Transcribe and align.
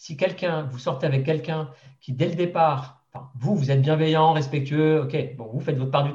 si 0.00 0.16
quelqu'un, 0.16 0.62
vous 0.62 0.78
sortez 0.78 1.06
avec 1.06 1.26
quelqu'un 1.26 1.68
qui, 2.00 2.14
dès 2.14 2.26
le 2.26 2.34
départ, 2.34 3.02
vous, 3.34 3.54
vous 3.54 3.70
êtes 3.70 3.82
bienveillant, 3.82 4.32
respectueux, 4.32 5.02
ok, 5.02 5.36
bon, 5.36 5.50
vous 5.52 5.60
faites 5.60 5.76
votre 5.76 5.90
part 5.90 6.04
du, 6.04 6.12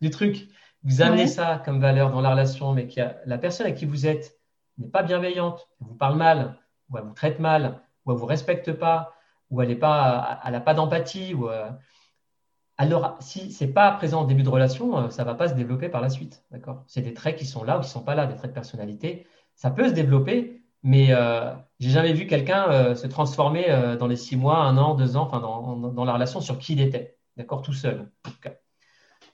du 0.00 0.10
truc, 0.10 0.46
vous 0.84 1.02
amenez 1.02 1.26
ça 1.26 1.60
comme 1.64 1.80
valeur 1.80 2.12
dans 2.12 2.20
la 2.20 2.30
relation, 2.30 2.72
mais 2.72 2.86
que 2.86 3.00
la 3.26 3.36
personne 3.36 3.66
à 3.66 3.72
qui 3.72 3.86
vous 3.86 4.06
êtes 4.06 4.38
n'est 4.78 4.86
pas 4.86 5.02
bienveillante, 5.02 5.68
elle 5.80 5.88
vous 5.88 5.96
parle 5.96 6.16
mal, 6.16 6.60
ou 6.88 6.96
elle 6.96 7.02
vous 7.02 7.12
traite 7.12 7.40
mal, 7.40 7.80
ou 8.06 8.12
elle 8.12 8.18
vous 8.18 8.24
respecte 8.24 8.72
pas, 8.72 9.14
ou 9.50 9.60
elle 9.60 9.70
n'a 9.70 9.74
pas, 9.74 10.60
pas 10.64 10.74
d'empathie, 10.74 11.34
ou 11.34 11.48
euh, 11.48 11.68
alors 12.78 13.16
si 13.18 13.50
c'est 13.50 13.72
pas 13.72 13.90
présent 13.90 14.22
au 14.22 14.26
début 14.26 14.44
de 14.44 14.48
relation, 14.48 14.96
euh, 14.96 15.10
ça 15.10 15.24
va 15.24 15.34
pas 15.34 15.48
se 15.48 15.54
développer 15.54 15.88
par 15.88 16.00
la 16.00 16.08
suite, 16.08 16.44
d'accord? 16.52 16.84
C'est 16.86 17.02
des 17.02 17.14
traits 17.14 17.34
qui 17.34 17.46
sont 17.46 17.64
là 17.64 17.78
ou 17.78 17.80
qui 17.80 17.88
sont 17.88 18.04
pas 18.04 18.14
là, 18.14 18.26
des 18.26 18.36
traits 18.36 18.52
de 18.52 18.54
personnalité. 18.54 19.26
Ça 19.56 19.72
peut 19.72 19.88
se 19.88 19.92
développer, 19.92 20.63
mais 20.84 21.08
euh, 21.10 21.52
j'ai 21.80 21.90
jamais 21.90 22.12
vu 22.12 22.28
quelqu'un 22.28 22.70
euh, 22.70 22.94
se 22.94 23.08
transformer 23.08 23.66
dans 23.98 24.06
les 24.06 24.16
six 24.16 24.36
mois, 24.36 24.58
un 24.58 24.76
an, 24.76 24.94
deux 24.94 25.16
ans, 25.16 25.22
enfin 25.22 25.40
dans, 25.40 26.04
la 26.04 26.12
relation 26.12 26.40
sur 26.40 26.58
qui 26.58 26.74
il 26.74 26.80
était, 26.80 27.16
d'accord, 27.36 27.62
tout 27.62 27.72
seul, 27.72 28.08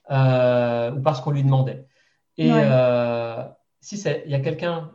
ou 0.09 1.01
parce 1.03 1.21
qu'on 1.21 1.31
lui 1.31 1.43
demandait. 1.43 1.85
Et 2.37 2.49
si 3.81 4.01
il 4.25 4.31
y 4.31 4.35
a 4.35 4.39
quelqu'un 4.39 4.91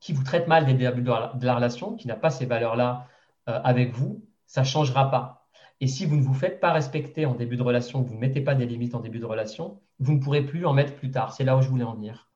qui 0.00 0.12
vous 0.12 0.24
traite 0.24 0.48
mal 0.48 0.64
dès 0.64 0.72
le 0.72 0.78
début 0.78 1.02
de 1.02 1.46
la 1.46 1.54
relation, 1.54 1.94
qui 1.94 2.08
n'a 2.08 2.16
pas 2.16 2.30
ces 2.30 2.46
valeurs-là 2.46 3.06
avec 3.46 3.92
vous, 3.92 4.24
ça 4.46 4.64
changera 4.64 5.10
pas 5.10 5.40
et 5.82 5.86
si 5.86 6.04
vous 6.04 6.16
ne 6.16 6.22
vous 6.22 6.34
faites 6.34 6.60
pas 6.60 6.72
respecter 6.72 7.24
en 7.24 7.34
début 7.34 7.56
de 7.56 7.62
relation, 7.62 8.02
vous 8.02 8.14
ne 8.14 8.20
mettez 8.20 8.42
pas 8.42 8.54
des 8.54 8.66
limites 8.66 8.94
en 8.94 9.00
début 9.00 9.18
de 9.18 9.24
relation, 9.24 9.80
vous 9.98 10.12
ne 10.12 10.20
pourrez 10.20 10.42
plus 10.42 10.66
en 10.66 10.74
mettre 10.74 10.94
plus 10.94 11.10
tard. 11.10 11.32
C'est 11.32 11.44
là 11.44 11.56
où 11.56 11.62
je 11.62 11.68
voulais 11.68 11.84
en 11.84 11.94
venir. 11.94 12.28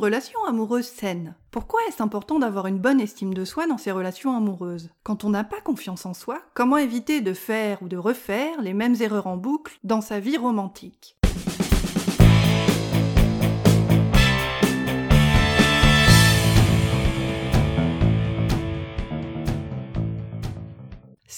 Relation 0.00 0.44
amoureuse 0.46 0.86
saine. 0.86 1.34
Pourquoi 1.50 1.80
est-ce 1.86 2.02
important 2.02 2.38
d'avoir 2.38 2.66
une 2.66 2.78
bonne 2.78 3.00
estime 3.00 3.34
de 3.34 3.44
soi 3.44 3.66
dans 3.66 3.78
ses 3.78 3.92
relations 3.92 4.36
amoureuses? 4.36 4.90
Quand 5.04 5.24
on 5.24 5.30
n'a 5.30 5.44
pas 5.44 5.60
confiance 5.60 6.06
en 6.06 6.14
soi, 6.14 6.40
comment 6.54 6.78
éviter 6.78 7.20
de 7.20 7.34
faire 7.34 7.82
ou 7.82 7.88
de 7.88 7.96
refaire 7.96 8.62
les 8.62 8.74
mêmes 8.74 8.96
erreurs 9.00 9.26
en 9.26 9.36
boucle 9.36 9.78
dans 9.84 10.00
sa 10.00 10.18
vie 10.18 10.38
romantique? 10.38 11.19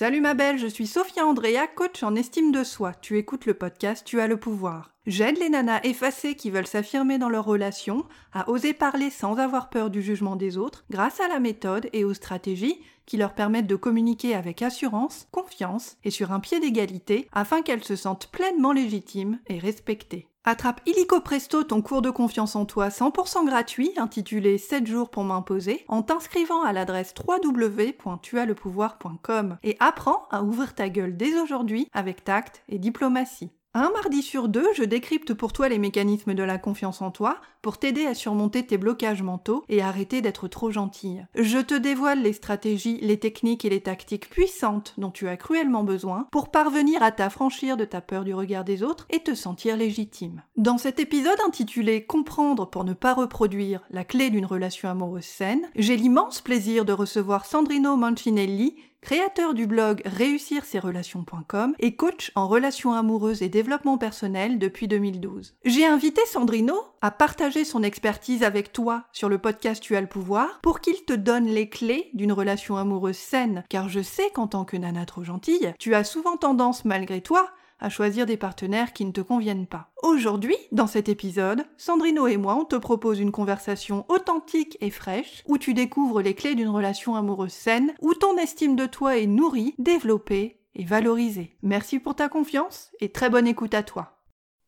Salut 0.02 0.20
ma 0.20 0.34
belle, 0.34 0.58
je 0.58 0.66
suis 0.66 0.88
Sophia 0.88 1.24
Andrea, 1.24 1.68
coach 1.72 2.02
en 2.02 2.16
estime 2.16 2.50
de 2.50 2.64
soi. 2.64 2.92
Tu 2.92 3.18
écoutes 3.18 3.46
le 3.46 3.54
podcast 3.54 4.04
Tu 4.04 4.18
as 4.18 4.26
le 4.26 4.36
pouvoir. 4.36 4.90
J'aide 5.06 5.38
les 5.38 5.48
nanas 5.48 5.78
effacées 5.84 6.34
qui 6.34 6.50
veulent 6.50 6.66
s'affirmer 6.66 7.18
dans 7.18 7.28
leur 7.28 7.44
relation 7.44 8.04
à 8.32 8.50
oser 8.50 8.74
parler 8.74 9.10
sans 9.10 9.38
avoir 9.38 9.70
peur 9.70 9.90
du 9.90 10.02
jugement 10.02 10.34
des 10.34 10.58
autres 10.58 10.84
grâce 10.90 11.20
à 11.20 11.28
la 11.28 11.38
méthode 11.38 11.88
et 11.92 12.02
aux 12.02 12.14
stratégies 12.14 12.80
qui 13.06 13.16
leur 13.16 13.32
permettent 13.32 13.68
de 13.68 13.76
communiquer 13.76 14.34
avec 14.34 14.60
assurance, 14.62 15.28
confiance 15.30 15.98
et 16.02 16.10
sur 16.10 16.32
un 16.32 16.40
pied 16.40 16.58
d'égalité 16.58 17.28
afin 17.30 17.62
qu'elles 17.62 17.84
se 17.84 17.94
sentent 17.94 18.26
pleinement 18.32 18.72
légitimes 18.72 19.38
et 19.46 19.60
respectées. 19.60 20.31
Attrape 20.44 20.82
illico 20.86 21.20
presto 21.20 21.62
ton 21.62 21.82
cours 21.82 22.02
de 22.02 22.10
confiance 22.10 22.56
en 22.56 22.64
toi 22.64 22.88
100% 22.88 23.46
gratuit 23.46 23.92
intitulé 23.96 24.58
7 24.58 24.88
jours 24.88 25.08
pour 25.08 25.22
m'imposer 25.22 25.84
en 25.86 26.02
t'inscrivant 26.02 26.64
à 26.64 26.72
l'adresse 26.72 27.14
www.tuaslepouvoir.com 27.16 29.58
et 29.62 29.76
apprends 29.78 30.26
à 30.32 30.42
ouvrir 30.42 30.74
ta 30.74 30.88
gueule 30.88 31.16
dès 31.16 31.40
aujourd'hui 31.40 31.86
avec 31.92 32.24
tact 32.24 32.64
et 32.68 32.80
diplomatie. 32.80 33.52
Un 33.74 33.90
mardi 33.90 34.20
sur 34.20 34.48
deux, 34.48 34.66
je 34.74 34.84
décrypte 34.84 35.32
pour 35.32 35.54
toi 35.54 35.70
les 35.70 35.78
mécanismes 35.78 36.34
de 36.34 36.42
la 36.42 36.58
confiance 36.58 37.00
en 37.00 37.10
toi 37.10 37.38
pour 37.62 37.78
t'aider 37.78 38.04
à 38.04 38.12
surmonter 38.12 38.66
tes 38.66 38.76
blocages 38.76 39.22
mentaux 39.22 39.64
et 39.70 39.80
arrêter 39.80 40.20
d'être 40.20 40.46
trop 40.46 40.70
gentille. 40.70 41.26
Je 41.34 41.58
te 41.58 41.72
dévoile 41.72 42.20
les 42.20 42.34
stratégies, 42.34 42.98
les 43.00 43.18
techniques 43.18 43.64
et 43.64 43.70
les 43.70 43.80
tactiques 43.80 44.28
puissantes 44.28 44.92
dont 44.98 45.10
tu 45.10 45.26
as 45.26 45.38
cruellement 45.38 45.84
besoin 45.84 46.26
pour 46.30 46.50
parvenir 46.50 47.02
à 47.02 47.12
t'affranchir 47.12 47.78
de 47.78 47.86
ta 47.86 48.02
peur 48.02 48.24
du 48.24 48.34
regard 48.34 48.64
des 48.64 48.82
autres 48.82 49.06
et 49.08 49.20
te 49.20 49.34
sentir 49.34 49.78
légitime. 49.78 50.42
Dans 50.58 50.76
cet 50.76 51.00
épisode 51.00 51.40
intitulé 51.46 52.04
Comprendre 52.04 52.68
pour 52.68 52.84
ne 52.84 52.92
pas 52.92 53.14
reproduire 53.14 53.80
la 53.88 54.04
clé 54.04 54.28
d'une 54.28 54.44
relation 54.44 54.90
amoureuse 54.90 55.24
saine, 55.24 55.70
j'ai 55.76 55.96
l'immense 55.96 56.42
plaisir 56.42 56.84
de 56.84 56.92
recevoir 56.92 57.46
Sandrino 57.46 57.96
Mancinelli, 57.96 58.76
créateur 59.02 59.52
du 59.52 59.66
blog 59.66 60.00
réussir 60.06 60.64
ses 60.64 60.78
relations.com 60.78 61.74
et 61.78 61.96
coach 61.96 62.32
en 62.36 62.48
relations 62.48 62.94
amoureuses 62.94 63.42
et 63.42 63.48
développement 63.48 63.98
personnel 63.98 64.58
depuis 64.58 64.88
2012. 64.88 65.54
J'ai 65.64 65.84
invité 65.84 66.22
Sandrino 66.26 66.74
à 67.02 67.10
partager 67.10 67.64
son 67.64 67.82
expertise 67.82 68.44
avec 68.44 68.72
toi 68.72 69.04
sur 69.12 69.28
le 69.28 69.38
podcast 69.38 69.82
Tu 69.82 69.96
as 69.96 70.00
le 70.00 70.06
pouvoir 70.06 70.60
pour 70.62 70.80
qu'il 70.80 71.04
te 71.04 71.12
donne 71.12 71.46
les 71.46 71.68
clés 71.68 72.10
d'une 72.14 72.32
relation 72.32 72.76
amoureuse 72.76 73.16
saine 73.16 73.64
car 73.68 73.88
je 73.88 74.00
sais 74.00 74.30
qu'en 74.30 74.46
tant 74.46 74.64
que 74.64 74.76
nana 74.76 75.04
trop 75.04 75.24
gentille, 75.24 75.74
tu 75.78 75.94
as 75.94 76.04
souvent 76.04 76.36
tendance 76.36 76.84
malgré 76.84 77.20
toi 77.20 77.50
à 77.82 77.88
choisir 77.88 78.24
des 78.26 78.36
partenaires 78.36 78.92
qui 78.92 79.04
ne 79.04 79.10
te 79.10 79.20
conviennent 79.20 79.66
pas. 79.66 79.90
Aujourd'hui, 80.02 80.56
dans 80.70 80.86
cet 80.86 81.08
épisode, 81.08 81.64
Sandrino 81.76 82.28
et 82.28 82.36
moi, 82.36 82.54
on 82.54 82.64
te 82.64 82.76
propose 82.76 83.18
une 83.18 83.32
conversation 83.32 84.06
authentique 84.08 84.78
et 84.80 84.90
fraîche 84.90 85.42
où 85.48 85.58
tu 85.58 85.74
découvres 85.74 86.22
les 86.22 86.34
clés 86.34 86.54
d'une 86.54 86.68
relation 86.68 87.16
amoureuse 87.16 87.52
saine, 87.52 87.92
où 88.00 88.14
ton 88.14 88.38
estime 88.38 88.76
de 88.76 88.86
toi 88.86 89.18
est 89.18 89.26
nourrie, 89.26 89.74
développée 89.78 90.60
et 90.76 90.84
valorisée. 90.84 91.56
Merci 91.62 91.98
pour 91.98 92.14
ta 92.14 92.28
confiance 92.28 92.92
et 93.00 93.10
très 93.10 93.28
bonne 93.28 93.48
écoute 93.48 93.74
à 93.74 93.82
toi. 93.82 94.22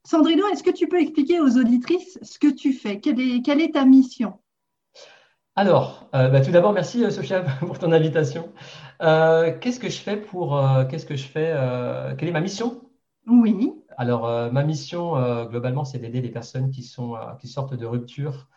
Sandrino, 0.06 0.46
est-ce 0.48 0.64
que 0.64 0.70
tu 0.70 0.88
peux 0.88 1.00
expliquer 1.00 1.40
aux 1.40 1.56
auditrices 1.56 2.18
ce 2.20 2.38
que 2.40 2.48
tu 2.48 2.72
fais? 2.72 3.00
Quelle 3.00 3.20
est, 3.20 3.72
ta 3.72 3.84
mission? 3.84 4.34
Alors, 5.56 6.10
euh, 6.14 6.28
bah, 6.28 6.40
tout 6.40 6.50
d'abord, 6.50 6.72
merci 6.72 7.04
euh, 7.04 7.10
Sophia 7.10 7.40
pour 7.60 7.78
ton 7.78 7.92
invitation. 7.92 8.52
Euh, 9.02 9.56
qu'est-ce 9.60 9.78
que 9.78 9.88
je 9.88 9.98
fais 9.98 10.16
pour 10.16 10.60
qu'est-ce 10.90 11.06
que 11.06 11.16
je 11.16 11.26
fais 11.26 11.54
Quelle 12.18 12.28
est 12.28 12.32
ma 12.32 12.40
mission? 12.40 12.83
Oui. 13.26 13.72
Alors, 13.96 14.26
euh, 14.26 14.50
ma 14.50 14.64
mission, 14.64 15.16
euh, 15.16 15.46
globalement, 15.46 15.84
c'est 15.84 15.98
d'aider 15.98 16.20
les 16.20 16.30
personnes 16.30 16.70
qui, 16.70 16.82
sont, 16.82 17.16
euh, 17.16 17.34
qui 17.40 17.48
sortent 17.48 17.74
de 17.74 17.86
rupture 17.86 18.48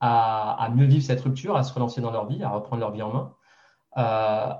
à, 0.00 0.70
mieux 0.74 0.84
vivre 0.84 1.04
cette 1.04 1.20
rupture, 1.20 1.56
à 1.56 1.62
se 1.62 1.72
relancer 1.72 2.00
dans 2.00 2.10
leur 2.10 2.26
vie, 2.26 2.42
à 2.42 2.50
reprendre 2.50 2.80
leur 2.80 2.92
vie 2.92 3.02
en 3.02 3.12
main. 3.12 3.34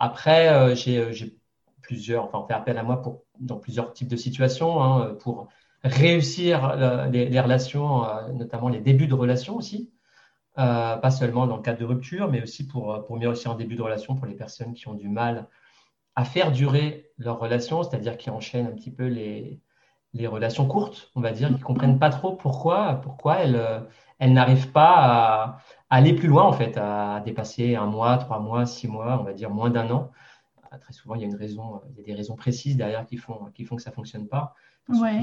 après, 0.00 0.74
j'ai 0.74 1.38
plusieurs, 1.82 2.24
enfin, 2.24 2.38
on 2.38 2.46
fait 2.46 2.54
appel 2.54 2.78
à 2.78 2.82
moi 2.82 3.02
dans 3.38 3.58
plusieurs 3.58 3.92
types 3.92 4.08
de 4.08 4.16
situations 4.16 4.82
hein, 4.82 5.14
pour 5.20 5.48
réussir 5.84 6.74
les, 7.10 7.40
relations, 7.40 8.06
notamment 8.32 8.70
les 8.70 8.80
débuts 8.80 9.08
de 9.08 9.14
relations 9.14 9.56
aussi. 9.56 9.92
pas 10.54 11.10
seulement 11.10 11.46
dans 11.46 11.56
le 11.56 11.62
cadre 11.62 11.80
de 11.80 11.84
rupture, 11.84 12.30
mais 12.30 12.42
aussi 12.42 12.66
pour, 12.66 13.04
pour 13.04 13.18
mieux 13.18 13.28
réussir 13.28 13.50
en 13.50 13.56
début 13.56 13.76
de 13.76 13.82
relation 13.82 14.14
pour 14.16 14.26
les 14.26 14.34
personnes 14.36 14.72
qui 14.72 14.88
ont 14.88 14.94
du 14.94 15.08
mal 15.10 15.48
à 16.16 16.24
faire 16.24 16.50
durer 16.50 17.10
leur 17.18 17.38
relation, 17.38 17.82
c'est-à-dire 17.82 18.16
qui 18.16 18.30
enchaînent 18.30 18.66
un 18.66 18.72
petit 18.72 18.90
peu 18.90 19.06
les, 19.06 19.60
les 20.14 20.26
relations 20.26 20.66
courtes, 20.66 21.10
on 21.14 21.20
va 21.20 21.30
dire, 21.30 21.48
qui 21.48 21.54
ne 21.54 21.62
comprennent 21.64 21.98
pas 21.98 22.10
trop 22.10 22.32
pourquoi, 22.32 23.00
pourquoi 23.02 23.36
elles, 23.36 23.56
euh, 23.56 23.80
elles 24.18 24.32
n'arrivent 24.32 24.72
pas 24.72 24.94
à, 24.96 25.58
aller 25.90 26.14
plus 26.14 26.28
loin, 26.28 26.44
en 26.44 26.52
fait, 26.52 26.76
à 26.78 27.20
dépasser 27.24 27.76
un 27.76 27.86
mois, 27.86 28.16
trois 28.16 28.40
mois, 28.40 28.66
six 28.66 28.88
mois, 28.88 29.18
on 29.20 29.24
va 29.24 29.34
dire 29.34 29.50
moins 29.50 29.70
d'un 29.70 29.90
an. 29.90 30.10
Euh, 30.72 30.78
très 30.78 30.92
souvent, 30.92 31.14
il 31.14 31.20
y 31.20 31.24
a 31.24 31.26
une 31.26 31.36
raison, 31.36 31.82
il 31.90 31.98
y 31.98 32.00
a 32.00 32.04
des 32.04 32.14
raisons 32.14 32.34
précises 32.34 32.76
derrière 32.76 33.04
qui 33.06 33.18
font, 33.18 33.46
qui 33.54 33.64
font 33.64 33.76
que 33.76 33.82
ça 33.82 33.90
ne 33.90 33.94
fonctionne 33.94 34.26
pas. 34.26 34.54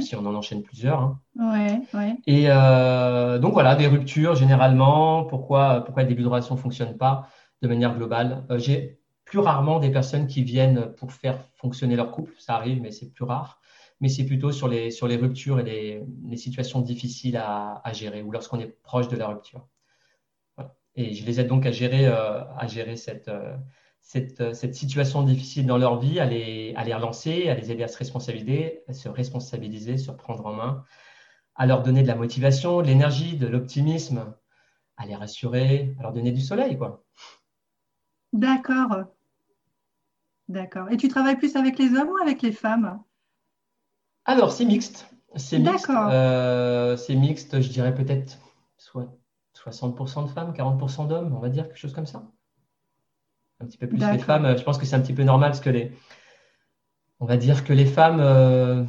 Si 0.02 0.14
on 0.18 0.26
en 0.26 0.36
enchaîne 0.36 0.62
plusieurs. 0.62 1.00
Hein. 1.00 1.20
Ouais, 1.40 1.82
ouais. 1.94 2.18
Et 2.28 2.46
euh, 2.48 3.40
donc 3.40 3.54
voilà, 3.54 3.76
des 3.76 3.88
ruptures 3.88 4.36
généralement. 4.36 5.24
Pourquoi, 5.24 5.82
pourquoi 5.86 6.04
le 6.04 6.10
début 6.10 6.24
de 6.24 6.28
relation 6.28 6.56
ne 6.56 6.60
fonctionne 6.60 6.98
pas 6.98 7.30
de 7.62 7.70
manière 7.70 7.96
globale 7.96 8.44
J'ai 8.58 9.00
plus 9.34 9.40
rarement 9.40 9.80
des 9.80 9.90
personnes 9.90 10.28
qui 10.28 10.44
viennent 10.44 10.94
pour 10.94 11.12
faire 11.12 11.44
fonctionner 11.56 11.96
leur 11.96 12.12
couple. 12.12 12.36
Ça 12.38 12.54
arrive, 12.54 12.80
mais 12.80 12.92
c'est 12.92 13.10
plus 13.10 13.26
rare. 13.26 13.60
Mais 14.00 14.08
c'est 14.08 14.28
plutôt 14.28 14.52
sur 14.52 14.68
les, 14.68 14.92
sur 14.92 15.08
les 15.08 15.16
ruptures 15.16 15.60
et 15.60 15.64
les, 15.64 16.04
les 16.30 16.38
situations 16.38 16.82
difficiles 16.82 17.38
à, 17.38 17.82
à, 17.84 17.94
gérer 17.94 18.22
ou 18.22 18.32
lorsqu'on 18.32 18.60
est 18.60 18.68
proche 18.84 19.08
de 19.08 19.18
la 19.18 19.26
rupture. 19.26 19.68
Et 20.94 21.16
je 21.16 21.26
les 21.26 21.40
aide 21.40 21.48
donc 21.48 21.66
à 21.66 21.72
gérer, 21.72 22.06
euh, 22.06 22.44
à 22.60 22.68
gérer 22.68 22.96
cette, 22.96 23.28
euh, 23.28 23.58
cette, 24.02 24.40
euh, 24.40 24.54
cette, 24.54 24.76
situation 24.76 25.24
difficile 25.24 25.66
dans 25.66 25.80
leur 25.80 26.00
vie, 26.00 26.20
à 26.20 26.28
les, 26.28 26.76
à 26.76 26.84
les 26.84 26.94
relancer, 26.94 27.50
à 27.50 27.56
les 27.56 27.72
aider 27.72 27.82
à 27.82 27.88
se 27.88 27.98
responsabiliser, 27.98 28.84
à 28.88 28.94
se 28.94 29.10
responsabiliser, 29.10 29.98
se 29.98 30.12
prendre 30.12 30.46
en 30.46 30.54
main, 30.54 30.86
à 31.56 31.66
leur 31.66 31.82
donner 31.82 32.04
de 32.04 32.08
la 32.08 32.16
motivation, 32.16 32.84
de 32.84 32.86
l'énergie, 32.86 33.36
de 33.36 33.48
l'optimisme, 33.48 34.36
à 34.96 35.08
les 35.08 35.16
rassurer, 35.16 35.96
à 35.98 36.04
leur 36.04 36.14
donner 36.14 36.32
du 36.32 36.42
soleil. 36.42 36.78
D'accord. 38.32 39.08
D'accord. 40.54 40.92
Et 40.92 40.98
tu 40.98 41.08
travailles 41.08 41.38
plus 41.38 41.56
avec 41.56 41.80
les 41.80 41.96
hommes 41.96 42.10
ou 42.10 42.18
avec 42.22 42.44
les 42.44 42.52
femmes? 42.52 43.02
Alors, 44.24 44.52
c'est 44.52 44.66
mixte. 44.66 45.10
C'est 45.36 45.58
mixte. 45.58 45.90
Euh, 45.90 46.96
c'est 46.96 47.16
mixte, 47.16 47.60
je 47.60 47.70
dirais 47.70 47.96
peut-être 47.96 48.38
soit 48.78 49.18
60% 49.58 50.28
de 50.28 50.30
femmes, 50.30 50.54
40% 50.54 51.08
d'hommes, 51.08 51.34
on 51.34 51.40
va 51.40 51.50
dire, 51.50 51.66
quelque 51.68 51.80
chose 51.80 51.94
comme 51.94 52.06
ça. 52.06 52.24
Un 53.60 53.66
petit 53.66 53.80
peu 53.80 53.88
plus 53.88 53.98
les 53.98 54.20
femmes. 54.20 54.56
Je 54.56 54.64
pense 54.64 54.78
que 54.78 54.86
c'est 54.86 54.96
un 54.96 55.00
petit 55.00 55.14
peu 55.14 55.24
normal 55.24 55.50
parce 55.50 55.60
que 55.60 55.72
les. 55.72 55.92
On 57.20 57.26
va 57.26 57.38
dire 57.38 57.64
que 57.64 57.74
les 57.74 57.88
femmes. 57.88 58.20
Euh, 58.20 58.84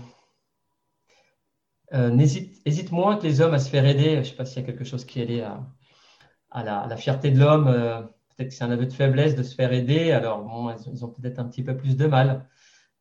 hésite, 2.19 2.93
moins 2.93 3.17
que 3.17 3.23
les 3.23 3.41
hommes 3.41 3.55
à 3.55 3.59
se 3.59 3.71
faire 3.71 3.87
aider. 3.87 4.17
Je 4.17 4.19
ne 4.19 4.25
sais 4.25 4.35
pas 4.35 4.45
s'il 4.45 4.61
y 4.61 4.65
a 4.65 4.67
quelque 4.67 4.85
chose 4.85 5.07
qui 5.07 5.23
est 5.23 5.27
lié 5.27 5.49
à, 6.51 6.63
la, 6.63 6.97
fierté 6.99 7.31
de 7.31 7.41
l'homme. 7.41 8.11
Peut-être 8.37 8.51
que 8.51 8.55
c'est 8.55 8.65
un 8.65 8.71
aveu 8.71 8.87
de 8.87 8.93
faiblesse 8.93 9.35
de 9.37 9.43
se 9.43 9.55
faire 9.55 9.73
aider. 9.73 10.13
Alors, 10.13 10.43
bon, 10.43 10.75
ils 10.93 11.05
ont 11.05 11.09
peut-être 11.09 11.39
un 11.39 11.45
petit 11.45 11.63
peu 11.63 11.77
plus 11.77 11.97
de 11.97 12.07
mal. 12.07 12.47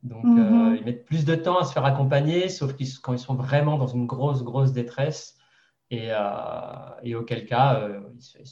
Donc, 0.02 0.26
mhm. 0.26 0.78
ils 0.78 0.84
mettent 0.84 1.06
plus 1.06 1.26
de 1.26 1.36
temps 1.36 1.60
à 1.60 1.64
se 1.64 1.74
faire 1.74 1.86
accompagner, 1.86 2.50
sauf 2.50 2.74
quand 3.02 3.14
ils 3.14 3.20
sont 3.20 3.36
vraiment 3.36 3.78
dans 3.78 3.88
une 3.88 4.06
grosse, 4.06 4.44
grosse 4.44 4.74
détresse. 4.74 5.38
Et, 5.92 6.10
auquel 7.16 7.46
cas, 7.46 7.88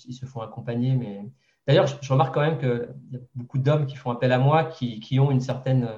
ils, 0.07 0.13
se 0.13 0.25
font 0.25 0.41
accompagner. 0.41 0.95
Mais 0.95 1.25
d'ailleurs, 1.67 1.87
je, 1.87 2.13
remarque 2.13 2.33
quand 2.33 2.41
même 2.41 2.59
qu'il 2.59 2.89
y 3.11 3.15
a 3.15 3.19
beaucoup 3.35 3.57
d'hommes 3.57 3.87
qui 3.87 3.95
font 3.95 4.11
appel 4.11 4.31
à 4.31 4.37
moi, 4.37 4.65
qui, 4.65 4.99
qui 4.99 5.19
ont 5.19 5.31
une 5.31 5.39
certaine 5.39 5.89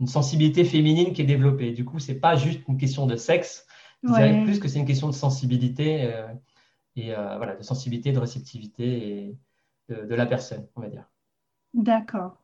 une 0.00 0.06
sensibilité 0.06 0.64
féminine 0.64 1.12
qui 1.12 1.22
est 1.22 1.26
développée. 1.26 1.72
Du 1.72 1.84
coup, 1.84 1.98
c'est 1.98 2.18
pas 2.18 2.34
juste 2.34 2.62
une 2.68 2.78
question 2.78 3.06
de 3.06 3.16
sexe. 3.16 3.66
Je 4.02 4.08
dirais 4.08 4.42
plus 4.44 4.58
que 4.58 4.66
c'est 4.66 4.78
une 4.78 4.86
question 4.86 5.08
de 5.08 5.14
sensibilité 5.14 6.04
euh, 6.04 6.26
et 6.96 7.14
euh, 7.14 7.36
voilà, 7.36 7.54
de 7.54 7.62
sensibilité, 7.62 8.12
de 8.12 8.18
réceptivité 8.18 8.84
et 8.86 9.36
de, 9.90 10.14
la 10.14 10.26
personne, 10.26 10.66
on 10.76 10.80
va 10.80 10.88
dire. 10.88 11.04
D'accord. 11.74 12.36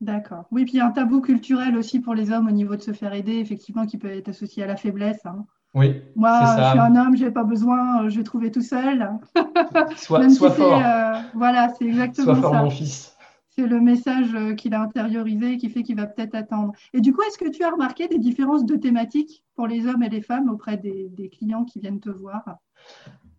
D'accord. 0.00 0.44
Oui, 0.52 0.64
puis 0.64 0.74
il 0.74 0.76
y 0.76 0.80
a 0.80 0.86
un 0.86 0.92
tabou 0.92 1.20
culturel 1.20 1.76
aussi 1.76 1.98
pour 2.00 2.14
les 2.14 2.30
hommes 2.30 2.46
au 2.46 2.52
niveau 2.52 2.76
de 2.76 2.82
se 2.82 2.92
faire 2.92 3.12
aider, 3.12 3.38
effectivement, 3.38 3.84
qui 3.84 3.98
peut 3.98 4.10
être 4.10 4.28
associé 4.28 4.62
à 4.62 4.66
la 4.66 4.76
faiblesse. 4.76 5.26
Hein. 5.26 5.44
Oui. 5.74 6.02
Moi, 6.14 6.40
je 6.56 6.70
suis 6.70 6.78
un 6.78 6.96
homme, 6.96 7.16
je 7.16 7.24
n'ai 7.24 7.30
pas 7.30 7.42
besoin, 7.42 8.08
je 8.08 8.16
vais 8.16 8.22
trouver 8.22 8.50
tout 8.52 8.62
seul. 8.62 9.10
Sois, 9.96 10.28
fort. 10.30 10.82
Euh, 10.84 11.14
voilà, 11.34 11.68
c'est 11.70 11.84
exactement 11.84 12.26
sois 12.26 12.34
ça. 12.36 12.40
fort, 12.40 12.54
mon 12.54 12.70
fils 12.70 13.18
c'est 13.58 13.66
le 13.66 13.80
message 13.80 14.34
euh, 14.34 14.54
qu'il 14.54 14.72
a 14.72 14.80
intériorisé 14.80 15.56
qui 15.56 15.68
fait 15.68 15.82
qu'il 15.82 15.96
va 15.96 16.06
peut-être 16.06 16.36
attendre. 16.36 16.72
Et 16.94 17.00
du 17.00 17.12
coup, 17.12 17.22
est-ce 17.22 17.38
que 17.38 17.50
tu 17.50 17.64
as 17.64 17.70
remarqué 17.70 18.06
des 18.06 18.18
différences 18.18 18.64
de 18.64 18.76
thématiques 18.76 19.42
pour 19.56 19.66
les 19.66 19.86
hommes 19.86 20.04
et 20.04 20.08
les 20.08 20.22
femmes 20.22 20.48
auprès 20.48 20.76
des, 20.76 21.30
clients 21.36 21.64
qui 21.64 21.80
viennent 21.80 21.98
te 21.98 22.10
voir? 22.10 22.44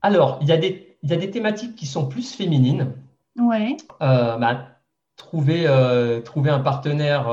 Alors, 0.02 0.38
il 0.42 0.48
y, 0.48 0.52
y, 0.52 1.14
a 1.14 1.18
des, 1.18 1.32
thématiques 1.32 1.76
qui 1.76 1.86
sont 1.86 2.10
plus 2.10 2.34
féminines. 2.34 2.92
Ouais. 3.40 3.78
Euh, 4.02 4.38
bah, 4.38 4.68
trouver, 5.16 5.66
euh, 5.68 6.22
trouver 6.22 6.50
un 6.50 6.60
partenaire 6.60 7.28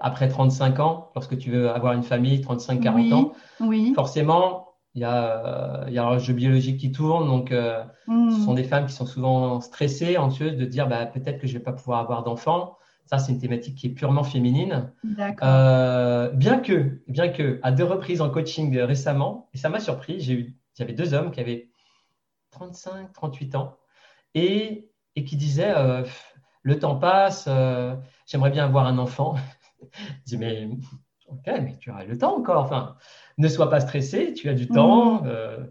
après 0.00 0.28
35 0.28 0.80
ans, 0.80 1.10
lorsque 1.14 1.36
tu 1.38 1.50
veux 1.50 1.70
avoir 1.70 1.92
une 1.92 2.02
famille, 2.02 2.40
35-40 2.40 3.14
ans, 3.14 3.32
oui. 3.60 3.92
forcément, 3.94 4.70
il 4.94 5.02
y, 5.02 5.04
a, 5.04 5.84
il 5.86 5.94
y 5.94 5.98
a 5.98 6.06
un 6.06 6.18
jeu 6.18 6.32
biologique 6.32 6.80
qui 6.80 6.90
tourne, 6.90 7.26
donc 7.26 7.52
euh, 7.52 7.84
ce 8.08 8.44
sont 8.44 8.54
des 8.54 8.64
femmes 8.64 8.86
qui 8.86 8.92
sont 8.92 9.06
souvent 9.06 9.60
stressées, 9.60 10.16
anxieuses 10.16 10.56
de 10.56 10.64
dire 10.64 10.88
bah, 10.88 11.06
peut-être 11.06 11.38
que 11.38 11.46
je 11.46 11.54
ne 11.54 11.58
vais 11.58 11.64
pas 11.64 11.72
pouvoir 11.72 12.00
avoir 12.00 12.24
d'enfants. 12.24 12.76
Ça, 13.06 13.18
c'est 13.18 13.32
une 13.32 13.40
thématique 13.40 13.76
qui 13.76 13.88
est 13.88 13.90
purement 13.90 14.22
féminine. 14.22 14.92
Euh, 15.42 16.30
bien 16.30 16.58
que, 16.58 17.00
bien 17.08 17.28
que, 17.28 17.58
à 17.62 17.72
deux 17.72 17.84
reprises 17.84 18.20
en 18.20 18.30
coaching 18.30 18.76
récemment, 18.78 19.48
et 19.52 19.58
ça 19.58 19.68
m'a 19.68 19.80
surpris, 19.80 20.20
j'ai 20.20 20.34
eu, 20.34 20.56
j'avais 20.76 20.92
deux 20.92 21.14
hommes 21.14 21.30
qui 21.32 21.40
avaient 21.40 21.70
35, 22.52 23.12
38 23.12 23.54
ans 23.56 23.76
et, 24.34 24.89
et 25.20 25.24
qui 25.24 25.36
disaient 25.36 25.74
euh, 25.76 26.02
le 26.62 26.78
temps 26.78 26.96
passe, 26.96 27.48
j'aimerais 28.26 28.50
bien 28.50 28.64
avoir 28.64 28.86
un 28.86 28.98
enfant. 28.98 29.36
je 29.82 30.24
dis 30.24 30.38
mais 30.38 30.68
ok, 31.28 31.46
mais 31.62 31.76
tu 31.78 31.90
auras 31.90 32.04
le 32.04 32.16
temps 32.16 32.36
encore. 32.36 32.64
Enfin, 32.64 32.96
ne 33.38 33.48
sois 33.48 33.70
pas 33.70 33.80
stressé, 33.80 34.32
tu 34.32 34.48
as 34.48 34.54
du 34.54 34.66
temps. 34.66 35.22
Mmh. 35.22 35.26
Euh, 35.26 35.64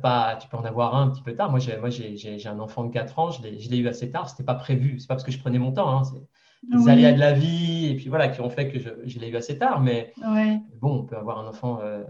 pas, 0.00 0.36
tu 0.36 0.48
peux 0.48 0.56
en 0.56 0.64
avoir 0.64 0.94
un 0.94 1.08
un 1.08 1.10
petit 1.10 1.22
peu 1.22 1.34
tard. 1.34 1.50
Moi, 1.50 1.58
j'ai, 1.58 1.76
moi, 1.78 1.90
j'ai, 1.90 2.46
un 2.46 2.60
enfant 2.60 2.84
de 2.84 2.92
4 2.92 3.18
ans, 3.18 3.30
je 3.30 3.42
l'ai, 3.42 3.76
eu 3.76 3.88
assez 3.88 4.10
tard. 4.10 4.28
Ce 4.28 4.34
n'était 4.34 4.44
pas 4.44 4.54
prévu. 4.54 4.98
Ce 4.98 5.04
n'est 5.04 5.08
pas 5.08 5.14
parce 5.14 5.24
que 5.24 5.32
je 5.32 5.38
prenais 5.38 5.58
mon 5.58 5.72
temps. 5.72 5.98
Hein, 5.98 6.02
c'est 6.04 6.76
les 6.76 6.88
aléas 6.88 7.12
de 7.12 7.20
la 7.20 7.32
vie 7.32 7.86
et 7.86 7.96
puis 7.96 8.08
voilà 8.08 8.28
qui 8.28 8.40
ont 8.40 8.48
fait 8.48 8.70
que 8.70 8.78
je, 8.78 9.18
l'ai 9.18 9.28
eu 9.28 9.36
assez 9.36 9.58
tard. 9.58 9.80
Mais 9.80 10.12
bon, 10.80 11.00
on 11.00 11.04
peut 11.04 11.16
avoir 11.16 11.38
un 11.38 11.46
enfant 11.46 11.80
euh, 11.80 12.04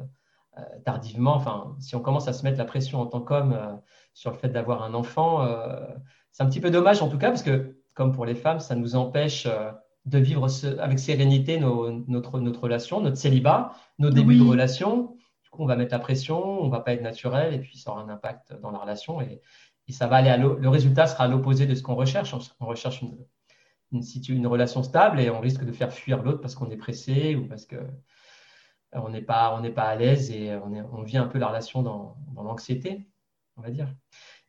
euh, 0.59 0.63
tardivement. 0.85 1.35
Enfin, 1.35 1.75
si 1.81 1.97
on 1.97 2.01
commence 2.01 2.29
à 2.29 2.33
se 2.33 2.45
mettre 2.45 2.59
la 2.59 2.65
pression 2.65 3.01
en 3.01 3.07
tant 3.07 3.21
qu'homme 3.21 3.81
sur 4.13 4.31
le 4.31 4.37
fait 4.37 4.49
d'avoir 4.49 4.83
un 4.83 4.95
enfant, 4.95 5.45
c'est 6.35 6.43
un 6.43 6.47
petit 6.47 6.61
peu 6.61 6.71
dommage 6.71 7.01
en 7.01 7.09
tout 7.09 7.17
cas 7.17 7.29
parce 7.29 7.45
que, 7.45 7.77
comme 7.95 8.13
pour 8.13 8.27
les 8.27 8.35
femmes, 8.35 8.59
ça 8.59 8.75
nous 8.75 8.97
empêche 8.97 9.47
de 10.05 10.19
vivre 10.19 10.49
avec 10.81 10.99
sérénité 10.99 11.59
notre, 11.59 12.41
notre 12.41 12.61
relation, 12.61 13.01
notre 13.01 13.17
célibat, 13.17 13.73
nos 14.01 14.11
débuts 14.11 14.37
de 14.37 14.43
relation. 14.43 15.17
Du 15.45 15.51
coup, 15.51 15.63
on 15.63 15.67
va 15.67 15.77
mettre 15.77 15.93
la 15.93 16.01
pression, 16.01 16.43
on 16.61 16.69
va 16.69 16.81
pas 16.81 16.93
être 16.93 17.03
naturel 17.03 17.55
et 17.55 17.59
puis 17.61 17.79
ça 17.79 17.93
aura 17.93 18.03
un 18.03 18.09
impact 18.09 18.53
dans 18.61 18.73
la 18.73 18.79
relation 18.79 19.21
et, 19.21 19.41
ça 19.91 20.07
va 20.07 20.17
aller 20.17 20.31
à 20.31 20.39
le 20.39 20.69
résultat 20.69 21.07
sera 21.07 21.25
à 21.25 21.29
l'opposé 21.29 21.67
de 21.67 21.75
ce 21.75 21.83
qu'on 21.83 21.95
recherche. 21.95 22.35
On, 22.59 22.65
recherche 22.65 23.03
une, 23.03 23.19
une, 23.93 24.03
une, 24.31 24.47
relation 24.47 24.83
stable 24.83 25.21
et 25.21 25.29
on 25.29 25.41
risque 25.41 25.63
de 25.63 25.73
faire 25.73 25.93
fuir 25.93 26.23
l'autre 26.23 26.41
parce 26.41 26.55
qu'on 26.55 26.71
est 26.71 26.77
pressé 26.79 27.37
ou 27.37 27.47
parce 27.47 27.67
que 27.67 27.77
euh, 27.77 27.89
on 28.95 29.11
n'est 29.11 29.21
pas, 29.21 29.55
on 29.55 29.71
pas 29.73 29.83
à 29.83 29.95
l'aise 29.95 30.31
et 30.31 30.57
on, 30.57 30.73
on, 30.91 31.03
vit 31.03 31.19
un 31.19 31.27
peu 31.27 31.39
la 31.39 31.49
relation 31.49 31.83
dans, 31.83 32.17
dans 32.33 32.43
l'anxiété, 32.43 33.07
on 33.59 33.61
va 33.61 33.71
dire. 33.71 33.95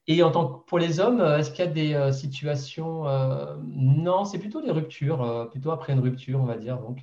Et 0.07 0.21
en 0.21 0.31
tant 0.31 0.47
que 0.47 0.65
pour 0.65 0.77
les 0.77 0.99
hommes, 0.99 1.19
euh, 1.19 1.39
est-ce 1.39 1.49
qu'il 1.51 1.65
y 1.65 1.67
a 1.67 1.71
des 1.71 1.93
euh, 1.93 2.11
situations 2.11 3.07
euh, 3.07 3.55
Non, 3.65 4.23
c'est 4.23 4.37
plutôt 4.37 4.61
des 4.61 4.71
ruptures, 4.71 5.49
plutôt 5.51 5.71
après 5.71 5.93
une 5.93 5.99
rupture, 5.99 6.39
on 6.39 6.45
va 6.45 6.57
dire. 6.57 6.77
Donc 6.77 6.99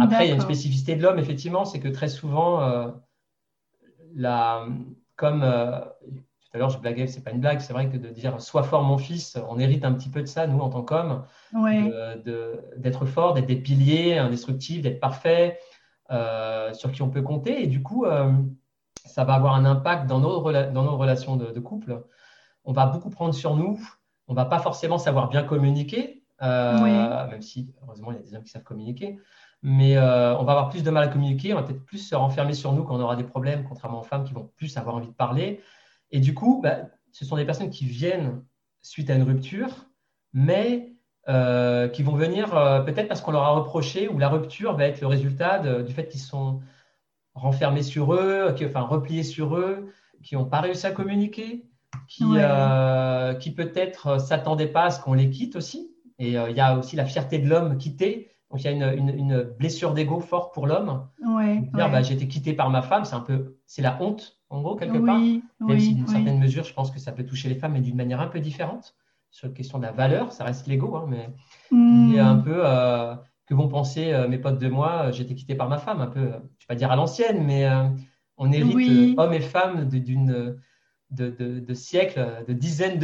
après, 0.00 0.26
il 0.26 0.28
y 0.28 0.32
a 0.32 0.34
une 0.34 0.40
spécificité 0.40 0.96
de 0.96 1.02
l'homme, 1.02 1.18
effectivement, 1.18 1.66
c'est 1.66 1.80
que 1.80 1.88
très 1.88 2.08
souvent, 2.08 2.94
la, 4.14 4.66
comme 5.16 5.40
tout 5.40 6.50
à 6.54 6.58
l'heure 6.58 6.70
je 6.70 6.78
blaguais, 6.78 7.06
c'est 7.06 7.22
pas 7.22 7.30
une 7.30 7.40
blague, 7.40 7.60
c'est 7.60 7.74
vrai 7.74 7.90
que 7.90 7.98
de 7.98 8.08
dire 8.08 8.40
sois 8.40 8.62
fort 8.62 8.82
mon 8.84 8.96
fils, 8.96 9.36
on 9.50 9.58
hérite 9.58 9.84
un 9.84 9.92
petit 9.92 10.08
peu 10.08 10.22
de 10.22 10.26
ça, 10.26 10.46
nous 10.46 10.60
en 10.60 10.70
tant 10.70 10.82
qu'hommes, 10.82 11.24
d'être 12.78 13.04
fort, 13.04 13.34
d'être 13.34 13.44
des 13.44 13.56
piliers 13.56 14.16
indestructibles, 14.16 14.80
d'être 14.80 14.98
parfait, 14.98 15.58
sur 16.08 16.90
qui 16.90 17.02
on 17.02 17.10
peut 17.10 17.20
compter. 17.20 17.62
Et 17.62 17.66
du 17.66 17.82
coup, 17.82 18.06
ça 19.04 19.24
va 19.24 19.34
avoir 19.34 19.56
un 19.56 19.66
impact 19.66 20.06
dans 20.06 20.20
nos, 20.20 20.40
dans 20.40 20.84
nos 20.84 20.96
relations 20.96 21.36
de 21.36 21.60
couple 21.60 22.02
on 22.64 22.72
va 22.72 22.86
beaucoup 22.86 23.10
prendre 23.10 23.34
sur 23.34 23.56
nous, 23.56 23.80
on 24.28 24.34
va 24.34 24.44
pas 24.44 24.58
forcément 24.58 24.98
savoir 24.98 25.28
bien 25.28 25.42
communiquer, 25.42 26.22
euh, 26.42 27.28
même 27.28 27.42
si 27.42 27.72
heureusement 27.82 28.12
il 28.12 28.16
y 28.16 28.20
a 28.20 28.22
des 28.22 28.34
hommes 28.34 28.42
qui 28.42 28.50
savent 28.50 28.62
communiquer, 28.62 29.18
mais 29.62 29.96
euh, 29.96 30.36
on 30.38 30.44
va 30.44 30.52
avoir 30.52 30.70
plus 30.70 30.82
de 30.82 30.90
mal 30.90 31.04
à 31.04 31.08
communiquer, 31.08 31.52
on 31.52 31.56
va 31.56 31.62
peut-être 31.62 31.84
plus 31.84 31.98
se 31.98 32.14
renfermer 32.14 32.54
sur 32.54 32.72
nous 32.72 32.84
quand 32.84 32.96
on 32.96 33.00
aura 33.00 33.16
des 33.16 33.24
problèmes, 33.24 33.64
contrairement 33.64 34.00
aux 34.00 34.04
femmes 34.04 34.24
qui 34.24 34.32
vont 34.32 34.50
plus 34.56 34.76
avoir 34.76 34.96
envie 34.96 35.08
de 35.08 35.14
parler. 35.14 35.60
Et 36.10 36.20
du 36.20 36.34
coup, 36.34 36.60
bah, 36.62 36.78
ce 37.12 37.24
sont 37.24 37.36
des 37.36 37.44
personnes 37.44 37.70
qui 37.70 37.84
viennent 37.84 38.42
suite 38.80 39.10
à 39.10 39.14
une 39.14 39.22
rupture, 39.22 39.86
mais 40.32 40.94
euh, 41.28 41.88
qui 41.88 42.02
vont 42.02 42.16
venir 42.16 42.50
peut-être 42.84 43.06
parce 43.06 43.20
qu'on 43.20 43.30
leur 43.30 43.44
a 43.44 43.50
reproché 43.50 44.08
ou 44.08 44.18
la 44.18 44.28
rupture 44.28 44.76
va 44.76 44.86
être 44.86 45.00
le 45.00 45.06
résultat 45.06 45.60
du 45.82 45.92
fait 45.92 46.08
qu'ils 46.08 46.20
sont 46.20 46.60
renfermés 47.34 47.82
sur 47.82 48.14
eux, 48.14 48.52
qui, 48.56 48.66
enfin 48.66 48.80
repliés 48.80 49.22
sur 49.22 49.56
eux, 49.56 49.92
qui 50.22 50.34
n'ont 50.34 50.44
pas 50.44 50.60
réussi 50.60 50.86
à 50.86 50.90
communiquer, 50.90 51.64
qui, 52.08 52.24
euh, 52.26 53.34
qui 53.34 53.52
peut-être 53.52 54.06
euh, 54.06 54.18
s'attendaient 54.18 54.66
pas 54.66 54.84
à 54.84 54.90
ce 54.90 55.00
qu'on 55.00 55.14
les 55.14 55.30
quitte 55.30 55.56
aussi. 55.56 55.90
Et 56.18 56.38
euh, 56.38 56.50
il 56.50 56.56
y 56.56 56.60
a 56.60 56.76
aussi 56.76 56.96
la 56.96 57.04
fierté 57.04 57.38
de 57.38 57.48
l'homme 57.48 57.78
quitté. 57.78 58.30
Donc 58.50 58.62
il 58.62 58.64
y 58.64 58.68
a 58.68 58.92
une, 58.92 59.08
une, 59.08 59.42
blessure 59.58 59.94
d'ego 59.94 60.20
forte 60.20 60.52
pour 60.52 60.66
l'homme. 60.66 61.06
Ouais, 61.26 61.60
dire 61.74 61.90
bah, 61.90 62.02
j'ai 62.02 62.14
été 62.14 62.28
quitté 62.28 62.52
par 62.52 62.68
ma 62.68 62.82
femme, 62.82 63.06
c'est 63.06 63.14
un 63.14 63.20
peu, 63.20 63.56
c'est 63.64 63.80
la 63.80 63.96
honte 64.02 64.38
en 64.50 64.60
gros 64.60 64.76
quelque 64.76 64.98
part. 64.98 65.18
Même 65.18 65.80
si 65.80 65.94
d'une 65.94 66.06
certaine 66.06 66.38
mesure, 66.38 66.64
je 66.64 66.74
pense 66.74 66.90
que 66.90 66.98
ça 66.98 67.12
peut 67.12 67.24
toucher 67.24 67.48
les 67.48 67.54
femmes, 67.54 67.72
mais 67.72 67.80
d'une 67.80 67.96
manière 67.96 68.20
un 68.20 68.26
peu 68.26 68.40
différente 68.40 68.94
sur 69.30 69.48
la 69.48 69.54
question 69.54 69.78
de 69.78 69.84
la 69.84 69.92
valeur. 69.92 70.32
Ça 70.32 70.44
reste 70.44 70.66
l'ego, 70.66 70.94
hein, 70.96 71.06
mais 71.08 71.30
il 71.70 72.14
y 72.14 72.18
a 72.18 72.28
un 72.28 72.36
peu 72.36 72.62
que 73.46 73.54
vont 73.54 73.68
penser 73.68 74.12
mes 74.28 74.36
potes 74.36 74.58
de 74.58 74.68
moi. 74.68 75.10
J'ai 75.12 75.22
été 75.22 75.34
quitté 75.34 75.54
par 75.54 75.70
ma 75.70 75.78
femme, 75.78 76.02
un 76.02 76.08
peu, 76.08 76.20
je 76.20 76.26
ne 76.26 76.32
vais 76.32 76.66
pas 76.68 76.74
dire 76.74 76.92
à 76.92 76.96
l'ancienne, 76.96 77.42
mais 77.46 77.66
on 78.36 78.52
hérite 78.52 79.18
hommes 79.18 79.32
et 79.32 79.40
femmes 79.40 79.88
d'une 79.88 80.58
de, 81.12 81.74
siècles, 81.74 82.44
de 82.48 82.52
dizaines 82.52 82.98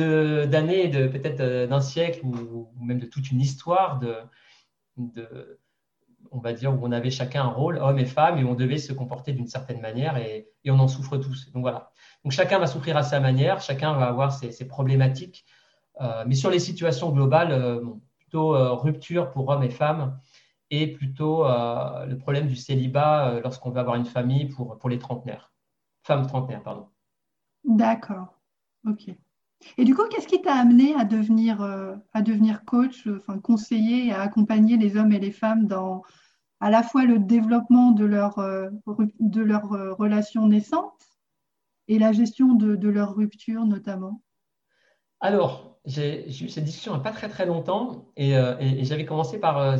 d'années, 0.46 0.88
de, 0.88 1.06
peut-être 1.06 1.40
euh, 1.40 1.66
d'un 1.66 1.80
siècle 1.80 2.24
ou, 2.24 2.68
même 2.80 2.98
de 2.98 3.06
toute 3.06 3.30
une 3.30 3.40
histoire 3.40 4.00
de, 4.00 4.14
on 6.30 6.38
va 6.38 6.52
dire, 6.52 6.72
où 6.72 6.78
on 6.82 6.92
avait 6.92 7.10
chacun 7.10 7.44
un 7.44 7.48
rôle, 7.48 7.78
homme 7.78 7.98
et 7.98 8.06
femme, 8.06 8.38
et 8.38 8.44
on 8.44 8.54
devait 8.54 8.78
se 8.78 8.92
comporter 8.92 9.32
d'une 9.32 9.46
certaine 9.46 9.80
manière, 9.80 10.16
et, 10.16 10.50
on 10.66 10.78
en 10.78 10.88
souffre 10.88 11.16
tous. 11.16 11.50
Donc 11.52 11.62
voilà. 11.62 11.92
Donc 12.24 12.32
chacun 12.32 12.58
va 12.58 12.66
souffrir 12.66 12.96
à 12.96 13.02
sa 13.02 13.20
manière, 13.20 13.60
chacun 13.62 13.94
va 13.94 14.06
avoir 14.06 14.32
ses, 14.32 14.68
problématiques, 14.68 15.46
euh, 16.00 16.24
mais 16.26 16.34
sur 16.34 16.50
les 16.50 16.58
situations 16.58 17.10
globales, 17.10 17.52
euh, 17.52 17.80
plutôt 18.18 18.50
rupture 18.76 19.30
pour 19.30 19.48
hommes 19.48 19.62
et 19.62 19.70
femmes, 19.70 20.20
et 20.70 20.88
plutôt 20.88 21.44
le 21.44 22.14
problème 22.16 22.46
du 22.46 22.56
célibat 22.56 23.40
lorsqu'on 23.42 23.70
veut 23.70 23.80
avoir 23.80 23.96
une 23.96 24.04
famille 24.04 24.48
pour, 24.50 24.76
pour 24.76 24.90
les 24.90 24.98
trentenaires, 24.98 25.50
femmes 26.02 26.26
trentenaires, 26.26 26.62
pardon. 26.62 26.88
D'accord. 27.64 28.38
Ok. 28.86 29.10
Et 29.76 29.84
du 29.84 29.94
coup, 29.94 30.02
qu'est-ce 30.08 30.28
qui 30.28 30.40
t'a 30.40 30.54
amené 30.54 30.94
à 30.94 31.04
devenir, 31.04 31.62
euh, 31.62 31.94
à 32.12 32.22
devenir 32.22 32.64
coach, 32.64 33.06
enfin 33.06 33.38
conseiller 33.38 34.06
et 34.06 34.12
à 34.12 34.20
accompagner 34.22 34.76
les 34.76 34.96
hommes 34.96 35.12
et 35.12 35.18
les 35.18 35.32
femmes 35.32 35.66
dans 35.66 36.02
à 36.60 36.70
la 36.70 36.82
fois 36.82 37.04
le 37.04 37.18
développement 37.18 37.92
de 37.92 38.04
leur, 38.04 38.38
euh, 38.38 38.68
de 39.20 39.42
leur 39.42 39.72
euh, 39.72 39.94
relation 39.94 40.46
naissante 40.46 41.06
et 41.86 41.98
la 41.98 42.12
gestion 42.12 42.54
de, 42.54 42.76
de 42.76 42.88
leur 42.88 43.14
rupture 43.14 43.64
notamment? 43.64 44.22
Alors, 45.20 45.78
j'ai 45.84 46.28
eu 46.28 46.48
cette 46.48 46.64
discussion 46.64 46.92
il 46.92 46.96
n'y 46.96 47.00
a 47.00 47.04
pas 47.04 47.12
très 47.12 47.28
très 47.28 47.46
longtemps 47.46 48.12
et, 48.16 48.32
et, 48.32 48.84
j'avais 48.84 49.04
commencé 49.04 49.40
par, 49.40 49.78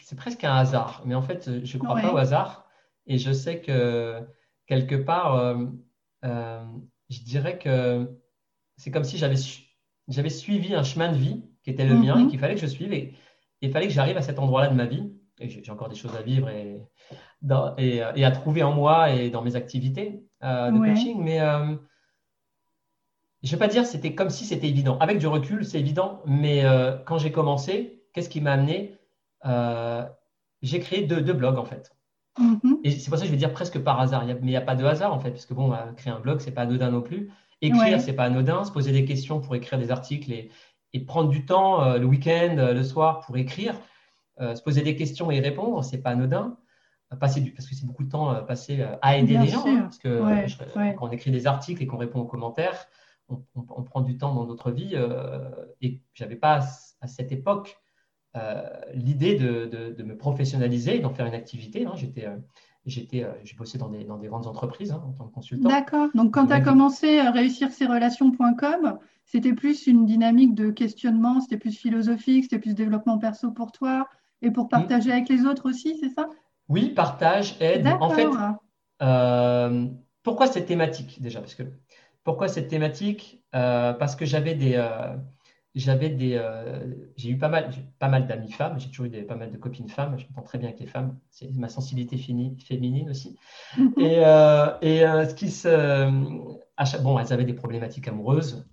c'est 0.00 0.16
presque 0.16 0.44
un 0.44 0.54
hasard, 0.54 1.02
mais 1.04 1.14
en 1.14 1.20
fait, 1.20 1.64
je 1.64 1.76
ne 1.76 1.82
crois 1.82 2.00
pas 2.00 2.12
au 2.12 2.16
hasard 2.16 2.66
et 3.06 3.18
je 3.18 3.32
sais 3.32 3.60
que 3.60 4.22
quelque 4.66 4.94
part, 4.94 5.56
je 7.08 7.20
dirais 7.20 7.58
que 7.58 8.08
c'est 8.76 8.90
comme 8.90 9.04
si 9.04 9.18
j'avais 9.18 9.36
j'avais 10.08 10.30
suivi 10.30 10.74
un 10.74 10.82
chemin 10.82 11.12
de 11.12 11.16
vie 11.16 11.42
qui 11.62 11.70
était 11.70 11.84
le 11.84 11.94
mien 11.94 12.18
et 12.18 12.22
mhm. 12.22 12.30
qu'il 12.30 12.38
fallait 12.38 12.54
que 12.54 12.60
je 12.60 12.66
suive 12.66 12.92
et 12.92 13.14
il 13.60 13.70
fallait 13.70 13.88
que 13.88 13.92
j'arrive 13.92 14.16
à 14.16 14.22
cet 14.22 14.38
endroit-là 14.38 14.68
de 14.68 14.74
ma 14.74 14.86
vie. 14.86 15.12
Et 15.40 15.48
j'ai 15.48 15.70
encore 15.70 15.88
des 15.88 15.94
choses 15.94 16.16
à 16.16 16.22
vivre 16.22 16.48
et, 16.48 16.80
et, 17.78 18.24
à 18.24 18.30
trouver 18.32 18.64
en 18.64 18.72
moi 18.72 19.12
et 19.12 19.30
dans 19.30 19.42
mes 19.42 19.54
activités 19.54 20.24
de 20.42 20.78
coaching. 20.78 21.22
Mais 21.22 21.40
je 23.42 23.48
ne 23.48 23.52
vais 23.52 23.58
pas 23.58 23.68
dire 23.68 23.86
c'était 23.86 24.14
comme 24.14 24.30
si 24.30 24.44
c'était 24.44 24.68
évident. 24.68 24.98
Avec 24.98 25.18
du 25.18 25.26
recul, 25.26 25.64
c'est 25.64 25.78
évident. 25.78 26.22
Mais 26.26 26.64
euh, 26.64 26.96
quand 26.96 27.18
j'ai 27.18 27.30
commencé, 27.30 28.02
qu'est-ce 28.12 28.28
qui 28.28 28.40
m'a 28.40 28.52
amené 28.52 28.98
euh, 29.44 30.04
J'ai 30.62 30.80
créé 30.80 31.06
deux, 31.06 31.32
blogs 31.32 31.58
en 31.58 31.64
fait. 31.64 31.92
Mm-hmm. 32.38 32.80
Et 32.84 32.90
c'est 32.92 33.10
pour 33.10 33.18
ça 33.18 33.22
que 33.22 33.26
je 33.26 33.32
vais 33.32 33.38
dire 33.38 33.52
presque 33.52 33.78
par 33.78 34.00
hasard. 34.00 34.24
mais 34.26 34.34
il 34.40 34.46
n'y 34.46 34.56
a 34.56 34.60
pas 34.60 34.74
de 34.74 34.84
hasard 34.84 35.12
en 35.12 35.18
fait, 35.18 35.30
parce 35.30 35.46
que 35.46 35.54
bon, 35.54 35.72
créer 35.96 36.12
un 36.12 36.20
blog, 36.20 36.40
c'est 36.40 36.52
pas 36.52 36.62
anodin 36.62 36.90
non 36.90 37.02
plus. 37.02 37.30
Écrire, 37.60 38.00
ce 38.00 38.06
c'est 38.06 38.12
pas 38.12 38.24
anodin. 38.24 38.64
Se 38.64 38.70
poser 38.70 38.92
des 38.92 39.04
questions 39.04 39.40
pour 39.40 39.54
écrire 39.54 39.78
des 39.78 39.90
articles 39.90 40.32
et, 40.32 40.50
prendre 41.06 41.28
du 41.28 41.44
temps 41.44 41.82
euh, 41.82 41.98
le 41.98 42.06
week-end, 42.06 42.54
le 42.56 42.82
soir 42.82 43.20
pour 43.20 43.36
écrire, 43.36 43.74
se 44.40 44.62
poser 44.62 44.82
des 44.82 44.96
questions 44.96 45.30
et 45.30 45.36
y 45.36 45.40
répondre, 45.40 45.82
c'est 45.84 45.98
pas 45.98 46.10
anodin. 46.10 46.56
Passer 47.20 47.40
du, 47.40 47.52
parce 47.52 47.66
que 47.66 47.74
c'est 47.74 47.86
beaucoup 47.86 48.04
de 48.04 48.10
temps 48.10 48.44
passé 48.44 48.84
à 49.00 49.16
aider 49.16 49.38
les 49.38 49.48
gens. 49.48 49.64
Hein, 49.66 49.82
parce 49.82 49.98
que 49.98 50.94
quand 50.96 51.08
on 51.08 51.10
écrit 51.10 51.30
des 51.30 51.46
articles 51.46 51.82
et 51.82 51.86
qu'on 51.86 51.96
répond 51.96 52.20
aux 52.20 52.26
commentaires, 52.26 52.86
on, 53.28 53.82
prend 53.82 54.00
du 54.00 54.16
temps 54.16 54.34
dans 54.34 54.46
notre 54.46 54.70
vie. 54.70 54.92
Euh, 54.94 55.50
et 55.80 56.00
j'avais 56.14 56.36
pas 56.36 56.60
à, 57.00 57.06
cette 57.06 57.32
époque 57.32 57.78
euh, 57.78 57.87
l'idée 58.94 59.34
de, 59.36 60.02
me 60.02 60.16
professionnaliser 60.16 60.96
et 60.96 61.00
d'en 61.00 61.10
faire 61.10 61.26
une 61.26 61.34
activité. 61.34 61.86
Hein. 61.86 61.92
J'étais, 61.96 62.26
euh, 62.26 62.36
j'étais, 62.86 63.26
j'ai 63.44 63.56
bossé 63.56 63.78
dans 63.78 63.88
des, 63.88 64.04
dans 64.04 64.18
des 64.18 64.28
grandes 64.28 64.46
entreprises 64.46 64.92
hein, 64.92 65.02
en 65.06 65.12
tant 65.12 65.26
que 65.26 65.34
consultant. 65.34 65.68
D'accord. 65.68 66.08
Donc, 66.14 66.34
quand 66.34 66.46
tu 66.46 66.52
as 66.52 66.60
commencé 66.60 67.18
à 67.18 67.30
réussir 67.30 67.70
ces 67.70 67.86
relations.com, 67.86 68.98
c'était 69.24 69.52
plus 69.52 69.86
une 69.86 70.06
dynamique 70.06 70.54
de 70.54 70.70
questionnement, 70.70 71.40
c'était 71.40 71.58
plus 71.58 71.76
philosophique, 71.76 72.44
c'était 72.44 72.58
plus 72.58 72.74
développement 72.74 73.18
perso 73.18 73.50
pour 73.50 73.72
toi 73.72 74.08
et 74.40 74.50
pour 74.50 74.68
partager 74.68 75.12
avec 75.12 75.28
les 75.28 75.44
autres 75.44 75.68
aussi, 75.68 75.98
c'est 76.00 76.10
ça? 76.10 76.28
Oui, 76.68 76.90
partage, 76.90 77.56
aide. 77.60 77.86
En 78.00 78.10
fait, 78.10 78.28
pourquoi 80.22 80.46
cette 80.46 80.66
thématique 80.66 81.20
déjà? 81.22 81.40
Parce 81.40 81.54
que 81.54 81.64
pourquoi 82.24 82.48
cette 82.48 82.68
thématique? 82.68 83.42
Euh, 83.54 83.94
Parce 83.94 84.14
que 84.14 84.26
j'avais 84.26 84.54
des, 84.54 84.74
euh, 84.74 85.16
j'avais 85.78 86.08
des, 86.10 86.34
euh, 86.34 86.84
j'ai 87.16 87.30
eu 87.30 87.38
pas 87.38 87.48
mal, 87.48 87.70
pas 87.98 88.08
mal 88.08 88.26
d'amis 88.26 88.50
femmes. 88.50 88.78
J'ai 88.78 88.88
toujours 88.88 89.06
eu 89.06 89.10
des, 89.10 89.22
pas 89.22 89.36
mal 89.36 89.50
de 89.50 89.56
copines 89.56 89.88
femmes. 89.88 90.18
Je 90.18 90.24
m'entends 90.26 90.42
très 90.42 90.58
bien 90.58 90.68
avec 90.68 90.80
les 90.80 90.86
femmes. 90.86 91.16
C'est 91.30 91.50
ma 91.56 91.68
sensibilité 91.68 92.16
féminine 92.16 93.10
aussi. 93.10 93.36
Mhm. 93.76 93.94
Et, 93.98 94.14
et 94.82 95.00
ce 95.00 95.34
qui 95.34 95.50
se, 95.50 96.08
bon, 97.02 97.18
elles 97.18 97.32
avaient 97.32 97.44
des 97.44 97.54
problématiques 97.54 98.08
amoureuses 98.08 98.66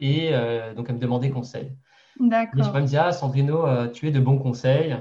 et 0.00 0.32
donc 0.76 0.86
elles 0.88 0.96
me 0.96 1.00
demandaient 1.00 1.30
conseil. 1.30 1.72
D'accord. 2.20 2.60
Et 2.60 2.62
je 2.62 2.70
me 2.70 2.80
disais, 2.82 2.98
ah 2.98 3.12
Sandrino, 3.12 3.88
tu 3.88 4.08
es 4.08 4.10
de 4.10 4.20
bons 4.20 4.38
conseils. 4.38 4.96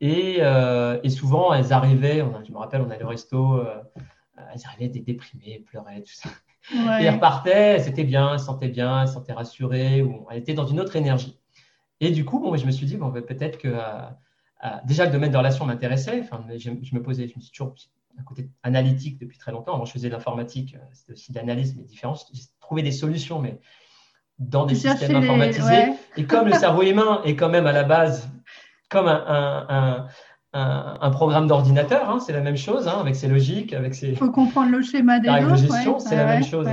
Et, 0.00 0.40
et 0.40 1.10
souvent, 1.10 1.52
elles 1.52 1.72
arrivaient, 1.72 2.24
je 2.46 2.52
me 2.52 2.58
rappelle, 2.58 2.82
on 2.82 2.90
allait 2.90 3.04
au 3.04 3.08
resto, 3.08 3.62
elles 4.36 4.60
arrivaient 4.66 4.88
déprimées, 4.88 5.64
pleuraient, 5.66 6.02
tout 6.02 6.12
ça. 6.12 6.28
Et 6.72 7.04
elle 7.04 7.14
repartait, 7.14 7.78
c'était 7.80 8.04
bien, 8.04 8.32
elle 8.32 8.38
se 8.38 8.46
sentait 8.46 8.68
bien, 8.68 9.02
elle 9.02 9.08
se 9.08 9.14
sentait 9.14 9.32
rassurée, 9.32 10.02
ou 10.02 10.26
elle 10.30 10.38
était 10.38 10.54
dans 10.54 10.66
une 10.66 10.80
autre 10.80 10.96
énergie. 10.96 11.38
Et 12.00 12.10
du 12.10 12.24
coup, 12.24 12.38
bon, 12.38 12.54
je 12.56 12.66
me 12.66 12.70
suis 12.70 12.86
dit, 12.86 12.96
bon, 12.96 13.08
ben, 13.08 13.22
peut-être 13.22 13.58
que 13.58 13.68
euh, 13.68 13.80
euh, 14.64 14.68
déjà 14.84 15.04
le 15.04 15.10
domaine 15.10 15.30
de 15.30 15.36
relation 15.36 15.64
m'intéressait. 15.64 16.20
Enfin, 16.20 16.44
je, 16.56 16.70
me 16.70 17.02
posais, 17.02 17.28
je 17.28 17.36
me 17.36 17.40
suis 17.40 17.50
toujours 17.50 17.74
un 18.18 18.22
côté 18.22 18.48
analytique 18.62 19.18
depuis 19.18 19.38
très 19.38 19.52
longtemps. 19.52 19.74
Avant, 19.74 19.84
je 19.84 19.92
faisais 19.92 20.08
de 20.08 20.12
l'informatique, 20.12 20.74
euh, 20.74 20.84
c'était 20.92 21.12
aussi 21.12 21.32
de 21.32 21.38
l'analyse, 21.38 21.74
mais 21.76 21.84
différent. 21.84 22.14
J'ai 22.32 22.42
trouvé 22.60 22.82
des 22.82 22.92
solutions, 22.92 23.40
mais 23.40 23.60
dans 24.38 24.66
des 24.66 24.76
systèmes 24.76 25.16
informatisés. 25.16 25.92
Et 26.16 26.24
comme 26.24 26.46
le 26.46 26.54
cerveau 26.54 26.82
humain 26.82 27.20
est 27.24 27.34
quand 27.34 27.48
même 27.48 27.66
à 27.66 27.72
la 27.72 27.84
base 27.84 28.28
comme 28.88 29.08
un, 29.08 29.66
un, 29.68 30.06
programme 30.52 31.46
d'ordinateur, 31.46 32.08
hein, 32.08 32.20
c'est 32.20 32.32
la 32.32 32.40
même 32.40 32.56
chose, 32.56 32.88
hein, 32.88 32.98
avec 33.00 33.14
ses 33.14 33.28
logiques, 33.28 33.72
avec 33.72 33.94
ses. 33.94 34.08
Il 34.08 34.16
faut 34.16 34.30
comprendre 34.30 34.70
le 34.70 34.82
schéma 34.82 35.20
des 35.20 35.30
règles 35.30 35.52
de 35.52 35.56
gestion, 35.56 35.98
c'est 35.98 36.16
la 36.16 36.26
même 36.26 36.44
chose. 36.44 36.66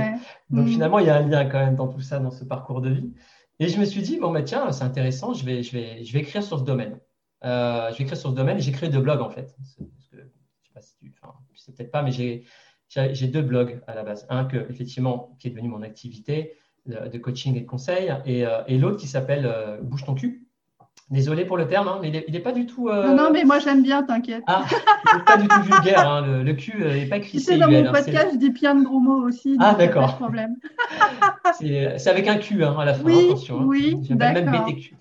Donc 0.50 0.66
mm. 0.66 0.68
finalement, 0.68 0.98
il 0.98 1.06
y 1.06 1.10
a 1.10 1.16
un 1.16 1.26
lien 1.26 1.44
quand 1.44 1.58
même 1.58 1.76
dans 1.76 1.88
tout 1.88 2.00
ça, 2.00 2.18
dans 2.18 2.30
ce 2.30 2.44
parcours 2.44 2.80
de 2.80 2.90
vie. 2.90 3.12
Et 3.58 3.68
je 3.68 3.80
me 3.80 3.84
suis 3.84 4.02
dit, 4.02 4.18
bon, 4.18 4.32
bah, 4.32 4.42
tiens, 4.42 4.70
c'est 4.72 4.84
intéressant, 4.84 5.32
je 5.32 5.44
vais, 5.44 5.62
je, 5.62 5.72
vais, 5.72 6.04
je 6.04 6.12
vais 6.12 6.20
écrire 6.20 6.42
sur 6.42 6.58
ce 6.58 6.64
domaine. 6.64 6.98
Euh, 7.44 7.90
je 7.90 7.98
vais 7.98 8.04
écrire 8.04 8.16
sur 8.16 8.30
ce 8.30 8.34
domaine 8.34 8.58
j'ai 8.58 8.72
créé 8.72 8.88
deux 8.88 9.00
blogs 9.00 9.20
en 9.20 9.28
fait. 9.30 9.54
Parce 9.56 9.74
que, 9.74 9.84
je 10.10 10.16
sais 10.16 10.72
pas 10.74 10.80
si 10.80 10.96
tu. 10.96 11.14
Enfin, 11.22 11.34
sais 11.54 11.72
peut-être 11.72 11.90
pas, 11.90 12.02
mais 12.02 12.12
j'ai, 12.12 13.26
deux 13.26 13.42
blogs 13.42 13.82
à 13.86 13.94
la 13.94 14.02
base. 14.02 14.26
Un 14.30 14.44
que, 14.44 14.58
effectivement, 14.70 15.36
qui 15.38 15.48
est 15.48 15.50
devenu 15.50 15.68
mon 15.68 15.82
activité 15.82 16.54
de, 16.86 17.18
coaching 17.18 17.56
et 17.56 17.60
de 17.60 17.66
conseil, 17.66 18.14
et, 18.24 18.46
euh, 18.46 18.62
et 18.68 18.78
l'autre 18.78 18.98
qui 18.98 19.08
s'appelle 19.08 19.46
euh, 19.46 19.80
Bouge 19.82 20.04
ton 20.04 20.14
cul. 20.14 20.45
Désolé 21.08 21.44
pour 21.44 21.56
le 21.56 21.68
terme, 21.68 21.86
hein, 21.86 21.98
mais 22.02 22.24
il 22.26 22.32
n'est 22.32 22.40
pas 22.40 22.50
du 22.50 22.66
tout. 22.66 22.88
Euh, 22.88 23.06
non, 23.06 23.14
non, 23.14 23.30
mais 23.32 23.44
moi 23.44 23.60
j'aime 23.60 23.80
bien, 23.80 24.02
t'inquiète. 24.02 24.42
Ah, 24.48 24.64
il 25.12 25.18
n'est 25.18 25.24
pas 25.24 25.36
du 25.36 25.46
tout 25.46 25.62
vulgaire. 25.62 26.08
Hein, 26.08 26.42
le, 26.42 26.52
cul 26.54 26.78
n'est 26.78 27.04
euh, 27.04 27.08
pas 27.08 27.18
écrit. 27.18 27.38
Tu 27.38 27.40
sais, 27.40 27.58
dans 27.58 27.70
mon 27.70 27.86
hein, 27.86 27.92
podcast, 27.92 28.30
je 28.32 28.38
dis 28.38 28.50
plein 28.50 28.74
de 28.74 28.82
gros 28.82 28.98
mots 28.98 29.24
aussi. 29.24 29.56
Ah, 29.60 29.74
d'accord. 29.74 30.16
Problème. 30.16 30.56
c'est 31.60 32.08
avec 32.08 32.26
un 32.26 32.38
Q 32.38 32.64
à 32.64 32.84
la 32.84 32.94
fin. 32.94 33.04
Oui, 33.04 33.26
attention, 33.28 33.62
oui. 33.62 33.96
J'appelle 34.02 34.44
même 34.44 34.64
BTQ. 34.64 34.96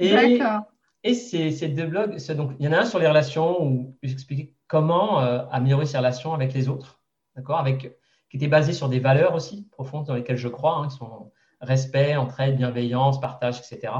D'accord. 0.00 0.62
Et 1.04 1.14
ces 1.14 1.68
deux 1.68 1.86
blogs, 1.86 2.16
donc, 2.34 2.52
il 2.58 2.66
y 2.66 2.68
en 2.68 2.72
a 2.72 2.78
un 2.78 2.84
sur 2.84 2.98
les 2.98 3.06
relations 3.06 3.62
où 3.62 3.96
j'expliquais 4.02 4.52
comment 4.66 5.20
euh, 5.20 5.44
améliorer 5.52 5.86
ses 5.86 5.98
relations 5.98 6.34
avec 6.34 6.52
les 6.54 6.68
autres, 6.68 6.98
d'accord, 7.36 7.60
avec 7.60 7.96
qui 8.28 8.36
était 8.36 8.48
basé 8.48 8.72
sur 8.72 8.88
des 8.88 8.98
valeurs 8.98 9.36
aussi 9.36 9.68
profondes 9.70 10.06
dans 10.06 10.14
lesquelles 10.14 10.36
je 10.36 10.48
crois, 10.48 10.84
qui 10.90 10.96
sont 10.96 11.30
respect, 11.60 12.16
entraide, 12.16 12.56
bienveillance, 12.56 13.20
partage, 13.20 13.58
etc. 13.58 13.92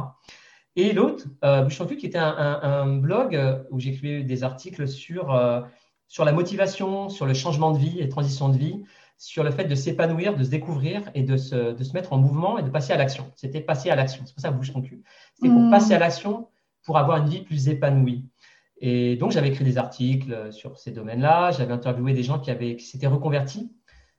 Et 0.76 0.92
l'autre, 0.92 1.25
euh, 1.42 1.66
qui 1.68 2.06
était 2.06 2.18
un, 2.18 2.97
blog 2.97 3.35
euh, 3.35 3.62
où 3.71 3.80
j'écrivais 3.80 4.23
des 4.23 4.45
articles 4.45 4.87
sur, 4.87 5.35
euh, 5.35 5.62
sur 6.06 6.25
la 6.26 6.33
motivation, 6.33 7.09
sur 7.09 7.25
le 7.25 7.33
changement 7.33 7.73
de 7.73 7.78
vie 7.78 7.99
et 7.99 8.09
transition 8.11 8.50
de 8.50 8.59
vie, 8.59 8.85
sur 9.16 9.42
le 9.42 9.50
fait 9.50 9.64
de 9.64 9.75
s'épanouir, 9.75 10.37
de 10.37 10.45
se 10.45 10.50
découvrir 10.50 11.11
et 11.14 11.23
de 11.23 11.38
se, 11.38 11.73
de 11.73 11.83
se, 11.83 11.95
mettre 11.95 12.12
en 12.12 12.18
mouvement 12.18 12.59
et 12.59 12.62
de 12.62 12.68
passer 12.68 12.92
à 12.92 12.99
l'action. 12.99 13.33
C'était 13.37 13.62
passer 13.62 13.88
à 13.88 13.97
l'action. 13.97 14.23
C'est 14.26 14.35
pour 14.35 14.42
ça 14.42 14.73
ton 14.73 14.83
cul. 14.83 15.02
C'était 15.35 15.49
pour 15.49 15.62
mmh. 15.62 15.71
passer 15.71 15.95
à 15.95 15.99
l'action 15.99 16.49
pour 16.85 16.99
avoir 16.99 17.16
une 17.18 17.28
vie 17.30 17.40
plus 17.40 17.68
épanouie. 17.68 18.26
Et 18.78 19.16
donc, 19.16 19.30
j'avais 19.33 19.49
écrit 19.49 19.64
des 19.64 19.78
articles 19.78 20.52
sur 20.52 20.76
ces 20.76 20.90
domaines-là. 20.90 21.52
J'avais 21.52 21.73
interviewé 21.73 22.12
des 22.12 22.23
gens 22.23 22.38
qui, 22.38 22.50
avaient, 22.50 22.76
qui 22.76 22.85
s'étaient 22.85 23.06
reconvertis. 23.06 23.73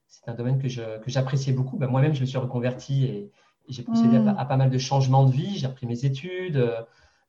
C'est 0.08 0.28
un 0.28 0.34
domaine 0.34 0.60
que, 0.60 0.68
j'appréciais 0.68 1.54
beaucoup. 1.54 1.78
Ben, 1.78 1.88
moi-même, 1.88 2.16
je 2.16 2.22
me 2.22 2.26
suis 2.26 2.40
reconverti 2.40 3.06
et, 3.06 3.32
j'ai 3.68 3.84
procédé 3.84 4.20
hmm. 4.20 4.36
à, 4.38 4.46
pas 4.46 4.58
mal 4.58 4.70
de 4.70 4.78
changements 4.78 5.26
de 5.26 5.32
vie. 5.32 5.58
J'ai 5.58 5.68
repris 5.68 5.86
mes 5.86 6.06
études 6.06 6.58
euh, 6.58 6.82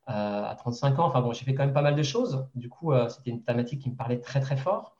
à 0.07 0.55
35 0.57 0.99
ans. 0.99 1.07
Enfin 1.07 1.21
bon, 1.21 1.33
j'ai 1.33 1.45
fait 1.45 1.55
quand 1.55 1.65
même 1.65 1.75
pas 1.75 1.83
mal 1.83 1.95
de 1.95 2.03
choses. 2.03 2.47
Du 2.55 2.69
coup, 2.69 2.93
euh, 2.93 3.09
c'était 3.09 3.31
une 3.31 3.43
thématique 3.43 3.81
qui 3.81 3.91
me 3.91 3.97
parlait 3.97 4.21
très 4.21 4.41
très 4.41 4.57
fort. 4.57 4.95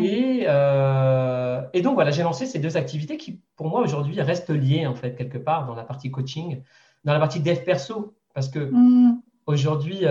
Et, 0.00 0.44
euh, 0.46 1.62
et, 1.72 1.82
donc 1.82 1.94
voilà, 1.94 2.12
j'ai 2.12 2.22
lancé 2.22 2.46
ces 2.46 2.60
deux 2.60 2.76
activités 2.76 3.16
qui, 3.16 3.40
pour 3.56 3.68
moi, 3.68 3.80
aujourd'hui, 3.80 4.20
restent 4.20 4.50
liées 4.50 4.86
en 4.86 4.94
fait 4.94 5.16
quelque 5.16 5.38
part 5.38 5.66
dans 5.66 5.74
la 5.74 5.82
partie 5.82 6.12
coaching, 6.12 6.62
dans 7.04 7.12
la 7.12 7.18
partie 7.18 7.40
dev 7.40 7.58
perso, 7.64 8.14
parce 8.34 8.48
que 8.48 8.60
hmm. 8.60 9.20
aujourd'hui, 9.46 10.02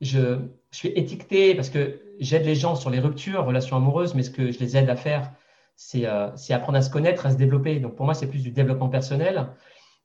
je, 0.00 0.38
je, 0.70 0.76
suis 0.76 0.88
étiqueté 0.90 1.56
parce 1.56 1.70
que 1.70 2.00
j'aide 2.20 2.44
les 2.44 2.54
gens 2.54 2.76
sur 2.76 2.90
les 2.90 3.00
ruptures, 3.00 3.44
relations 3.44 3.76
amoureuses, 3.76 4.14
mais 4.14 4.22
ce 4.22 4.30
que 4.30 4.52
je 4.52 4.60
les 4.60 4.76
aide 4.76 4.90
à 4.90 4.96
faire, 4.96 5.22
euh, 5.22 5.32
c'est 5.76 6.06
apprendre 6.52 6.78
à 6.78 6.82
se 6.82 6.90
connaître, 6.90 7.26
à 7.26 7.30
se 7.30 7.36
développer. 7.36 7.78
Donc 7.78 7.94
pour 7.94 8.06
moi, 8.06 8.14
c'est 8.14 8.26
plus 8.26 8.42
du 8.42 8.50
développement 8.50 8.88
personnel, 8.88 9.48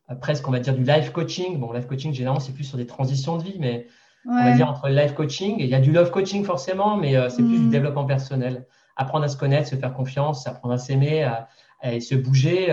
euh, 0.09 0.15
presque 0.15 0.47
on 0.47 0.51
va 0.51 0.59
dire 0.59 0.75
du 0.75 0.83
life 0.83 1.11
coaching. 1.11 1.59
Bon, 1.59 1.71
life 1.71 1.87
coaching, 1.87 2.13
généralement, 2.13 2.41
c'est 2.41 2.53
plus 2.53 2.65
sur 2.65 2.77
des 2.77 2.85
transitions 2.85 3.37
de 3.37 3.43
vie, 3.43 3.57
mais 3.59 3.87
on 4.27 4.35
va 4.35 4.51
dire 4.51 4.69
entre 4.69 4.87
le 4.87 4.95
life 4.95 5.15
coaching, 5.15 5.55
il 5.57 5.65
y 5.65 5.73
a 5.73 5.79
du 5.79 5.91
love 5.91 6.11
coaching 6.11 6.43
forcément, 6.43 6.95
mais 6.95 7.15
euh, 7.15 7.29
c'est 7.29 7.41
plus 7.41 7.57
du 7.57 7.65
mm. 7.65 7.71
développement 7.71 8.05
personnel. 8.05 8.67
Apprendre 8.95 9.25
à 9.25 9.29
se 9.29 9.37
connaître, 9.37 9.67
se 9.67 9.75
faire 9.75 9.93
confiance, 9.93 10.45
apprendre 10.45 10.75
à 10.75 10.77
s'aimer, 10.77 11.23
à, 11.23 11.47
se 11.99 12.13
bouger 12.13 12.67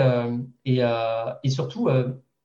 et, 0.66 0.82
et, 0.82 1.48
surtout 1.48 1.88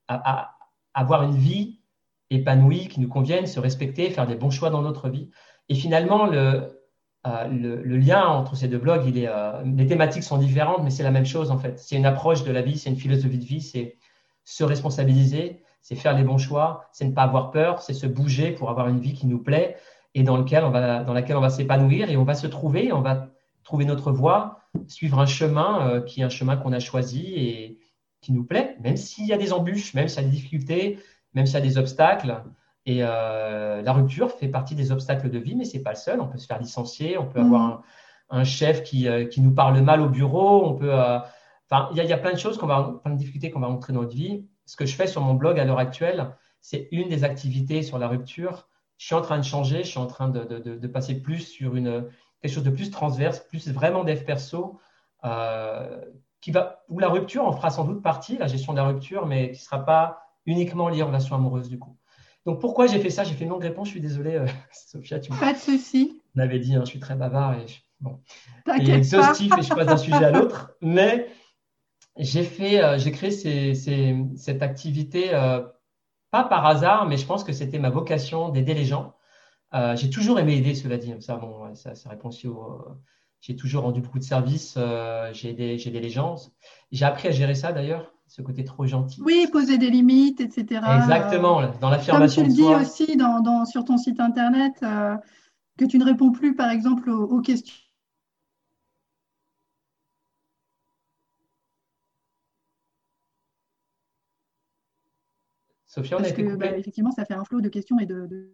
à, 0.07 0.55
avoir 0.93 1.23
une 1.23 1.35
vie 1.35 1.81
épanouie 2.29 2.87
qui 2.87 3.01
nous 3.01 3.09
convienne, 3.09 3.45
se 3.47 3.59
respecter, 3.59 4.09
faire 4.09 4.27
des 4.27 4.35
bons 4.35 4.51
choix 4.51 4.69
dans 4.69 4.81
notre 4.81 5.09
vie. 5.09 5.31
Et 5.67 5.75
finalement, 5.75 6.27
le, 6.27 6.82
euh, 7.25 7.47
le, 7.47 7.97
lien 7.97 8.25
entre 8.25 8.55
ces 8.55 8.67
deux 8.67 8.77
blogs, 8.77 9.03
il 9.05 9.17
est, 9.17 9.29
euh, 9.29 9.63
les 9.63 9.87
thématiques 9.87 10.23
sont 10.23 10.37
différentes, 10.37 10.83
mais 10.83 10.89
c'est 10.89 11.03
la 11.03 11.11
même 11.11 11.25
chose 11.25 11.51
en 11.51 11.57
fait. 11.57 11.79
C'est 11.79 11.95
une 11.95 12.05
approche 12.05 12.43
de 12.43 12.51
la 12.51 12.61
vie, 12.61 12.77
c'est 12.77 12.89
une 12.89 12.97
philosophie 12.97 13.37
de 13.37 13.45
vie, 13.45 13.61
c'est 13.61 13.97
se 14.43 14.63
responsabiliser, 14.63 15.63
c'est 15.81 15.95
faire 15.95 16.17
les 16.17 16.23
bons 16.23 16.37
choix, 16.37 16.89
c'est 16.91 17.05
ne 17.05 17.13
pas 17.13 17.23
avoir 17.23 17.51
peur, 17.51 17.81
c'est 17.81 17.93
se 17.93 18.07
bouger 18.07 18.51
pour 18.51 18.69
avoir 18.69 18.89
une 18.89 18.99
vie 18.99 19.13
qui 19.13 19.27
nous 19.27 19.39
plaît 19.39 19.77
et 20.15 20.23
dans, 20.23 20.37
lequel 20.37 20.63
on 20.63 20.69
va, 20.69 21.03
laquelle 21.03 21.37
on 21.37 21.41
va 21.41 21.49
s'épanouir 21.49 22.09
et 22.09 22.17
on 22.17 22.23
va 22.23 22.35
se 22.35 22.47
trouver, 22.47 22.91
on 22.91 23.01
va 23.01 23.29
trouver 23.63 23.85
notre 23.85 24.11
voie, 24.11 24.59
suivre 24.87 25.19
un 25.19 25.25
chemin 25.25 25.87
euh, 25.87 26.01
qui 26.01 26.21
est 26.21 26.23
un 26.23 26.29
chemin 26.29 26.57
qu'on 26.57 26.73
a 26.73 26.79
choisi 26.79 27.33
et 27.35 27.79
qui 28.21 28.33
nous 28.33 28.43
plaît, 28.43 28.75
même 28.81 28.97
s'il 28.97 29.25
y 29.25 29.33
a 29.33 29.37
des 29.37 29.53
embûches, 29.53 29.93
même 29.93 30.07
s'il 30.07 30.23
y 30.23 30.25
a 30.25 30.29
des 30.29 30.35
difficultés, 30.35 30.99
même 31.33 31.45
s'il 31.45 31.55
y 31.55 31.57
a 31.57 31.61
des 31.61 31.77
obstacles. 31.77 32.41
Et 32.85 32.99
euh, 33.01 33.81
la 33.81 33.93
rupture 33.93 34.31
fait 34.31 34.49
partie 34.49 34.75
des 34.75 34.91
obstacles 34.91 35.29
de 35.29 35.39
vie, 35.39 35.55
mais 35.55 35.65
ce 35.65 35.77
n'est 35.77 35.83
pas 35.83 35.91
le 35.91 35.97
seul. 35.97 36.19
On 36.19 36.27
peut 36.27 36.37
se 36.37 36.47
faire 36.47 36.59
licencier, 36.59 37.17
on 37.17 37.25
peut 37.25 37.39
avoir 37.39 37.79
mm. 37.79 37.83
un 38.31 38.43
chef 38.43 38.83
qui, 38.83 39.07
qui, 39.29 39.41
nous 39.41 39.53
parle 39.53 39.79
mal 39.81 40.01
au 40.01 40.09
bureau. 40.09 40.65
On 40.65 40.75
peut, 40.75 40.93
enfin, 40.93 41.89
il 41.93 42.03
y, 42.03 42.05
y, 42.05 42.13
a 42.13 42.17
plein 42.17 42.33
de 42.33 42.37
choses 42.37 42.57
qu'on 42.57 42.67
va, 42.67 42.99
plein 43.03 43.13
de 43.13 43.17
difficultés 43.17 43.51
qu'on 43.51 43.61
va 43.61 43.67
rencontrer 43.67 43.93
dans 43.93 44.01
notre 44.01 44.15
vie. 44.15 44.45
Ce 44.65 44.75
que 44.75 44.85
je 44.85 44.95
fais 44.95 45.07
sur 45.07 45.21
mon 45.21 45.33
blog 45.33 45.59
à 45.59 45.65
l'heure 45.65 45.79
actuelle, 45.79 46.35
c'est 46.59 46.89
une 46.91 47.07
des 47.07 47.23
activités 47.23 47.83
sur 47.83 47.97
la 47.99 48.07
rupture. 48.07 48.67
Je 48.97 49.05
suis 49.05 49.15
en 49.15 49.21
train 49.21 49.37
de 49.37 49.43
changer, 49.43 49.83
je 49.83 49.89
suis 49.89 49.99
en 49.99 50.07
train 50.07 50.29
de, 50.29 50.43
de, 50.43 50.75
de 50.75 50.87
passer 50.87 51.21
plus 51.21 51.39
sur 51.39 51.75
une, 51.75 52.05
quelque 52.43 52.53
chose 52.53 52.63
de 52.63 52.69
plus 52.69 52.91
transverse, 52.91 53.39
plus 53.39 53.69
vraiment 53.69 54.03
dev 54.03 54.23
perso, 54.25 54.79
euh, 55.23 56.01
qui 56.41 56.51
va, 56.51 56.83
où 56.89 56.99
la 56.99 57.07
rupture 57.07 57.45
en 57.45 57.53
fera 57.53 57.69
sans 57.69 57.85
doute 57.85 58.03
partie, 58.03 58.37
la 58.37 58.47
gestion 58.47 58.73
de 58.73 58.77
la 58.77 58.85
rupture, 58.85 59.25
mais 59.25 59.51
qui 59.51 59.59
ne 59.59 59.63
sera 59.63 59.85
pas 59.85 60.25
uniquement 60.45 60.89
liée 60.89 61.03
aux 61.03 61.07
relations 61.07 61.37
amoureuses 61.37 61.69
du 61.69 61.79
coup. 61.79 61.97
Donc 62.45 62.59
pourquoi 62.59 62.87
j'ai 62.87 62.99
fait 62.99 63.09
ça? 63.09 63.23
J'ai 63.23 63.33
fait 63.33 63.45
une 63.45 63.51
longue 63.51 63.63
réponse, 63.63 63.87
je 63.87 63.91
suis 63.91 64.01
désolée, 64.01 64.35
euh, 64.35 64.47
Sophia. 64.71 65.19
Tu 65.19 65.31
pas 65.31 65.53
de 65.53 65.57
souci. 65.57 66.21
On 66.35 66.39
avait 66.39 66.59
dit, 66.59 66.75
hein, 66.75 66.81
je 66.83 66.89
suis 66.89 66.99
très 66.99 67.15
bavard 67.15 67.53
et, 67.55 67.67
je, 67.67 67.79
bon, 68.01 68.19
et 68.79 68.91
exhaustif 68.91 69.51
et 69.57 69.61
je 69.61 69.73
passe 69.73 69.87
d'un 69.87 69.97
sujet 69.97 70.25
à 70.25 70.31
l'autre, 70.31 70.75
mais 70.81 71.29
j'ai 72.17 72.43
fait, 72.43 72.83
euh, 72.83 72.97
j'ai 72.97 73.11
créé 73.11 73.31
ces, 73.31 73.75
ces, 73.75 74.15
cette 74.35 74.61
activité 74.61 75.33
euh, 75.33 75.61
pas 76.31 76.43
par 76.43 76.65
hasard, 76.65 77.07
mais 77.07 77.17
je 77.17 77.25
pense 77.25 77.43
que 77.43 77.53
c'était 77.53 77.79
ma 77.79 77.89
vocation 77.89 78.49
d'aider 78.49 78.73
les 78.73 78.85
gens. 78.85 79.15
J'ai 79.95 80.11
toujours 80.11 80.39
aimé 80.39 80.57
aider, 80.57 80.75
cela 80.75 80.97
dit. 80.97 81.15
Ça, 81.19 81.35
bon, 81.37 81.73
ça, 81.73 81.95
ça 81.95 82.09
répond 82.09 82.27
aussi 82.27 82.47
au. 82.47 82.85
j'ai 83.41 83.55
toujours 83.55 83.81
rendu 83.81 84.01
beaucoup 84.01 84.19
de 84.19 84.23
services. 84.23 84.77
J'ai 85.31 85.49
aidé, 85.49 85.81
aidé, 85.83 85.99
les 85.99 86.11
gens. 86.11 86.35
J'ai 86.91 87.05
appris 87.05 87.27
à 87.27 87.31
gérer 87.31 87.55
ça 87.55 87.71
d'ailleurs, 87.71 88.12
ce 88.27 88.41
côté 88.41 88.63
trop 88.63 88.85
gentil. 88.85 89.21
Oui, 89.21 89.47
poser 89.51 89.77
des 89.77 89.89
limites, 89.89 90.41
etc. 90.41 90.81
Exactement, 91.01 91.61
dans 91.79 91.89
l'affirmation 91.89 92.43
Comme 92.43 92.51
tu 92.51 92.61
le 92.61 92.63
dis 92.63 92.83
aussi 92.83 93.15
dans, 93.15 93.41
dans, 93.41 93.65
sur 93.65 93.85
ton 93.85 93.97
site 93.97 94.19
internet, 94.19 94.73
euh, 94.83 95.15
que 95.77 95.85
tu 95.85 95.97
ne 95.97 96.05
réponds 96.05 96.31
plus, 96.31 96.55
par 96.55 96.71
exemple, 96.71 97.09
aux, 97.09 97.23
aux 97.23 97.41
questions. 97.41 97.75
Sophia, 105.93 106.17
on 106.17 106.21
Parce 106.21 106.31
a 106.31 106.33
été 106.33 106.43
que, 106.43 106.55
bah, 106.55 106.75
effectivement, 106.75 107.11
ça 107.11 107.23
fait 107.23 107.35
un 107.35 107.43
flot 107.45 107.61
de 107.61 107.69
questions 107.69 107.99
et 107.99 108.07
de... 108.07 108.25
de... 108.25 108.51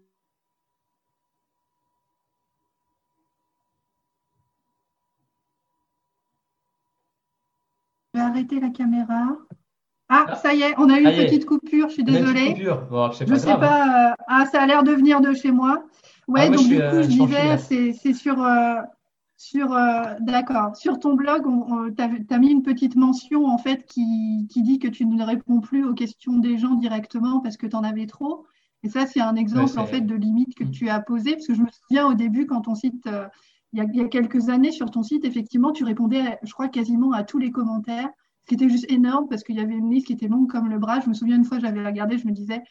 Je 8.13 8.19
vais 8.19 8.25
arrêter 8.25 8.59
la 8.59 8.71
caméra. 8.71 9.37
Ah, 10.09 10.25
ah, 10.27 10.35
ça 10.35 10.53
y 10.53 10.63
est, 10.63 10.73
on 10.77 10.89
a 10.89 10.99
eu 10.99 11.03
une 11.03 11.25
petite 11.25 11.45
coupure, 11.45 11.89
je 11.89 11.93
suis 11.93 12.03
désolée. 12.03 12.55
Bon, 12.89 13.11
je 13.11 13.23
ne 13.23 13.37
sais 13.37 13.55
pas. 13.55 14.11
Euh... 14.11 14.15
Ah, 14.27 14.45
ça 14.51 14.63
a 14.63 14.65
l'air 14.65 14.83
de 14.83 14.91
venir 14.91 15.21
de 15.21 15.33
chez 15.33 15.51
moi. 15.51 15.83
Ouais, 16.27 16.41
ah, 16.43 16.49
donc 16.49 16.67
du 16.67 16.75
coup, 16.75 16.81
euh, 16.81 17.03
je 17.03 17.07
disais, 17.07 17.93
c'est 17.93 18.13
sur, 18.13 18.43
euh, 18.43 18.75
sur, 19.37 19.71
euh, 19.71 20.03
d'accord. 20.19 20.75
Sur 20.75 20.99
ton 20.99 21.13
blog, 21.13 21.43
tu 21.95 22.03
as, 22.33 22.37
mis 22.39 22.51
une 22.51 22.61
petite 22.61 22.95
mention 22.95 23.45
en 23.45 23.57
fait 23.57 23.85
qui, 23.85 24.47
qui, 24.49 24.61
dit 24.63 24.79
que 24.79 24.87
tu 24.87 25.05
ne 25.05 25.23
réponds 25.23 25.61
plus 25.61 25.85
aux 25.85 25.93
questions 25.93 26.37
des 26.37 26.57
gens 26.57 26.73
directement 26.73 27.39
parce 27.39 27.55
que 27.55 27.65
tu 27.65 27.75
en 27.75 27.83
avais 27.83 28.05
trop. 28.05 28.45
Et 28.83 28.89
ça, 28.89 29.05
c'est 29.05 29.21
un 29.21 29.35
exemple 29.35 29.71
ouais, 29.71 29.79
en 29.79 29.85
fait 29.85 30.01
de 30.01 30.15
limite 30.15 30.55
que 30.55 30.63
mm. 30.63 30.71
tu 30.71 30.89
as 30.89 30.99
posé 30.99 31.33
parce 31.33 31.47
que 31.47 31.53
je 31.53 31.61
me 31.61 31.69
souviens 31.69 32.07
au 32.07 32.13
début 32.13 32.45
quand 32.45 32.61
ton 32.61 32.75
site, 32.75 33.07
euh, 33.07 33.27
il, 33.73 33.79
y 33.79 33.81
a, 33.81 33.85
il, 33.85 33.95
y 33.95 34.01
a, 34.01 34.07
quelques 34.07 34.49
années 34.49 34.71
sur 34.71 34.91
ton 34.91 35.03
site, 35.03 35.25
effectivement, 35.25 35.71
tu 35.71 35.83
répondais, 35.83 36.37
je 36.43 36.51
crois 36.51 36.67
quasiment 36.67 37.11
à 37.13 37.23
tous 37.23 37.39
les 37.39 37.51
commentaires, 37.51 38.09
qui 38.49 38.55
était 38.55 38.69
juste 38.69 38.91
énorme 38.91 39.27
parce 39.29 39.43
qu'il 39.43 39.55
y 39.55 39.61
avait 39.61 39.75
une 39.75 39.91
liste 39.91 40.07
qui 40.07 40.13
était 40.13 40.27
longue 40.27 40.51
comme 40.51 40.69
le 40.69 40.79
bras. 40.79 40.99
Je 40.99 41.07
me 41.07 41.13
souviens 41.13 41.35
une 41.35 41.45
fois, 41.45 41.59
j'avais 41.59 41.85
regardé, 41.85 42.17
je 42.17 42.27
me 42.27 42.31
disais, 42.31 42.61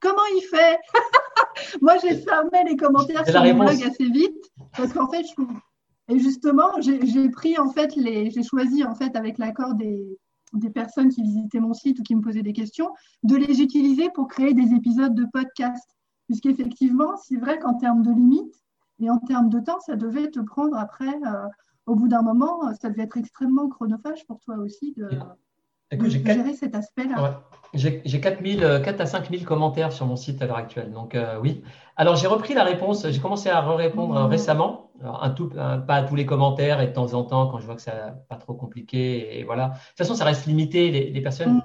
comment 0.00 0.26
il 0.36 0.42
fait? 0.42 0.78
Moi, 1.80 1.94
j'ai 2.02 2.16
fermé 2.16 2.64
les 2.66 2.76
commentaires 2.76 3.26
sur 3.26 3.42
mon 3.42 3.54
blog 3.54 3.82
assez 3.82 4.04
vite 4.04 4.50
parce 4.76 4.92
qu'en 4.92 5.08
fait, 5.08 5.22
je 5.24 5.42
et 6.10 6.18
justement, 6.18 6.70
j'ai 6.80 7.28
pris 7.28 7.58
en 7.58 7.68
fait 7.68 7.94
les, 7.94 8.30
j'ai 8.30 8.42
choisi 8.42 8.82
en 8.82 8.94
fait 8.94 9.14
avec 9.14 9.36
l'accord 9.36 9.74
des, 9.74 10.18
des, 10.54 10.70
personnes 10.70 11.10
qui 11.10 11.22
visitaient 11.22 11.60
mon 11.60 11.74
site 11.74 12.00
ou 12.00 12.02
qui 12.02 12.14
me 12.14 12.22
posaient 12.22 12.42
des 12.42 12.54
questions, 12.54 12.88
de 13.24 13.36
les 13.36 13.60
utiliser 13.60 14.08
pour 14.14 14.26
créer 14.26 14.54
des 14.54 14.74
épisodes 14.74 15.14
de 15.14 15.26
podcast. 15.30 15.86
Puisqu'effectivement, 16.26 17.16
c'est 17.16 17.36
vrai 17.36 17.58
qu'en 17.58 17.74
termes 17.74 18.02
de 18.02 18.10
limites 18.10 18.62
et 19.00 19.10
en 19.10 19.18
termes 19.18 19.50
de 19.50 19.60
temps, 19.60 19.80
ça 19.80 19.96
devait 19.96 20.30
te 20.30 20.40
prendre 20.40 20.78
après, 20.78 21.14
euh, 21.26 21.46
au 21.88 21.94
bout 21.94 22.08
d'un 22.08 22.22
moment, 22.22 22.72
ça 22.80 22.90
devait 22.90 23.04
être 23.04 23.16
extrêmement 23.16 23.68
chronophage 23.68 24.26
pour 24.26 24.40
toi 24.40 24.56
aussi 24.56 24.92
de, 24.96 25.08
Écoute, 25.90 26.08
de 26.08 26.26
gérer 26.26 26.52
cet 26.52 26.74
aspect-là. 26.74 27.22
Ouais. 27.22 27.30
J'ai 27.74 28.20
4 28.20 28.40
euh, 28.62 28.82
à 28.98 29.06
5 29.06 29.30
000 29.30 29.44
commentaires 29.44 29.92
sur 29.92 30.06
mon 30.06 30.16
site 30.16 30.40
à 30.42 30.46
l'heure 30.46 30.56
actuelle. 30.56 30.92
Donc, 30.92 31.14
euh, 31.14 31.38
oui. 31.40 31.62
Alors, 31.96 32.16
j'ai 32.16 32.26
repris 32.26 32.54
la 32.54 32.64
réponse. 32.64 33.08
J'ai 33.08 33.20
commencé 33.20 33.48
à 33.48 33.60
répondre 33.60 34.14
mmh. 34.14 34.26
récemment. 34.26 34.90
Alors, 35.00 35.22
un 35.22 35.30
tout, 35.30 35.50
un, 35.56 35.78
pas 35.78 35.96
à 35.96 36.02
tous 36.02 36.14
les 36.14 36.26
commentaires 36.26 36.80
et 36.80 36.88
de 36.88 36.92
temps 36.92 37.14
en 37.14 37.24
temps 37.24 37.48
quand 37.48 37.58
je 37.58 37.66
vois 37.66 37.74
que 37.74 37.82
c'est 37.82 37.92
pas 38.28 38.36
trop 38.36 38.54
compliqué. 38.54 39.38
Et 39.38 39.44
voilà. 39.44 39.68
De 39.68 39.72
toute 39.72 39.98
façon, 39.98 40.14
ça 40.14 40.24
reste 40.24 40.46
limité. 40.46 40.90
Les, 40.90 41.10
les 41.10 41.20
personnes 41.20 41.62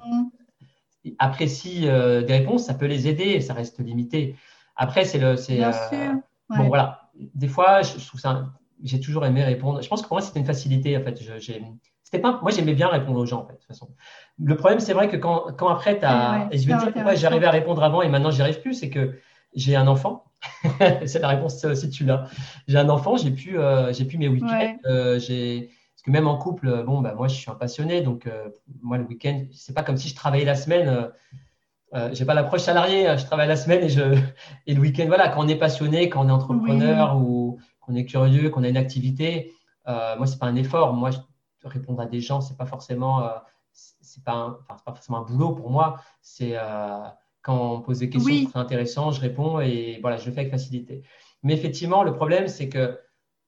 mmh. 1.06 1.10
apprécient 1.20 1.90
euh, 1.90 2.22
des 2.22 2.34
réponses. 2.34 2.64
Ça 2.66 2.74
peut 2.74 2.86
les 2.86 3.08
aider. 3.08 3.40
Ça 3.42 3.54
reste 3.54 3.80
limité. 3.80 4.36
Après, 4.76 5.06
c'est 5.06 5.20
le. 5.20 5.36
Bien 5.36 5.70
euh, 5.70 5.90
sûr. 5.90 6.14
Ouais. 6.50 6.58
Bon, 6.58 6.68
voilà. 6.68 7.10
Des 7.36 7.48
fois, 7.48 7.82
je, 7.82 7.98
je 7.98 8.08
trouve 8.08 8.20
ça. 8.20 8.46
J'ai 8.84 9.00
toujours 9.00 9.26
aimé 9.26 9.44
répondre. 9.44 9.82
Je 9.82 9.88
pense 9.88 10.02
que 10.02 10.08
pour 10.08 10.16
moi, 10.16 10.22
c'était 10.22 10.40
une 10.40 10.46
facilité. 10.46 10.98
En 10.98 11.02
fait, 11.02 11.20
j'ai 11.22 12.20
pas, 12.20 12.40
moi, 12.42 12.52
j'aimais 12.52 12.74
bien 12.74 12.90
répondre 12.90 13.20
aux 13.20 13.26
gens, 13.26 13.42
en 13.42 13.46
fait, 13.46 13.54
de 13.54 13.58
toute 13.58 13.68
façon. 13.68 13.90
Le 14.40 14.56
problème, 14.56 14.80
c'est 14.80 14.94
vrai 14.94 15.10
que 15.10 15.18
quand, 15.18 15.46
quand 15.58 15.70
après, 15.70 16.00
tu 16.00 16.06
as. 16.06 16.32
Ouais, 16.32 16.48
et 16.52 16.58
je 16.58 16.68
vais 16.68 16.78
dire 16.78 16.92
pourquoi 16.92 17.16
j'arrivais 17.16 17.48
à 17.48 17.52
répondre 17.52 17.84
avant 17.84 18.02
et 18.02 18.10
maintenant, 18.10 18.32
j'y 18.32 18.42
arrive 18.42 18.62
plus, 18.62 18.74
c'est 18.74 18.90
que 18.90 19.18
j'ai 19.56 19.76
un 19.76 19.88
enfant. 19.88 20.26
c'est 21.06 21.20
la 21.20 21.30
réponse 21.30 21.66
si 21.74 21.90
tu 21.90 22.06
l'as. 22.06 22.26
J'ai 22.68 22.78
un 22.78 22.90
enfant, 22.90 23.18
j'ai 23.18 23.32
pu, 23.32 23.58
euh, 23.58 23.94
j'ai 23.94 24.06
pu 24.06 24.18
mes 24.18 24.28
week-ends. 24.28 24.48
Ouais. 24.48 24.78
Euh, 24.86 25.20
j'ai 25.20 25.70
parce 25.96 26.04
que 26.04 26.12
même 26.12 26.28
en 26.28 26.38
couple, 26.38 26.84
bon, 26.84 27.00
bah, 27.00 27.14
moi, 27.16 27.30
je 27.30 27.36
suis 27.36 27.50
un 27.50 27.56
passionné, 27.56 28.02
donc 28.02 28.28
euh, 28.28 28.50
moi, 28.82 28.98
le 28.98 29.06
week-end, 29.06 29.46
c'est 29.54 29.74
pas 29.74 29.84
comme 29.84 29.96
si 29.96 30.10
je 30.10 30.16
travaillais 30.16 30.44
la 30.46 30.56
semaine. 30.56 31.10
Euh, 31.96 32.10
j'ai 32.12 32.26
pas 32.26 32.34
l'approche 32.34 32.62
salariée, 32.62 33.16
je 33.18 33.26
travaille 33.26 33.48
la 33.48 33.56
semaine 33.56 33.84
et, 33.84 33.90
je, 33.90 34.02
et 34.68 34.74
le 34.74 34.82
week-end, 34.82 35.06
voilà, 35.08 35.30
quand 35.30 35.46
on 35.46 35.48
est 35.48 35.56
passionné, 35.56 36.10
quand 36.10 36.26
on 36.26 36.30
est 36.30 36.32
entrepreneur 36.32 37.16
oui. 37.16 37.24
ou 37.24 37.60
qu'on 37.86 37.96
est 37.96 38.06
curieux, 38.06 38.50
qu'on 38.50 38.64
a 38.64 38.70
une 38.70 38.78
activité, 38.78 39.54
euh, 39.88 40.16
moi, 40.18 40.28
c'est 40.28 40.40
pas 40.40 40.46
un 40.46 40.56
effort. 40.56 40.94
Moi, 40.94 41.12
je, 41.12 41.18
répondre 41.66 42.02
à 42.02 42.06
des 42.06 42.20
gens, 42.20 42.42
c'est 42.42 42.58
pas 42.58 42.66
forcément, 42.66 43.24
euh, 43.24 43.30
c'est 43.72 44.24
pas, 44.24 44.34
un, 44.34 44.58
enfin, 44.68 44.82
pas 44.86 44.94
forcément 44.94 45.20
un 45.20 45.24
boulot 45.24 45.52
pour 45.54 45.70
moi. 45.70 46.02
C'est 46.22 46.54
euh, 46.56 47.00
quand 47.42 47.76
on 47.76 47.82
pose 47.82 48.00
des 48.00 48.10
questions 48.10 48.34
oui. 48.34 48.48
très 48.50 48.60
intéressantes, 48.60 49.16
je 49.16 49.22
réponds 49.22 49.62
et 49.62 50.00
voilà, 50.02 50.18
je 50.18 50.26
le 50.26 50.34
fais 50.34 50.42
avec 50.42 50.52
facilité. 50.52 51.04
Mais 51.42 51.54
effectivement, 51.54 52.04
le 52.04 52.14
problème, 52.14 52.48
c'est 52.48 52.68
que 52.68 53.00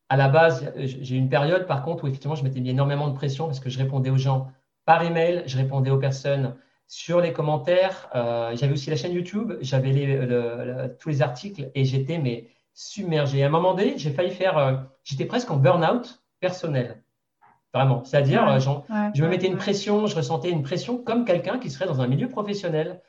à 0.07 0.17
la 0.17 0.29
base, 0.29 0.71
j'ai 0.77 1.15
eu 1.15 1.17
une 1.17 1.29
période, 1.29 1.65
par 1.65 1.83
contre, 1.83 2.03
où 2.03 2.07
effectivement, 2.07 2.35
je 2.35 2.43
m'étais 2.43 2.59
mis 2.59 2.69
énormément 2.69 3.07
de 3.07 3.15
pression 3.15 3.47
parce 3.47 3.59
que 3.59 3.69
je 3.69 3.79
répondais 3.79 4.11
aux 4.11 4.17
gens 4.17 4.51
par 4.85 5.01
email, 5.01 5.43
je 5.47 5.57
répondais 5.57 5.89
aux 5.89 5.97
personnes 5.97 6.55
sur 6.87 7.19
les 7.19 7.33
commentaires. 7.33 8.09
Euh, 8.15 8.55
j'avais 8.55 8.73
aussi 8.73 8.89
la 8.89 8.95
chaîne 8.95 9.13
YouTube, 9.13 9.53
j'avais 9.61 9.91
le, 9.91 10.95
tous 10.99 11.09
les 11.09 11.21
articles 11.21 11.71
et 11.73 11.85
j'étais 11.85 12.19
mais 12.19 12.47
submergé. 12.75 13.41
À 13.41 13.47
un 13.47 13.49
moment 13.49 13.73
donné, 13.73 13.97
j'ai 13.97 14.11
failli 14.11 14.29
faire, 14.31 14.57
euh, 14.57 14.73
j'étais 15.03 15.25
presque 15.25 15.49
en 15.49 15.57
burn-out 15.57 16.21
personnel. 16.39 17.01
Vraiment. 17.73 18.03
C'est-à-dire, 18.03 18.43
ouais, 18.43 18.65
ouais, 18.67 19.11
je 19.15 19.23
me 19.23 19.27
mettais 19.27 19.47
une 19.47 19.57
pression, 19.57 20.07
je 20.07 20.15
ressentais 20.15 20.49
une 20.49 20.63
pression 20.63 20.97
comme 20.97 21.25
quelqu'un 21.25 21.57
qui 21.57 21.69
serait 21.69 21.87
dans 21.87 21.99
un 21.99 22.07
milieu 22.07 22.29
professionnel 22.29 23.01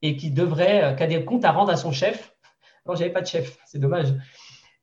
et 0.00 0.16
qui 0.16 0.30
devrait, 0.30 0.84
euh, 0.84 0.92
qui 0.94 1.02
a 1.02 1.06
des 1.06 1.24
comptes 1.24 1.44
à 1.44 1.52
rendre 1.52 1.72
à 1.72 1.76
son 1.76 1.90
chef. 1.90 2.30
Non, 2.86 2.94
j'avais 2.94 3.12
pas 3.12 3.22
de 3.22 3.26
chef, 3.26 3.56
c'est 3.64 3.78
dommage. 3.78 4.14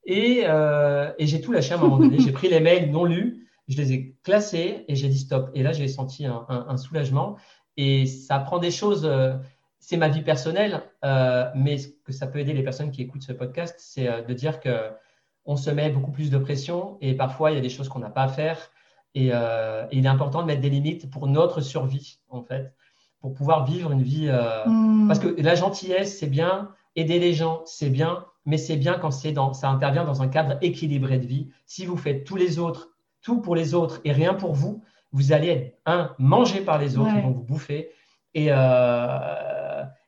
Et, 0.06 0.42
euh, 0.46 1.14
et 1.20 1.28
j'ai 1.28 1.40
tout 1.40 1.52
lâché 1.52 1.74
à 1.74 1.78
un 1.78 1.80
moment 1.80 2.00
donné. 2.00 2.18
j'ai 2.18 2.32
pris 2.32 2.50
les 2.50 2.60
mails 2.60 2.90
non 2.90 3.06
lus, 3.06 3.48
je 3.68 3.78
les 3.78 3.94
ai 3.94 4.16
classés 4.24 4.86
et 4.88 4.96
j'ai 4.96 5.08
dit 5.08 5.20
stop. 5.20 5.52
Et 5.54 5.62
là, 5.62 5.72
j'ai 5.72 5.88
senti 5.88 6.26
un, 6.26 6.44
un, 6.50 6.66
un, 6.70 6.78
soulagement. 6.78 7.38
Et 7.78 8.08
ça 8.08 8.40
prend 8.40 8.58
des 8.58 8.72
choses. 8.72 9.06
Euh, 9.06 9.36
c'est 9.82 9.98
ma 9.98 10.08
vie 10.08 10.22
personnelle, 10.22 10.84
euh, 11.04 11.50
mais 11.56 11.80
ce 11.80 11.90
que 12.06 12.14
ça 12.14 12.28
peut 12.28 12.40
aider 12.40 12.54
les 12.54 12.64
personnes 12.64 12.92
qui 12.92 13.02
écoutent 13.02 13.24
ce 13.24 13.34
podcast, 13.34 13.76
c'est 13.80 14.08
euh, 14.08 14.22
de 14.22 14.34
dire 14.34 14.60
que 14.62 14.92
on 15.44 15.56
se 15.56 15.72
met 15.72 15.90
beaucoup 15.90 16.12
plus 16.12 16.30
de 16.30 16.38
pression 16.38 16.98
et 17.02 17.16
parfois 17.16 17.50
il 17.50 17.56
y 17.56 17.58
a 17.58 17.62
des 17.62 17.70
choses 17.70 17.90
qu'on 17.90 18.00
n'a 18.00 18.12
pas 18.12 18.22
à 18.22 18.28
faire 18.28 18.70
et, 19.16 19.32
euh, 19.34 19.88
et, 19.90 19.98
il 19.98 20.06
est 20.06 20.10
important 20.10 20.44
de 20.44 20.48
mettre 20.48 20.62
des 20.62 20.70
limites 20.70 21.10
pour 21.10 21.28
notre 21.28 21.62
survie, 21.62 22.20
en 22.30 22.44
fait, 22.44 22.76
pour 23.22 23.34
pouvoir 23.34 23.66
vivre 23.66 23.92
une 23.92 24.04
vie. 24.04 24.30
Mmh. 24.68 25.08
Parce 25.08 25.20
que 25.20 25.42
la 25.42 25.56
gentillesse, 25.56 26.20
c'est 26.20 26.30
bien, 26.30 26.70
aider 26.96 27.18
les 27.18 27.34
gens, 27.34 27.64
c'est 27.66 27.90
bien, 27.90 28.24
mais 28.46 28.58
c'est 28.58 28.78
bien 28.78 29.00
quand 29.00 29.12
c'est 29.12 29.32
dans, 29.32 29.54
ça 29.54 29.68
intervient 29.68 30.06
dans 30.06 30.22
un 30.22 30.28
cadre 30.28 30.58
équilibré 30.62 31.18
de 31.18 31.26
vie. 31.26 31.50
Si 31.66 31.88
vous 31.88 31.98
faites 31.98 32.24
tous 32.24 32.36
les 32.36 32.60
autres, 32.60 32.90
tout 33.24 33.42
pour 33.42 33.56
les 33.56 33.74
autres 33.74 34.00
et 34.06 34.12
rien 34.12 34.36
pour 34.36 34.54
vous, 34.54 34.84
vous 35.12 35.34
allez 35.34 35.50
être, 35.50 35.78
un, 35.88 36.16
mangé 36.20 36.62
par 36.62 36.78
les 36.78 36.98
autres, 36.98 37.12
ouais. 37.12 37.20
ils 37.20 37.24
vont 37.24 37.32
vous 37.32 37.44
bouffer, 37.44 37.90
et, 38.34 38.48
euh, 38.50 39.51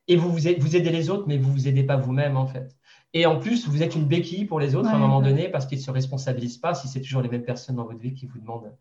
et 0.07 0.15
vous, 0.15 0.31
vous, 0.31 0.39
vous 0.57 0.75
aidez 0.75 0.89
les 0.89 1.09
autres, 1.09 1.25
mais 1.27 1.37
vous 1.37 1.51
vous 1.51 1.67
aidez 1.67 1.83
pas 1.83 1.97
vous-même, 1.97 2.37
en 2.37 2.45
fait. 2.45 2.75
Et 3.13 3.25
en 3.25 3.37
plus, 3.39 3.67
vous 3.67 3.83
êtes 3.83 3.95
une 3.95 4.05
béquille 4.05 4.45
pour 4.45 4.59
les 4.59 4.75
autres 4.75 4.87
ouais, 4.87 4.93
à 4.93 4.97
un 4.97 4.99
moment 4.99 5.21
donné 5.21 5.47
parce 5.47 5.67
qu'ils 5.67 5.77
ne 5.77 5.83
se 5.83 5.91
responsabilisent 5.91 6.57
pas 6.57 6.73
si 6.73 6.87
c'est 6.87 7.01
toujours 7.01 7.21
les 7.21 7.29
mêmes 7.29 7.43
personnes 7.43 7.75
dans 7.75 7.85
votre 7.85 7.99
vie 7.99 8.13
qui 8.13 8.25
vous 8.25 8.39
demandent, 8.39 8.75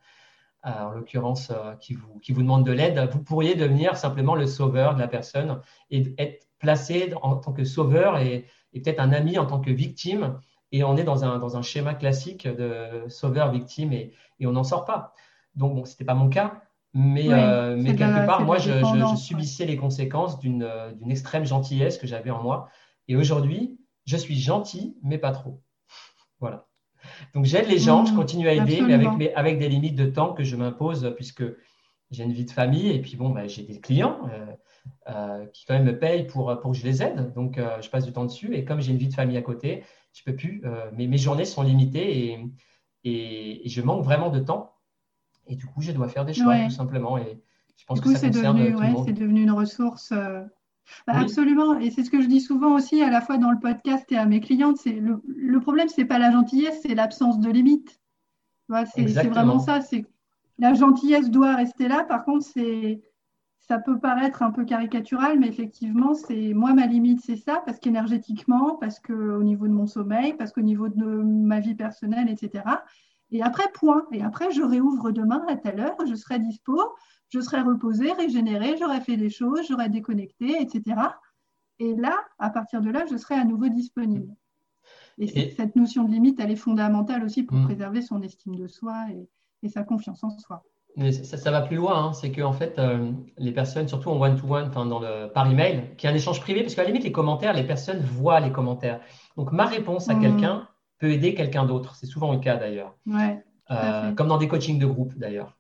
euh, 0.65 0.71
en 0.71 0.91
l'occurrence, 0.93 1.51
euh, 1.51 1.75
qui, 1.75 1.93
vous, 1.93 2.19
qui 2.21 2.33
vous 2.33 2.43
demandent 2.43 2.65
de 2.65 2.73
l'aide. 2.73 2.99
Vous 3.13 3.23
pourriez 3.23 3.55
devenir 3.55 3.97
simplement 3.97 4.35
le 4.35 4.47
sauveur 4.47 4.95
de 4.95 5.01
la 5.01 5.09
personne 5.09 5.61
et 5.91 6.15
être 6.17 6.47
placé 6.59 7.13
en 7.21 7.37
tant 7.37 7.53
que 7.53 7.65
sauveur 7.65 8.19
et, 8.19 8.47
et 8.73 8.81
peut-être 8.81 9.01
un 9.01 9.13
ami 9.13 9.39
en 9.39 9.45
tant 9.45 9.61
que 9.61 9.71
victime 9.71 10.39
et 10.71 10.83
on 10.83 10.97
est 10.97 11.05
dans 11.05 11.25
un, 11.25 11.39
dans 11.39 11.59
un 11.59 11.63
schéma 11.63 11.93
classique 11.93 12.49
de 12.49 13.05
sauveur, 13.09 13.53
victime 13.53 13.93
et, 13.93 14.13
et 14.41 14.47
on 14.47 14.53
n'en 14.53 14.65
sort 14.65 14.87
pas. 14.87 15.15
Donc, 15.55 15.75
bon, 15.75 15.85
ce 15.85 15.93
n'était 15.93 16.05
pas 16.05 16.15
mon 16.15 16.31
cas, 16.31 16.63
mais, 16.95 17.33
euh, 17.33 17.77
mais 17.77 17.97
quelque 17.97 18.27
part, 18.27 18.43
moi, 18.45 18.59
je, 18.59 18.71
je, 18.71 19.17
subissais 19.17 19.65
les 19.65 19.77
conséquences 19.77 20.39
d'une 20.39 20.67
extrême 21.09 21.45
gentillesse 21.45 21.97
que 21.97 22.07
j'avais 22.07 22.31
en 22.31 22.43
moi. 22.43 22.69
Et 23.09 23.17
aujourd'hui, 23.17 23.79
je 24.05 24.17
suis 24.17 24.39
gentil, 24.39 24.97
mais 25.03 25.19
pas 25.19 25.33
trop. 25.33 25.63
Voilà. 26.41 26.67
Donc, 27.35 27.47
j'aide 27.47 27.69
les 27.69 27.79
gens, 27.79 28.05
je 28.05 28.13
mmh, 28.13 28.17
continue 28.17 28.49
à 28.49 28.53
aider, 28.53 28.81
mais 28.83 28.95
avec, 28.95 29.33
avec 29.35 29.59
des 29.59 29.69
limites 29.69 29.97
de 29.97 30.07
temps 30.07 30.35
que 30.35 30.45
je 30.45 30.55
m'impose, 30.55 31.15
puisque 31.17 31.45
j'ai 32.11 32.25
une 32.25 32.33
vie 32.33 32.45
de 32.45 32.51
famille 32.51 32.91
et 32.91 33.01
puis 33.01 33.17
bon, 33.17 33.31
bah, 33.31 33.47
j'ai 33.47 33.63
des 33.63 33.81
clients 33.81 34.29
euh, 34.31 34.53
euh, 35.09 35.47
qui 35.47 35.65
quand 35.65 35.75
même 35.75 35.85
me 35.85 35.99
payent 35.99 36.27
pour, 36.27 36.55
pour 36.61 36.73
que 36.73 36.77
je 36.77 36.85
les 36.85 37.03
aide. 37.03 37.33
Donc, 37.33 37.59
je 37.81 37.89
passe 37.89 38.05
du 38.05 38.13
temps 38.13 38.27
dessus. 38.27 38.55
Et 38.55 38.65
comme 38.67 38.83
j'ai 38.83 38.93
une 38.93 38.99
vie 38.99 39.09
de 39.09 39.15
famille 39.15 39.39
à 39.39 39.43
côté, 39.43 39.83
je 40.13 40.23
peux 40.25 40.37
plus. 40.37 40.63
mes, 40.93 41.07
mes 41.07 41.19
journées 41.19 41.47
sont 41.47 41.63
limitées 41.63 42.33
et, 42.33 42.47
et, 43.05 43.67
et, 43.67 43.69
je 43.71 43.81
manque 43.81 44.05
vraiment 44.05 44.29
de 44.29 44.41
temps. 44.41 44.72
Et 45.53 45.57
du 45.57 45.67
coup, 45.67 45.83
je 45.83 45.93
dois 45.93 46.09
faire 46.09 46.25
des 46.25 46.33
choix, 46.33 46.59
tout 46.65 46.71
simplement. 46.71 47.19
Et 47.19 47.43
je 47.77 47.85
pense 47.85 48.01
du 48.01 48.09
coup, 48.09 48.17
c'est 48.17 48.31
devenu, 48.31 48.75
c'est 49.05 49.13
devenu 49.13 49.43
une 49.43 49.51
ressource. 49.51 50.11
Euh, 50.13 50.41
bah, 51.07 51.13
absolument. 51.17 51.79
Et 51.79 51.91
c'est 51.91 52.05
ce 52.05 52.11
que 52.11 52.23
je 52.23 52.27
dis 52.27 52.41
souvent 52.41 52.75
aussi, 52.75 53.03
à 53.03 53.11
la 53.11 53.21
fois 53.21 53.37
dans 53.37 53.51
le 53.51 53.59
podcast 53.59 54.11
et 54.11 54.17
à 54.17 54.25
mes 54.25 54.41
clientes. 54.41 54.79
C'est 54.79 54.93
le, 54.93 55.23
le 55.27 55.61
problème, 55.61 55.89
c'est 55.89 56.07
pas 56.07 56.19
la 56.19 56.31
gentillesse, 56.31 56.81
c'est 56.83 56.95
l'absence 56.95 57.39
de 57.39 57.51
limite. 57.51 58.01
c'est 58.95 59.29
vraiment 59.29 59.59
ça. 59.59 59.83
C'est 59.83 60.07
la 60.59 60.73
gentillesse 60.73 61.31
doit 61.31 61.55
rester 61.55 61.87
là. 61.87 62.05
Par 62.05 62.25
contre, 62.25 62.47
c'est 62.47 63.03
ça 63.61 63.79
peut 63.79 63.99
paraître 63.99 64.43
un 64.43 64.51
peu 64.51 64.65
caricatural, 64.65 65.39
mais 65.39 65.49
effectivement, 65.49 66.15
c'est 66.15 66.53
moi 66.53 66.73
ma 66.73 66.87
limite, 66.87 67.21
c'est 67.21 67.37
ça, 67.37 67.63
parce 67.65 67.79
qu'énergétiquement, 67.79 68.77
parce 68.77 68.99
qu'au 69.01 69.43
niveau 69.43 69.69
de 69.69 69.73
mon 69.73 69.87
sommeil, 69.87 70.35
parce 70.35 70.51
qu'au 70.53 70.63
niveau 70.63 70.89
de 70.89 71.05
ma 71.05 71.61
vie 71.61 71.75
personnelle, 71.75 72.29
etc. 72.29 72.65
Et 73.33 73.43
après, 73.43 73.65
point. 73.73 74.05
Et 74.13 74.23
après, 74.23 74.51
je 74.53 74.63
réouvre 74.63 75.11
demain 75.11 75.43
à 75.49 75.57
telle 75.57 75.81
heure, 75.81 75.97
je 76.07 76.15
serai 76.15 76.39
dispo, 76.39 76.79
je 77.31 77.41
serai 77.41 77.63
reposé, 77.63 78.13
régénéré, 78.13 78.77
j'aurai 78.79 79.01
fait 79.01 79.17
des 79.17 79.31
choses, 79.31 79.67
j'aurai 79.69 79.89
déconnecté, 79.89 80.61
etc. 80.61 81.01
Et 81.79 81.95
là, 81.95 82.17
à 82.39 82.51
partir 82.51 82.83
de 82.83 82.91
là, 82.91 83.05
je 83.11 83.17
serai 83.17 83.35
à 83.35 83.45
nouveau 83.45 83.69
disponible. 83.69 84.35
Et, 85.19 85.51
cette 85.57 85.77
notion 85.77 86.05
de 86.05 86.11
limite, 86.11 86.41
elle 86.41 86.51
est 86.51 86.57
fondamentale 86.57 87.25
aussi 87.25 87.43
pour 87.43 87.57
hmm. 87.57 87.65
préserver 87.65 88.03
son 88.03 88.23
estime 88.23 88.57
de 88.57 88.67
soi 88.67 89.07
et, 89.11 89.69
sa 89.69 89.83
confiance 89.83 90.23
en 90.25 90.31
soi. 90.39 90.65
Mais 90.97 91.13
ça, 91.13 91.51
va 91.51 91.63
plus 91.63 91.77
loin, 91.77 92.09
hein. 92.09 92.13
c'est 92.13 92.33
qu'en 92.33 92.49
en 92.49 92.53
fait, 92.53 92.79
euh, 92.79 93.13
les 93.39 93.53
personnes, 93.53 93.89
surtout 93.89 94.11
en 94.11 94.21
one-to-one, 94.21 94.71
dans 94.71 94.99
le, 94.99 95.33
par 95.33 95.51
email, 95.51 95.95
qui 95.97 96.07
est 96.07 96.11
un 96.11 96.15
échange 96.15 96.41
privé, 96.41 96.63
parce 96.63 96.75
qu'à 96.75 96.83
la 96.83 96.89
limite, 96.89 97.05
les 97.05 97.13
commentaires, 97.13 97.55
les 97.55 97.65
personnes 97.65 98.01
voient 98.01 98.41
les 98.41 98.53
commentaires. 98.53 99.01
Donc, 99.37 99.53
ma 99.53 99.65
réponse 99.65 100.11
à 100.11 100.15
hmm. 100.15 100.21
quelqu'un, 100.21 100.69
peut 101.03 101.11
aider 101.11 101.35
quelqu'un 101.35 101.65
d'autre. 101.65 101.97
C'est 101.97 102.07
souvent 102.07 102.31
le 102.33 102.39
cas 102.39 102.57
d'ailleurs. 102.57 102.95
Euh, 103.71 104.13
comme 104.13 104.29
dans 104.29 104.39
des 104.39 104.47
coachings 104.47 104.79
de 104.79 104.87
groupe 104.87 105.15
d'ailleurs. 105.17 105.59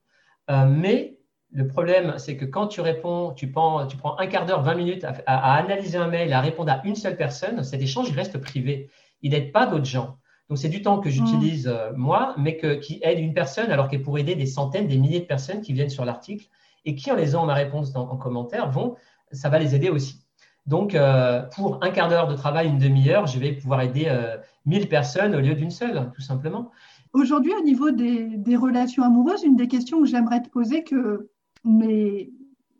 Euh, 0.50 0.66
mais 0.66 1.18
le 1.50 1.66
problème, 1.66 2.14
c'est 2.18 2.36
que 2.36 2.44
quand 2.44 2.68
tu 2.68 2.80
réponds, 2.80 3.32
tu 3.32 3.50
prends, 3.50 3.88
tu 3.88 3.96
prends 3.96 4.16
un 4.20 4.28
quart 4.28 4.46
d'heure, 4.46 4.62
20 4.62 4.74
minutes 4.76 5.04
à, 5.04 5.54
analyser 5.54 5.98
un 5.98 6.06
mail, 6.06 6.32
à 6.32 6.40
répondre 6.40 6.70
à 6.70 6.80
une 6.84 6.94
seule 6.94 7.16
personne, 7.16 7.64
cet 7.64 7.82
échange, 7.82 8.08
il 8.08 8.14
reste 8.14 8.38
privé. 8.38 8.88
Il 9.22 9.32
n'aide 9.32 9.50
pas 9.50 9.66
d'autres 9.66 9.84
gens. 9.84 10.18
Donc, 10.48 10.58
c'est 10.58 10.68
du 10.68 10.80
temps 10.80 11.00
que 11.00 11.10
j'utilise 11.10 11.66
mm. 11.66 11.70
euh, 11.70 11.92
moi, 11.96 12.36
mais 12.38 12.56
que, 12.56 12.74
qui 12.74 13.00
aide 13.02 13.18
une 13.18 13.34
personne 13.34 13.72
alors 13.72 13.88
qu'elle 13.88 14.02
pourrait 14.02 14.20
aider 14.20 14.36
des 14.36 14.46
centaines, 14.46 14.86
des 14.86 14.98
milliers 14.98 15.20
de 15.20 15.26
personnes 15.26 15.60
qui 15.60 15.72
viennent 15.72 15.90
sur 15.90 16.04
l'article 16.04 16.46
et 16.84 16.94
qui, 16.94 17.10
en 17.10 17.16
les 17.16 17.30
ayant 17.30 17.46
ma 17.46 17.54
réponse 17.54 17.96
en 17.96 18.16
commentaire, 18.16 18.70
vont, 18.70 18.94
ça 19.32 19.48
va 19.48 19.58
les 19.58 19.74
aider 19.74 19.88
aussi. 19.88 20.24
Donc, 20.66 20.96
pour 21.56 21.82
un 21.82 21.90
quart 21.90 22.08
d'heure 22.08 22.28
de 22.28 22.36
travail, 22.36 22.68
une 22.68 22.78
demi-heure, 22.78 23.26
je 23.26 23.40
vais 23.40 23.52
pouvoir 23.52 23.80
aider 23.80 24.08
1000 24.66 24.88
personnes 24.88 25.34
au 25.34 25.40
lieu 25.40 25.54
d'une 25.54 25.70
seule, 25.70 26.10
tout 26.14 26.22
simplement. 26.22 26.70
Aujourd'hui, 27.12 27.52
au 27.58 27.62
niveau 27.62 27.90
des, 27.90 28.56
relations 28.56 29.02
amoureuses, 29.02 29.42
une 29.42 29.56
des 29.56 29.68
questions 29.68 30.00
que 30.00 30.06
j'aimerais 30.06 30.42
te 30.42 30.48
poser, 30.48 30.82
que 30.82 31.28
mes, 31.64 32.32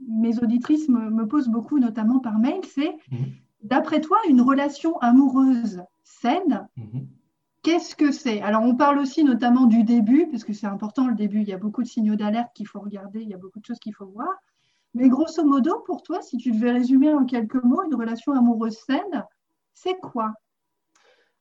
mes 0.09 0.39
auditrices 0.43 0.89
me, 0.89 1.27
posent 1.27 1.49
beaucoup, 1.49 1.79
notamment 1.79 2.19
par 2.19 2.39
mail, 2.39 2.61
c'est 2.65 2.97
mhm. 3.11 3.27
d'après 3.63 4.01
toi, 4.01 4.19
une 4.29 4.41
relation 4.41 4.99
amoureuse 4.99 5.83
saine, 6.03 6.67
mhm. 6.77 7.09
qu'est-ce 7.63 7.95
que 7.95 8.11
c'est? 8.11 8.41
Alors, 8.41 8.63
on 8.63 8.75
parle 8.75 8.99
aussi 8.99 9.23
notamment 9.23 9.67
du 9.67 9.85
début, 9.85 10.27
parce 10.31 10.45
que 10.45 10.53
c'est 10.53 10.67
important 10.67 11.09
le 11.09 11.15
début, 11.15 11.41
il 11.41 11.49
y 11.49 11.53
a 11.53 11.59
beaucoup 11.59 11.83
de 11.83 11.89
signaux 11.89 12.17
d'alerte 12.17 12.51
qu'il 12.55 12.67
faut 12.67 12.81
regarder, 12.81 13.21
il 13.21 13.29
y 13.29 13.35
a 13.35 13.39
beaucoup 13.39 13.61
de 13.61 13.67
choses 13.67 13.81
qu'il 13.81 13.95
faut 13.95 14.07
voir. 14.07 14.33
Mais 14.95 15.09
grosso 15.09 15.45
modo, 15.45 15.81
pour 15.87 16.03
toi, 16.03 16.21
si 16.23 16.37
tu 16.37 16.53
devais 16.53 16.71
résumer 16.71 17.13
en 17.13 17.25
quelques 17.25 17.63
mots, 17.63 17.83
une 17.83 17.95
relation 17.95 18.33
amoureuse 18.33 18.79
saine, 18.87 19.25
c'est 19.75 19.99
quoi? 20.01 20.33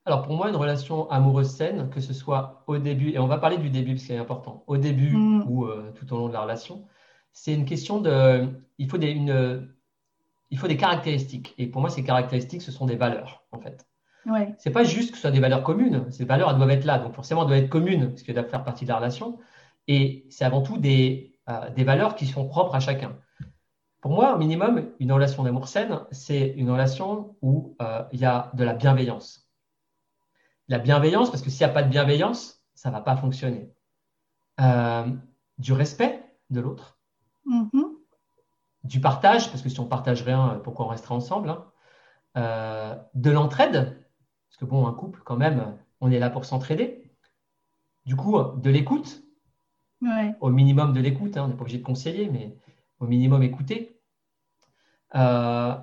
Alors 0.06 0.24
pour 0.24 0.36
moi, 0.36 0.50
une 0.50 0.56
relation 0.56 1.10
amoureuse 1.10 1.52
saine, 1.52 1.90
que 1.90 2.00
ce 2.00 2.14
soit 2.14 2.64
au 2.68 2.78
début, 2.78 3.12
et 3.12 3.20
on 3.20 3.28
va 3.28 3.38
parler 3.38 3.58
du 3.58 3.70
début 3.70 3.94
parce 3.94 4.02
que 4.02 4.08
c'est 4.08 4.18
important, 4.18 4.64
au 4.68 4.78
début 4.78 5.16
mm. 5.16 5.46
ou 5.48 5.66
euh, 5.66 5.92
tout 5.96 6.12
au 6.14 6.18
long 6.18 6.28
de 6.28 6.34
la 6.34 6.42
relation, 6.42 6.86
c'est 7.32 7.54
une 7.54 7.66
question 7.66 8.02
de... 8.02 8.48
Il 8.78 8.90
faut 8.90 8.98
des, 8.98 9.12
une, 9.12 9.70
il 10.50 10.58
faut 10.58 10.68
des 10.68 10.78
caractéristiques. 10.78 11.54
Et 11.58 11.68
pour 11.68 11.82
moi, 11.82 11.90
ces 11.90 12.04
caractéristiques, 12.04 12.62
ce 12.62 12.72
sont 12.72 12.86
des 12.86 12.96
valeurs, 12.96 13.46
en 13.52 13.60
fait. 13.60 13.88
Ouais. 14.26 14.54
Ce 14.60 14.70
n'est 14.70 14.74
pas 14.74 14.84
juste 14.84 15.12
que 15.12 15.16
ce 15.16 15.22
soit 15.22 15.32
des 15.32 15.40
valeurs 15.40 15.64
communes. 15.64 16.12
Ces 16.12 16.26
valeurs, 16.26 16.50
elles 16.52 16.58
doivent 16.58 16.72
être 16.72 16.86
là. 16.86 17.00
Donc 17.00 17.14
forcément, 17.16 17.42
elles 17.42 17.48
doivent 17.48 17.64
être 17.64 17.70
communes 17.70 18.10
parce 18.10 18.24
qu'elles 18.24 18.36
doivent 18.36 18.50
faire 18.50 18.64
partie 18.64 18.86
de 18.86 18.90
la 18.90 18.98
relation. 18.98 19.40
Et 19.88 20.28
c'est 20.30 20.46
avant 20.46 20.62
tout 20.62 20.78
des, 20.78 21.40
euh, 21.50 21.70
des 21.72 21.84
valeurs 21.84 22.16
qui 22.16 22.28
sont 22.28 22.48
propres 22.48 22.76
à 22.76 22.80
chacun. 22.80 23.18
Pour 24.02 24.12
moi, 24.12 24.36
au 24.36 24.38
minimum, 24.38 24.90
une 25.00 25.12
relation 25.12 25.44
d'amour 25.44 25.68
saine, 25.68 26.02
c'est 26.12 26.50
une 26.58 26.70
relation 26.70 27.36
où 27.42 27.76
euh, 27.82 28.04
il 28.12 28.20
y 28.20 28.26
a 28.26 28.52
de 28.54 28.64
la 28.64 28.74
bienveillance 28.74 29.41
la 30.72 30.80
bienveillance, 30.80 31.30
parce 31.30 31.44
que 31.44 31.50
s'il 31.50 31.66
n'y 31.66 31.70
a 31.70 31.74
pas 31.74 31.84
de 31.84 31.90
bienveillance, 31.90 32.64
ça 32.76 32.90
ne 32.90 32.94
va 32.94 33.02
pas 33.02 33.18
fonctionner. 33.18 33.70
Euh, 34.62 35.06
du 35.58 35.74
respect 35.74 36.24
de 36.50 36.62
l'autre. 36.62 36.98
Mm-hmm. 37.46 37.88
Du 38.86 39.02
partage, 39.02 39.50
parce 39.50 39.62
que 39.62 39.68
si 39.68 39.80
on 39.82 39.86
partage 39.86 40.24
rien, 40.24 40.62
pourquoi 40.64 40.86
on 40.86 40.88
resterait 40.88 41.14
ensemble 41.14 41.50
hein. 41.50 41.66
euh, 42.38 42.96
De 43.16 43.32
l'entraide, 43.32 44.08
parce 44.48 44.58
que 44.58 44.64
bon, 44.64 44.88
un 44.88 44.94
couple, 44.94 45.22
quand 45.26 45.36
même, 45.36 45.78
on 46.00 46.10
est 46.10 46.20
là 46.20 46.30
pour 46.30 46.46
s'entraider. 46.46 47.04
Du 48.06 48.16
coup, 48.16 48.42
de 48.42 48.70
l'écoute. 48.70 49.24
Au 50.40 50.50
minimum 50.50 50.94
de 50.94 51.02
l'écoute, 51.02 51.36
hein, 51.36 51.44
on 51.44 51.48
n'est 51.50 51.54
pas 51.54 51.62
obligé 51.62 51.80
de 51.80 51.84
conseiller, 51.84 52.30
mais 52.30 52.58
au 53.00 53.08
minimum 53.08 53.44
écouter. 53.44 54.00
Euh, 55.16 55.76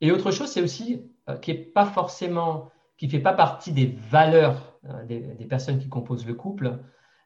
et 0.00 0.10
autre 0.10 0.32
chose, 0.32 0.50
c'est 0.50 0.62
aussi 0.62 1.08
qui 1.42 1.54
n'est 1.54 1.60
pas 1.60 1.86
forcément 1.86 2.70
qui 3.00 3.06
ne 3.06 3.10
fait 3.12 3.18
pas 3.18 3.32
partie 3.32 3.72
des 3.72 3.86
valeurs 4.10 4.76
euh, 4.86 5.06
des, 5.06 5.46
personnes 5.46 5.78
qui 5.78 5.88
composent 5.88 6.26
le 6.26 6.34
couple, 6.34 6.80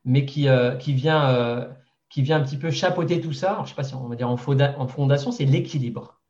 mais 0.04 0.24
qui, 0.24 0.46
euh, 0.48 0.76
qui, 0.76 0.92
vient, 0.92 1.28
euh, 1.30 1.68
qui 2.08 2.22
vient 2.22 2.36
un 2.36 2.44
petit 2.44 2.56
peu 2.56 2.70
chapeauter 2.70 3.20
tout 3.20 3.32
ça. 3.32 3.56
je 3.56 3.62
ne 3.62 3.66
sais 3.66 3.74
pas 3.74 3.82
si 3.82 3.96
on 3.96 4.06
va 4.06 4.14
dire 4.14 4.30
en, 4.30 4.34
en 4.34 4.86
fondation, 4.86 5.32
c'est 5.32 5.44
l'équilibre. 5.44 6.20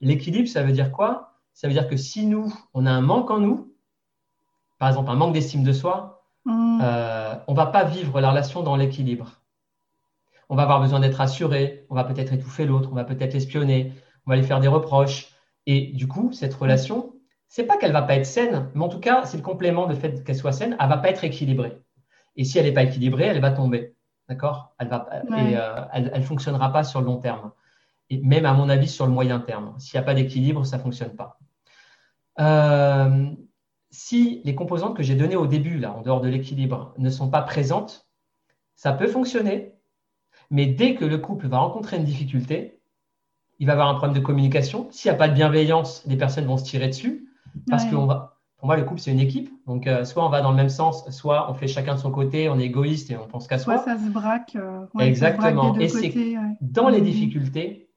L'équilibre, 0.00 0.48
ça 0.48 0.62
veut 0.62 0.72
dire 0.72 0.92
quoi? 0.92 1.34
Ça 1.52 1.68
veut 1.68 1.74
dire 1.74 1.88
que 1.88 1.98
si 1.98 2.24
nous, 2.24 2.50
on 2.72 2.86
a 2.86 2.90
un 2.90 3.02
manque 3.02 3.30
en 3.30 3.38
nous, 3.38 3.74
par 4.78 4.88
exemple 4.88 5.10
un 5.10 5.14
manque 5.14 5.34
d'estime 5.34 5.62
de 5.62 5.74
soi, 5.74 6.24
mmh. 6.46 6.80
on 7.48 7.52
ne 7.52 7.56
va 7.56 7.66
pas 7.66 7.84
vivre 7.84 8.18
la 8.22 8.30
relation 8.30 8.62
dans 8.62 8.76
l'équilibre. 8.76 9.42
On 10.48 10.56
va 10.56 10.62
avoir 10.62 10.80
besoin 10.80 11.00
d'être 11.00 11.20
assuré, 11.20 11.84
on 11.90 11.94
va 11.94 12.04
peut-être 12.04 12.32
étouffer 12.32 12.64
l'autre, 12.64 12.88
on 12.90 12.94
va 12.94 13.04
peut-être 13.04 13.34
l'espionner, 13.34 13.92
on 14.24 14.30
va 14.30 14.36
lui 14.36 14.44
faire 14.44 14.60
des 14.60 14.68
reproches. 14.68 15.34
Et 15.66 15.88
du 15.88 16.08
coup, 16.08 16.32
cette 16.32 16.54
relation, 16.54 17.09
c'est 17.50 17.64
pas 17.64 17.76
qu'elle 17.76 17.92
va 17.92 18.02
pas 18.02 18.14
être 18.14 18.26
saine, 18.26 18.70
mais 18.74 18.84
en 18.84 18.88
tout 18.88 19.00
cas, 19.00 19.26
c'est 19.26 19.36
le 19.36 19.42
complément 19.42 19.88
de 19.88 19.94
fait 19.94 20.22
qu'elle 20.22 20.36
soit 20.36 20.52
saine, 20.52 20.76
elle 20.78 20.88
va 20.88 20.98
pas 20.98 21.10
être 21.10 21.24
équilibrée. 21.24 21.82
Et 22.36 22.44
si 22.44 22.58
elle 22.58 22.64
n'est 22.64 22.72
pas 22.72 22.84
équilibrée, 22.84 23.24
elle 23.24 23.40
va 23.40 23.50
tomber. 23.50 23.96
D'accord? 24.28 24.72
Elle 24.78 24.86
va 24.86 25.08
et, 25.36 25.56
euh, 25.56 25.84
elle, 25.92 26.22
fonctionnera 26.22 26.72
pas 26.72 26.84
sur 26.84 27.00
le 27.00 27.06
long 27.06 27.18
terme. 27.18 27.50
Et 28.08 28.18
même 28.18 28.46
à 28.46 28.52
mon 28.52 28.68
avis 28.68 28.86
sur 28.86 29.04
le 29.04 29.12
moyen 29.12 29.40
terme. 29.40 29.74
S'il 29.78 29.98
n'y 29.98 30.04
a 30.04 30.06
pas 30.06 30.14
d'équilibre, 30.14 30.64
ça 30.64 30.78
fonctionne 30.78 31.16
pas. 31.16 31.40
Euh, 32.38 33.26
si 33.90 34.42
les 34.44 34.54
composantes 34.54 34.96
que 34.96 35.02
j'ai 35.02 35.16
données 35.16 35.34
au 35.34 35.48
début, 35.48 35.76
là, 35.76 35.92
en 35.92 36.02
dehors 36.02 36.20
de 36.20 36.28
l'équilibre, 36.28 36.94
ne 36.98 37.10
sont 37.10 37.30
pas 37.30 37.42
présentes, 37.42 38.06
ça 38.76 38.92
peut 38.92 39.08
fonctionner, 39.08 39.74
mais 40.50 40.66
dès 40.66 40.94
que 40.94 41.04
le 41.04 41.18
couple 41.18 41.48
va 41.48 41.58
rencontrer 41.58 41.96
une 41.96 42.04
difficulté, 42.04 42.80
il 43.58 43.66
va 43.66 43.72
avoir 43.72 43.88
un 43.88 43.94
problème 43.94 44.16
de 44.16 44.24
communication. 44.24 44.88
S'il 44.92 45.10
n'y 45.10 45.16
a 45.16 45.18
pas 45.18 45.28
de 45.28 45.34
bienveillance, 45.34 46.04
les 46.06 46.16
personnes 46.16 46.46
vont 46.46 46.56
se 46.56 46.64
tirer 46.64 46.86
dessus. 46.86 47.26
Parce 47.68 47.84
que 47.84 47.94
va, 47.94 48.40
pour 48.60 48.66
moi, 48.66 48.76
le 48.76 48.84
couple, 48.84 49.00
c'est 49.00 49.10
une 49.10 49.20
équipe. 49.20 49.50
Donc, 49.66 49.86
euh, 49.86 50.04
soit 50.04 50.24
on 50.24 50.28
va 50.28 50.42
dans 50.42 50.50
le 50.50 50.56
même 50.56 50.68
sens, 50.68 51.08
soit 51.10 51.50
on 51.50 51.54
fait 51.54 51.66
chacun 51.66 51.94
de 51.94 51.98
son 51.98 52.10
côté, 52.10 52.50
on 52.50 52.58
est 52.58 52.66
égoïste 52.66 53.10
et 53.10 53.16
on 53.16 53.26
pense 53.26 53.48
qu'à 53.48 53.58
soi. 53.58 53.78
Soit 53.78 53.96
ça 53.96 53.98
se 53.98 54.10
braque. 54.10 54.54
Euh, 54.56 54.84
Exactement. 54.98 55.74
et 55.78 55.88
c'est 55.88 56.12
dans 56.60 56.90
les 56.90 57.00
difficultés 57.00 57.88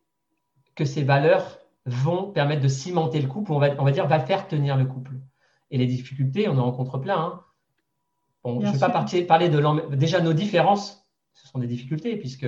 que 0.76 0.86
ces 0.86 1.04
valeurs 1.04 1.60
vont 1.86 2.32
permettre 2.32 2.62
de 2.62 2.70
cimenter 2.70 3.20
le 3.22 3.28
couple, 3.28 3.52
on 3.52 3.60
va, 3.60 3.72
on 3.78 3.84
va 3.84 3.92
dire, 3.92 4.08
va 4.08 4.22
faire 4.22 4.48
tenir 4.48 4.78
le 4.78 4.86
couple. 4.86 5.12
Et 5.70 5.78
les 5.78 5.86
difficultés, 5.86 6.48
on 6.48 6.58
en 6.58 6.64
rencontre 6.64 6.98
plein. 6.98 7.18
Hein. 7.18 7.42
je 8.46 8.68
ne 8.68 8.72
vais 8.72 8.80
pas 8.80 9.06
parler 9.28 9.50
de 9.50 9.96
déjà 9.96 10.22
nos 10.22 10.34
différences, 10.34 11.06
ce 11.34 11.48
sont 11.48 11.60
des 11.60 11.68
difficultés, 11.68 12.16
puisque 12.16 12.48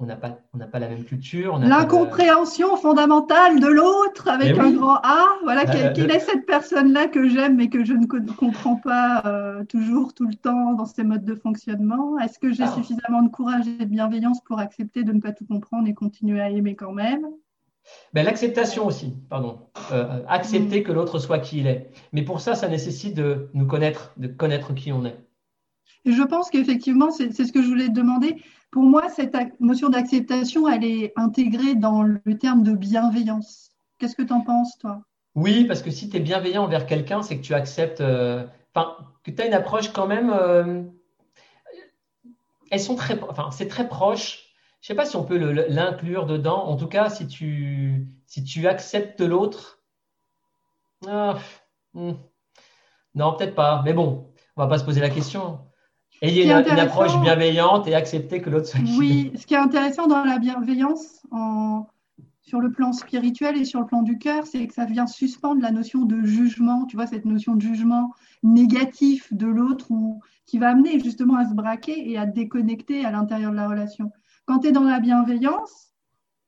on 0.00 0.06
n'a 0.06 0.16
pas, 0.16 0.38
on 0.52 0.58
pas 0.58 0.78
la 0.80 0.88
même 0.88 1.04
culture. 1.04 1.56
L'incompréhension 1.58 2.76
fondamentale 2.76 3.60
de 3.60 3.68
l'autre 3.68 4.28
avec 4.28 4.58
un 4.58 4.72
grand 4.72 4.96
A. 4.96 5.26
Voilà, 5.44 5.62
euh, 5.62 5.92
quelle, 5.94 6.10
est 6.10 6.18
cette 6.18 6.46
personne-là 6.46 7.06
que 7.06 7.28
j'aime 7.28 7.56
mais 7.56 7.68
que 7.68 7.84
je 7.84 7.92
ne 7.92 8.06
comprends 8.06 8.76
pas 8.76 9.22
euh, 9.24 9.64
toujours, 9.64 10.12
tout 10.12 10.26
le 10.26 10.34
temps 10.34 10.72
dans 10.72 10.86
ses 10.86 11.04
modes 11.04 11.24
de 11.24 11.36
fonctionnement 11.36 12.18
Est-ce 12.18 12.40
que 12.40 12.52
j'ai 12.52 12.66
suffisamment 12.66 13.22
de 13.22 13.28
courage 13.28 13.68
et 13.68 13.84
de 13.84 13.90
bienveillance 13.90 14.40
pour 14.40 14.58
accepter 14.58 15.04
de 15.04 15.12
ne 15.12 15.20
pas 15.20 15.32
tout 15.32 15.46
comprendre 15.46 15.88
et 15.88 15.94
continuer 15.94 16.40
à 16.40 16.50
aimer 16.50 16.74
quand 16.74 16.92
même? 16.92 17.26
Ben, 18.12 18.24
L'acceptation 18.24 18.86
aussi, 18.86 19.14
pardon. 19.28 19.60
Euh, 19.92 20.22
accepter 20.26 20.80
mm. 20.80 20.84
que 20.84 20.92
l'autre 20.92 21.18
soit 21.18 21.38
qui 21.38 21.60
il 21.60 21.66
est. 21.66 21.90
Mais 22.12 22.22
pour 22.22 22.40
ça, 22.40 22.54
ça 22.54 22.68
nécessite 22.68 23.14
de 23.14 23.48
nous 23.54 23.66
connaître, 23.66 24.12
de 24.16 24.26
connaître 24.26 24.74
qui 24.74 24.90
on 24.92 25.04
est. 25.04 25.16
Je 26.04 26.22
pense 26.22 26.50
qu'effectivement, 26.50 27.10
c'est 27.10 27.32
ce 27.32 27.52
que 27.52 27.62
je 27.62 27.68
voulais 27.68 27.88
te 27.88 27.92
demander. 27.92 28.42
Pour 28.70 28.82
moi, 28.82 29.08
cette 29.08 29.36
notion 29.60 29.88
d'acceptation, 29.88 30.68
elle 30.68 30.84
est 30.84 31.12
intégrée 31.16 31.74
dans 31.74 32.02
le 32.02 32.38
terme 32.38 32.62
de 32.62 32.72
bienveillance. 32.72 33.70
Qu'est-ce 33.98 34.16
que 34.16 34.22
tu 34.22 34.32
en 34.32 34.42
penses, 34.42 34.76
toi? 34.78 35.02
Oui, 35.34 35.64
parce 35.64 35.82
que 35.82 35.90
si 35.90 36.08
tu 36.08 36.16
es 36.16 36.20
bienveillant 36.20 36.64
envers 36.64 36.86
quelqu'un, 36.86 37.22
c'est 37.22 37.38
que 37.38 37.42
tu 37.42 37.54
acceptes, 37.54 38.00
euh, 38.00 38.44
que 39.22 39.30
tu 39.30 39.42
as 39.42 39.46
une 39.46 39.54
approche 39.54 39.92
quand 39.92 40.06
même. 40.06 40.30
Euh, 40.30 40.82
elles 42.70 42.80
sont 42.80 42.96
très, 42.96 43.18
enfin, 43.28 43.50
c'est 43.50 43.68
très 43.68 43.88
proche. 43.88 44.44
Je 44.80 44.92
ne 44.92 44.94
sais 44.94 44.94
pas 44.94 45.06
si 45.06 45.16
on 45.16 45.24
peut 45.24 45.38
l'inclure 45.38 46.26
dedans. 46.26 46.64
En 46.66 46.76
tout 46.76 46.88
cas, 46.88 47.08
si 47.08 47.26
tu, 47.26 48.06
si 48.26 48.44
tu 48.44 48.68
acceptes 48.68 49.20
l'autre. 49.20 49.80
Ah, 51.06 51.38
hmm. 51.94 52.12
non, 53.14 53.34
peut-être 53.36 53.54
pas. 53.54 53.82
Mais 53.84 53.92
bon, 53.92 54.30
on 54.56 54.62
va 54.62 54.68
pas 54.68 54.78
se 54.78 54.84
poser 54.84 55.00
la 55.00 55.10
question. 55.10 55.60
Ayez 56.22 56.44
une, 56.44 56.50
une, 56.50 56.78
approche 56.78 57.18
bienveillante 57.20 57.86
et 57.88 57.94
accepter 57.94 58.40
que 58.40 58.48
l'autre 58.48 58.66
soit 58.66 58.80
Oui, 58.98 59.32
ce 59.34 59.46
qui 59.46 59.54
est 59.54 59.58
intéressant 59.58 60.06
dans 60.06 60.24
la 60.24 60.38
bienveillance, 60.38 61.22
en, 61.30 61.86
sur 62.44 62.60
le 62.60 62.70
plan 62.70 62.92
spirituel 62.92 63.56
et 63.56 63.64
sur 63.64 63.80
le 63.80 63.86
plan 63.86 64.02
du 64.02 64.18
cœur, 64.18 64.46
c'est 64.46 64.66
que 64.66 64.74
ça 64.74 64.84
vient 64.84 65.06
suspendre 65.06 65.62
la 65.62 65.70
notion 65.70 66.04
de 66.04 66.22
jugement, 66.22 66.84
tu 66.84 66.96
vois, 66.96 67.06
cette 67.06 67.24
notion 67.24 67.56
de 67.56 67.62
jugement 67.62 68.12
négatif 68.42 69.32
de 69.32 69.46
l'autre 69.46 69.90
ou 69.90 70.20
qui 70.46 70.58
va 70.58 70.68
amener 70.68 71.00
justement 71.00 71.36
à 71.36 71.48
se 71.48 71.54
braquer 71.54 72.10
et 72.10 72.18
à 72.18 72.26
déconnecter 72.26 73.04
à 73.04 73.10
l'intérieur 73.10 73.50
de 73.50 73.56
la 73.56 73.66
relation. 73.66 74.12
Quand 74.44 74.58
tu 74.60 74.68
es 74.68 74.72
dans 74.72 74.84
la 74.84 75.00
bienveillance, 75.00 75.94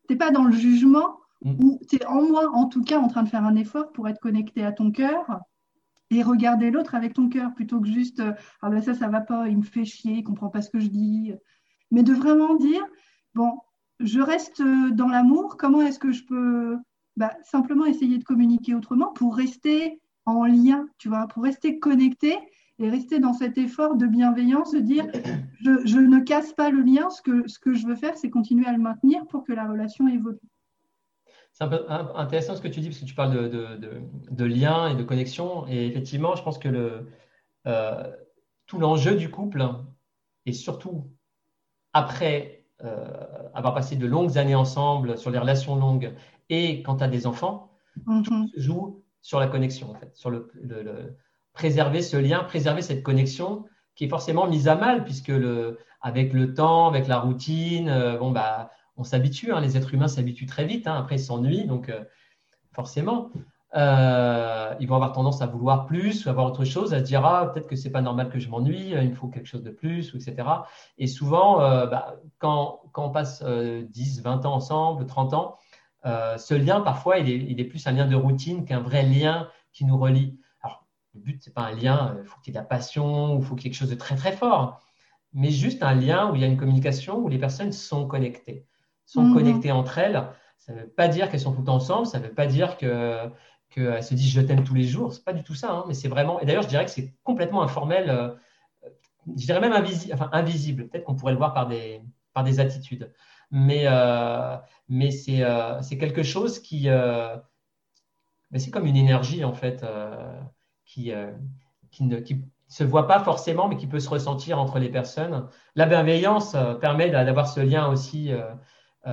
tu 0.07 0.13
n'es 0.13 0.19
pas 0.19 0.31
dans 0.31 0.45
le 0.45 0.53
jugement, 0.53 1.17
mm. 1.43 1.65
ou 1.65 1.81
tu 1.89 1.97
es 1.97 2.07
en 2.07 2.23
moi, 2.23 2.51
en 2.53 2.67
tout 2.67 2.85
cas, 2.85 2.99
en 2.99 3.09
train 3.09 3.23
de 3.23 3.29
faire 3.31 3.45
un 3.45 3.57
effort 3.57 3.91
pour 3.93 4.07
être 4.07 4.21
connecté 4.21 4.65
à 4.65 4.73
ton 4.73 4.91
cœur 4.91 5.41
et 6.11 6.23
regarder 6.23 6.71
l'autre 6.71 6.95
avec 6.95 7.15
ton 7.15 7.29
cœur 7.29 7.55
plutôt 7.55 7.81
que 7.81 7.89
juste 7.89 8.21
euh, 8.21 8.33
ah 8.63 8.71
ben 8.71 8.81
ça 8.81 8.95
ça 8.95 9.09
va 9.09 9.21
pas 9.21 9.49
il 9.49 9.59
me 9.59 9.63
fait 9.63 9.85
chier 9.85 10.15
il 10.15 10.25
comprend 10.25 10.49
pas 10.49 10.63
ce 10.63 10.71
que 10.71 10.79
je 10.79 10.89
dis. 10.89 11.33
Mais 11.91 12.03
de 12.03 12.13
vraiment 12.13 12.55
dire 12.57 12.85
bon 13.35 13.59
je 14.01 14.21
reste 14.21 14.61
euh, 14.61 14.91
dans 14.91 15.09
l'amour 15.09 15.57
comment 15.57 15.81
est-ce 15.81 15.99
que 15.99 16.13
je 16.13 16.25
peux 16.25 16.77
bah, 17.17 17.35
simplement 17.45 17.87
essayer 17.87 18.19
de 18.19 18.25
communiquer 18.25 18.75
autrement 18.75 19.13
pour 19.13 19.37
rester 19.37 20.01
en 20.27 20.45
lien 20.45 20.87
tu 20.99 21.09
vois 21.09 21.27
pour 21.29 21.43
rester 21.43 21.79
connecté 21.79 22.37
et 22.79 22.91
rester 22.91 23.21
dans 23.21 23.33
cet 23.33 23.57
effort 23.57 23.97
de 23.97 24.07
bienveillance 24.07 24.73
de 24.73 24.81
dire 24.81 25.07
je, 25.61 25.87
je 25.87 25.99
ne 25.99 26.21
casse 26.21 26.53
pas 26.53 26.71
le 26.71 26.83
lien 26.83 27.11
ce 27.11 27.23
que 27.23 27.49
ce 27.49 27.59
que 27.59 27.75
je 27.75 27.87
veux 27.87 27.97
faire 27.97 28.17
c'est 28.17 28.31
continuer 28.31 28.67
à 28.67 28.73
le 28.73 28.83
maintenir 28.83 29.27
pour 29.27 29.45
que 29.45 29.53
la 29.53 29.67
relation 29.67 30.07
évolue 30.09 30.39
c'est 31.57 31.65
un 31.65 31.69
peu 31.69 31.87
intéressant 31.89 32.55
ce 32.55 32.61
que 32.61 32.69
tu 32.69 32.81
dis, 32.81 32.91
parce 32.91 33.01
que 33.01 33.07
tu 33.07 33.15
parles 33.15 33.33
de, 33.33 33.49
de, 33.49 34.03
de, 34.31 34.45
lien 34.45 34.89
et 34.89 34.95
de 34.95 35.03
connexion. 35.03 35.67
Et 35.69 35.87
effectivement, 35.87 36.37
je 36.37 36.43
pense 36.43 36.59
que 36.59 36.69
le, 36.69 37.09
euh, 37.67 38.13
tout 38.67 38.79
l'enjeu 38.79 39.17
du 39.17 39.31
couple, 39.31 39.67
et 40.45 40.53
surtout 40.53 41.11
après 41.95 42.67
euh, 42.85 43.07
avoir 43.55 43.73
passé 43.73 43.97
de 43.97 44.07
longues 44.07 44.37
années 44.37 44.55
ensemble 44.55 45.17
sur 45.17 45.31
les 45.31 45.39
relations 45.39 45.77
longues 45.77 46.13
et 46.51 46.83
quand 46.83 46.97
tu 46.97 47.05
as 47.05 47.09
des 47.09 47.27
enfants, 47.27 47.73
mm-hmm. 48.07 48.23
tout 48.23 48.49
se 48.49 48.61
joue 48.61 49.03
sur 49.23 49.41
la 49.41 49.47
connexion, 49.47 49.91
en 49.91 49.95
fait, 49.95 50.15
sur 50.15 50.29
le, 50.29 50.51
préserver 51.55 52.03
ce 52.03 52.19
lien, 52.19 52.45
préserver 52.45 52.83
cette 52.83 53.03
connexion 53.03 53.65
qui 53.95 54.05
est 54.05 54.09
forcément 54.11 54.47
mise 54.47 54.69
à 54.69 54.75
mal, 54.75 55.05
puisque 55.05 55.29
le, 55.29 55.79
avec 56.03 56.35
le 56.35 56.53
temps, 56.53 56.87
avec 56.87 57.09
la 57.09 57.19
routine, 57.19 57.89
euh, 57.89 58.19
bon, 58.19 58.31
bah, 58.31 58.71
on 58.97 59.05
s'habitue, 59.05 59.53
hein, 59.53 59.61
les 59.61 59.77
êtres 59.77 59.93
humains 59.95 60.09
s'habituent 60.09 60.47
très 60.47 60.65
vite, 60.65 60.87
hein, 60.87 60.97
après 60.97 61.17
ils 61.17 61.25
s'ennuient, 61.25 61.67
donc 61.67 61.89
euh, 61.89 62.05
forcément, 62.73 63.31
euh, 63.75 64.75
ils 64.81 64.89
vont 64.89 64.95
avoir 64.95 65.13
tendance 65.13 65.43
à 65.43 65.47
vouloir 65.47 65.87
plus 65.87 66.25
ou 66.25 66.31
avoir 66.31 66.47
autre 66.47 66.65
chose, 66.65 66.95
à 66.95 67.01
se 67.01 67.05
dire 67.05 67.25
ah, 67.25 67.53
peut-être 67.53 67.67
que 67.67 67.77
c'est 67.77 67.91
pas 67.91 68.01
normal 68.01 68.31
que 68.31 68.39
je 68.39 68.49
m'ennuie, 68.49 68.91
il 68.91 69.11
me 69.11 69.15
faut 69.15 69.29
quelque 69.29 69.47
chose 69.47 69.63
de 69.63 69.71
plus, 69.71 70.15
etc. 70.15 70.49
Et 70.99 71.07
souvent, 71.07 71.61
euh, 71.61 71.87
bah, 71.87 72.17
quand, 72.39 72.81
on 72.97 73.11
passe 73.11 73.43
10, 73.45 74.23
20 74.23 74.47
ans 74.47 74.55
ensemble, 74.55 75.07
30 75.07 75.35
ans, 75.35 75.59
ce 76.05 76.55
lien, 76.55 76.81
parfois, 76.81 77.19
il 77.19 77.29
est, 77.29 77.37
il 77.37 77.69
plus 77.69 77.87
un 77.87 77.93
lien 77.93 78.07
de 78.07 78.15
routine 78.15 78.65
qu'un 78.65 78.81
vrai 78.81 79.03
lien 79.03 79.49
qui 79.73 79.85
nous 79.85 79.99
relie. 79.99 80.39
Alors, 80.63 80.87
le 81.15 81.21
but, 81.21 81.43
c'est 81.43 81.53
pas 81.53 81.63
un 81.63 81.73
lien, 81.73 82.17
il 82.23 82.27
faut 82.27 82.39
qu'il 82.41 82.55
y 82.55 82.57
ait 82.57 82.61
de 82.61 82.63
la 82.63 82.69
passion, 82.69 83.35
ou 83.35 83.41
il 83.41 83.45
faut 83.45 83.57
qu'il 83.57 83.65
y 83.65 83.67
ait 83.67 83.71
quelque 83.73 83.81
chose 83.81 83.91
de 83.91 83.97
très, 83.97 84.15
très 84.15 84.33
fort, 84.33 84.81
mais 85.35 85.51
juste 85.51 85.83
un 85.83 85.95
lien 85.95 86.31
où 86.31 86.37
il 86.37 86.41
y 86.41 86.45
a 86.45 86.47
une 86.47 86.57
communication, 86.57 87.19
où 87.19 87.29
les 87.29 87.39
personnes 87.39 87.73
sont 87.73 88.07
connectées 88.07 88.65
sont 89.07 89.23
mhm. 89.23 89.35
connectées 89.35 89.73
entre 89.73 89.99
elles. 89.99 90.23
Ça 90.59 90.73
ne 90.73 90.81
veut 90.81 90.89
pas 90.89 91.09
dire 91.09 91.31
qu'elles 91.31 91.41
sont 91.41 91.53
toutes 91.53 91.69
ensemble, 91.69 92.07
ça 92.07 92.19
ne 92.19 92.25
veut 92.25 92.35
pas 92.35 92.47
dire 92.47 92.77
qu'elles 92.77 93.33
se 94.03 94.15
disent 94.15 94.31
je 94.31 94.41
t'aime 94.41 94.65
tous 94.65 94.75
les 94.75 94.85
jours. 94.85 95.13
C'est 95.13 95.25
pas 95.25 95.33
du 95.33 95.45
tout 95.45 95.55
ça, 95.55 95.73
hein, 95.73 95.85
mais 95.87 95.95
c'est 95.95 96.09
vraiment. 96.09 96.41
Et 96.41 96.47
d'ailleurs, 96.47 96.63
je 96.63 96.69
dirais 96.69 96.85
que 96.85 96.91
c'est 96.91 97.15
complètement 97.23 97.63
informel, 97.63 98.11
euh, 98.11 98.35
je 99.29 99.47
dirais 99.47 99.61
même 99.61 99.73
enfin, 99.73 100.29
invisible. 100.33 100.89
Peut-être 100.89 101.05
qu'on 101.05 101.15
pourrait 101.15 101.33
le 101.33 101.39
voir 101.39 101.55
par 101.55 101.69
des, 101.69 102.03
par 102.35 102.45
des 102.45 102.61
attitudes. 102.61 103.13
Mais, 103.53 103.85
euh, 103.87 104.57
mais 104.89 105.13
c'est 105.13 105.43
euh, 105.43 105.81
quelque 105.89 106.25
chose 106.25 106.59
qui. 106.59 106.89
c'est 108.57 108.71
comme 108.71 108.87
une 108.87 108.97
énergie, 108.97 109.45
en 109.45 109.53
fait, 109.53 109.85
qui, 110.85 111.13
qui 111.91 112.05
ne 112.05 112.19
qui 112.19 112.43
se 112.69 112.85
voit 112.85 113.07
pas 113.07 113.21
forcément, 113.21 113.69
mais 113.69 113.77
qui 113.77 113.87
peut 113.87 114.01
se 114.01 114.09
ressentir 114.09 114.59
entre 114.59 114.79
les 114.79 114.89
personnes. 114.89 115.49
La 115.75 115.87
bienveillance 115.87 116.57
permet 116.81 117.11
d'avoir 117.11 117.49
ce 117.49 117.61
lien 117.61 117.89
aussi 117.89 118.33
euh, 118.33 118.43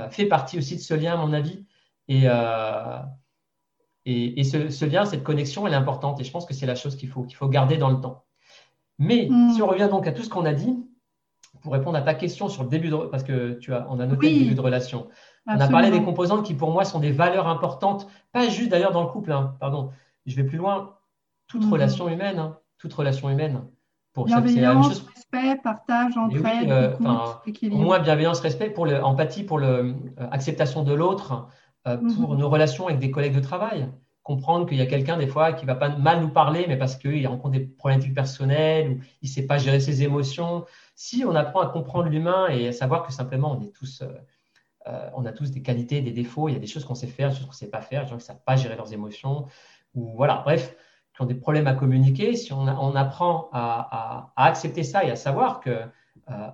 fait 0.10 0.26
partie 0.26 0.58
aussi 0.58 0.76
de 0.76 0.82
ce 0.82 0.94
lien, 0.94 1.14
à 1.14 1.18
mon 1.18 1.34
avis. 1.34 1.66
Et, 2.08 2.24
euh, 2.26 3.00
et, 4.06 4.44
ce, 4.44 4.86
lien, 4.86 5.06
cette 5.06 5.24
connexion, 5.24 5.66
elle 5.68 5.74
est 5.74 5.78
importante. 5.78 6.20
Et 6.20 6.24
je 6.24 6.32
pense 6.32 6.46
que 6.46 6.54
c'est 6.54 6.66
la 6.66 6.76
chose 6.76 6.96
qu'il 6.96 7.10
faut, 7.10 7.24
qu'il 7.24 7.38
faut 7.38 7.48
garder 7.48 7.78
dans 7.78 7.90
le 7.90 8.02
temps. 8.02 8.26
Mais 9.00 9.28
mm. 9.30 9.54
si 9.54 9.62
on 9.62 9.68
revient 9.68 9.88
donc 9.90 10.08
à 10.08 10.12
tout 10.12 10.24
ce 10.24 10.30
qu'on 10.30 10.46
a 10.46 10.54
dit, 10.54 10.78
pour 11.62 11.74
répondre 11.74 11.98
à 11.98 12.02
ta 12.02 12.14
question 12.14 12.50
sur 12.50 12.64
le 12.64 12.70
début 12.70 12.90
de 12.90 12.96
parce 12.96 13.24
que 13.24 13.54
tu 13.54 13.74
as, 13.74 13.88
on 13.90 14.00
a 14.00 14.06
noté 14.06 14.30
le 14.30 14.40
début 14.40 14.56
de 14.56 14.62
relation. 14.62 15.08
On 15.48 15.60
a 15.60 15.68
parlé 15.68 15.92
des 15.92 16.04
composantes 16.04 16.46
qui 16.46 16.54
pour 16.54 16.72
moi 16.72 16.84
sont 16.84 17.00
des 17.00 17.12
valeurs 17.12 17.48
importantes, 17.48 18.08
pas 18.32 18.50
juste 18.50 18.70
d'ailleurs 18.70 18.92
dans 18.92 19.04
le 19.04 19.10
couple. 19.10 19.32
Hein, 19.32 19.56
pardon, 19.60 19.92
je 20.26 20.36
vais 20.36 20.44
plus 20.44 20.58
loin. 20.58 20.98
Toute 21.48 21.66
mm. 21.66 21.72
relation 21.72 22.10
humaine, 22.10 22.40
hein, 22.40 22.58
toute 22.78 22.94
relation 22.94 23.30
humaine. 23.30 23.64
Pour 24.14 24.28
respect, 25.34 25.62
partage, 25.62 26.18
entraide, 26.18 26.72
euh, 26.72 26.96
équilibre. 27.46 27.80
Au 27.80 27.84
moins 27.84 28.00
bienveillance, 28.00 28.40
respect, 28.40 28.70
pour 28.70 28.86
l'empathie, 28.86 29.44
pour 29.44 29.60
l'acceptation 29.60 30.82
euh, 30.82 30.86
de 30.86 30.94
l'autre, 30.94 31.48
euh, 31.88 31.98
pour 31.98 32.34
mhm. 32.34 32.40
nos 32.40 32.50
relations 32.50 32.88
avec 32.88 33.00
des 33.00 33.12
collègues 33.12 33.36
de 33.36 33.42
travail. 33.42 33.90
Comprendre 34.24 34.66
qu'il 34.66 34.78
y 34.78 34.82
a 34.82 34.86
quelqu'un 34.86 35.18
des 35.18 35.28
fois 35.28 35.52
qui 35.52 35.66
va 35.66 35.76
pas 35.76 35.90
mal 35.90 36.22
nous 36.22 36.30
parler, 36.30 36.66
mais 36.68 36.78
parce 36.78 36.96
qu'il 36.96 37.28
rencontre 37.28 37.58
des 37.58 37.66
problématiques 37.66 38.14
personnelles 38.14 38.92
ou 38.92 39.00
il 39.22 39.28
sait 39.28 39.46
pas 39.46 39.58
gérer 39.58 39.82
ses 39.82 40.02
émotions. 40.02 40.64
Si 40.96 41.26
on 41.28 41.36
apprend 41.36 41.60
à 41.60 41.68
comprendre 41.68 42.08
l'humain 42.08 42.48
et 42.48 42.70
à 42.70 42.72
savoir 42.72 43.06
que 43.06 43.12
simplement 43.12 43.52
on 43.52 43.62
est 43.62 43.74
tous 43.74 44.02
on 45.16 45.26
a 45.26 45.32
tous 45.32 45.52
des 45.52 45.62
qualités, 45.62 46.02
des 46.02 46.12
défauts. 46.12 46.50
Il 46.50 46.54
y 46.54 46.56
a 46.58 46.60
des 46.60 46.68
choses 46.68 46.84
qu'on 46.84 46.96
sait 46.96 47.08
faire, 47.08 47.30
des 47.30 47.36
choses 47.36 47.46
qu'on 47.46 47.54
sait 47.54 47.70
pas 47.70 47.82
faire, 47.82 48.04
des 48.04 48.10
gens 48.10 48.18
qui 48.18 48.26
savent 48.26 48.44
pas 48.46 48.58
gérer 48.58 48.76
leurs 48.76 48.92
émotions. 48.92 49.46
Ou 49.94 50.14
voilà, 50.16 50.42
bref, 50.44 50.76
qui 51.16 51.22
ont 51.22 51.26
des 51.26 51.36
problèmes 51.36 51.68
à 51.68 51.74
communiquer, 51.74 52.36
si 52.36 52.54
on, 52.54 52.96
apprend 52.96 53.50
à, 53.54 54.34
accepter 54.36 54.84
ça 54.84 55.04
et 55.04 55.12
à 55.12 55.16
savoir 55.16 55.60
que, 55.60 55.70
euh, 56.30 56.48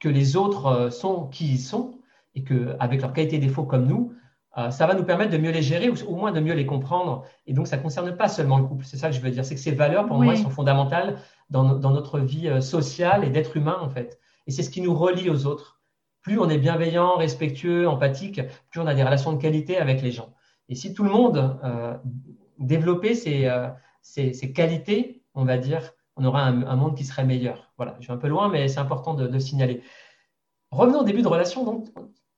que 0.00 0.08
les 0.08 0.36
autres 0.36 0.66
euh, 0.66 0.90
sont 0.90 1.26
qui 1.28 1.52
ils 1.52 1.58
sont 1.58 1.98
et 2.34 2.44
qu'avec 2.44 3.00
leurs 3.00 3.14
qualités 3.14 3.36
et 3.36 3.38
défauts 3.38 3.64
comme 3.64 3.86
nous, 3.86 4.12
euh, 4.58 4.70
ça 4.70 4.86
va 4.86 4.94
nous 4.94 5.04
permettre 5.04 5.32
de 5.32 5.38
mieux 5.38 5.50
les 5.50 5.62
gérer 5.62 5.88
ou 5.88 5.94
au 6.06 6.16
moins 6.16 6.32
de 6.32 6.40
mieux 6.40 6.52
les 6.52 6.66
comprendre. 6.66 7.24
Et 7.46 7.54
donc, 7.54 7.66
ça 7.66 7.78
ne 7.78 7.82
concerne 7.82 8.14
pas 8.16 8.28
seulement 8.28 8.58
le 8.58 8.64
couple. 8.64 8.84
C'est 8.84 8.98
ça 8.98 9.08
que 9.08 9.14
je 9.14 9.20
veux 9.20 9.30
dire. 9.30 9.44
C'est 9.44 9.54
que 9.54 9.60
ces 9.60 9.72
valeurs, 9.72 10.06
pour 10.06 10.18
moi, 10.18 10.36
sont 10.36 10.50
fondamentales 10.50 11.18
dans, 11.50 11.74
dans 11.74 11.90
notre 11.90 12.18
vie 12.20 12.62
sociale 12.62 13.24
et 13.24 13.30
d'être 13.30 13.56
humain, 13.56 13.76
en 13.80 13.88
fait. 13.88 14.18
Et 14.46 14.50
c'est 14.50 14.62
ce 14.62 14.70
qui 14.70 14.80
nous 14.80 14.94
relie 14.94 15.28
aux 15.28 15.46
autres. 15.46 15.80
Plus 16.22 16.38
on 16.38 16.48
est 16.48 16.58
bienveillant, 16.58 17.16
respectueux, 17.16 17.88
empathique, 17.88 18.40
plus 18.70 18.80
on 18.80 18.86
a 18.86 18.94
des 18.94 19.04
relations 19.04 19.32
de 19.32 19.40
qualité 19.40 19.78
avec 19.78 20.02
les 20.02 20.10
gens. 20.10 20.34
Et 20.68 20.74
si 20.74 20.94
tout 20.94 21.04
le 21.04 21.10
monde 21.10 21.58
euh, 21.64 21.96
développait 22.58 23.14
euh, 23.26 23.68
ses, 24.02 24.52
qualités, 24.52 25.22
on 25.34 25.44
va 25.44 25.58
dire, 25.58 25.92
on 26.16 26.24
aura 26.24 26.42
un, 26.44 26.76
monde 26.76 26.96
qui 26.96 27.04
serait 27.04 27.24
meilleur. 27.24 27.72
Voilà, 27.76 27.96
je 27.98 28.04
suis 28.04 28.12
un 28.12 28.16
peu 28.16 28.28
loin, 28.28 28.48
mais 28.48 28.68
c'est 28.68 28.80
important 28.80 29.14
de, 29.14 29.26
de, 29.26 29.38
signaler. 29.38 29.82
Revenons 30.70 31.00
au 31.00 31.04
début 31.04 31.22
de 31.22 31.28
relation. 31.28 31.64
Donc, 31.64 31.88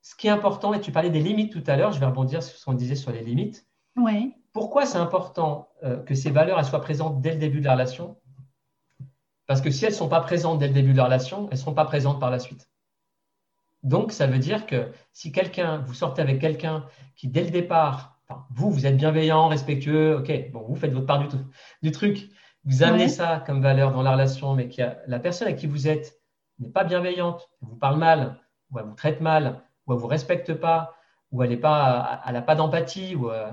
ce 0.01 0.15
qui 0.15 0.27
est 0.27 0.31
important, 0.31 0.73
et 0.73 0.81
tu 0.81 0.91
parlais 0.91 1.09
des 1.09 1.21
limites 1.21 1.51
tout 1.51 1.63
à 1.67 1.75
l'heure, 1.75 1.91
je 1.91 1.99
vais 1.99 2.05
rebondir 2.05 2.43
sur 2.43 2.57
ce 2.57 2.65
qu'on 2.65 2.73
disait 2.73 2.95
sur 2.95 3.11
les 3.11 3.23
limites. 3.23 3.67
Oui. 3.95 4.33
Pourquoi 4.53 4.85
c'est 4.85 4.97
important 4.97 5.69
euh, 5.83 5.97
que 6.03 6.15
ces 6.15 6.31
valeurs 6.31 6.59
elles 6.59 6.65
soient 6.65 6.81
présentes 6.81 7.21
dès 7.21 7.33
le 7.33 7.39
début 7.39 7.59
de 7.59 7.65
la 7.65 7.73
relation? 7.73 8.17
Parce 9.45 9.61
que 9.61 9.71
si 9.71 9.85
elles 9.85 9.91
ne 9.91 9.97
sont 9.97 10.09
pas 10.09 10.21
présentes 10.21 10.59
dès 10.59 10.67
le 10.67 10.73
début 10.73 10.91
de 10.91 10.97
la 10.97 11.05
relation, 11.05 11.45
elles 11.45 11.57
ne 11.57 11.59
seront 11.59 11.73
pas 11.73 11.85
présentes 11.85 12.19
par 12.19 12.29
la 12.29 12.39
suite. 12.39 12.69
Donc, 13.83 14.11
ça 14.11 14.27
veut 14.27 14.39
dire 14.39 14.65
que 14.65 14.91
si 15.13 15.31
quelqu'un, 15.31 15.77
vous 15.79 15.93
sortez 15.93 16.21
avec 16.21 16.39
quelqu'un 16.39 16.85
qui, 17.15 17.27
dès 17.29 17.43
le 17.43 17.49
départ, 17.49 18.18
vous, 18.49 18.71
vous 18.71 18.85
êtes 18.85 18.97
bienveillant, 18.97 19.47
respectueux, 19.47 20.17
ok, 20.17 20.51
bon, 20.51 20.61
vous 20.67 20.75
faites 20.75 20.93
votre 20.93 21.05
part 21.05 21.19
du, 21.19 21.37
du 21.81 21.91
truc, 21.91 22.29
vous 22.65 22.83
amenez 22.83 23.07
ça 23.07 23.43
comme 23.45 23.61
valeur 23.61 23.91
dans 23.91 24.01
la 24.01 24.11
relation, 24.11 24.53
mais 24.53 24.69
que 24.69 24.81
la 25.07 25.19
personne 25.19 25.47
à 25.47 25.53
qui 25.53 25.67
vous 25.67 25.87
êtes 25.87 26.19
n'est 26.59 26.69
pas 26.69 26.83
bienveillante, 26.83 27.49
elle 27.61 27.69
vous 27.69 27.77
parle 27.77 27.97
mal, 27.97 28.39
ou 28.71 28.79
elle 28.79 28.85
vous 28.85 28.95
traite 28.95 29.21
mal, 29.21 29.63
ou 29.87 29.93
elle 29.93 29.99
vous 29.99 30.07
respecte 30.07 30.53
pas, 30.53 30.95
ou 31.31 31.43
elle 31.43 31.51
n'a 31.51 31.57
pas, 31.57 32.21
elle 32.27 32.45
pas 32.45 32.55
d'empathie, 32.55 33.15
ou 33.15 33.29
euh, 33.29 33.51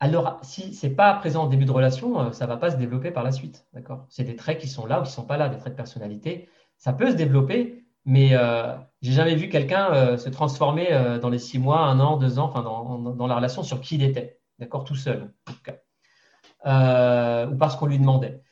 alors 0.00 0.38
si 0.42 0.74
c'est 0.74 0.90
pas 0.90 1.12
présent 1.14 1.44
au 1.44 1.48
début 1.48 1.66
de 1.66 1.72
relation, 1.72 2.20
euh, 2.20 2.32
ça 2.32 2.46
va 2.46 2.56
pas 2.56 2.70
se 2.70 2.76
développer 2.76 3.10
par 3.10 3.22
la 3.22 3.32
suite, 3.32 3.66
d'accord. 3.74 4.06
C'est 4.08 4.24
des 4.24 4.36
traits 4.36 4.58
qui 4.58 4.68
sont 4.68 4.86
là 4.86 5.00
ou 5.00 5.04
qui 5.04 5.12
sont 5.12 5.26
pas 5.26 5.36
là, 5.36 5.48
des 5.48 5.58
traits 5.58 5.74
de 5.74 5.76
personnalité. 5.76 6.48
Ça 6.78 6.94
peut 6.94 7.10
se 7.10 7.16
développer, 7.16 7.79
mais 8.04 8.30
euh, 8.32 8.76
j'ai 9.02 9.12
jamais 9.12 9.34
vu 9.34 9.48
quelqu'un 9.48 9.92
euh, 9.92 10.16
se 10.16 10.28
transformer 10.28 11.18
dans 11.20 11.28
les 11.28 11.38
six 11.38 11.58
mois, 11.58 11.80
un 11.80 12.00
an, 12.00 12.16
deux 12.16 12.38
ans, 12.38 12.44
enfin 12.44 12.62
dans, 12.62 12.98
dans, 12.98 13.26
la 13.26 13.36
relation 13.36 13.62
sur 13.62 13.80
qui 13.80 13.96
il 13.96 14.02
était, 14.02 14.38
d'accord, 14.58 14.84
tout 14.84 14.96
seul, 14.96 15.32
en 15.48 15.52
tout 15.52 15.62
cas, 15.62 17.46
ou 17.46 17.56
parce 17.56 17.76
qu'on 17.76 17.86
lui 17.86 17.98
demandait. 17.98 18.42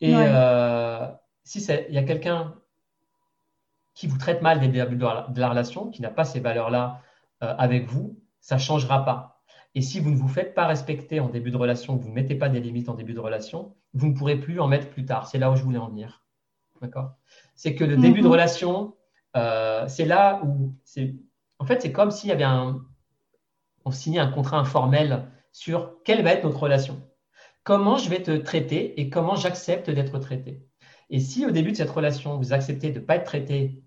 Et 0.00 0.14
si 1.44 1.64
il 1.88 1.94
y 1.94 1.98
a 1.98 2.02
quelqu'un 2.02 2.54
qui 3.94 4.06
vous 4.06 4.18
traite 4.18 4.42
mal 4.42 4.60
dès 4.60 4.66
le 4.66 4.72
début 4.72 4.96
de 4.96 5.40
la 5.40 5.48
relation, 5.48 5.90
qui 5.90 6.02
n'a 6.02 6.10
pas 6.10 6.24
ces 6.24 6.40
valeurs-là 6.40 7.02
avec 7.40 7.86
vous, 7.86 8.18
ça 8.40 8.56
ne 8.56 8.60
changera 8.60 9.04
pas. 9.04 9.38
Et 9.74 9.82
si 9.82 10.00
vous 10.00 10.10
ne 10.10 10.16
vous 10.16 10.28
faites 10.28 10.54
pas 10.54 10.66
respecter 10.66 11.20
en 11.20 11.28
début 11.28 11.50
de 11.50 11.56
relation, 11.56 11.96
vous 11.96 12.08
ne 12.08 12.14
mettez 12.14 12.34
pas 12.34 12.48
des 12.48 12.60
limites 12.60 12.88
en 12.88 12.94
début 12.94 13.14
de 13.14 13.20
relation, 13.20 13.74
vous 13.94 14.08
ne 14.08 14.14
pourrez 14.14 14.36
plus 14.36 14.60
en 14.60 14.66
mettre 14.66 14.88
plus 14.88 15.04
tard. 15.04 15.26
C'est 15.26 15.38
là 15.38 15.50
où 15.50 15.56
je 15.56 15.62
voulais 15.62 15.78
en 15.78 15.88
venir. 15.88 16.24
D'accord? 16.80 17.12
C'est 17.54 17.74
que 17.74 17.84
le 17.84 17.96
début 17.96 18.20
de 18.20 18.28
relation, 18.28 18.94
euh, 19.38 19.86
c'est 19.88 20.04
là 20.04 20.40
où 20.44 20.74
c'est. 20.84 21.14
En 21.58 21.66
fait, 21.66 21.82
c'est 21.82 21.92
comme 21.92 22.10
s'il 22.10 22.28
y 22.28 22.32
avait 22.32 22.44
un. 22.44 22.84
On 23.84 23.90
signait 23.90 24.18
un 24.18 24.30
contrat 24.30 24.58
informel 24.58 25.30
sur 25.52 26.02
quelle 26.04 26.22
va 26.22 26.32
être 26.32 26.44
notre 26.44 26.60
relation. 26.60 27.02
Comment 27.64 27.96
je 27.96 28.08
vais 28.08 28.22
te 28.22 28.36
traiter 28.36 29.00
et 29.00 29.10
comment 29.10 29.36
j'accepte 29.36 29.90
d'être 29.90 30.18
traité. 30.18 30.66
Et 31.10 31.20
si 31.20 31.46
au 31.46 31.50
début 31.50 31.72
de 31.72 31.76
cette 31.76 31.90
relation, 31.90 32.36
vous 32.36 32.52
acceptez 32.52 32.90
de 32.90 33.00
ne 33.00 33.04
pas 33.04 33.16
être 33.16 33.24
traité 33.24 33.82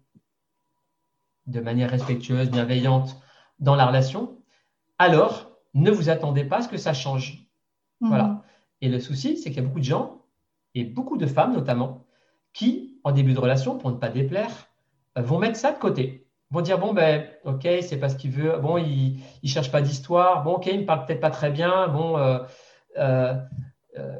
de 1.47 1.59
manière 1.59 1.89
respectueuse, 1.89 2.49
bienveillante 2.49 3.21
dans 3.59 3.75
la 3.75 3.85
relation, 3.85 4.39
alors 4.97 5.51
ne 5.73 5.91
vous 5.91 6.09
attendez 6.09 6.43
pas 6.43 6.57
à 6.57 6.61
ce 6.61 6.67
que 6.67 6.77
ça 6.77 6.93
change. 6.93 7.47
Mhm. 8.01 8.09
Voilà. 8.09 8.43
Et 8.81 8.89
le 8.89 8.99
souci, 8.99 9.37
c'est 9.37 9.49
qu'il 9.51 9.61
y 9.61 9.65
a 9.65 9.67
beaucoup 9.67 9.79
de 9.79 9.85
gens, 9.85 10.25
et 10.73 10.83
beaucoup 10.83 11.17
de 11.17 11.27
femmes 11.27 11.53
notamment, 11.53 12.05
qui, 12.53 12.99
en 13.03 13.11
début 13.11 13.33
de 13.33 13.39
relation, 13.39 13.77
pour 13.77 13.91
ne 13.91 13.97
pas 13.97 14.09
déplaire, 14.09 14.70
vont 15.15 15.39
mettre 15.39 15.57
ça 15.57 15.71
de 15.71 15.79
côté. 15.79 16.27
Vont 16.51 16.61
dire, 16.61 16.79
bon, 16.79 16.93
ben, 16.93 17.25
ok, 17.45 17.67
c'est 17.81 17.97
pas 17.97 18.09
ce 18.09 18.15
qu'il 18.15 18.31
veut. 18.31 18.57
Bon, 18.57 18.77
il 18.77 19.21
ne 19.43 19.47
cherche 19.47 19.71
pas 19.71 19.81
d'histoire. 19.81 20.43
Bon, 20.43 20.53
ok, 20.53 20.67
il 20.67 20.81
me 20.81 20.85
parle 20.85 21.05
peut-être 21.05 21.21
pas 21.21 21.29
très 21.29 21.49
bien. 21.49 21.87
Bon, 21.87 22.17
euh, 22.17 22.39
euh, 22.97 23.33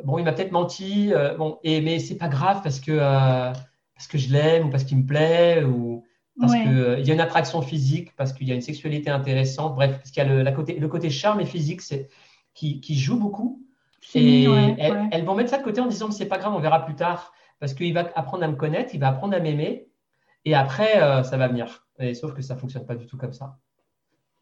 bon 0.04 0.18
il 0.18 0.24
m'a 0.24 0.32
peut-être 0.32 0.52
menti. 0.52 1.12
bon, 1.38 1.60
et, 1.64 1.82
mais 1.82 2.00
c'est 2.00 2.18
pas 2.18 2.30
grave 2.30 2.62
parce 2.64 2.80
que, 2.80 2.98
parce 2.98 4.08
que 4.08 4.18
je 4.18 4.32
l'aime 4.32 4.68
ou 4.68 4.70
parce 4.70 4.86
qu'il 4.86 4.98
me 4.98 5.06
plaît 5.06 5.64
ou 5.64 6.04
parce 6.40 6.54
qu'il 6.54 6.78
euh, 6.78 7.00
y 7.00 7.12
a 7.12 7.14
une 7.14 7.22
attraction 7.22 7.62
physique, 7.62 8.16
parce 8.16 8.34
qu'il 8.34 8.48
y 8.48 8.52
a 8.52 8.56
une 8.56 8.62
sexualité 8.62 9.10
intéressante, 9.10 9.76
bref, 9.76 9.98
parce 9.98 10.12
qu'il 10.12 10.24
y 10.24 10.26
a 10.26 10.44
le, 10.44 10.52
côté, 10.52 10.80
le 10.80 10.88
côté 10.88 11.10
charme 11.10 11.40
et 11.40 11.46
physique 11.46 11.82
qui, 12.54 12.82
qui 12.82 12.96
joue 12.98 13.20
beaucoup. 13.20 13.64
Et 14.16 14.44
elles, 14.44 15.24
vont 15.24 15.36
mettre 15.36 15.52
ça 15.52 15.60
de 15.60 15.64
côté 15.64 15.80
en 15.80 15.86
disant 15.86 16.08
que 16.08 16.16
c'est 16.16 16.26
pas 16.26 16.38
grave, 16.38 16.54
on 16.56 16.60
verra 16.60 16.84
plus 16.84 16.96
tard, 16.96 17.34
parce 17.60 17.74
qu'il 17.74 17.94
va 17.94 18.10
apprendre 18.16 18.44
à 18.44 18.48
me 18.48 18.56
connaître, 18.56 18.92
il 18.94 19.00
va 19.00 19.10
apprendre 19.10 19.36
à 19.36 19.40
m'aimer, 19.40 19.88
et 20.46 20.56
après, 20.56 21.02
euh, 21.02 21.24
ça 21.24 21.38
va 21.38 21.48
venir. 21.48 21.88
Et, 22.00 22.14
sauf 22.14 22.34
que 22.34 22.42
ça 22.42 22.56
fonctionne 22.56 22.86
pas 22.86 22.96
du 22.96 23.06
tout 23.06 23.18
comme 23.18 23.34
ça. 23.34 23.58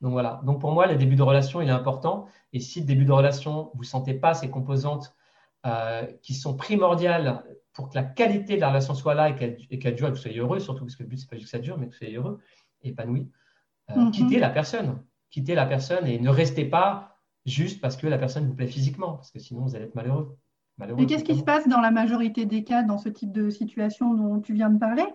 Donc 0.02 0.12
voilà. 0.12 0.42
Donc 0.46 0.62
pour 0.62 0.72
moi, 0.72 0.88
le 0.88 0.96
début 0.96 1.16
de 1.16 1.22
relation, 1.22 1.62
il 1.62 1.68
est 1.68 1.74
important. 1.74 2.28
Et 2.54 2.60
si 2.60 2.80
le 2.80 2.86
début 2.86 3.06
de 3.06 3.12
relation, 3.12 3.72
vous 3.74 3.84
sentez 3.84 4.14
pas 4.14 4.34
ces 4.34 4.50
composantes 4.50 5.14
euh, 5.66 6.06
qui 6.22 6.34
sont 6.34 6.56
primordiales 6.56 7.44
pour 7.74 7.90
que 7.90 7.96
la 7.96 8.04
qualité 8.04 8.56
de 8.56 8.62
la 8.62 8.70
relation 8.70 8.94
soit 8.94 9.14
là 9.14 9.30
et 9.30 9.36
qu'elle 9.36 9.96
dure 9.96 10.08
et 10.08 10.12
que 10.12 10.16
vous 10.16 10.22
soyez 10.22 10.40
heureux, 10.40 10.60
surtout 10.60 10.86
parce 10.86 10.96
que 10.96 11.04
le 11.04 11.10
but, 11.10 11.18
c'est 11.18 11.30
pas 11.30 11.36
juste 11.36 11.48
que 11.48 11.58
ça 11.58 11.60
dure, 11.60 11.78
mais 11.78 11.88
que 11.88 11.92
vous 11.92 11.98
soyez 11.98 12.16
heureux, 12.16 12.40
épanoui, 12.82 13.30
euh, 13.92 13.96
mhm. 13.96 14.12
quittez 14.12 14.40
la 14.40 14.50
personne. 14.50 15.04
Quittez 15.30 15.54
la 15.54 15.66
personne 15.66 16.08
et 16.08 16.20
ne 16.20 16.30
restez 16.30 16.66
pas 16.66 17.18
juste 17.46 17.82
parce 17.82 17.98
que 17.98 18.08
la 18.08 18.18
personne 18.18 18.48
vous 18.48 18.56
plaît 18.56 18.68
physiquement, 18.68 19.14
parce 19.14 19.32
que 19.32 19.40
sinon 19.40 19.62
vous 19.62 19.76
allez 19.76 19.86
être 19.86 19.96
malheureux. 19.96 20.38
malheureux 20.78 21.02
et 21.02 21.06
qu'est-ce 21.06 21.24
qui 21.24 21.36
se 21.36 21.44
passe 21.44 21.68
dans 21.68 21.82
la 21.82 21.92
majorité 21.92 22.46
des 22.46 22.64
cas, 22.64 22.84
dans 22.84 22.98
ce 22.98 23.10
type 23.10 23.32
de 23.32 23.50
situation 23.50 24.14
dont 24.14 24.40
tu 24.40 24.54
viens 24.54 24.70
de 24.70 24.80
parler, 24.80 25.06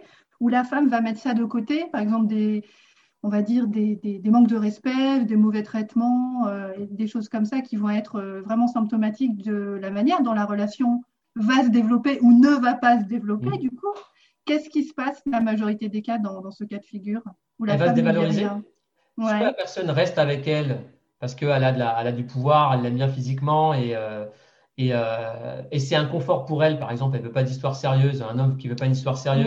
où 0.44 0.48
la 0.48 0.62
femme 0.62 0.88
va 0.90 1.00
mettre 1.00 1.20
ça 1.20 1.32
de 1.32 1.42
côté, 1.42 1.86
par 1.90 2.02
exemple 2.02 2.26
des, 2.26 2.62
on 3.22 3.30
va 3.30 3.40
dire 3.40 3.66
des, 3.66 3.96
des, 3.96 4.30
manques 4.30 4.48
de 4.48 4.58
respect, 4.58 5.24
des 5.24 5.36
mauvais 5.36 5.62
traitements, 5.62 6.46
euh, 6.48 6.70
des 6.90 7.06
choses 7.06 7.30
comme 7.30 7.46
ça 7.46 7.62
qui 7.62 7.76
vont 7.76 7.88
être 7.88 8.16
euh, 8.16 8.42
vraiment 8.42 8.66
symptomatiques 8.66 9.38
de 9.38 9.78
la 9.80 9.90
manière 9.90 10.22
dont 10.22 10.34
la 10.34 10.44
relation 10.44 11.02
va 11.34 11.64
se 11.64 11.70
développer 11.70 12.18
ou 12.20 12.38
ne 12.38 12.60
va 12.60 12.74
pas 12.74 13.00
se 13.00 13.06
développer, 13.06 13.56
mm. 13.56 13.58
du 13.58 13.70
coup, 13.70 13.94
qu'est-ce 14.44 14.68
qui 14.68 14.84
se 14.84 14.92
passe 14.92 15.22
la 15.24 15.40
majorité 15.40 15.88
des 15.88 16.02
cas 16.02 16.18
dans, 16.18 16.50
ce 16.50 16.64
cas 16.64 16.76
de 16.76 16.84
figure 16.84 17.22
où 17.58 17.64
la 17.64 17.72
Elle 17.72 17.80
va 17.80 17.88
se 17.88 17.94
dévaloriser. 17.94 18.46
Ouais. 19.16 19.40
la 19.40 19.54
personne 19.54 19.88
reste 19.88 20.18
avec 20.18 20.46
elle 20.46 20.80
parce 21.20 21.34
qu'elle 21.34 21.64
a, 21.64 21.72
de 21.72 21.78
la, 21.78 21.96
elle 22.02 22.08
a 22.08 22.12
du 22.12 22.24
pouvoir, 22.24 22.74
elle 22.74 22.82
l'aime 22.82 22.96
bien 22.96 23.08
physiquement 23.08 23.72
et, 23.72 23.96
euh, 23.96 24.26
et, 24.76 24.90
euh, 24.92 25.62
et 25.70 25.78
c'est 25.78 25.94
un 25.94 26.06
confort 26.06 26.44
pour 26.44 26.64
elle. 26.64 26.78
Par 26.78 26.90
exemple, 26.90 27.16
elle 27.16 27.22
ne 27.22 27.28
veut 27.28 27.32
pas 27.32 27.44
d'histoire 27.44 27.76
sérieuse, 27.76 28.22
un 28.22 28.38
homme 28.38 28.56
qui 28.56 28.66
ne 28.66 28.72
veut 28.72 28.76
pas 28.76 28.86
une 28.86 28.92
histoire 28.92 29.16
sérieuse, 29.16 29.46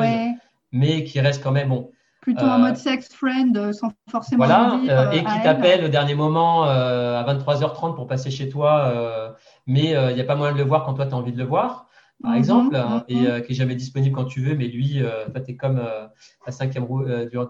mais 0.77 1.03
qui 1.03 1.19
reste 1.19 1.43
quand 1.43 1.51
même 1.51 1.69
bon. 1.69 1.91
Plutôt 2.21 2.45
en 2.45 2.59
mode 2.59 2.75
sex 2.75 3.13
friend, 3.13 3.71
sans 3.73 3.91
forcément. 4.09 4.45
Voilà, 4.45 4.79
dire, 4.81 5.11
et 5.13 5.23
qui 5.23 5.43
t'appelle 5.43 5.85
au 5.85 5.87
dernier 5.87 6.13
moment 6.13 6.63
à 6.63 7.23
23h30 7.25 7.95
pour 7.95 8.05
passer 8.05 8.31
chez 8.31 8.49
toi 8.49 9.35
mais 9.67 9.95
euh, 9.95 10.11
il 10.11 10.15
n'y 10.15 10.21
a 10.21 10.23
pas 10.23 10.35
moyen 10.35 10.53
de 10.53 10.57
le 10.57 10.63
voir 10.63 10.85
quand 10.85 10.93
toi, 10.95 11.05
tu 11.05 11.13
as 11.13 11.17
envie 11.17 11.33
de 11.33 11.37
le 11.37 11.43
voir, 11.43 11.87
par 12.23 12.31
mhm, 12.31 12.37
exemple, 12.37 12.75
hein, 12.75 13.03
et 13.07 13.15
mhm. 13.15 13.25
euh, 13.27 13.39
qui 13.41 13.51
est 13.51 13.55
jamais 13.55 13.75
disponible 13.75 14.15
quand 14.15 14.25
tu 14.25 14.41
veux, 14.41 14.55
mais 14.55 14.67
lui, 14.67 15.03
euh, 15.03 15.29
toi, 15.29 15.41
tu 15.41 15.51
es 15.51 15.55
comme 15.55 15.77
la 15.77 16.51
cinquième 16.51 16.85
roue 16.85 17.05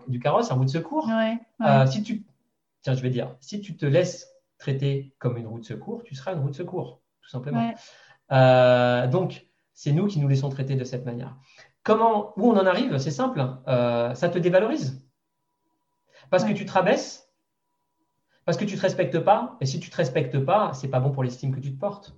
du, 0.07 0.19
carrosse, 0.19 0.51
un 0.51 0.55
roue 0.55 0.65
de 0.65 0.69
secours. 0.69 1.09
si 1.85 2.03
tu, 2.03 2.25
tiens, 2.81 2.95
je 2.95 3.01
vais 3.01 3.11
dire, 3.11 3.35
si 3.39 3.61
tu 3.61 3.77
te 3.77 3.85
laisses 3.85 4.27
traiter 4.57 5.13
comme 5.19 5.37
une 5.37 5.47
roue 5.47 5.59
de 5.59 5.65
secours, 5.65 6.03
tu 6.03 6.15
seras 6.15 6.33
une 6.33 6.39
roue 6.39 6.49
de 6.49 6.55
secours, 6.55 7.01
tout 7.21 7.29
simplement. 7.29 7.73
donc, 9.09 9.45
c'est 9.73 9.91
nous 9.91 10.07
qui 10.07 10.19
nous 10.19 10.27
laissons 10.27 10.49
traiter 10.49 10.75
de 10.75 10.83
cette 10.83 11.05
manière. 11.05 11.37
Comment, 11.88 12.34
où 12.36 12.52
on 12.52 12.58
en 12.58 12.65
arrive 12.65 12.97
C'est 12.97 13.12
simple, 13.12 13.41
ça 13.65 14.30
te 14.30 14.38
dévalorise. 14.38 15.02
Parce 16.30 16.43
que 16.43 16.52
tu 16.52 16.65
te 16.65 16.71
rabaisses, 16.73 17.28
parce 18.43 18.58
que 18.58 18.65
tu 18.65 18.73
ne 18.73 18.78
te 18.78 18.82
respectes 18.82 19.19
pas. 19.19 19.58
Et 19.62 19.65
si 19.65 19.80
tu 19.80 19.88
ne 19.88 19.91
te 19.91 19.95
respectes 19.97 20.38
pas, 20.39 20.73
c'est 20.73 20.89
pas 20.89 21.00
bon 21.00 21.12
pour 21.12 21.23
l'estime 21.23 21.56
que 21.56 21.62
tu 21.62 21.73
te 21.73 21.80
portes. 21.80 22.13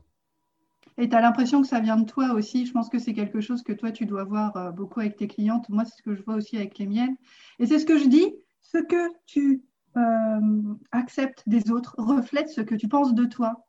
Et 0.97 1.07
tu 1.07 1.15
as 1.15 1.21
l'impression 1.21 1.61
que 1.61 1.67
ça 1.67 1.79
vient 1.79 1.97
de 1.97 2.05
toi 2.05 2.33
aussi. 2.33 2.65
Je 2.65 2.71
pense 2.71 2.89
que 2.89 2.97
c'est 2.97 3.13
quelque 3.13 3.41
chose 3.41 3.61
que 3.61 3.73
toi, 3.73 3.91
tu 3.91 4.07
dois 4.07 4.23
voir 4.23 4.57
euh, 4.57 4.71
beaucoup 4.71 5.01
avec 5.01 5.17
tes 5.17 5.27
clientes. 5.27 5.69
Moi, 5.69 5.85
c'est 5.85 5.97
ce 5.97 6.01
que 6.01 6.15
je 6.15 6.23
vois 6.23 6.35
aussi 6.35 6.57
avec 6.57 6.77
les 6.79 6.87
miennes. 6.87 7.15
Et 7.59 7.67
c'est 7.67 7.79
ce 7.79 7.85
que 7.85 7.97
je 7.97 8.07
dis. 8.07 8.35
Ce 8.61 8.79
que 8.79 9.11
tu 9.27 9.63
euh, 9.97 10.73
acceptes 10.91 11.43
des 11.47 11.71
autres 11.71 11.93
reflète 11.97 12.49
ce 12.49 12.61
que 12.61 12.75
tu 12.75 12.87
penses 12.87 13.13
de 13.13 13.25
toi. 13.25 13.65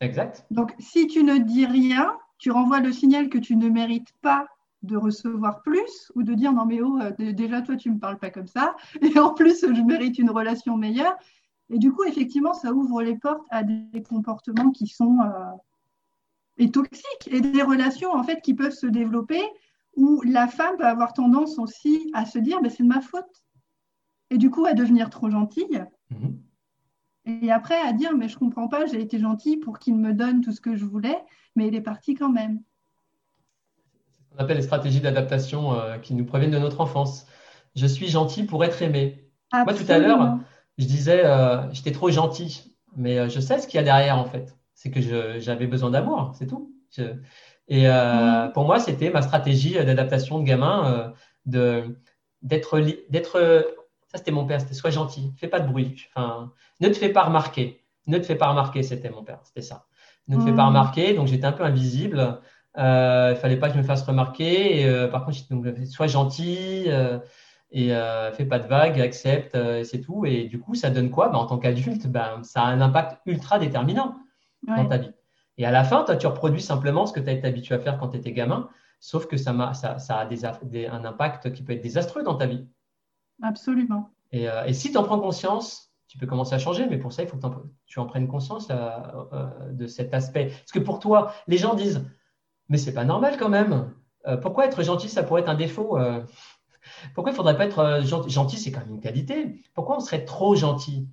Exact. 0.00 0.44
Donc, 0.50 0.74
si 0.78 1.06
tu 1.06 1.22
ne 1.22 1.38
dis 1.38 1.66
rien, 1.66 2.16
tu 2.38 2.50
renvoies 2.50 2.80
le 2.80 2.92
signal 2.92 3.28
que 3.28 3.38
tu 3.38 3.56
ne 3.56 3.68
mérites 3.68 4.12
pas 4.22 4.46
de 4.82 4.96
recevoir 4.96 5.62
plus 5.62 6.12
ou 6.14 6.22
de 6.22 6.34
dire 6.34 6.52
non 6.52 6.66
mais 6.66 6.80
oh 6.80 6.98
euh, 7.00 7.32
déjà 7.32 7.62
toi 7.62 7.76
tu 7.76 7.90
me 7.90 7.98
parles 7.98 8.18
pas 8.18 8.30
comme 8.30 8.46
ça 8.46 8.76
et 9.02 9.18
en 9.18 9.34
plus 9.34 9.60
je 9.62 9.82
mérite 9.82 10.18
une 10.18 10.30
relation 10.30 10.76
meilleure 10.76 11.16
et 11.70 11.78
du 11.78 11.92
coup, 11.92 12.04
effectivement, 12.04 12.54
ça 12.54 12.72
ouvre 12.72 13.02
les 13.02 13.16
portes 13.16 13.46
à 13.50 13.62
des 13.62 14.02
comportements 14.02 14.70
qui 14.70 14.86
sont 14.86 15.18
euh, 16.58 16.68
toxiques 16.68 17.28
et 17.28 17.40
des 17.40 17.62
relations 17.62 18.12
en 18.12 18.22
fait 18.22 18.40
qui 18.40 18.54
peuvent 18.54 18.72
se 18.72 18.86
développer 18.86 19.42
où 19.96 20.22
la 20.22 20.46
femme 20.46 20.76
peut 20.76 20.86
avoir 20.86 21.12
tendance 21.12 21.58
aussi 21.58 22.10
à 22.14 22.26
se 22.26 22.38
dire 22.38 22.60
mais 22.62 22.70
c'est 22.70 22.82
de 22.82 22.88
ma 22.88 23.00
faute 23.00 23.44
et 24.30 24.38
du 24.38 24.50
coup 24.50 24.64
à 24.64 24.74
devenir 24.74 25.10
trop 25.10 25.30
gentille 25.30 25.84
mhm. 26.10 26.38
et 27.24 27.50
après 27.50 27.78
à 27.80 27.92
dire 27.92 28.14
mais 28.14 28.28
je 28.28 28.38
comprends 28.38 28.68
pas 28.68 28.86
j'ai 28.86 29.00
été 29.00 29.18
gentille 29.18 29.56
pour 29.56 29.78
qu'il 29.78 29.96
me 29.96 30.12
donne 30.12 30.40
tout 30.40 30.52
ce 30.52 30.60
que 30.60 30.76
je 30.76 30.84
voulais 30.84 31.18
mais 31.56 31.68
il 31.68 31.74
est 31.74 31.82
parti 31.82 32.14
quand 32.14 32.30
même. 32.30 32.60
Qu'on 34.36 34.44
appelle 34.44 34.58
les 34.58 34.62
stratégies 34.62 35.00
d'adaptation 35.00 35.74
euh, 35.74 35.98
qui 35.98 36.14
nous 36.14 36.24
proviennent 36.24 36.50
de 36.50 36.58
notre 36.58 36.80
enfance. 36.80 37.26
Je 37.74 37.86
suis 37.86 38.08
gentil 38.08 38.44
pour 38.44 38.64
être 38.64 38.82
aimé. 38.82 39.30
Moi 39.52 39.74
tout 39.74 39.84
à 39.88 39.98
l'heure 39.98 40.38
je 40.78 40.84
disais, 40.84 41.24
euh, 41.24 41.72
j'étais 41.72 41.92
trop 41.92 42.10
gentil, 42.10 42.76
mais 42.96 43.18
euh, 43.18 43.28
je 43.28 43.40
sais 43.40 43.58
ce 43.58 43.66
qu'il 43.66 43.76
y 43.76 43.80
a 43.80 43.84
derrière 43.84 44.18
en 44.18 44.26
fait. 44.26 44.56
C'est 44.74 44.90
que 44.90 45.00
j'avais 45.40 45.66
besoin 45.66 45.90
d'amour, 45.90 46.32
c'est 46.38 46.46
tout. 46.46 46.70
et 47.68 47.88
euh, 47.88 48.48
pour 48.48 48.66
moi, 48.66 48.78
c'était 48.78 49.10
ma 49.10 49.22
stratégie 49.22 49.72
d'adaptation 49.72 50.38
de 50.38 50.44
gamin, 50.44 51.14
de 51.46 51.98
d'être, 52.42 52.78
d'être. 53.08 53.64
Ça, 54.08 54.18
c'était 54.18 54.32
mon 54.32 54.44
père. 54.44 54.60
C'était 54.60 54.74
sois 54.74 54.90
gentil, 54.90 55.32
fais 55.38 55.48
pas 55.48 55.60
de 55.60 55.68
bruit. 55.68 56.06
Enfin, 56.14 56.52
ne 56.80 56.88
te 56.88 56.94
fais 56.94 57.08
pas 57.08 57.22
remarquer. 57.22 57.82
Ne 58.06 58.18
te 58.18 58.24
fais 58.24 58.34
pas 58.34 58.48
remarquer. 58.48 58.82
C'était 58.82 59.08
mon 59.08 59.24
père. 59.24 59.40
C'était 59.44 59.62
ça. 59.62 59.86
Ne 60.28 60.36
te 60.36 60.42
fais 60.42 60.52
pas 60.52 60.64
mm. 60.64 60.68
remarquer. 60.68 61.14
Donc 61.14 61.26
j'étais 61.26 61.46
un 61.46 61.52
peu 61.52 61.64
invisible. 61.64 62.38
Il 62.76 63.36
fallait 63.36 63.56
pas 63.56 63.68
que 63.68 63.74
je 63.74 63.78
me 63.78 63.84
fasse 63.84 64.02
remarquer. 64.02 64.82
Et, 64.82 65.08
par 65.08 65.24
contre, 65.24 65.38
donc, 65.50 65.66
sois 65.86 66.06
gentil. 66.06 66.88
et 67.70 67.94
euh, 67.94 68.32
fais 68.32 68.44
pas 68.44 68.58
de 68.58 68.66
vagues, 68.66 69.00
accepte, 69.00 69.54
euh, 69.54 69.84
c'est 69.84 70.00
tout. 70.00 70.24
Et 70.24 70.44
du 70.44 70.60
coup, 70.60 70.74
ça 70.74 70.90
donne 70.90 71.10
quoi? 71.10 71.28
Ben, 71.28 71.38
En 71.38 71.46
tant 71.46 71.58
qu'adulte, 71.58 72.06
ben, 72.06 72.42
ça 72.42 72.62
a 72.62 72.66
un 72.66 72.80
impact 72.80 73.20
ultra 73.26 73.58
déterminant 73.58 74.16
dans 74.66 74.86
ta 74.86 74.96
vie. 74.96 75.12
Et 75.58 75.66
à 75.66 75.70
la 75.70 75.84
fin, 75.84 76.04
toi, 76.04 76.16
tu 76.16 76.26
reproduis 76.26 76.60
simplement 76.60 77.06
ce 77.06 77.12
que 77.12 77.20
tu 77.20 77.28
as 77.28 77.32
été 77.32 77.46
habitué 77.46 77.74
à 77.74 77.78
faire 77.78 77.98
quand 77.98 78.08
tu 78.08 78.18
étais 78.18 78.32
gamin, 78.32 78.68
sauf 79.00 79.26
que 79.26 79.36
ça, 79.36 79.50
a, 79.52 79.74
ça, 79.74 79.98
ça 79.98 80.18
a 80.18 80.26
des, 80.26 80.86
un 80.86 81.04
impact 81.04 81.52
qui 81.52 81.62
peut 81.62 81.72
être 81.72 81.82
désastreux 81.82 82.22
dans 82.22 82.34
ta 82.34 82.46
vie. 82.46 82.66
Absolument. 83.42 84.10
Et, 84.32 84.48
euh, 84.48 84.64
et 84.64 84.72
si 84.72 84.90
tu 84.90 84.98
en 84.98 85.04
prends 85.04 85.20
conscience, 85.20 85.92
tu 86.08 86.18
peux 86.18 86.26
commencer 86.26 86.54
à 86.54 86.58
changer, 86.58 86.86
mais 86.88 86.98
pour 86.98 87.12
ça, 87.12 87.22
il 87.22 87.28
faut 87.28 87.36
que 87.36 87.46
tu 87.86 87.98
en 87.98 88.06
prennes 88.06 88.28
conscience 88.28 88.68
de 88.68 89.86
cet 89.86 90.14
aspect. 90.14 90.46
Parce 90.46 90.72
que 90.72 90.78
pour 90.78 91.00
toi, 91.00 91.32
les 91.46 91.58
gens 91.58 91.74
disent, 91.74 92.04
mais 92.68 92.78
c'est 92.78 92.94
pas 92.94 93.04
normal 93.04 93.36
quand 93.38 93.48
même. 93.48 93.92
pourquoi 94.42 94.66
être 94.66 94.82
gentil, 94.82 95.08
ça 95.08 95.22
pourrait 95.22 95.42
être 95.42 95.48
un 95.48 95.54
défaut 95.54 95.98
pourquoi 97.14 97.30
il 97.30 97.34
ne 97.34 97.36
faudrait 97.36 97.56
pas 97.56 97.64
être 97.64 97.78
euh, 97.78 98.02
gentil? 98.02 98.30
Gentil, 98.30 98.56
c'est 98.58 98.70
quand 98.70 98.80
même 98.80 98.94
une 98.94 99.00
qualité. 99.00 99.62
Pourquoi 99.74 99.96
on 99.96 100.00
serait 100.00 100.24
trop 100.24 100.54
gentil? 100.54 101.08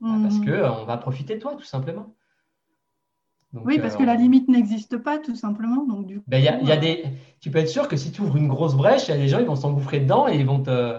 Bah, 0.00 0.08
Parce 0.22 0.36
mhm. 0.36 0.44
qu'on 0.44 0.50
euh, 0.50 0.84
va 0.84 0.96
profiter 0.96 1.36
de 1.36 1.40
toi, 1.40 1.54
tout 1.56 1.64
simplement. 1.64 2.14
oui, 3.52 3.78
parce 3.78 3.96
que 3.96 4.02
la 4.02 4.14
euh, 4.14 4.16
limite 4.16 4.48
n'existe 4.48 4.96
pas, 4.96 5.18
tout 5.18 5.36
simplement. 5.36 5.84
Donc, 5.86 6.06
du 6.06 6.22
ben, 6.26 6.38
y 6.38 6.48
a, 6.48 6.76
des... 6.76 7.04
Tu 7.40 7.50
peux 7.50 7.58
être 7.58 7.68
sûr 7.68 7.88
que 7.88 7.96
si 7.96 8.12
tu 8.12 8.22
ouvres 8.22 8.36
une 8.36 8.48
grosse 8.48 8.74
brèche, 8.74 9.08
il 9.08 9.10
y 9.12 9.14
a 9.14 9.18
des 9.18 9.28
gens 9.28 9.38
ils 9.38 9.46
vont 9.46 9.56
s'engouffrer 9.56 10.00
dedans 10.00 10.28
et 10.28 10.36
ils 10.36 10.46
vont, 10.46 10.62
te... 10.62 10.98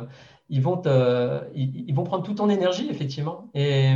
ils, 0.50 0.62
vont 0.62 0.78
te... 0.78 1.44
ils 1.54 1.94
vont 1.94 2.04
prendre 2.04 2.24
toute 2.24 2.38
ton 2.38 2.50
énergie, 2.50 2.88
effectivement. 2.90 3.50
Et 3.54 3.94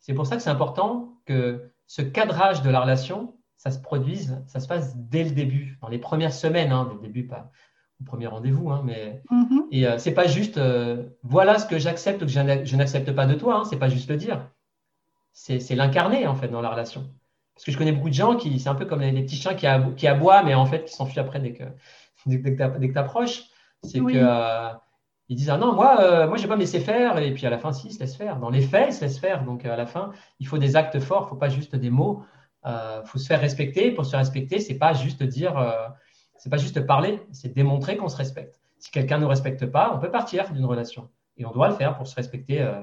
c'est 0.00 0.14
pour 0.14 0.26
ça 0.26 0.36
que 0.36 0.42
c'est 0.42 0.50
important 0.50 1.14
que 1.26 1.70
ce 1.86 2.02
cadrage 2.02 2.62
de 2.62 2.70
la 2.70 2.80
relation, 2.80 3.34
ça 3.64 3.70
se 3.70 3.78
produise, 3.78 4.42
ça 4.46 4.60
se 4.60 4.68
passe 4.68 4.94
dès 4.94 5.24
le 5.24 5.30
début, 5.30 5.78
dans 5.80 5.88
les 5.88 5.96
premières 5.96 6.34
semaines, 6.34 6.70
hein, 6.70 6.86
dès 6.86 6.96
le 6.96 7.00
début, 7.00 7.26
pas, 7.26 7.50
au 7.98 8.04
premier 8.04 8.26
rendez-vous. 8.26 8.70
Hein, 8.70 8.82
mais 8.84 9.22
mm-hmm. 9.30 9.68
et 9.70 9.86
euh, 9.86 9.96
c'est 9.96 10.12
pas 10.12 10.26
juste 10.26 10.58
euh, 10.58 11.04
voilà 11.22 11.58
ce 11.58 11.64
que 11.64 11.78
j'accepte 11.78 12.20
ou 12.22 12.26
que 12.26 12.30
je 12.30 12.76
n'accepte 12.76 13.10
pas 13.12 13.24
de 13.24 13.34
toi. 13.34 13.56
Hein, 13.56 13.64
c'est 13.64 13.78
pas 13.78 13.88
juste 13.88 14.10
le 14.10 14.18
dire. 14.18 14.46
C'est 15.32 15.74
l'incarner 15.74 16.26
en 16.26 16.34
fait 16.34 16.48
dans 16.48 16.60
la 16.60 16.68
relation. 16.68 17.10
Parce 17.54 17.64
que 17.64 17.72
je 17.72 17.78
connais 17.78 17.92
beaucoup 17.92 18.10
de 18.10 18.14
gens 18.14 18.36
qui 18.36 18.60
c'est 18.60 18.68
un 18.68 18.74
peu 18.74 18.84
comme 18.84 19.00
les, 19.00 19.22
petits 19.22 19.36
chiens 19.36 19.54
qui, 19.54 19.66
qui, 19.96 20.06
aboient, 20.06 20.42
mais 20.42 20.54
en 20.54 20.66
fait 20.66 20.84
qui 20.84 20.92
s'enfuient 20.92 21.20
après 21.20 21.40
dès 21.40 21.54
que 21.54 21.64
dès, 22.26 22.42
que 22.42 22.92
tu 22.92 22.98
approches. 22.98 23.44
C'est 23.82 24.00
que 24.00 24.12
euh, 24.14 24.68
ils 25.30 25.36
disent 25.36 25.48
ah 25.48 25.56
non 25.56 25.72
moi 25.72 26.26
moi 26.26 26.36
je 26.36 26.42
vais 26.42 26.48
pas 26.48 26.56
me 26.56 26.60
laisser 26.60 26.80
faire 26.80 27.16
et 27.18 27.32
puis 27.32 27.46
à 27.46 27.50
la 27.50 27.58
fin 27.58 27.72
si 27.72 27.88
ils 27.88 27.94
se 27.94 28.00
laissent 28.00 28.16
faire. 28.16 28.38
Dans 28.38 28.50
les 28.50 28.60
faits 28.60 28.88
ils 28.90 28.92
se 28.92 29.00
laissent 29.00 29.18
faire. 29.18 29.42
Donc 29.44 29.64
à 29.64 29.74
la 29.74 29.86
fin 29.86 30.12
il 30.38 30.46
faut 30.46 30.58
des 30.58 30.76
actes 30.76 31.00
forts, 31.00 31.24
il 31.26 31.30
faut 31.30 31.36
pas 31.36 31.48
juste 31.48 31.74
des 31.74 31.90
mots. 31.90 32.22
Il 32.64 33.02
faut 33.06 33.18
se 33.18 33.26
faire 33.26 33.40
respecter. 33.40 33.90
Pour 33.90 34.04
se 34.04 34.10
faire 34.10 34.20
respecter, 34.20 34.58
c'est 34.58 34.78
pas 34.78 34.94
juste 34.94 35.22
dire 35.22 35.54
c'est 36.44 36.50
pas 36.50 36.58
juste 36.58 36.86
parler, 36.86 37.22
c'est 37.32 37.54
démontrer 37.54 37.96
qu'on 37.96 38.08
se 38.08 38.16
respecte. 38.16 38.60
Si 38.78 38.90
quelqu'un 38.90 39.16
ne 39.16 39.22
nous 39.22 39.28
respecte 39.28 39.64
pas, 39.64 39.92
on 39.94 39.98
peut 39.98 40.10
partir 40.10 40.52
d'une 40.52 40.66
relation. 40.66 41.08
Et 41.38 41.46
on 41.46 41.52
doit 41.52 41.68
le 41.68 41.74
faire 41.74 41.96
pour 41.96 42.06
se 42.06 42.14
respecter 42.14 42.60
euh, 42.60 42.82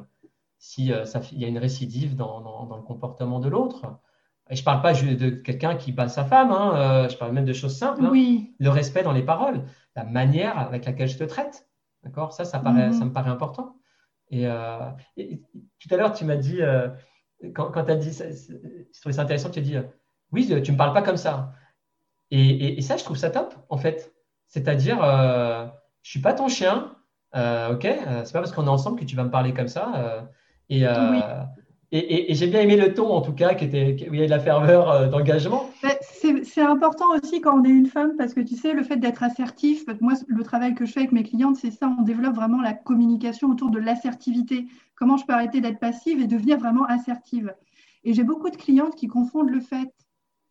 si 0.58 0.92
euh, 0.92 1.06
il 1.32 1.40
y 1.40 1.46
a 1.46 1.48
une 1.48 1.60
récidive 1.60 2.16
dans, 2.16 2.68
le 2.76 2.82
comportement 2.82 3.40
de 3.40 3.50
l'autre. 3.50 3.86
Et 4.50 4.56
je 4.56 4.62
ne 4.62 4.66
parle 4.66 4.82
pas 4.82 4.94
de 4.94 5.30
quelqu'un 5.30 5.76
qui 5.76 5.92
bat 5.92 6.08
sa 6.08 6.26
femme, 6.26 6.52
hein, 6.52 6.74
euh, 6.76 7.10
je 7.10 7.16
parle 7.18 7.34
même 7.34 7.46
de 7.46 7.54
choses 7.54 7.78
simples. 7.78 8.04
Hein. 8.04 8.12
Le 8.60 8.70
respect 8.70 9.04
dans 9.04 9.14
les 9.14 9.22
paroles, 9.22 9.64
la 9.96 10.06
manière 10.06 10.58
avec 10.58 10.86
laquelle 10.86 11.08
je 11.08 11.20
te 11.20 11.24
traite. 11.24 11.68
D'accord? 12.04 12.34
Ça, 12.34 12.46
ça, 12.46 12.58
paraît, 12.58 12.92
ça 12.94 13.06
me 13.06 13.14
paraît 13.14 13.30
important. 13.30 13.76
Et, 14.32 14.48
tout 14.48 15.94
à 15.94 15.98
l'heure, 15.98 16.14
tu 16.14 16.26
m'as 16.26 16.36
dit, 16.36 16.62
quand, 17.54 17.72
tu 17.72 17.92
as 17.92 17.96
dit, 17.96 18.12
je 18.12 19.00
trouvais 19.00 19.14
ça 19.14 19.24
intéressant, 19.24 19.50
tu 19.50 19.60
as 19.60 19.64
dit, 19.64 19.76
oui, 20.32 20.46
tu 20.48 20.54
ne 20.54 20.72
me 20.72 20.78
parles 20.78 20.94
pas 20.94 21.02
comme 21.02 21.18
ça. 21.18 21.54
Et, 22.32 22.82
ça, 22.82 22.98
je 22.98 23.04
trouve 23.04 23.18
ça 23.18 23.30
top, 23.30 23.54
en 23.70 23.78
fait. 23.78 24.14
C'est-à-dire, 24.48 25.04
euh, 25.04 25.68
je 26.02 26.10
suis 26.10 26.22
pas 26.22 26.34
ton 26.34 26.48
chien, 26.48 26.96
euh, 27.36 27.74
ok 27.74 27.86
euh, 27.86 28.22
C'est 28.24 28.34
pas 28.34 28.40
parce 28.40 28.52
qu'on 28.52 28.66
est 28.66 28.70
ensemble 28.70 29.00
que 29.00 29.06
tu 29.06 29.16
vas 29.16 29.24
me 29.24 29.32
parler 29.32 29.54
comme 29.54 29.68
ça. 29.68 29.92
Euh, 29.96 30.22
et, 31.94 32.32
et, 32.32 32.36
j'ai 32.36 32.48
bien 32.48 32.62
aimé 32.62 32.78
le 32.78 32.94
ton, 32.94 33.10
en 33.10 33.22
tout 33.22 33.34
cas, 33.34 33.54
qui 33.54 33.66
était, 33.66 34.08
où 34.10 34.14
il 34.14 34.20
y 34.22 34.24
a 34.24 34.26
de 34.26 34.32
la 34.32 34.40
ferveur 34.40 35.10
d'engagement. 35.10 35.70
C'est 36.54 36.62
important 36.62 37.06
aussi 37.16 37.40
quand 37.40 37.62
on 37.62 37.64
est 37.64 37.70
une 37.70 37.88
femme, 37.88 38.18
parce 38.18 38.34
que 38.34 38.42
tu 38.42 38.58
sais, 38.58 38.74
le 38.74 38.84
fait 38.84 38.98
d'être 38.98 39.24
assertif, 39.24 39.86
moi, 40.02 40.14
le 40.28 40.44
travail 40.44 40.76
que 40.76 40.86
je 40.86 40.92
fais 40.92 41.00
avec 41.00 41.14
mes 41.14 41.24
clientes, 41.24 41.56
c'est 41.56 41.72
ça, 41.72 41.94
on 41.98 42.02
développe 42.04 42.36
vraiment 42.36 42.62
la 42.62 42.74
communication 42.74 43.50
autour 43.50 43.70
de 43.70 43.80
l'assertivité. 43.80 44.68
Comment 44.96 45.16
je 45.16 45.26
peux 45.26 45.32
arrêter 45.32 45.62
d'être 45.62 45.80
passive 45.80 46.20
et 46.20 46.28
devenir 46.28 46.58
vraiment 46.58 46.84
assertive? 46.86 47.56
Et 48.04 48.14
j'ai 48.14 48.24
beaucoup 48.24 48.50
de 48.50 48.58
clientes 48.58 48.96
qui 48.96 49.08
confondent 49.08 49.50
le 49.50 49.62
fait 49.62 49.94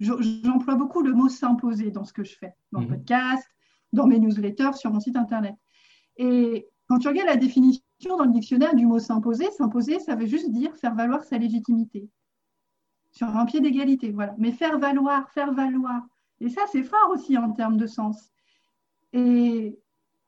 j'emploie 0.01 0.77
beaucoup 0.77 1.03
le 1.03 1.13
mot 1.13 1.29
s'imposer 1.29 1.91
dans 1.91 2.05
ce 2.05 2.15
que 2.15 2.25
je 2.25 2.35
fais, 2.35 2.55
dans 2.73 2.81
le 2.81 2.87
mhm. 2.87 2.97
podcast, 2.97 3.47
dans 3.93 4.07
mes 4.07 4.19
newsletters, 4.19 4.73
sur 4.73 4.91
mon 4.91 5.01
site 5.01 5.17
internet. 5.17 5.55
Et 6.17 6.67
quand 6.89 6.99
tu 6.99 7.09
regardes 7.09 7.29
la 7.29 7.37
définition 7.37 7.83
dans 8.17 8.25
le 8.25 8.33
dictionnaire 8.33 8.75
du 8.75 8.87
mot 8.87 8.99
s'imposer, 8.99 9.51
s'imposer, 9.51 10.01
ça 10.01 10.15
veut 10.17 10.27
juste 10.27 10.51
dire 10.51 10.75
faire 10.77 10.95
valoir 10.95 11.25
sa 11.25 11.37
légitimité 11.37 12.09
sur 13.13 13.29
un 13.29 13.45
pied 13.45 13.61
d'égalité, 13.61 14.11
voilà. 14.13 14.35
Mais 14.39 14.53
faire 14.53 14.79
valoir, 14.79 15.31
faire 15.31 15.53
valoir. 15.53 16.03
Et 16.41 16.49
ça, 16.49 16.63
c'est 16.73 16.83
fort 16.83 17.11
aussi 17.13 17.37
en 17.37 17.53
termes 17.53 17.77
de 17.77 17.87
sens. 17.87 18.31
Et 19.13 19.79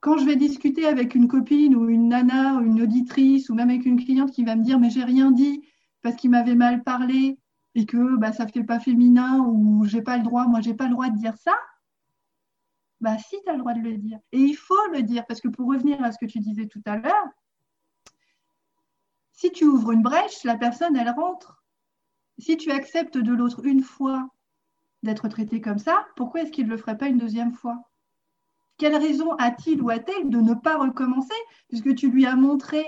quand 0.01 0.19
je 0.19 0.25
vais 0.25 0.37
discuter 0.37 0.87
avec 0.87 1.15
une 1.15 1.29
copine 1.29 1.77
ou 1.77 1.89
une 1.89 2.09
nana 2.09 2.57
ou 2.57 2.63
une 2.63 2.83
auditrice 2.83 3.49
ou 3.49 3.55
même 3.55 3.71
avec 3.71 3.87
une 3.87 4.05
cliente 4.05 4.33
qui 4.33 4.45
va 4.45 4.57
me 4.57 4.65
dire 4.65 4.81
mais 4.81 4.91
j'ai 4.91 5.05
rien 5.05 5.31
dit 5.31 5.63
parce 6.03 6.17
qu'il 6.17 6.31
m'avait 6.31 6.57
mal 6.57 6.83
parlé 6.83 7.39
et 7.77 7.87
que 7.87 8.17
bah, 8.17 8.33
ça 8.33 8.47
fait 8.47 8.65
pas 8.65 8.81
féminin 8.81 9.39
ou 9.39 9.85
j'ai 9.85 10.03
pas 10.03 10.17
le 10.17 10.25
droit, 10.25 10.47
moi 10.47 10.61
j'ai 10.61 10.75
pas 10.75 10.87
le 10.87 10.93
droit 10.93 11.09
de 11.09 11.17
dire 11.17 11.37
ça, 11.37 11.55
bah 13.01 13.17
si 13.19 13.37
tu 13.43 13.49
as 13.49 13.53
le 13.53 13.59
droit 13.59 13.75
de 13.75 13.81
le 13.81 13.97
dire. 13.97 14.19
Et 14.33 14.39
il 14.39 14.55
faut 14.55 14.87
le 14.93 15.03
dire, 15.03 15.25
parce 15.27 15.41
que 15.41 15.49
pour 15.49 15.69
revenir 15.69 16.03
à 16.03 16.13
ce 16.13 16.19
que 16.19 16.27
tu 16.27 16.39
disais 16.41 16.67
tout 16.67 16.83
à 16.85 16.97
l'heure, 16.97 17.29
si 19.33 19.51
tu 19.51 19.65
ouvres 19.65 19.93
une 19.93 20.03
brèche, 20.03 20.45
la 20.45 20.57
personne, 20.57 20.97
elle 20.97 21.11
rentre. 21.11 21.62
Si 22.39 22.57
tu 22.57 22.71
acceptes 22.71 23.19
de 23.19 23.33
l'autre 23.33 23.65
une 23.65 23.83
fois 23.83 24.29
d'être 25.03 25.29
traité 25.29 25.61
comme 25.61 25.79
ça, 25.79 26.07
pourquoi 26.17 26.43
est-ce 26.43 26.53
qu'il 26.53 26.67
ne 26.67 26.71
le 26.71 26.77
ferait 26.77 26.99
pas 26.99 27.09
une 27.09 27.19
deuxième 27.19 27.53
fois? 27.53 27.91
Quelle 28.79 28.97
raison 28.97 29.33
a-t-il 29.33 29.83
ou 29.83 29.91
a-t-elle 29.91 30.31
de 30.31 30.41
ne 30.41 30.55
pas 30.55 30.79
recommencer? 30.79 31.35
Puisque 31.69 31.95
tu 31.95 32.11
lui 32.11 32.27
as 32.27 32.37
montré 32.37 32.85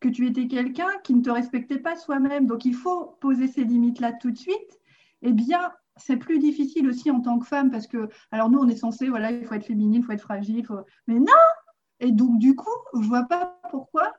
que 0.00 0.08
tu 0.08 0.26
étais 0.26 0.48
quelqu'un 0.48 0.88
qui 1.04 1.14
ne 1.14 1.22
te 1.22 1.30
respectait 1.30 1.78
pas 1.78 1.96
soi-même. 1.96 2.46
Donc 2.46 2.64
il 2.64 2.74
faut 2.74 3.16
poser 3.20 3.46
ces 3.46 3.64
limites-là 3.64 4.14
tout 4.14 4.30
de 4.30 4.38
suite. 4.38 4.80
Eh 5.22 5.32
bien, 5.32 5.70
c'est 5.96 6.16
plus 6.16 6.38
difficile 6.38 6.88
aussi 6.88 7.10
en 7.10 7.20
tant 7.20 7.38
que 7.38 7.46
femme 7.46 7.70
parce 7.70 7.86
que, 7.86 8.08
alors 8.30 8.50
nous, 8.50 8.58
on 8.58 8.68
est 8.68 8.76
censé, 8.76 9.08
voilà, 9.08 9.30
il 9.30 9.44
faut 9.44 9.54
être 9.54 9.66
féminine, 9.66 10.00
il 10.00 10.04
faut 10.04 10.12
être 10.12 10.22
fragile, 10.22 10.66
mais 11.06 11.18
non 11.18 11.32
Et 12.00 12.12
donc, 12.12 12.38
du 12.38 12.56
coup, 12.56 12.70
je 12.94 13.06
vois 13.06 13.24
pas 13.24 13.60
pourquoi 13.70 14.12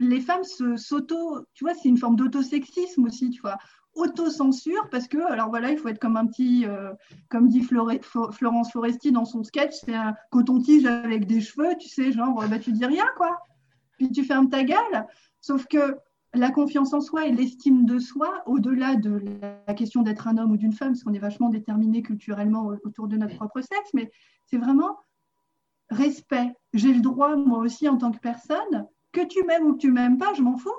les 0.00 0.20
femmes 0.20 0.42
s'auto, 0.76 1.46
tu 1.54 1.64
vois, 1.64 1.74
c'est 1.74 1.88
une 1.88 1.98
forme 1.98 2.16
d'autosexisme 2.16 3.04
aussi, 3.04 3.30
tu 3.30 3.40
vois, 3.40 3.58
autocensure 3.94 4.88
parce 4.90 5.06
que, 5.06 5.18
alors 5.18 5.50
voilà, 5.50 5.70
il 5.70 5.78
faut 5.78 5.88
être 5.88 6.00
comme 6.00 6.16
un 6.16 6.26
petit, 6.26 6.66
euh, 6.66 6.92
comme 7.28 7.48
dit 7.48 7.62
Florence 7.62 8.72
Foresti 8.72 9.12
dans 9.12 9.24
son 9.24 9.44
sketch, 9.44 9.74
c'est 9.84 9.94
un 9.94 10.14
coton-tige 10.30 10.86
avec 10.86 11.26
des 11.26 11.40
cheveux, 11.40 11.76
tu 11.78 11.88
sais, 11.88 12.10
genre, 12.10 12.44
bah, 12.48 12.58
tu 12.58 12.72
dis 12.72 12.86
rien, 12.86 13.06
quoi 13.16 13.38
puis 14.00 14.10
tu 14.10 14.24
fermes 14.24 14.48
ta 14.48 14.64
gueule. 14.64 15.06
Sauf 15.42 15.66
que 15.66 15.98
la 16.32 16.50
confiance 16.50 16.94
en 16.94 17.02
soi 17.02 17.26
et 17.26 17.32
l'estime 17.32 17.84
de 17.84 17.98
soi, 17.98 18.42
au-delà 18.46 18.96
de 18.96 19.22
la 19.66 19.74
question 19.74 20.00
d'être 20.00 20.26
un 20.26 20.38
homme 20.38 20.52
ou 20.52 20.56
d'une 20.56 20.72
femme, 20.72 20.92
parce 20.92 21.02
qu'on 21.02 21.12
est 21.12 21.18
vachement 21.18 21.50
déterminé 21.50 22.00
culturellement 22.00 22.72
autour 22.84 23.08
de 23.08 23.18
notre 23.18 23.36
propre 23.36 23.60
sexe, 23.60 23.90
mais 23.92 24.10
c'est 24.46 24.56
vraiment 24.56 24.96
respect. 25.90 26.50
J'ai 26.72 26.94
le 26.94 27.02
droit, 27.02 27.36
moi 27.36 27.58
aussi, 27.58 27.88
en 27.90 27.98
tant 27.98 28.10
que 28.10 28.20
personne, 28.20 28.86
que 29.12 29.24
tu 29.26 29.42
m'aimes 29.44 29.66
ou 29.66 29.74
que 29.74 29.78
tu 29.78 29.90
m'aimes 29.90 30.18
pas, 30.18 30.32
je 30.34 30.42
m'en 30.42 30.56
fous. 30.56 30.70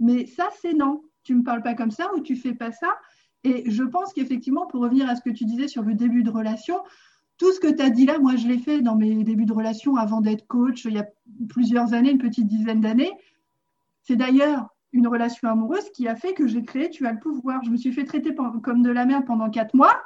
Mais 0.00 0.26
ça, 0.26 0.48
c'est 0.60 0.74
non. 0.74 1.02
Tu 1.22 1.34
ne 1.34 1.38
me 1.38 1.44
parles 1.44 1.62
pas 1.62 1.74
comme 1.74 1.90
ça 1.90 2.12
ou 2.14 2.20
tu 2.20 2.36
fais 2.36 2.54
pas 2.54 2.72
ça. 2.72 2.88
Et 3.44 3.70
je 3.70 3.82
pense 3.82 4.12
qu'effectivement, 4.12 4.66
pour 4.66 4.82
revenir 4.82 5.08
à 5.08 5.16
ce 5.16 5.20
que 5.20 5.30
tu 5.30 5.44
disais 5.44 5.68
sur 5.68 5.82
le 5.82 5.94
début 5.94 6.22
de 6.22 6.30
relation, 6.30 6.78
tout 7.36 7.52
ce 7.52 7.60
que 7.60 7.68
tu 7.68 7.82
as 7.82 7.90
dit 7.90 8.06
là, 8.06 8.18
moi, 8.18 8.36
je 8.36 8.46
l'ai 8.46 8.58
fait 8.58 8.80
dans 8.80 8.96
mes 8.96 9.22
débuts 9.24 9.44
de 9.44 9.52
relation 9.52 9.96
avant 9.96 10.20
d'être 10.20 10.46
coach, 10.46 10.84
il 10.84 10.94
y 10.94 10.98
a 10.98 11.06
plusieurs 11.48 11.92
années, 11.92 12.10
une 12.10 12.18
petite 12.18 12.46
dizaine 12.46 12.80
d'années. 12.80 13.12
C'est 14.02 14.16
d'ailleurs 14.16 14.68
une 14.92 15.08
relation 15.08 15.48
amoureuse 15.48 15.90
qui 15.90 16.08
a 16.08 16.14
fait 16.14 16.34
que 16.34 16.46
j'ai 16.46 16.62
créé 16.62 16.88
Tu 16.88 17.06
as 17.06 17.12
le 17.12 17.18
pouvoir. 17.18 17.62
Je 17.64 17.70
me 17.70 17.76
suis 17.76 17.92
fait 17.92 18.04
traiter 18.04 18.34
comme 18.62 18.82
de 18.82 18.90
la 18.90 19.04
merde 19.04 19.24
pendant 19.26 19.50
quatre 19.50 19.74
mois. 19.74 20.00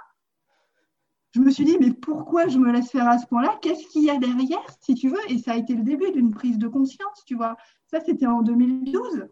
Je 1.33 1.41
me 1.41 1.51
suis 1.51 1.65
dit, 1.65 1.77
mais 1.79 1.93
pourquoi 1.93 2.49
je 2.49 2.59
me 2.59 2.73
laisse 2.73 2.91
faire 2.91 3.09
à 3.09 3.19
ce 3.19 3.27
point-là? 3.27 3.59
Qu'est-ce 3.61 3.87
qu'il 3.89 4.05
y 4.05 4.11
a 4.11 4.19
derrière, 4.19 4.65
si 4.81 4.95
tu 4.95 5.11
veux? 5.11 5.31
Et 5.31 5.39
ça 5.39 5.53
a 5.53 5.57
été 5.57 5.75
le 5.75 5.83
début 5.83 6.11
d'une 6.13 6.33
prise 6.33 6.59
de 6.59 6.69
conscience, 6.69 7.25
tu 7.27 7.35
vois. 7.35 7.57
Ça, 7.87 8.01
c'était 8.01 8.27
en 8.27 8.43
2012. 8.43 9.29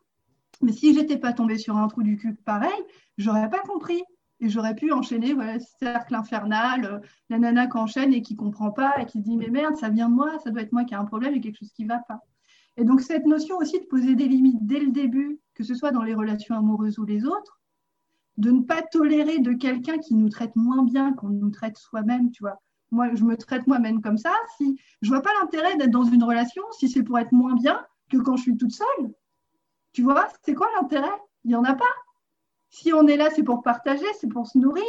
Mais 0.63 0.73
si 0.73 0.95
j'étais 0.95 1.19
pas 1.19 1.33
tombée 1.33 1.59
sur 1.59 1.77
un 1.77 1.89
trou 1.89 2.03
du 2.03 2.17
cul 2.17 2.35
pareil, 2.35 2.71
j'aurais 3.19 3.49
pas 3.49 3.61
compris. 3.61 4.03
Et 4.41 4.51
j'aurais 4.51 4.75
pu 4.75 4.93
enchaîner, 4.93 5.33
voilà, 5.33 5.59
cercle 5.59 6.15
infernal, 6.15 6.85
euh, 6.85 6.99
la 7.31 7.39
nana 7.39 7.67
qui 7.67 7.79
enchaîne 7.79 8.13
et 8.13 8.21
qui 8.21 8.37
comprend 8.37 8.71
pas 8.71 9.01
et 9.01 9.07
qui 9.07 9.19
se 9.21 9.25
dit 9.25 9.37
mais 9.39 9.49
merde, 9.49 9.77
ça 9.77 9.89
vient 9.89 10.11
de 10.11 10.15
moi, 10.15 10.39
ça 10.41 10.51
doit 10.51 10.61
être 10.61 10.73
moi 10.73 10.85
qui 10.85 10.93
ai 10.93 10.97
un 10.99 11.07
problème, 11.07 11.35
et 11.35 11.41
quelque 11.41 11.57
chose 11.57 11.73
qui 11.73 11.87
va 11.87 12.01
pas. 12.07 12.21
Et 12.77 12.85
donc 12.85 13.01
cette 13.01 13.25
notion 13.25 13.57
aussi 13.57 13.81
de 13.81 13.87
poser 13.87 14.15
des 14.15 14.29
limites 14.29 14.67
dès 14.67 14.81
le 14.81 14.91
début, 14.91 15.41
que 15.55 15.65
ce 15.65 15.75
soit 15.75 15.91
dans 15.91 16.03
les 16.03 16.15
relations 16.15 16.55
amoureuses 16.55 16.99
ou 16.99 17.07
les 17.07 17.25
autres, 17.25 17.56
de 18.37 18.51
ne 18.51 18.63
pas 18.63 18.83
tolérer 18.83 19.39
de 19.39 19.53
quelqu'un 19.53 19.99
qui 19.99 20.15
nous 20.15 20.29
traite 20.29 20.55
moins 20.57 20.83
bien 20.83 21.13
qu'on 21.15 21.29
nous 21.29 21.51
traite 21.51 21.79
soi-même, 21.79 22.31
tu 22.31 22.43
vois. 22.43 22.61
moi, 22.91 23.15
je 23.15 23.25
me 23.25 23.37
traite 23.37 23.67
moi-même 23.67 24.01
comme 24.01 24.19
ça. 24.19 24.35
Si 24.57 24.79
je 25.03 25.09
vois 25.09 25.23
pas 25.23 25.33
l'intérêt 25.41 25.77
d'être 25.77 25.91
dans 25.91 26.05
une 26.05 26.23
relation 26.23 26.63
si 26.79 26.89
c'est 26.89 27.03
pour 27.03 27.19
être 27.19 27.33
moins 27.33 27.55
bien 27.55 27.85
que 28.11 28.19
quand 28.19 28.37
je 28.37 28.43
suis 28.43 28.57
toute 28.57 28.73
seule. 28.73 29.13
Tu 29.93 30.03
vois, 30.03 30.29
c'est 30.45 30.55
quoi 30.55 30.69
l'intérêt? 30.77 31.09
Il 31.45 31.49
n'y 31.49 31.57
en 31.57 31.65
a 31.65 31.75
pas. 31.75 31.85
Si 32.71 32.93
on 32.93 33.07
est 33.07 33.17
là, 33.17 33.31
c'est 33.31 33.43
pour 33.43 33.63
partager, 33.63 34.07
c'est 34.21 34.29
pour 34.29 34.47
se 34.47 34.59
nourrir. 34.59 34.85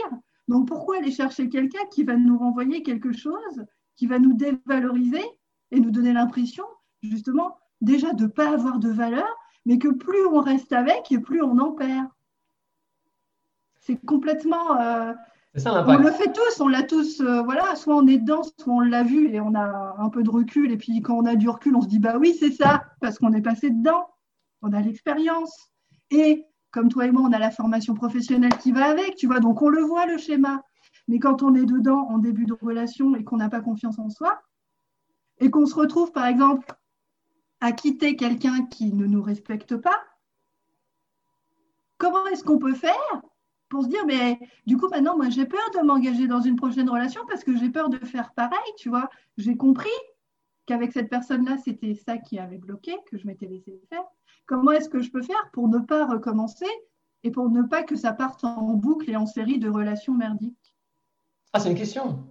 Donc 0.47 0.67
pourquoi 0.67 0.97
aller 0.97 1.11
chercher 1.11 1.49
quelqu'un 1.49 1.85
qui 1.91 2.03
va 2.03 2.15
nous 2.15 2.37
renvoyer 2.37 2.83
quelque 2.83 3.11
chose, 3.11 3.65
qui 3.95 4.07
va 4.07 4.19
nous 4.19 4.33
dévaloriser 4.33 5.23
et 5.71 5.79
nous 5.79 5.91
donner 5.91 6.13
l'impression, 6.13 6.65
justement, 7.01 7.57
déjà 7.81 8.13
de 8.13 8.23
ne 8.23 8.29
pas 8.29 8.51
avoir 8.51 8.79
de 8.79 8.89
valeur, 8.89 9.27
mais 9.65 9.77
que 9.77 9.89
plus 9.89 10.25
on 10.25 10.41
reste 10.41 10.73
avec 10.73 11.11
et 11.11 11.19
plus 11.19 11.41
on 11.41 11.57
en 11.57 11.71
perd? 11.71 12.07
C'est 13.87 14.05
complètement. 14.05 14.77
Euh, 14.81 15.13
on 15.65 15.97
le 15.97 16.11
fait 16.11 16.33
tous, 16.33 16.59
on 16.59 16.67
l'a 16.67 16.83
tous, 16.83 17.21
euh, 17.21 17.41
voilà, 17.41 17.73
soit 17.77 17.95
on 17.95 18.05
est 18.05 18.17
dedans, 18.17 18.43
soit 18.43 18.73
on 18.73 18.81
l'a 18.81 19.03
vu 19.03 19.33
et 19.33 19.39
on 19.39 19.55
a 19.55 19.95
un 19.97 20.09
peu 20.09 20.23
de 20.23 20.29
recul. 20.29 20.73
Et 20.73 20.77
puis 20.77 21.01
quand 21.01 21.15
on 21.15 21.25
a 21.25 21.35
du 21.35 21.47
recul, 21.47 21.73
on 21.73 21.81
se 21.81 21.87
dit, 21.87 21.97
bah 21.97 22.17
oui, 22.17 22.35
c'est 22.37 22.51
ça, 22.51 22.83
parce 22.99 23.17
qu'on 23.17 23.31
est 23.31 23.41
passé 23.41 23.69
dedans, 23.69 24.09
on 24.61 24.73
a 24.73 24.81
l'expérience. 24.81 25.71
Et 26.11 26.43
comme 26.71 26.89
toi 26.89 27.05
et 27.05 27.11
moi, 27.11 27.21
on 27.29 27.31
a 27.31 27.39
la 27.39 27.49
formation 27.49 27.93
professionnelle 27.93 28.57
qui 28.57 28.73
va 28.73 28.87
avec, 28.87 29.15
tu 29.15 29.25
vois, 29.25 29.39
donc 29.39 29.61
on 29.61 29.69
le 29.69 29.81
voit 29.81 30.05
le 30.05 30.17
schéma. 30.17 30.61
Mais 31.07 31.19
quand 31.19 31.41
on 31.41 31.55
est 31.55 31.65
dedans 31.65 32.07
en 32.09 32.17
début 32.17 32.45
de 32.45 32.57
relation 32.61 33.15
et 33.15 33.23
qu'on 33.23 33.37
n'a 33.37 33.49
pas 33.49 33.61
confiance 33.61 33.99
en 33.99 34.09
soi, 34.09 34.41
et 35.39 35.49
qu'on 35.49 35.65
se 35.65 35.75
retrouve, 35.75 36.11
par 36.11 36.25
exemple, 36.25 36.67
à 37.61 37.71
quitter 37.71 38.17
quelqu'un 38.17 38.65
qui 38.65 38.91
ne 38.91 39.05
nous 39.05 39.21
respecte 39.21 39.77
pas, 39.77 39.97
comment 41.97 42.27
est-ce 42.27 42.43
qu'on 42.43 42.59
peut 42.59 42.75
faire 42.75 43.21
pour 43.69 43.83
se 43.83 43.89
dire, 43.89 44.05
mais 44.05 44.39
du 44.65 44.77
coup, 44.77 44.87
maintenant, 44.89 45.17
moi, 45.17 45.29
j'ai 45.29 45.45
peur 45.45 45.69
de 45.73 45.85
m'engager 45.85 46.27
dans 46.27 46.41
une 46.41 46.55
prochaine 46.55 46.89
relation 46.89 47.21
parce 47.29 47.43
que 47.43 47.55
j'ai 47.55 47.69
peur 47.69 47.89
de 47.89 47.97
faire 48.05 48.33
pareil, 48.33 48.57
tu 48.77 48.89
vois. 48.89 49.09
J'ai 49.37 49.57
compris 49.57 49.89
qu'avec 50.65 50.91
cette 50.91 51.09
personne-là, 51.09 51.57
c'était 51.63 51.95
ça 51.95 52.17
qui 52.17 52.39
avait 52.39 52.57
bloqué, 52.57 52.95
que 53.09 53.17
je 53.17 53.25
m'étais 53.27 53.47
laissé 53.47 53.81
faire. 53.89 54.03
Comment 54.45 54.71
est-ce 54.71 54.89
que 54.89 55.01
je 55.01 55.11
peux 55.11 55.21
faire 55.21 55.49
pour 55.51 55.67
ne 55.67 55.79
pas 55.79 56.05
recommencer 56.05 56.67
et 57.23 57.31
pour 57.31 57.49
ne 57.49 57.63
pas 57.63 57.83
que 57.83 57.95
ça 57.95 58.13
parte 58.13 58.43
en 58.43 58.73
boucle 58.73 59.09
et 59.09 59.15
en 59.15 59.25
série 59.25 59.59
de 59.59 59.69
relations 59.69 60.13
merdiques? 60.13 60.75
Ah, 61.53 61.59
c'est 61.59 61.69
une 61.69 61.77
question. 61.77 62.23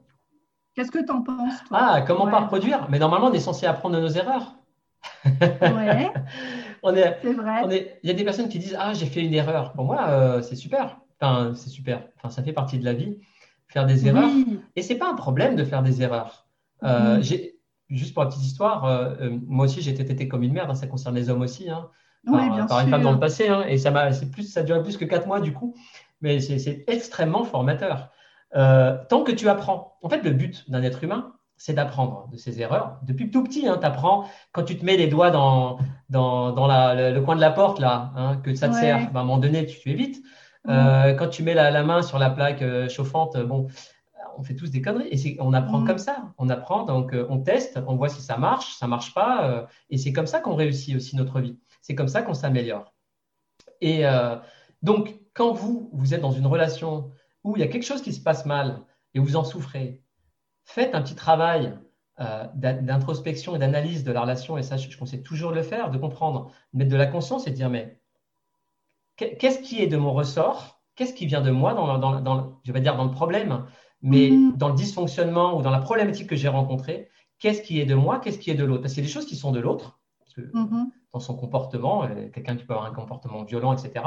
Qu'est-ce 0.74 0.90
que 0.90 1.04
tu 1.04 1.10
en 1.10 1.22
penses 1.22 1.64
toi? 1.64 1.78
Ah, 1.80 2.02
comment 2.02 2.26
pas 2.30 2.40
reproduire? 2.40 2.88
Mais 2.90 2.98
normalement, 2.98 3.28
on 3.28 3.32
est 3.32 3.40
censé 3.40 3.66
apprendre 3.66 3.96
de 3.96 4.00
nos 4.00 4.08
erreurs. 4.08 4.56
Ouais. 5.24 6.12
on 6.82 6.94
est, 6.94 7.18
c'est 7.22 7.32
vrai. 7.32 7.98
il 8.02 8.08
y 8.08 8.10
a 8.10 8.14
des 8.14 8.24
personnes 8.24 8.48
qui 8.48 8.58
disent 8.58 8.76
Ah, 8.78 8.92
j'ai 8.92 9.06
fait 9.06 9.24
une 9.24 9.34
erreur. 9.34 9.72
Pour 9.72 9.84
moi, 9.84 10.08
euh, 10.08 10.42
c'est 10.42 10.56
super. 10.56 11.00
Enfin, 11.20 11.52
c'est 11.54 11.70
super. 11.70 12.08
Enfin, 12.16 12.30
ça 12.30 12.42
fait 12.42 12.52
partie 12.52 12.78
de 12.78 12.84
la 12.84 12.92
vie, 12.92 13.18
faire 13.68 13.86
des 13.86 14.06
erreurs. 14.06 14.30
Et 14.74 14.82
c'est 14.82 14.96
pas 14.96 15.10
un 15.10 15.14
problème 15.14 15.56
de 15.56 15.64
faire 15.64 15.82
des 15.82 16.02
erreurs. 16.02 16.46
Euh, 16.82 17.18
j'ai, 17.22 17.58
juste 17.88 18.14
pour 18.14 18.22
la 18.22 18.28
petite 18.28 18.44
histoire, 18.44 18.84
euh, 18.84 19.14
euh, 19.20 19.38
moi 19.46 19.64
aussi, 19.64 19.80
j'ai 19.80 19.92
été 19.92 20.04
traité 20.04 20.28
comme 20.28 20.42
une 20.42 20.52
merde. 20.52 20.70
Hein, 20.70 20.74
ça 20.74 20.86
concerne 20.86 21.14
les 21.14 21.30
hommes 21.30 21.42
aussi. 21.42 21.70
Hein, 21.70 21.88
par, 22.26 22.80
une 22.80 22.90
femme 22.90 23.02
dans 23.02 23.12
le 23.12 23.20
passé. 23.20 23.48
Hein, 23.48 23.64
et 23.68 23.78
ça 23.78 23.90
m'a, 23.90 24.12
c'est 24.12 24.30
plus, 24.30 24.50
ça 24.50 24.62
dure 24.62 24.82
plus 24.82 24.96
que 24.96 25.04
quatre 25.04 25.26
mois 25.26 25.40
du 25.40 25.52
coup. 25.52 25.74
Mais 26.20 26.40
c'est, 26.40 26.84
extrêmement 26.86 27.44
formateur. 27.44 28.10
tant 28.52 29.22
que 29.24 29.32
tu 29.32 29.48
apprends. 29.48 29.96
En 30.02 30.08
fait, 30.08 30.22
le 30.22 30.30
but 30.30 30.70
d'un 30.70 30.82
être 30.82 31.02
humain, 31.02 31.32
c'est 31.56 31.72
d'apprendre 31.72 32.28
de 32.30 32.36
ses 32.36 32.60
erreurs. 32.60 32.98
Depuis 33.02 33.30
tout 33.30 33.42
petit, 33.42 33.66
hein, 33.66 33.78
tu 33.80 33.86
apprends 33.86 34.28
quand 34.52 34.62
tu 34.62 34.76
te 34.76 34.84
mets 34.84 34.96
les 34.96 35.06
doigts 35.06 35.30
dans, 35.30 35.78
dans, 36.10 36.52
dans 36.52 36.66
la, 36.66 37.10
le, 37.12 37.20
coin 37.22 37.34
de 37.34 37.40
la 37.40 37.50
porte, 37.50 37.80
là, 37.80 38.12
hein, 38.14 38.36
que 38.42 38.54
ça 38.54 38.68
te 38.68 38.74
sert. 38.74 39.10
Ben, 39.12 39.20
à 39.20 39.22
un 39.22 39.24
moment 39.24 39.38
donné, 39.38 39.64
tu, 39.64 39.78
tu 39.78 39.90
évites. 39.90 40.22
Euh, 40.68 41.14
quand 41.14 41.28
tu 41.28 41.42
mets 41.42 41.54
la, 41.54 41.82
main 41.82 42.02
sur 42.02 42.18
la 42.18 42.30
plaque 42.30 42.62
euh, 42.62 42.88
chauffante, 42.88 43.36
bon, 43.36 43.68
on 44.36 44.42
fait 44.42 44.54
tous 44.54 44.70
des 44.70 44.82
conneries. 44.82 45.08
Et 45.10 45.36
on 45.40 45.52
apprend 45.52 45.80
mm. 45.80 45.86
comme 45.86 45.98
ça. 45.98 46.32
On 46.38 46.48
apprend, 46.48 46.84
donc 46.84 47.12
euh, 47.12 47.26
on 47.30 47.38
teste, 47.38 47.78
on 47.86 47.96
voit 47.96 48.08
si 48.08 48.20
ça 48.20 48.36
marche, 48.36 48.74
ça 48.76 48.86
marche 48.86 49.14
pas. 49.14 49.68
et 49.90 49.98
c'est 49.98 50.12
comme 50.12 50.26
ça 50.26 50.40
qu'on 50.40 50.54
réussit 50.54 50.96
aussi 50.96 51.16
notre 51.16 51.40
vie. 51.40 51.58
C'est 51.82 51.94
comme 51.94 52.08
ça 52.08 52.22
qu'on 52.22 52.34
s'améliore. 52.34 52.92
Et 53.80 54.04
donc, 54.82 55.14
quand 55.34 55.52
vous, 55.52 55.90
vous 55.92 56.14
êtes 56.14 56.20
dans 56.20 56.32
une 56.32 56.46
relation 56.46 57.10
où 57.44 57.56
il 57.56 57.60
y 57.60 57.62
a 57.62 57.68
quelque 57.68 57.84
chose 57.84 58.02
qui 58.02 58.12
se 58.12 58.20
passe 58.20 58.46
mal 58.46 58.80
et 59.14 59.18
vous 59.18 59.36
en 59.36 59.44
souffrez, 59.44 60.02
faites 60.64 60.94
un 60.94 61.02
petit 61.02 61.14
travail 61.14 61.78
d'introspection 62.54 63.54
et 63.54 63.58
d'analyse 63.58 64.02
de 64.02 64.12
la 64.12 64.22
relation. 64.22 64.56
Et 64.58 64.62
ça, 64.62 64.76
je, 64.76 64.90
je 64.90 64.98
conseille 64.98 65.22
toujours 65.22 65.50
de 65.50 65.56
le 65.56 65.62
faire, 65.62 65.90
de 65.90 65.98
comprendre, 65.98 66.50
de 66.72 66.78
mettre 66.78 66.90
de 66.90 66.96
la 66.96 67.06
conscience 67.06 67.46
et 67.46 67.50
de 67.50 67.56
dire, 67.56 67.70
mais 67.70 68.00
qu'est-ce 69.16 69.58
qui 69.60 69.82
est 69.82 69.86
de 69.86 69.96
mon 69.96 70.12
ressort? 70.12 70.80
Qu'est-ce 70.94 71.12
qui 71.12 71.26
vient 71.26 71.42
de 71.42 71.50
moi 71.50 71.74
dans, 71.74 71.98
dans, 71.98 72.60
je 72.64 72.72
vais 72.72 72.80
dire 72.80 72.96
dans 72.96 73.04
le 73.04 73.10
problème, 73.10 73.66
mais 74.02 74.30
mm-hmm. 74.30 74.56
dans 74.56 74.68
le 74.68 74.74
dysfonctionnement 74.74 75.58
ou 75.58 75.62
dans 75.62 75.70
la 75.70 75.80
problématique 75.80 76.28
que 76.28 76.36
j'ai 76.36 76.48
rencontrée? 76.48 77.08
Qu'est-ce 77.38 77.60
qui 77.60 77.80
est 77.80 77.84
de 77.84 77.94
moi? 77.94 78.18
Qu'est-ce 78.18 78.38
qui 78.38 78.50
est 78.50 78.54
de 78.54 78.64
l'autre? 78.64 78.82
Parce 78.82 78.94
qu'il 78.94 79.02
y 79.02 79.06
a 79.06 79.08
des 79.08 79.12
choses 79.12 79.26
qui 79.26 79.36
sont 79.36 79.52
de 79.52 79.60
l'autre, 79.60 80.00
mm-hmm. 80.38 80.84
dans 81.12 81.20
son 81.20 81.36
comportement, 81.36 82.04
euh, 82.04 82.28
quelqu'un 82.32 82.56
qui 82.56 82.64
peut 82.64 82.72
avoir 82.72 82.90
un 82.90 82.94
comportement 82.94 83.44
violent, 83.44 83.74
etc. 83.74 84.04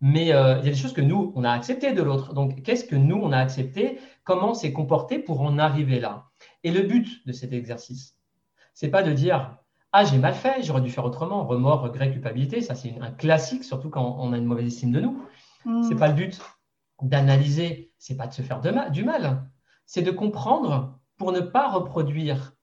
Mais 0.00 0.32
euh, 0.32 0.58
il 0.58 0.64
y 0.64 0.68
a 0.68 0.72
des 0.72 0.76
choses 0.76 0.92
que 0.92 1.00
nous, 1.00 1.32
on 1.36 1.44
a 1.44 1.50
acceptées 1.50 1.92
de 1.92 2.02
l'autre. 2.02 2.34
Donc, 2.34 2.62
qu'est-ce 2.62 2.84
que 2.84 2.96
nous, 2.96 3.16
on 3.16 3.32
a 3.32 3.38
accepté? 3.38 3.98
Comment 4.24 4.54
s'est 4.54 4.72
comporté 4.72 5.18
pour 5.18 5.40
en 5.40 5.58
arriver 5.58 6.00
là? 6.00 6.26
Et 6.64 6.70
le 6.70 6.82
but 6.82 7.26
de 7.26 7.32
cet 7.32 7.52
exercice, 7.52 8.16
c'est 8.74 8.90
pas 8.90 9.02
de 9.02 9.12
dire 9.12 9.56
ah, 9.92 10.04
j'ai 10.04 10.18
mal 10.18 10.34
fait, 10.34 10.62
j'aurais 10.62 10.80
dû 10.80 10.90
faire 10.90 11.04
autrement. 11.04 11.44
Remords, 11.46 11.82
regret, 11.82 12.10
culpabilité, 12.10 12.62
ça 12.62 12.74
c'est 12.74 12.98
un 13.00 13.10
classique, 13.10 13.62
surtout 13.62 13.90
quand 13.90 14.16
on 14.18 14.32
a 14.32 14.38
une 14.38 14.46
mauvaise 14.46 14.66
estime 14.66 14.90
de 14.90 15.00
nous. 15.00 15.22
Mm. 15.66 15.82
C'est 15.82 15.96
pas 15.96 16.08
le 16.08 16.14
but 16.14 16.40
d'analyser, 17.02 17.92
c'est 17.98 18.16
pas 18.16 18.26
de 18.26 18.32
se 18.32 18.42
faire 18.42 18.60
du 18.90 19.04
mal, 19.04 19.50
c'est 19.86 20.02
de 20.02 20.10
comprendre 20.10 20.98
pour 21.16 21.32
ne 21.32 21.40
pas 21.40 21.68
reproduire 21.68 22.54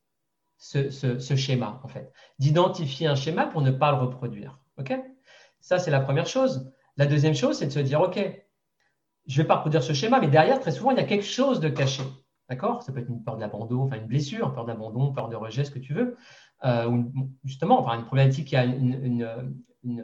ce, 0.58 1.36
schéma, 1.36 1.80
en 1.84 1.88
fait. 1.88 2.12
D'identifier 2.40 3.08
un 3.08 3.16
schéma 3.16 3.46
pour 3.46 3.62
ne 3.62 3.72
pas 3.72 3.92
le 3.92 3.98
reproduire. 3.98 4.60
OK? 4.78 4.94
Ça, 5.62 5.80
c'est 5.80 5.92
la 5.92 6.00
première 6.00 6.28
chose. 6.28 6.72
La 6.98 7.06
deuxième 7.06 7.36
chose, 7.36 7.58
c'est 7.58 7.68
de 7.68 7.72
se 7.72 7.80
dire, 7.80 8.02
OK, 8.02 8.20
je 9.28 9.38
ne 9.38 9.44
vais 9.44 9.48
pas 9.48 9.56
reproduire 9.56 9.84
ce 9.84 9.94
schéma, 9.94 10.20
mais 10.20 10.28
derrière, 10.28 10.60
très 10.60 10.72
souvent, 10.72 10.92
il 10.92 10.98
y 10.98 11.02
a 11.02 11.06
quelque 11.06 11.26
chose 11.26 11.60
de 11.60 11.70
caché. 11.70 12.04
D'accord? 12.50 12.82
Ça 12.82 12.92
peut 12.92 13.00
être 13.00 13.10
une 13.10 13.24
peur 13.24 13.36
de 13.36 13.42
l'abandon, 13.42 13.84
enfin 13.84 13.98
une 13.98 14.08
blessure, 14.08 14.48
une 14.48 14.54
peur 14.54 14.66
d'abandon, 14.66 15.14
peur 15.14 15.30
de 15.30 15.36
rejet, 15.36 15.64
ce 15.64 15.72
que 15.72 15.80
tu 15.80 15.94
veux. 15.94 16.18
Euh, 16.66 17.04
justement, 17.44 17.80
enfin, 17.80 17.98
une 17.98 18.06
problématique 18.06 18.48
qui 18.48 18.56
a 18.56 18.66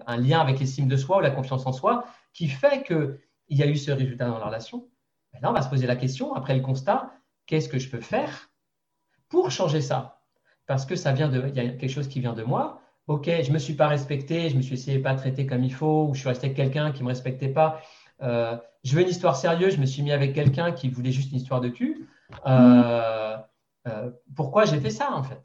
un 0.08 0.18
lien 0.18 0.40
avec 0.40 0.60
l'estime 0.60 0.88
de 0.88 0.96
soi 0.96 1.18
ou 1.18 1.22
la 1.22 1.32
confiance 1.32 1.66
en 1.66 1.74
soi, 1.74 2.06
qui 2.34 2.48
fait 2.48 2.84
qu'il 2.84 3.18
y 3.50 3.64
a 3.64 3.68
eu 3.68 3.76
ce 3.76 3.92
résultat 3.92 4.28
dans 4.28 4.40
la 4.40 4.46
relation. 4.46 4.88
là, 5.42 5.50
on 5.50 5.54
va 5.54 5.62
se 5.62 5.70
poser 5.70 5.88
la 5.88 5.96
question, 5.96 6.34
après 6.34 6.56
le 6.56 6.62
constat, 6.62 7.12
qu'est-ce 7.46 7.70
que 7.70 7.80
je 7.80 7.90
peux 7.90 8.02
faire 8.02 8.50
pour 9.30 9.52
changer 9.52 9.82
ça? 9.82 10.22
Parce 10.66 10.86
que 10.86 10.96
ça 10.96 11.12
vient 11.12 11.30
de, 11.30 11.44
il 11.48 11.56
y 11.56 11.60
a 11.60 11.70
quelque 11.70 11.88
chose 11.88 12.08
qui 12.08 12.20
vient 12.20 12.34
de 12.34 12.44
moi. 12.44 12.82
Ok, 13.08 13.26
je 13.28 13.50
ne 13.50 13.54
me 13.54 13.60
suis 13.60 13.76
pas 13.76 13.88
respecté, 13.88 14.50
je 14.50 14.58
me 14.58 14.62
suis 14.62 14.74
essayé 14.74 14.98
pas 14.98 15.14
traiter 15.14 15.46
comme 15.46 15.64
il 15.64 15.74
faut, 15.74 16.08
ou 16.08 16.14
je 16.16 16.22
suis 16.22 16.30
resté 16.30 16.48
avec 16.48 16.58
quelqu'un 16.58 16.92
qui 16.92 17.00
ne 17.00 17.04
me 17.04 17.10
respectait 17.10 17.50
pas. 17.50 17.82
Euh, 18.22 18.58
je 18.84 18.96
veux 18.96 19.02
une 19.02 19.10
histoire 19.10 19.36
sérieuse, 19.36 19.76
je 19.76 19.82
me 19.82 19.86
suis 19.86 20.02
mis 20.02 20.12
avec 20.12 20.34
quelqu'un 20.34 20.72
qui 20.72 20.90
voulait 20.90 21.12
juste 21.12 21.32
une 21.32 21.38
histoire 21.38 21.62
de 21.62 21.70
cul. 21.70 22.08
Euh, 22.48 23.38
pourquoi 24.36 24.66
j'ai 24.66 24.80
fait 24.80 24.90
ça 24.90 25.14
en 25.14 25.22
fait? 25.22 25.40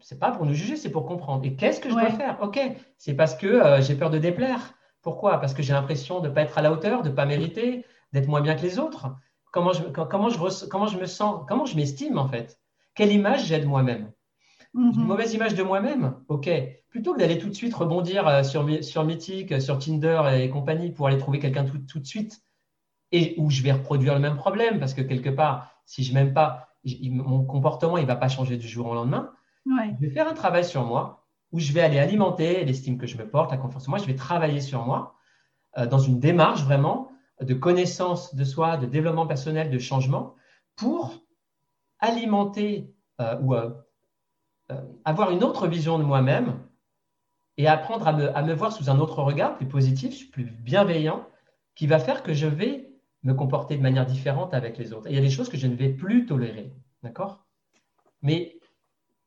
C'est 0.00 0.18
pas 0.18 0.30
pour 0.30 0.46
nous 0.46 0.54
juger, 0.54 0.76
c'est 0.76 0.90
pour 0.90 1.06
comprendre. 1.06 1.44
Et 1.44 1.54
qu'est-ce 1.54 1.80
que 1.80 1.88
je 1.88 1.94
dois 1.94 2.10
faire? 2.10 2.38
Ok, 2.42 2.60
c'est 2.98 3.14
parce 3.14 3.34
que 3.34 3.46
euh, 3.46 3.80
j'ai 3.80 3.94
peur 3.94 4.10
de 4.10 4.18
déplaire. 4.18 4.74
Pourquoi? 5.02 5.40
Parce 5.40 5.54
que 5.54 5.62
j'ai 5.62 5.72
l'impression 5.72 6.20
de 6.20 6.28
ne 6.28 6.34
pas 6.34 6.42
être 6.42 6.58
à 6.58 6.62
la 6.62 6.72
hauteur, 6.72 7.02
de 7.02 7.08
ne 7.08 7.14
pas 7.14 7.26
mériter, 7.26 7.84
d'être 8.12 8.28
moins 8.28 8.40
bien 8.40 8.54
que 8.54 8.62
les 8.62 8.78
autres. 8.78 9.08
Comment 9.52 9.72
je, 9.72 9.82
comment 9.84 10.28
je, 10.28 10.66
comment 10.66 10.86
je 10.86 10.98
me 10.98 11.06
sens 11.06 11.44
Comment 11.48 11.64
je 11.64 11.76
m'estime 11.76 12.18
en 12.18 12.28
fait? 12.28 12.60
Quelle 12.94 13.12
image 13.12 13.46
j'ai 13.46 13.58
de 13.58 13.66
moi-même? 13.66 14.10
Une 14.74 14.92
mhm. 14.92 15.04
mauvaise 15.04 15.32
image 15.32 15.54
de 15.54 15.62
moi-même? 15.62 16.16
Ok. 16.28 16.50
Plutôt 16.88 17.14
que 17.14 17.18
d'aller 17.18 17.38
tout 17.38 17.48
de 17.48 17.54
suite 17.54 17.74
rebondir 17.74 18.26
euh, 18.28 18.42
sur, 18.42 18.66
sur 18.84 19.04
Mythique, 19.04 19.60
sur 19.60 19.78
Tinder 19.78 20.22
et 20.34 20.50
compagnie 20.50 20.90
pour 20.90 21.06
aller 21.06 21.18
trouver 21.18 21.38
quelqu'un 21.38 21.64
tout, 21.64 21.78
tout 21.78 22.00
de 22.00 22.06
suite 22.06 22.42
et 23.12 23.34
où 23.38 23.50
je 23.50 23.62
vais 23.62 23.72
reproduire 23.72 24.14
le 24.14 24.20
même 24.20 24.36
problème 24.36 24.78
parce 24.78 24.94
que 24.94 25.02
quelque 25.02 25.30
part, 25.30 25.70
si 25.84 26.02
je 26.02 26.12
m'aime 26.12 26.32
pas, 26.32 26.68
mon 26.84 27.44
comportement 27.44 27.98
il 27.98 28.06
va 28.06 28.16
pas 28.16 28.28
changer 28.28 28.56
du 28.56 28.68
jour 28.68 28.86
au 28.86 28.94
lendemain. 28.94 29.30
Je 29.66 30.06
vais 30.06 30.10
faire 30.10 30.28
un 30.28 30.34
travail 30.34 30.64
sur 30.64 30.84
moi 30.84 31.26
où 31.52 31.58
je 31.58 31.72
vais 31.72 31.80
aller 31.80 31.98
alimenter 31.98 32.64
l'estime 32.64 32.98
que 32.98 33.06
je 33.06 33.16
me 33.16 33.28
porte, 33.28 33.50
la 33.50 33.56
confiance 33.56 33.88
en 33.88 33.90
moi. 33.90 33.98
Je 33.98 34.04
vais 34.06 34.14
travailler 34.14 34.60
sur 34.60 34.84
moi 34.84 35.16
euh, 35.78 35.86
dans 35.86 35.98
une 35.98 36.20
démarche 36.20 36.62
vraiment 36.62 37.10
de 37.40 37.54
connaissance 37.54 38.34
de 38.34 38.44
soi, 38.44 38.76
de 38.76 38.86
développement 38.86 39.26
personnel, 39.26 39.70
de 39.70 39.78
changement 39.78 40.34
pour 40.76 41.14
alimenter 41.98 42.94
euh, 43.20 43.38
ou 43.40 43.54
euh, 43.54 43.70
avoir 45.04 45.30
une 45.30 45.44
autre 45.44 45.66
vision 45.66 45.98
de 45.98 46.04
moi-même 46.04 46.58
et 47.56 47.66
apprendre 47.66 48.06
à 48.06 48.42
me, 48.42 48.52
voir 48.52 48.72
sous 48.72 48.90
un 48.90 48.98
autre 48.98 49.22
regard, 49.22 49.56
plus 49.56 49.66
positif, 49.66 50.30
plus 50.30 50.44
bienveillant, 50.44 51.26
qui 51.74 51.86
va 51.86 51.98
faire 51.98 52.22
que 52.22 52.34
je 52.34 52.46
vais 52.46 52.90
me 53.22 53.32
comporter 53.32 53.76
de 53.76 53.82
manière 53.82 54.04
différente 54.04 54.52
avec 54.52 54.76
les 54.76 54.92
autres. 54.92 55.08
Il 55.08 55.14
y 55.14 55.18
a 55.18 55.22
des 55.22 55.30
choses 55.30 55.48
que 55.48 55.56
je 55.56 55.66
ne 55.66 55.74
vais 55.74 55.88
plus 55.88 56.26
tolérer. 56.26 56.74
D'accord? 57.02 57.46
Mais 58.20 58.55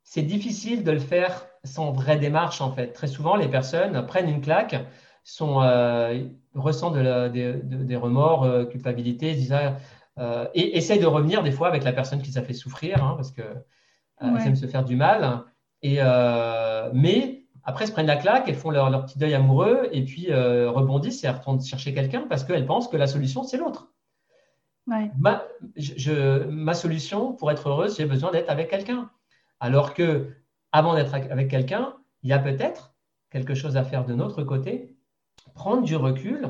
c'est 0.10 0.24
difficile 0.24 0.84
de 0.84 0.90
le 0.90 1.00
faire 1.00 1.46
sans 1.64 1.92
vraie 1.92 2.18
démarche, 2.18 2.62
en 2.62 2.72
fait. 2.72 2.94
Très 2.94 3.06
souvent, 3.06 3.36
les 3.36 3.48
personnes 3.48 4.08
prennent 4.08 4.28
une 4.28 4.42
claque, 4.42 4.76
sont, 5.24 5.62
euh, 5.62 6.24
ressentent 6.56 6.98
des 6.98 7.96
remords, 7.96 8.44
euh, 8.44 8.66
culpabilité, 8.66 9.36
disent 9.36 9.54
ah, 9.54 10.50
et 10.56 10.76
essaye 10.76 11.00
de 11.00 11.06
revenir 11.06 11.44
des 11.44 11.52
fois 11.52 11.68
avec 11.68 11.84
la 11.84 11.94
personne 11.94 12.24
qui 12.24 12.32
ça 12.32 12.42
fait 12.42 12.56
souffrir, 12.56 13.04
hein, 13.04 13.14
parce 13.18 13.32
que 13.32 13.44
elles 14.20 14.48
aiment 14.48 14.56
se 14.56 14.66
faire 14.66 14.84
du 14.84 14.96
mal. 14.96 15.44
Et, 15.84 16.00
mais 16.92 17.44
après, 17.64 17.84
elles 17.84 17.90
se 17.90 17.94
prennent 17.94 18.08
la 18.08 18.18
claque, 18.18 18.50
elles 18.50 18.56
font 18.56 18.72
leur, 18.72 19.06
petit 19.06 19.20
deuil 19.20 19.36
amoureux 19.36 19.90
et 19.92 20.04
puis 20.04 20.34
rebondissent 20.34 21.24
et 21.24 21.28
elles 21.28 21.36
retournent 21.36 21.62
chercher 21.62 21.94
quelqu'un 21.94 22.26
parce 22.28 22.44
qu'elles 22.44 22.66
pensent 22.66 22.88
que 22.88 22.98
la 22.98 23.06
solution, 23.06 23.44
c'est 23.44 23.58
l'autre. 23.58 23.94
Ma, 25.20 25.44
ma, 26.50 26.74
solution 26.74 27.34
pour 27.34 27.52
être 27.52 27.70
heureuse, 27.70 27.96
j'ai 27.96 28.06
besoin 28.06 28.32
d'être 28.32 28.50
avec 28.50 28.72
quelqu'un. 28.72 29.12
Alors 29.60 29.94
que 29.94 30.36
avant 30.72 30.96
d'être 30.96 31.14
avec 31.14 31.50
quelqu'un, 31.50 31.96
il 32.24 32.30
y 32.30 32.34
a 32.34 32.40
peut-être 32.40 32.94
quelque 33.30 33.54
chose 33.54 33.78
à 33.78 33.84
faire 33.84 34.06
de 34.06 34.14
notre 34.14 34.44
côté, 34.44 34.96
prendre 35.54 35.84
du 35.84 35.96
recul 35.96 36.50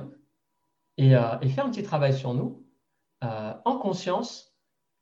et, 0.97 1.16
euh, 1.16 1.39
faire 1.49 1.66
un 1.66 1.70
petit 1.70 1.84
travail 1.84 2.14
sur 2.14 2.34
nous 2.34 2.66
euh, 3.24 3.53
en 3.66 3.78
conscience 3.78 4.53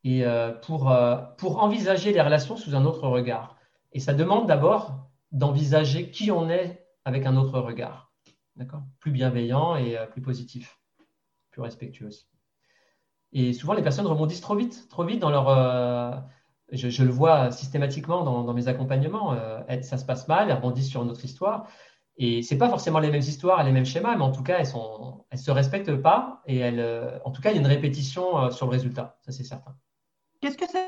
et 0.04 0.24
euh, 0.24 0.52
pour, 0.52 0.86
envisager 0.86 2.12
les 2.12 2.20
relations 2.20 2.56
sous 2.56 2.74
un 2.74 2.84
autre 2.84 3.08
regard. 3.08 3.56
Et 3.92 4.00
ça 4.00 4.14
demande 4.14 4.46
d'abord 4.46 5.08
d'envisager 5.32 6.10
qui 6.10 6.30
on 6.30 6.48
est 6.48 6.86
avec 7.04 7.26
un 7.26 7.36
autre 7.36 7.58
regard, 7.58 8.12
d'accord? 8.56 8.82
Plus 9.00 9.10
bienveillant 9.10 9.76
et 9.76 9.96
plus 10.10 10.22
positif, 10.22 10.78
plus 11.50 11.62
respectueux 11.62 12.06
aussi. 12.06 12.28
Et 13.32 13.52
souvent, 13.52 13.74
les 13.74 13.82
personnes 13.82 14.06
rebondissent 14.06 14.40
trop 14.40 14.54
vite, 14.54 14.88
trop 14.88 15.04
vite 15.04 15.20
dans 15.20 15.30
leur. 15.30 16.28
Je, 16.72 17.02
le 17.02 17.10
vois 17.10 17.50
systématiquement 17.50 18.22
dans, 18.24 18.44
dans 18.44 18.54
mes 18.54 18.68
accompagnements. 18.68 19.36
ça 19.82 19.96
se 19.98 20.04
passe 20.04 20.28
mal, 20.28 20.50
elles 20.50 20.56
rebondissent 20.56 20.90
sur 20.90 21.02
une 21.02 21.10
autre 21.10 21.24
histoire. 21.24 21.66
Et 22.18 22.42
c'est 22.42 22.58
pas 22.58 22.68
forcément 22.68 22.98
les 22.98 23.10
mêmes 23.10 23.20
histoires, 23.20 23.62
les 23.62 23.70
mêmes 23.70 23.86
schémas, 23.86 24.16
mais 24.16 24.24
en 24.24 24.32
tout 24.32 24.42
cas, 24.42 24.58
elles 24.58 24.66
elles 25.30 25.38
se 25.38 25.50
respectent 25.52 25.96
pas 25.96 26.42
et 26.46 26.58
elles, 26.58 26.80
euh, 26.80 27.16
en 27.24 27.30
tout 27.30 27.40
cas, 27.40 27.50
il 27.50 27.54
y 27.54 27.58
a 27.58 27.60
une 27.60 27.66
répétition 27.68 28.38
euh, 28.38 28.50
sur 28.50 28.66
le 28.66 28.72
résultat, 28.72 29.16
ça 29.20 29.30
c'est 29.30 29.44
certain. 29.44 29.76
Qu'est-ce 30.40 30.58
que 30.58 30.68
ça 30.68 30.80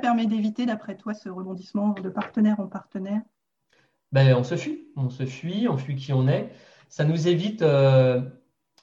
permet 0.00 0.26
d'éviter, 0.26 0.64
d'après 0.64 0.96
toi, 0.96 1.12
ce 1.12 1.28
rebondissement 1.28 1.90
de 1.90 2.08
partenaire 2.08 2.58
en 2.60 2.66
partenaire? 2.66 3.20
Ben, 4.12 4.34
on 4.34 4.42
se 4.42 4.56
fuit, 4.56 4.88
on 4.96 5.10
se 5.10 5.26
fuit, 5.26 5.68
on 5.68 5.76
fuit 5.76 5.96
qui 5.96 6.14
on 6.14 6.26
est. 6.26 6.50
Ça 6.88 7.04
nous 7.04 7.28
évite, 7.28 7.60
euh, 7.60 8.22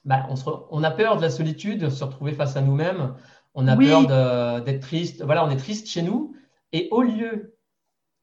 ben, 0.05 0.23
on, 0.29 0.35
on, 0.69 0.83
a 0.83 0.91
peur 0.91 1.17
de 1.17 1.23
la 1.23 1.31
solitude, 1.31 1.81
de 1.81 1.89
se 1.89 2.03
retrouver 2.03 2.33
face 2.33 2.55
à 2.55 2.61
nous-mêmes. 2.61 3.15
On 3.57 3.67
a 3.67 3.75
peur 3.75 4.63
d'être 4.63 4.81
triste. 4.81 5.23
Voilà, 5.23 5.43
on 5.43 5.49
est 5.49 5.57
triste 5.57 5.87
chez 5.87 6.03
nous. 6.03 6.35
Et 6.73 6.87
au 6.91 7.01
lieu, 7.01 7.57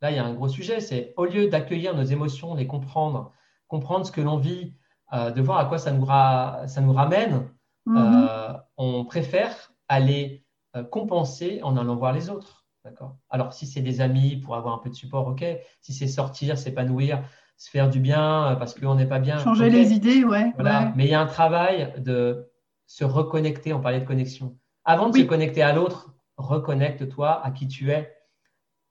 là, 0.01 0.13
il 0.13 0.17
y 0.17 0.21
a 0.21 0.25
un 0.25 0.33
gros 0.33 0.49
sujet, 0.49 0.81
c'est 0.81 1.13
au 1.17 1.25
lieu 1.25 1.49
d'accueillir 1.49 1.95
nos 1.95 2.05
émotions, 2.05 2.55
les 2.55 2.69
comprendre, 2.69 3.33
comprendre 3.67 4.07
ce 4.07 4.13
que 4.13 4.21
l'on 4.21 4.39
vit, 4.39 4.75
euh, 5.13 5.33
de 5.33 5.43
voir 5.43 5.59
à 5.59 5.65
quoi 5.65 5.79
ça 5.79 5.91
nous, 5.91 6.07
ça 6.07 6.81
nous 6.81 6.93
ramène, 6.93 7.49
mhm. 7.87 7.97
euh, 7.97 8.53
on 8.77 9.05
préfère 9.05 9.73
aller 9.89 10.45
euh, 10.77 10.85
compenser 10.85 11.61
en 11.65 11.77
allant 11.77 11.97
voir 11.97 12.13
les 12.13 12.31
autres. 12.31 12.65
D'accord? 12.85 13.17
Alors, 13.29 13.55
si 13.55 13.67
c'est 13.67 13.81
des 13.81 14.01
amis 14.01 14.37
pour 14.37 14.55
avoir 14.55 14.75
un 14.75 14.79
peu 14.79 14.91
de 14.91 14.95
support, 14.95 15.27
ok. 15.27 15.45
Si 15.81 15.93
c'est 15.93 16.07
sortir, 16.07 16.57
s'épanouir, 16.59 17.25
se 17.57 17.71
faire 17.71 17.91
du 17.91 17.99
bien 17.99 18.55
parce 18.59 18.79
qu'on 18.79 18.95
n'est 18.95 19.09
pas 19.09 19.19
bien. 19.19 19.39
Changer 19.39 19.69
les 19.69 19.93
idées, 19.93 20.23
ouais, 20.23 20.53
voilà. 20.55 20.93
Mais 20.95 21.07
il 21.07 21.11
y 21.11 21.15
a 21.15 21.21
un 21.21 21.27
travail 21.27 21.93
de 21.99 22.53
se 22.87 23.05
reconnecter. 23.05 23.73
On 23.73 23.81
parlait 23.81 24.01
de 24.01 24.07
connexion. 24.07 24.57
Avant 24.85 25.09
de 25.09 25.17
se 25.17 25.23
connecter 25.23 25.63
à 25.63 25.73
l'autre, 25.73 26.15
reconnecte-toi 26.37 27.45
à 27.45 27.51
qui 27.51 27.69
tu 27.69 27.91
es. 27.91 28.15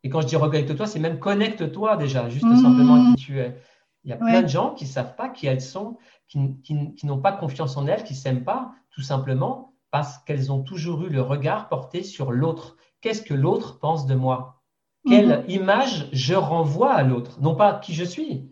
Et 0.03 0.09
quand 0.09 0.21
je 0.21 0.27
dis 0.27 0.35
reconnecte-toi, 0.35 0.87
c'est 0.87 0.99
même 0.99 1.19
connecte-toi 1.19 1.97
déjà, 1.97 2.29
juste 2.29 2.45
mhm. 2.45 2.57
simplement 2.57 2.95
à 2.95 3.15
qui 3.15 3.23
tu 3.23 3.39
es. 3.39 3.57
Il 4.03 4.09
y 4.09 4.13
a 4.13 4.17
plein 4.17 4.41
de 4.41 4.47
gens 4.47 4.73
qui 4.73 4.83
ne 4.83 4.89
savent 4.89 5.15
pas 5.15 5.29
qui 5.29 5.47
elles 5.47 5.61
sont, 5.61 5.97
qui, 6.27 6.75
n'ont 7.03 7.21
pas 7.21 7.31
confiance 7.31 7.77
en 7.77 7.87
elles, 7.87 8.03
qui 8.03 8.13
ne 8.13 8.17
s'aiment 8.17 8.43
pas, 8.43 8.73
tout 8.91 9.01
simplement 9.01 9.73
parce 9.91 10.17
qu'elles 10.17 10.51
ont 10.51 10.61
toujours 10.61 11.03
eu 11.03 11.09
le 11.09 11.21
regard 11.21 11.69
porté 11.69 12.03
sur 12.03 12.31
l'autre. 12.31 12.75
Qu'est-ce 12.99 13.21
que 13.21 13.33
l'autre 13.33 13.79
pense 13.79 14.05
de 14.05 14.15
moi? 14.15 14.61
Quelle 15.07 15.43
mhm. 15.43 15.49
image 15.49 16.09
je 16.11 16.33
renvoie 16.33 16.93
à 16.93 17.03
l'autre? 17.03 17.39
Non 17.39 17.55
pas 17.55 17.75
qui 17.75 17.93
je 17.93 18.03
suis. 18.03 18.51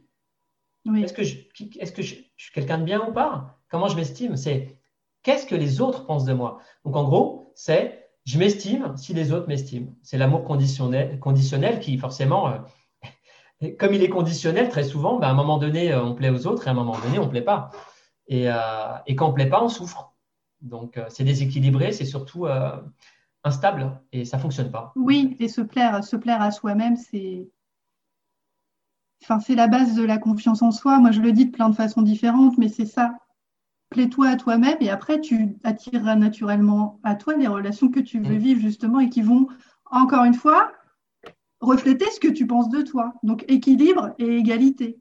Est-ce 0.95 1.13
que, 1.13 1.23
je, 1.23 1.37
est 1.79 1.93
que 1.93 2.01
je, 2.01 2.15
suis 2.37 2.51
quelqu'un 2.53 2.77
de 2.77 2.83
bien 2.83 3.07
ou 3.07 3.13
pas? 3.13 3.59
Comment 3.69 3.87
je 3.87 3.95
m'estime? 3.95 4.35
C'est 4.35 4.80
qu'est-ce 5.23 5.45
que 5.45 5.55
les 5.55 5.81
autres 5.81 6.05
pensent 6.05 6.25
de 6.25 6.33
moi? 6.33 6.59
Donc 6.85 6.95
en 6.95 7.03
gros, 7.03 7.51
c'est 7.55 8.01
je 8.25 8.37
m'estime 8.37 8.95
si 8.97 9.13
les 9.13 9.31
autres 9.31 9.47
m'estiment. 9.47 9.95
C'est 10.03 10.17
l'amour 10.17 10.43
conditionnel, 10.43 11.19
conditionnel 11.19 11.79
qui 11.79 11.97
forcément... 11.97 12.49
Euh, 12.49 13.71
comme 13.79 13.93
il 13.93 14.03
est 14.03 14.09
conditionnel, 14.09 14.69
très 14.69 14.83
souvent, 14.83 15.17
ben, 15.17 15.27
à 15.27 15.31
un 15.31 15.35
moment 15.35 15.57
donné, 15.57 15.91
euh, 15.91 16.03
on 16.03 16.13
plaît 16.13 16.29
aux 16.29 16.47
autres 16.47 16.67
et 16.67 16.69
à 16.69 16.71
un 16.71 16.75
moment 16.75 16.97
donné, 16.99 17.19
on 17.19 17.25
ne 17.25 17.29
plaît 17.29 17.41
pas. 17.41 17.71
Et, 18.27 18.49
euh, 18.49 18.53
quand 19.15 19.27
on 19.27 19.29
ne 19.29 19.35
plaît 19.35 19.49
pas, 19.49 19.63
on 19.63 19.69
souffre. 19.69 20.13
Donc, 20.61 20.99
c'est 21.09 21.23
déséquilibré, 21.23 21.91
c'est 21.91 22.05
surtout 22.05 22.45
instable 23.43 23.99
et 24.11 24.25
ça 24.25 24.37
ne 24.37 24.43
fonctionne 24.43 24.69
pas. 24.69 24.93
Oui, 24.95 25.35
et 25.39 25.47
se 25.47 25.61
plaire, 25.61 26.03
se 26.03 26.15
plaire 26.15 26.39
à 26.39 26.51
soi-même, 26.51 26.95
c'est. 26.95 27.49
Enfin, 29.23 29.39
c'est 29.39 29.55
la 29.55 29.65
base 29.65 29.95
de 29.95 30.03
la 30.03 30.19
confiance 30.19 30.61
en 30.61 30.69
soi. 30.69 30.99
Moi, 30.99 31.09
je 31.09 31.19
le 31.19 31.31
dis 31.31 31.47
de 31.47 31.51
plein 31.51 31.69
de 31.69 31.75
façons 31.75 32.03
différentes, 32.03 32.59
mais 32.59 32.69
c'est 32.69 32.85
ça. 32.85 33.15
Plais-toi 33.91 34.29
à 34.29 34.35
toi-même 34.37 34.77
et 34.79 34.89
après, 34.89 35.21
tu 35.21 35.57
attireras 35.63 36.15
naturellement 36.15 36.99
à 37.03 37.15
toi 37.15 37.35
les 37.35 37.47
relations 37.47 37.89
que 37.89 37.99
tu 37.99 38.19
veux 38.19 38.35
mm. 38.35 38.39
vivre, 38.39 38.61
justement, 38.61 38.99
et 38.99 39.09
qui 39.09 39.21
vont, 39.21 39.47
encore 39.91 40.23
une 40.23 40.33
fois, 40.33 40.71
refléter 41.59 42.05
ce 42.09 42.19
que 42.19 42.27
tu 42.27 42.47
penses 42.47 42.69
de 42.69 42.81
toi. 42.81 43.13
Donc 43.23 43.45
équilibre 43.47 44.13
et 44.17 44.37
égalité. 44.37 44.99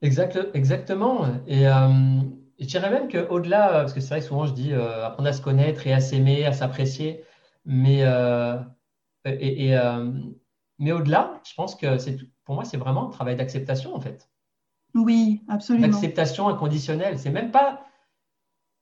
Exact, 0.00 0.38
exactement. 0.54 1.26
Et 1.46 1.66
euh, 1.66 2.20
je 2.60 2.66
dirais 2.66 2.90
même 2.90 3.08
qu'au-delà, 3.08 3.68
parce 3.70 3.92
que 3.92 4.00
c'est 4.00 4.10
vrai 4.10 4.20
que 4.20 4.26
souvent 4.26 4.46
je 4.46 4.52
dis 4.52 4.72
euh, 4.72 5.06
apprendre 5.06 5.28
à 5.28 5.32
se 5.32 5.42
connaître 5.42 5.86
et 5.86 5.92
à 5.92 6.00
s'aimer, 6.00 6.46
à 6.46 6.52
s'apprécier, 6.52 7.24
mais, 7.64 8.02
euh, 8.02 8.56
et, 9.24 9.74
mais 10.78 10.92
au-delà, 10.92 11.40
je 11.44 11.54
pense 11.54 11.74
que 11.74 11.98
c'est 11.98 12.16
pour 12.44 12.54
moi, 12.54 12.64
c'est 12.64 12.76
vraiment 12.76 13.08
un 13.08 13.10
travail 13.10 13.36
d'acceptation 13.36 13.94
en 13.94 14.00
fait. 14.00 14.28
Oui, 14.94 15.42
absolument. 15.48 15.88
D'acceptation 15.88 16.48
inconditionnelle. 16.48 17.18
C'est 17.18 17.30
même 17.30 17.50
pas, 17.50 17.86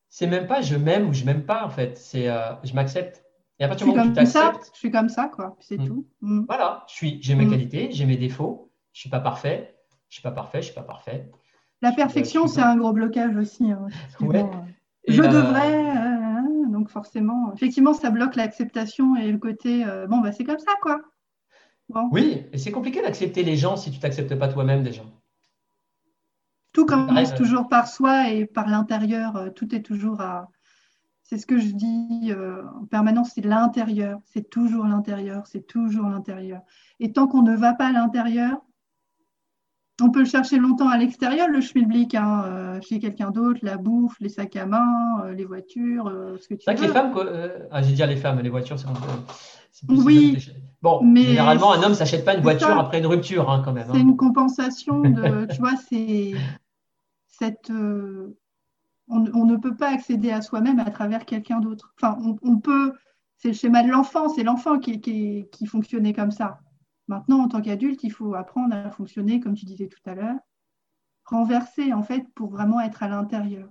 c'est 0.09 0.27
même 0.27 0.47
pas 0.47 0.63
je 0.63 0.77
m'aime 0.77 1.09
ou 1.09 1.13
je 1.13 1.25
m'aime 1.25 1.45
pas 1.45 1.65
en 1.65 1.71
fait. 1.71 1.97
C'est 1.99 2.27
je 2.65 2.75
m'accepte. 2.75 3.27
Et 3.59 3.65
à 3.65 3.69
partir 3.69 3.87
du 3.87 3.93
moment 3.93 4.05
où 4.05 4.09
tu 4.09 4.15
t'acceptes. 4.15 4.71
Je 4.75 4.79
suis 4.79 4.91
comme 4.91 5.09
ça, 5.09 5.29
quoi. 5.29 5.57
C'est 5.61 5.79
hmm. 5.79 5.87
tout. 5.87 6.07
Hmm. 6.21 6.45
Voilà, 6.47 6.85
je 6.89 6.95
suis, 6.95 7.19
j'ai 7.23 7.35
mes 7.35 7.47
hmm. 7.47 7.51
qualités, 7.51 7.89
j'ai 7.91 8.05
mes 8.05 8.17
défauts. 8.17 8.71
Je 8.93 9.01
suis 9.01 9.11
pas 9.11 9.21
parfait. 9.21 9.77
Je 10.09 10.17
suis 10.17 10.23
pas 10.23 10.31
parfait. 10.31 10.61
Je 10.61 10.67
suis 10.67 10.75
pas 10.75 10.83
parfait. 10.83 11.31
La 11.83 11.93
perfection, 11.93 12.47
c'est 12.47 12.63
un 12.63 12.77
gros 12.77 12.93
blocage 12.93 13.37
aussi. 13.37 13.71
Hein, 13.71 13.87
je 15.09 15.23
devrais. 15.23 15.97
Euh, 15.97 16.71
donc 16.71 16.89
forcément, 16.89 17.53
effectivement, 17.55 17.93
ça 17.93 18.11
bloque 18.11 18.37
l'acceptation 18.37 19.17
et 19.17 19.31
le 19.31 19.39
côté. 19.39 19.85
Euh, 19.85 20.07
bon, 20.07 20.19
bah 20.19 20.33
c'est 20.33 20.45
comme 20.45 20.59
ça, 20.59 20.73
quoi. 20.83 21.01
Oui, 22.11 22.45
et 22.53 22.59
c'est 22.59 22.73
compliqué 22.73 23.01
d'accepter 23.01 23.45
les 23.45 23.57
gens 23.57 23.77
si 23.77 23.91
tu 23.91 24.01
t'acceptes 24.01 24.35
pas 24.35 24.49
toi-même 24.49 24.83
déjà. 24.83 25.03
Tout 26.77 26.85
commence 26.85 27.35
toujours 27.35 27.69
par 27.69 27.89
soi 27.89 28.29
et 28.29 28.45
par 28.45 28.69
l'intérieur. 28.69 29.37
Euh, 29.37 29.49
tout 29.49 29.75
est 29.75 29.81
toujours 29.81 30.21
à, 30.21 30.51
c'est 31.23 31.39
ce 31.39 31.47
que 31.47 31.59
je 31.59 31.71
dis 31.71 32.31
euh, 32.31 32.61
en 32.79 32.85
permanence, 32.85 33.31
c'est 33.35 33.43
l'intérieur, 33.43 34.21
c'est 34.27 34.51
toujours 34.51 34.85
l'intérieur, 34.85 35.47
c'est 35.47 35.67
toujours 35.67 36.11
l'intérieur. 36.11 36.61
Et 37.01 37.13
tant 37.13 37.29
qu'on 37.29 37.41
ne 37.41 37.57
va 37.57 37.73
pas 37.73 37.87
à 37.87 37.93
l'intérieur, 37.93 38.61
on 40.03 40.11
peut 40.11 40.19
le 40.19 40.27
chercher 40.27 40.59
longtemps 40.59 40.91
à 40.91 40.99
l'extérieur, 40.99 41.49
le 41.49 41.63
schmilblick, 41.63 42.15
hein, 42.15 42.45
euh, 42.45 42.81
chez 42.83 42.99
quelqu'un 42.99 43.31
d'autre, 43.31 43.61
la 43.63 43.79
bouffe, 43.79 44.21
les 44.21 44.29
sacs 44.29 44.57
à 44.57 44.67
main, 44.67 45.23
euh, 45.25 45.33
les 45.33 45.47
voitures, 45.47 46.13
ce 46.39 46.47
que 46.47 46.53
tu 46.53 46.69
veux. 46.69 46.75
C'est 46.75 46.75
que 46.75 46.83
les 46.83 46.89
femmes, 46.89 47.11
quoi. 47.11 47.25
Ah, 47.71 47.81
j'ai 47.81 47.95
dit 47.95 48.07
les 48.07 48.17
femmes, 48.17 48.39
les 48.41 48.51
voitures, 48.51 48.79
c'est 48.79 48.87
Oui. 49.89 50.47
Bon, 50.83 51.03
mais 51.03 51.23
généralement, 51.23 51.73
un 51.73 51.83
homme 51.83 51.93
ne 51.93 51.97
s'achète 51.97 52.27
pas 52.27 52.35
une 52.35 52.43
voiture 52.43 52.79
après 52.79 52.99
une 52.99 53.07
rupture, 53.07 53.49
hein, 53.51 53.63
quand 53.65 53.73
même. 53.73 53.87
C'est 53.91 53.97
hein. 53.97 54.01
une 54.01 54.17
compensation 54.19 55.01
de, 55.01 55.47
tu 55.47 55.59
vois, 55.59 55.73
c'est 55.89 56.35
cette 57.39 57.71
on, 59.09 59.45
ne 59.45 59.57
peut 59.57 59.77
pas 59.77 59.91
accéder 59.91 60.31
à 60.31 60.43
soi-même 60.43 60.81
à 60.81 60.91
travers 60.91 61.25
quelqu'un 61.25 61.61
d'autre. 61.61 61.95
Enfin, 62.01 62.19
on, 62.43 62.59
peut, 62.59 62.93
c'est 63.37 63.49
le 63.49 63.55
schéma 63.55 63.83
de 63.83 63.89
l'enfant, 63.89 64.29
c'est 64.29 64.43
l'enfant 64.43 64.79
qui, 64.79 65.01
qui, 65.01 65.67
fonctionnait 65.67 66.13
comme 66.13 66.31
ça. 66.31 66.61
Maintenant, 67.09 67.41
en 67.41 67.49
tant 67.49 67.61
qu'adulte, 67.61 68.03
il 68.03 68.11
faut 68.11 68.35
apprendre 68.35 68.75
à 68.75 68.91
fonctionner, 68.91 69.41
comme 69.41 69.55
tu 69.55 69.65
disais 69.65 69.87
tout 69.87 70.11
à 70.11 70.15
l'heure, 70.15 70.39
renverser 71.25 71.93
en 71.93 72.03
fait 72.03 72.25
pour 72.35 72.51
vraiment 72.51 72.81
être 72.81 73.03
à 73.03 73.09
l'intérieur, 73.09 73.69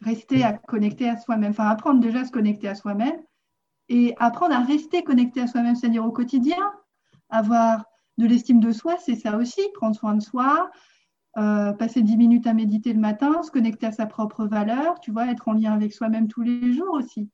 rester 0.00 0.44
à 0.44 0.52
connecter 0.52 1.08
à 1.08 1.16
soi-même, 1.16 1.50
enfin 1.50 1.68
apprendre 1.68 2.00
déjà 2.00 2.20
à 2.20 2.24
se 2.24 2.32
connecter 2.32 2.68
à 2.68 2.74
soi-même 2.74 3.20
et 3.88 4.14
apprendre 4.18 4.54
à 4.54 4.60
rester 4.60 5.02
connecté 5.02 5.40
à 5.40 5.46
soi-même, 5.46 5.74
c'est-à-dire 5.74 6.04
au 6.04 6.12
quotidien, 6.12 6.72
avoir 7.30 7.84
de 8.18 8.26
l'estime 8.26 8.60
de 8.60 8.72
soi, 8.72 8.96
c'est 8.98 9.16
ça 9.16 9.36
aussi, 9.36 9.60
prendre 9.74 9.96
soin 9.96 10.14
de 10.14 10.22
soi, 10.22 10.70
euh, 11.38 11.72
passer 11.72 12.02
10 12.02 12.16
minutes 12.16 12.46
à 12.46 12.52
méditer 12.52 12.92
le 12.92 13.00
matin, 13.00 13.42
se 13.42 13.50
connecter 13.50 13.86
à 13.86 13.92
sa 13.92 14.06
propre 14.06 14.44
valeur, 14.44 15.00
tu 15.00 15.10
vois, 15.10 15.30
être 15.30 15.48
en 15.48 15.52
lien 15.52 15.72
avec 15.72 15.92
soi-même 15.92 16.28
tous 16.28 16.42
les 16.42 16.72
jours 16.72 16.94
aussi. 16.94 17.28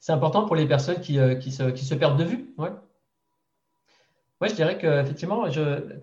C'est 0.00 0.12
important 0.12 0.44
pour 0.44 0.56
les 0.56 0.66
personnes 0.66 1.00
qui, 1.00 1.18
euh, 1.18 1.34
qui, 1.36 1.52
se, 1.52 1.94
perdent 1.94 2.18
de 2.18 2.24
vue. 2.24 2.54
Ouais. 2.58 2.70
ouais 4.40 4.48
je 4.48 4.54
dirais 4.54 4.78
que 4.78 5.00
effectivement, 5.00 5.48
je, 5.50 5.98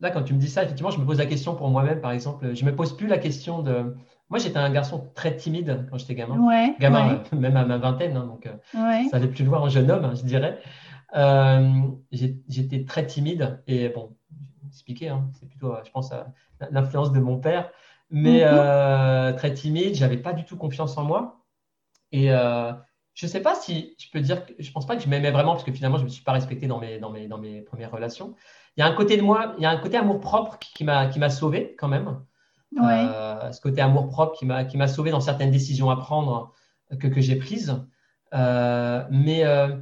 là, 0.00 0.10
quand 0.10 0.22
tu 0.22 0.34
me 0.34 0.38
dis 0.38 0.48
ça, 0.48 0.64
effectivement, 0.64 0.90
je 0.90 0.98
me 0.98 1.06
pose 1.06 1.18
la 1.18 1.26
question 1.26 1.54
pour 1.54 1.68
moi-même, 1.68 2.00
par 2.00 2.12
exemple. 2.12 2.54
Je 2.54 2.64
ne 2.64 2.70
me 2.70 2.76
pose 2.76 2.96
plus 2.96 3.06
la 3.06 3.18
question 3.18 3.62
de 3.62 3.94
moi, 4.32 4.38
j'étais 4.38 4.58
un 4.58 4.70
garçon 4.70 5.10
très 5.14 5.36
timide 5.36 5.86
quand 5.90 5.98
j'étais 5.98 6.14
gamin. 6.14 6.38
Ouais, 6.38 6.74
gamin, 6.80 7.16
ouais. 7.16 7.20
même 7.38 7.54
à 7.54 7.66
ma 7.66 7.76
vingtaine, 7.76 8.16
hein, 8.16 8.24
donc 8.24 8.46
euh, 8.46 8.54
Ouais. 8.72 9.06
ça 9.10 9.18
allait 9.18 9.28
plus 9.28 9.44
loin 9.44 9.60
en 9.60 9.68
jeune 9.68 9.90
homme, 9.90 10.06
hein, 10.06 10.14
je 10.14 10.22
dirais. 10.22 10.58
Euh, 11.14 11.82
j'étais 12.10 12.86
très 12.86 13.06
timide 13.06 13.62
et 13.66 13.90
bon, 13.90 14.16
expliquer, 14.72 15.08
hein, 15.08 15.28
c'est 15.38 15.48
plutôt, 15.48 15.72
euh, 15.72 15.82
je 15.84 15.90
pense, 15.90 16.12
l'influence 16.70 17.12
de 17.12 17.20
mon 17.20 17.38
père, 17.38 17.70
mais 18.10 18.40
Mhm. 18.44 18.50
euh, 18.52 19.32
très 19.32 19.54
timide, 19.54 19.94
j'avais 19.94 20.18
pas 20.18 20.32
du 20.32 20.44
tout 20.44 20.56
confiance 20.56 20.96
en 20.98 21.04
moi. 21.04 21.44
Et 22.10 22.32
euh, 22.32 22.72
je 23.14 23.26
sais 23.26 23.40
pas 23.40 23.54
si 23.54 23.94
je 23.98 24.10
peux 24.10 24.20
dire, 24.20 24.44
que, 24.44 24.52
je 24.58 24.70
pense 24.72 24.86
pas 24.86 24.96
que 24.96 25.02
je 25.02 25.08
m'aimais 25.08 25.30
vraiment 25.30 25.52
parce 25.52 25.64
que 25.64 25.72
finalement, 25.72 25.98
je 25.98 26.04
me 26.04 26.08
suis 26.08 26.24
pas 26.24 26.32
respecté 26.32 26.66
dans 26.66 26.78
mes, 26.78 26.98
dans 26.98 27.10
mes, 27.10 27.26
dans 27.26 27.38
mes 27.38 27.62
premières 27.62 27.90
relations. 27.90 28.34
Il 28.76 28.80
y 28.80 28.82
a 28.82 28.86
un 28.86 28.94
côté 28.94 29.16
de 29.16 29.22
moi, 29.22 29.54
il 29.58 29.62
y 29.62 29.66
a 29.66 29.70
un 29.70 29.78
côté 29.78 29.96
amour-propre 29.96 30.58
qui, 30.58 30.72
qui 30.74 30.84
m'a, 30.84 31.06
qui 31.06 31.18
m'a 31.18 31.30
sauvé 31.30 31.74
quand 31.78 31.88
même. 31.88 32.20
Ouais. 32.76 33.06
Euh, 33.06 33.52
ce 33.52 33.60
côté 33.60 33.82
amour-propre 33.82 34.38
qui 34.38 34.46
m'a, 34.46 34.64
qui 34.64 34.76
m'a 34.78 34.88
sauvé 34.88 35.10
dans 35.10 35.20
certaines 35.20 35.50
décisions 35.50 35.90
à 35.90 35.96
prendre 35.96 36.54
que, 37.00 37.06
que 37.06 37.20
j'ai 37.20 37.36
prises. 37.36 37.82
Euh, 38.34 39.04
mais 39.10 39.44
euh, 39.44 39.76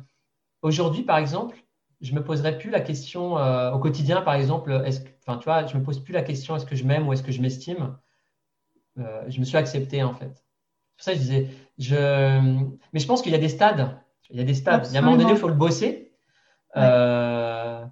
aujourd'hui, 0.62 1.02
par 1.02 1.18
exemple, 1.18 1.56
je 2.00 2.14
me 2.14 2.22
poserai 2.24 2.58
plus 2.58 2.70
la 2.70 2.80
question 2.80 3.36
euh, 3.38 3.72
au 3.72 3.78
quotidien, 3.78 4.22
par 4.22 4.34
exemple, 4.34 4.82
est-ce 4.86 5.00
que, 5.00 5.08
enfin, 5.26 5.38
tu 5.38 5.44
vois, 5.44 5.66
je 5.66 5.76
me 5.76 5.82
pose 5.82 6.02
plus 6.02 6.12
la 6.14 6.22
question 6.22 6.56
est-ce 6.56 6.66
que 6.66 6.76
je 6.76 6.84
m'aime 6.84 7.06
ou 7.06 7.12
est-ce 7.12 7.22
que 7.22 7.32
je 7.32 7.42
m'estime? 7.42 7.96
Euh, 8.98 9.24
je 9.28 9.38
me 9.40 9.44
suis 9.44 9.56
accepté 9.56 10.02
en 10.02 10.12
fait. 10.14 10.44
C'est 10.96 10.96
pour 10.96 11.04
ça 11.04 11.12
que 11.12 11.18
je 11.18 11.22
disais, 11.22 11.48
je... 11.78 12.40
mais 12.92 13.00
je 13.00 13.06
pense 13.06 13.22
qu'il 13.22 13.32
y 13.32 13.34
a 13.34 13.38
des 13.38 13.48
stades. 13.48 13.98
Il 14.30 14.36
y 14.36 14.40
a 14.40 14.44
des 14.44 14.54
stades. 14.54 14.86
Il 14.88 14.94
y 14.94 14.96
a 14.96 15.00
un 15.00 15.04
moment 15.04 15.16
donné, 15.16 15.32
il 15.32 15.36
faut 15.38 15.48
le 15.48 15.54
bosser. 15.54 16.12
Ouais. 16.76 16.82
Euh, 16.82 17.84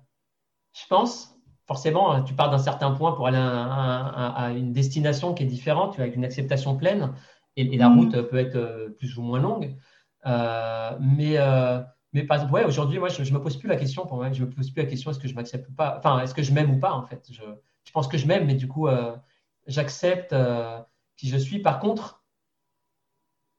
je 0.73 0.87
pense, 0.89 1.37
forcément, 1.67 2.13
hein, 2.13 2.23
tu 2.23 2.35
pars 2.35 2.51
d'un 2.51 2.59
certain 2.59 2.93
point 2.93 3.13
pour 3.13 3.27
aller 3.27 3.39
à, 3.39 3.65
à- 3.65 4.45
à 4.45 4.51
une 4.53 4.73
destination 4.73 5.35
qui 5.35 5.43
est 5.43 5.47
différente, 5.47 5.99
avec 5.99 6.17
une 6.17 6.25
acceptation 6.25 6.77
pleine, 6.77 7.13
et, 7.57 7.75
et 7.75 7.77
la 7.77 7.89
Mm. 7.89 7.99
route 7.99 8.23
peut 8.29 8.39
être 8.39 8.95
plus 8.99 9.17
ou 9.19 9.23
moins 9.23 9.41
longue. 9.41 9.77
Mais, 10.25 11.39
mais 12.13 12.21
exemple, 12.23 12.53
ouais, 12.53 12.65
aujourd'hui, 12.65 12.99
moi, 12.99 13.09
je 13.09 13.23
ne 13.23 13.31
me 13.39 13.43
pose 13.43 13.57
plus 13.59 13.69
la 13.69 13.77
question, 13.77 14.07
pour 14.07 14.17
moi, 14.17 14.33
je 14.33 14.43
me 14.45 14.51
pose 14.51 14.71
plus 14.71 14.83
la 14.83 14.89
question 14.89 15.11
est-ce 15.11 15.19
que 15.19 15.29
je 15.29 15.35
m'accepte 15.35 15.69
ou 15.69 15.73
pas, 15.73 15.97
enfin, 15.99 16.21
est-ce 16.21 16.35
que 16.35 16.43
je 16.43 16.53
m'aime 16.53 16.71
ou 16.71 16.79
pas, 16.79 16.93
en 16.93 17.03
fait? 17.07 17.27
Je, 17.31 17.43
je 17.85 17.93
pense 17.93 18.09
que 18.09 18.19
je 18.19 18.27
m'aime, 18.27 18.47
mais 18.47 18.55
du 18.55 18.69
coup, 18.69 18.89
euh, 18.89 19.15
j'accepte 19.67 20.33
euh, 20.33 20.79
qui 21.17 21.29
je 21.29 21.37
suis. 21.37 21.61
Par 21.61 21.79
contre, 21.81 22.23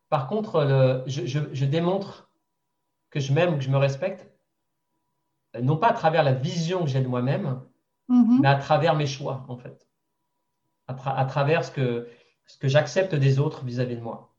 par 0.10 0.28
contre 0.28 0.64
le, 0.64 1.04
je, 1.08 1.26
je, 1.26 1.40
je 1.54 1.66
démontre 1.66 2.30
que 3.12 3.20
je 3.20 3.34
m'aime 3.34 3.54
ou 3.54 3.58
que 3.58 3.64
je 3.64 3.70
me 3.70 3.78
respecte, 3.78 4.28
euh, 5.56 5.62
non 5.62 5.78
pas 5.78 5.90
à 5.90 5.94
travers 5.94 6.24
la 6.24 6.34
vision 6.34 6.84
que 6.84 6.90
j'ai 6.90 7.02
de 7.02 7.08
moi-même, 7.08 7.62
Mhm. 8.08 8.40
mais 8.42 8.48
à 8.48 8.56
travers 8.56 8.96
mes 8.96 9.06
choix, 9.06 9.46
en 9.48 9.56
fait. 9.58 9.88
À, 10.88 10.94
tra- 10.96 11.16
à 11.16 11.26
travers 11.26 11.64
ce 11.64 11.70
que, 11.72 12.08
ce 12.48 12.58
que 12.58 12.68
j'accepte 12.68 13.14
des 13.14 13.38
autres 13.38 13.64
vis-à-vis 13.64 13.96
de 13.98 14.02
moi, 14.02 14.34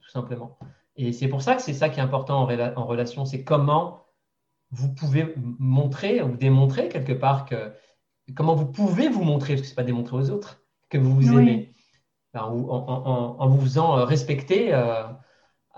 tout 0.00 0.10
simplement. 0.10 0.58
Et 0.96 1.12
c'est 1.12 1.28
pour 1.28 1.42
ça 1.42 1.54
que 1.56 1.62
c'est 1.62 1.72
ça 1.74 1.88
qui 1.88 1.98
est 2.00 2.02
important 2.02 2.40
en, 2.42 2.46
rela- 2.46 2.74
en 2.76 2.84
relation, 2.86 3.24
c'est 3.24 3.42
comment 3.44 4.06
vous 4.70 4.92
pouvez 4.94 5.34
montrer 5.36 6.22
ou 6.22 6.36
démontrer 6.36 6.88
quelque 6.88 7.12
part 7.12 7.44
que, 7.46 7.72
comment 8.34 8.54
vous 8.54 8.66
pouvez 8.66 9.08
vous 9.08 9.24
montrer, 9.24 9.54
parce 9.54 9.62
que 9.62 9.66
ce 9.66 9.72
n'est 9.72 9.76
pas 9.76 9.84
démontrer 9.84 10.16
aux 10.16 10.30
autres, 10.30 10.62
que 10.88 10.98
vous 10.98 11.14
vous 11.14 11.32
Oui. 11.34 11.42
aimez, 11.42 11.74
en, 12.34 12.40
en- 12.40 13.06
en- 13.06 13.36
en 13.40 13.48
vous 13.48 13.60
faisant 13.60 13.98
euh, 13.98 14.04
respecter 14.04 14.74
euh, 14.74 15.04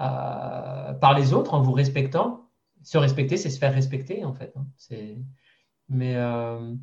euh, 0.01 0.93
par 0.95 1.15
les 1.19 1.33
autres, 1.33 1.55
en 1.55 1.63
vous 1.63 1.73
respectant. 1.73 2.51
Se 2.83 2.99
respecter, 2.99 3.37
c'est 3.37 3.51
se 3.51 3.59
faire 3.59 3.75
respecter, 3.75 4.25
en 4.25 4.33
fait. 4.35 4.53
hein. 4.57 4.67
C'est... 4.77 5.19
Mais 5.89 6.17
euh, 6.17 6.75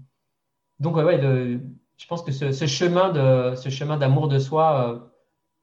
donc, 0.79 0.95
ouais, 0.95 1.03
ouais, 1.03 1.17
le- 1.17 1.61
je 1.97 2.07
pense 2.07 2.23
que 2.23 2.31
ce, 2.31 2.51
ce 2.51 2.65
chemin 2.65 3.09
de, 3.11 3.55
ce 3.55 3.69
chemin 3.69 3.97
d'amour 3.97 4.27
de 4.27 4.39
soi, 4.39 5.12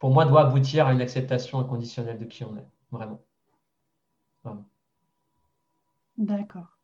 pour 0.00 0.10
moi, 0.10 0.24
doit 0.24 0.46
aboutir 0.46 0.86
à 0.86 0.92
une 0.92 1.02
acceptation 1.02 1.60
inconditionnelle 1.60 2.18
de 2.18 2.24
qui 2.24 2.42
on 2.42 2.56
est, 2.56 2.66
vraiment. 2.90 3.22
D'accord. 6.16 6.78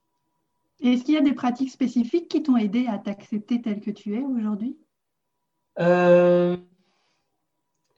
Et 0.80 0.92
Est-ce 0.92 1.04
qu'il 1.04 1.14
y 1.14 1.18
a 1.18 1.22
des 1.22 1.32
pratiques 1.32 1.70
spécifiques 1.70 2.28
qui 2.28 2.42
t'ont 2.42 2.58
aidé 2.58 2.86
à 2.86 2.98
t'accepter 2.98 3.60
tel 3.62 3.80
que 3.80 3.90
tu 3.90 4.14
es 4.14 4.22
aujourd'hui? 4.22 4.78
Euh, 5.78 6.56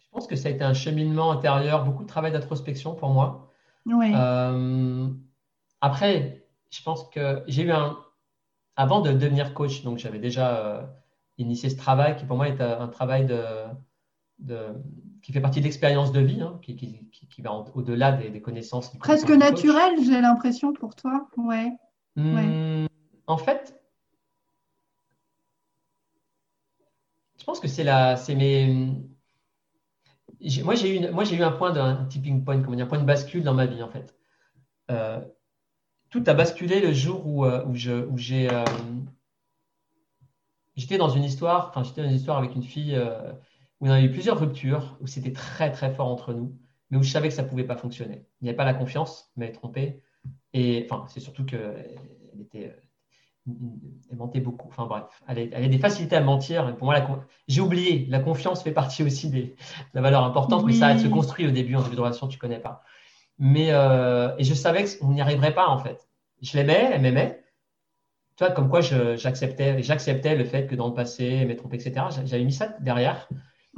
je 0.00 0.08
pense 0.12 0.28
que 0.28 0.36
ça 0.36 0.48
a 0.48 0.52
été 0.52 0.64
un 0.64 0.74
cheminement 0.74 1.32
intérieur, 1.32 1.84
beaucoup 1.84 2.04
de 2.04 2.08
travail 2.08 2.32
d'introspection 2.32 2.94
pour 2.94 3.10
moi. 3.10 3.52
Oui. 3.86 4.12
Euh, 4.14 5.08
après, 5.80 6.46
je 6.70 6.82
pense 6.82 7.08
que 7.08 7.42
j'ai 7.48 7.62
eu 7.64 7.72
un. 7.72 7.98
Avant 8.76 9.00
de 9.00 9.10
devenir 9.10 9.54
coach, 9.54 9.82
donc 9.82 9.98
j'avais 9.98 10.20
déjà 10.20 10.56
euh, 10.56 10.86
initié 11.38 11.68
ce 11.68 11.76
travail 11.76 12.14
qui 12.14 12.24
pour 12.24 12.36
moi 12.36 12.46
est 12.46 12.60
un 12.60 12.86
travail 12.86 13.26
de, 13.26 13.42
de- 14.39 14.74
qui 15.22 15.32
fait 15.32 15.41
partie 15.41 15.61
de 15.61 15.64
l'expérience 15.64 16.12
de 16.12 16.20
vie, 16.20 16.41
hein, 16.41 16.59
qui, 16.62 16.76
qui- 16.76 17.09
qui- 17.11 17.26
qui 17.28 17.43
va 17.43 17.53
au-delà 17.53 18.12
des, 18.12 18.30
des 18.30 18.41
connaissances. 18.41 18.93
du 18.93 18.99
Presque 18.99 19.30
naturel, 19.30 19.95
j'ai 20.05 20.20
l'impression 20.20 20.72
pour 20.72 20.95
toi. 20.95 21.28
Ouais. 21.36 21.72
Hmm, 22.16 22.86
En 23.26 23.36
fait, 23.39 23.80
je 27.39 27.45
pense 27.45 27.61
que 27.61 27.68
c'est 27.68 27.84
la, 27.84 28.16
c'est 28.16 28.34
mes. 28.34 28.95
Moi, 30.64 30.74
j'ai 30.74 30.91
eu, 30.95 30.97
une- 30.97 31.11
moi, 31.11 31.24
j'ai 31.24 31.36
eu 31.36 31.43
un 31.43 31.53
point 31.53 31.72
d'un 31.72 32.05
tipping 32.07 32.45
point, 32.45 32.61
comment 32.62 32.76
dire, 32.76 32.84
un 32.86 32.89
point 32.89 33.01
de 33.01 33.05
bascule 33.05 33.43
dans 33.43 33.55
ma 33.55 33.66
vie, 33.66 33.82
en 33.82 33.89
fait. 33.89 34.14
Euh, 34.91 35.20
tout 36.11 36.22
a 36.26 36.34
basculé 36.34 36.80
le 36.80 36.93
jour 36.93 37.26
où, 37.26 37.45
euh, 37.45 37.64
où 37.66 37.74
je, 37.74 38.07
où 38.07 38.16
j'ai, 38.18 38.51
euh, 38.53 38.64
j'étais 40.76 40.99
dans 40.99 41.09
une 41.09 41.24
histoire, 41.24 41.68
enfin, 41.68 41.82
j'étais 41.82 42.03
dans 42.03 42.09
une 42.09 42.16
histoire 42.16 42.39
avec 42.39 42.55
une 42.55 42.62
fille 42.62 42.95
euh, 42.95 43.32
où 43.81 43.87
il 43.87 43.91
y 43.91 43.93
a 43.95 44.01
eu 44.03 44.11
plusieurs 44.11 44.39
ruptures, 44.41 44.97
où 45.01 45.07
c'était 45.07 45.33
très, 45.33 45.70
très 45.72 45.93
fort 45.95 46.09
entre 46.09 46.33
nous, 46.35 46.57
mais 46.91 46.97
où 46.99 47.03
je 47.03 47.11
savais 47.11 47.29
que 47.29 47.35
ça 47.35 47.43
ne 47.43 47.49
pouvait 47.49 47.64
pas 47.64 47.76
fonctionner. 47.76 48.26
Il 48.41 48.45
n'y 48.45 48.49
avait 48.51 48.57
pas 48.57 48.64
la 48.64 48.74
confiance, 48.74 49.31
mais 49.37 49.53
trompé. 49.53 50.03
Et 50.53 50.87
enfin, 50.91 51.05
c'est 51.09 51.20
surtout 51.20 51.45
qu'elle 51.45 51.99
était. 52.41 52.66
euh, 52.68 52.81
Elle 54.11 54.16
mentait 54.18 54.41
beaucoup. 54.41 54.68
Enfin 54.68 54.87
bref, 54.87 55.05
elle, 55.29 55.39
elle 55.53 55.64
a 55.64 55.68
des 55.68 55.79
facilités 55.79 56.16
à 56.16 56.20
mentir. 56.20 56.76
Pour 56.76 56.87
moi, 56.87 56.99
la 56.99 57.07
j'ai 57.47 57.61
oublié. 57.61 58.07
La 58.09 58.20
confiance 58.20 58.62
fait 58.62 58.72
partie 58.72 59.03
aussi 59.03 59.31
des, 59.31 59.43
de 59.43 59.55
la 59.95 60.01
valeur 60.01 60.24
importante, 60.24 60.64
mais 60.66 60.72
ça, 60.72 60.93
elle 60.93 61.01
se 61.01 61.09
construit 61.09 61.47
au 61.47 61.51
début, 61.51 61.76
en 61.76 61.83
début 61.83 61.97
de 61.97 62.01
relation, 62.01 62.29
tu 62.29 62.37
ne 62.37 62.41
connais 62.41 62.61
pas. 62.61 62.83
Mais 63.39 63.68
euh, 63.72 64.35
et 64.39 64.45
je 64.45 64.55
savais 64.55 64.85
qu'on 64.99 65.12
n'y 65.12 65.20
arriverait 65.20 65.55
pas 65.55 65.68
en 65.68 65.79
fait. 65.79 66.09
Je 66.43 66.57
l'aimais, 66.57 66.91
elle 66.93 67.03
m'aimait. 67.03 67.43
Tu 68.37 68.45
vois, 68.45 68.53
comme 68.53 68.68
quoi 68.68 68.81
j'acceptais, 68.81 69.83
j'acceptais 69.83 70.37
le 70.37 70.45
fait 70.45 70.66
que 70.66 70.74
dans 70.76 70.89
le 70.89 70.95
passé, 70.95 71.24
elle 71.26 71.49
m'ait 71.49 71.57
trompé, 71.57 71.76
etc. 71.76 72.11
J'a- 72.11 72.24
J'avais 72.24 72.45
mis 72.45 72.53
ça 72.53 72.68
derrière. 72.81 73.29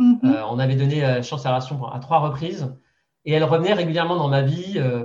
Mhm. 0.01 0.19
Euh, 0.25 0.43
on 0.49 0.59
avait 0.59 0.77
donné 0.77 1.05
euh, 1.05 1.23
chance 1.23 1.47
à 1.47 1.51
la 1.51 1.57
relation 1.57 1.85
à 1.87 1.99
trois 2.01 2.19
reprises. 2.19 2.75
Et 3.25 3.33
elle 3.33 3.45
revenait 3.45 3.75
régulièrement 3.75 4.17
dans 4.17 4.29
ma 4.29 4.43
vie. 4.43 4.75
euh, 4.79 5.05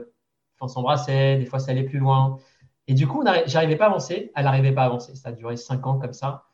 on 0.62 0.68
s'embrassait, 0.68 1.38
des 1.38 1.46
fois 1.46 1.60
ça 1.60 1.72
allait 1.72 1.84
plus 1.84 2.00
loin. 2.00 2.40
Et 2.88 2.94
du 2.94 3.08
coup, 3.08 3.24
j'arrivais 3.46 3.76
pas 3.76 3.86
à 3.86 3.90
avancer. 3.90 4.32
Elle 4.36 4.46
n'arrivait 4.46 4.72
pas 4.72 4.84
à 4.84 4.86
avancer. 4.86 5.16
Ça 5.16 5.30
a 5.30 5.32
duré 5.34 5.58
cinq 5.58 5.86
ans 5.86 6.00
comme 6.00 6.14
ça. 6.14 6.46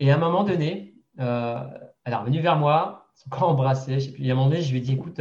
Et 0.00 0.12
à 0.12 0.16
un 0.16 0.18
moment 0.18 0.44
donné, 0.44 0.94
euh, 1.18 1.64
elle 2.04 2.12
est 2.12 2.16
revenue 2.16 2.40
vers 2.40 2.56
moi, 2.56 3.08
son 3.14 3.30
corps 3.30 3.48
embrassé. 3.48 3.98
Je. 4.00 4.10
Et 4.22 4.30
à 4.30 4.34
un 4.34 4.36
moment 4.36 4.50
donné, 4.50 4.62
je 4.62 4.70
lui 4.70 4.78
ai 4.78 4.80
dit 4.82 4.92
écoute, 4.92 5.20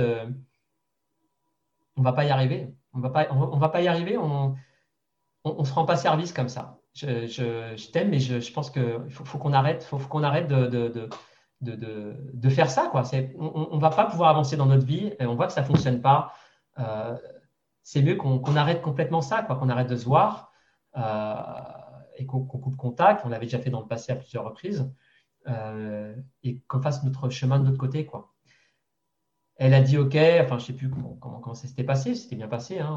on 1.95 2.01
va 2.01 2.13
pas 2.13 2.25
y 2.25 2.29
arriver. 2.29 2.73
On 2.93 2.99
va 2.99 3.09
pas, 3.09 3.27
on, 3.31 3.57
va- 3.57 3.69
pas 3.69 3.81
y 3.81 3.87
arriver. 3.87 4.17
On, 4.17 4.55
on, 5.43 5.55
on 5.59 5.63
se 5.63 5.73
rend 5.73 5.85
pas 5.85 5.95
service 5.95 6.33
comme 6.33 6.49
ça. 6.49 6.79
Je, 6.93 7.27
je- 7.27 7.91
t'aime, 7.91 8.09
mais 8.09 8.19
je, 8.19 8.39
je 8.39 8.51
pense 8.51 8.71
qu'il 8.71 8.83
faut, 9.09 9.37
qu'on 9.37 9.53
arrête, 9.53 9.83
faut, 9.83 9.99
faut 9.99 10.09
qu'on 10.09 10.23
arrête 10.23 10.47
de, 10.47 10.65
de, 11.61 11.75
de- 11.75 12.31
de 12.33 12.49
faire 12.49 12.69
ça. 12.69 12.87
Quoi. 12.91 13.03
On 13.37 13.75
ne 13.75 13.81
va 13.81 13.89
pas 13.89 14.05
pouvoir 14.05 14.29
avancer 14.29 14.57
dans 14.57 14.65
notre 14.65 14.85
vie 14.85 15.13
et 15.19 15.25
on 15.25 15.35
voit 15.35 15.47
que 15.47 15.53
ça 15.53 15.61
ne 15.61 15.65
fonctionne 15.65 16.01
pas. 16.01 16.33
Euh, 16.79 17.17
c'est 17.83 18.01
mieux 18.01 18.15
qu'on 18.15 18.55
arrête 18.55 18.81
complètement 18.81 19.21
ça, 19.21 19.41
qu'on 19.43 19.69
arrête 19.69 19.87
de 19.87 19.95
se 19.95 20.05
voir 20.05 20.51
euh, 20.97 21.43
et 22.17 22.25
qu'on 22.25 22.43
coupe 22.45 22.75
contact. 22.75 23.25
On 23.25 23.29
l'avait 23.29 23.45
déjà 23.45 23.59
fait 23.59 23.69
dans 23.69 23.81
le 23.81 23.87
passé 23.87 24.11
à 24.11 24.15
plusieurs 24.15 24.43
reprises 24.43 24.91
euh, 25.47 26.15
et 26.43 26.59
qu'on 26.67 26.81
fasse 26.81 27.03
notre 27.03 27.29
chemin 27.29 27.59
de 27.59 27.65
l'autre 27.65 27.77
côté. 27.77 28.05
Quoi. 28.05 28.33
Elle 29.55 29.73
a 29.73 29.81
dit 29.81 29.97
OK, 29.97 30.15
enfin, 30.15 30.57
je 30.57 30.63
ne 30.63 30.67
sais 30.67 30.73
plus 30.73 30.89
comment, 30.89 31.15
comment, 31.15 31.53
ça 31.53 31.67
s'était 31.67 31.83
passé, 31.83 32.13
c'était 32.13 32.35
bien 32.35 32.47
passé, 32.47 32.79
hein, 32.79 32.93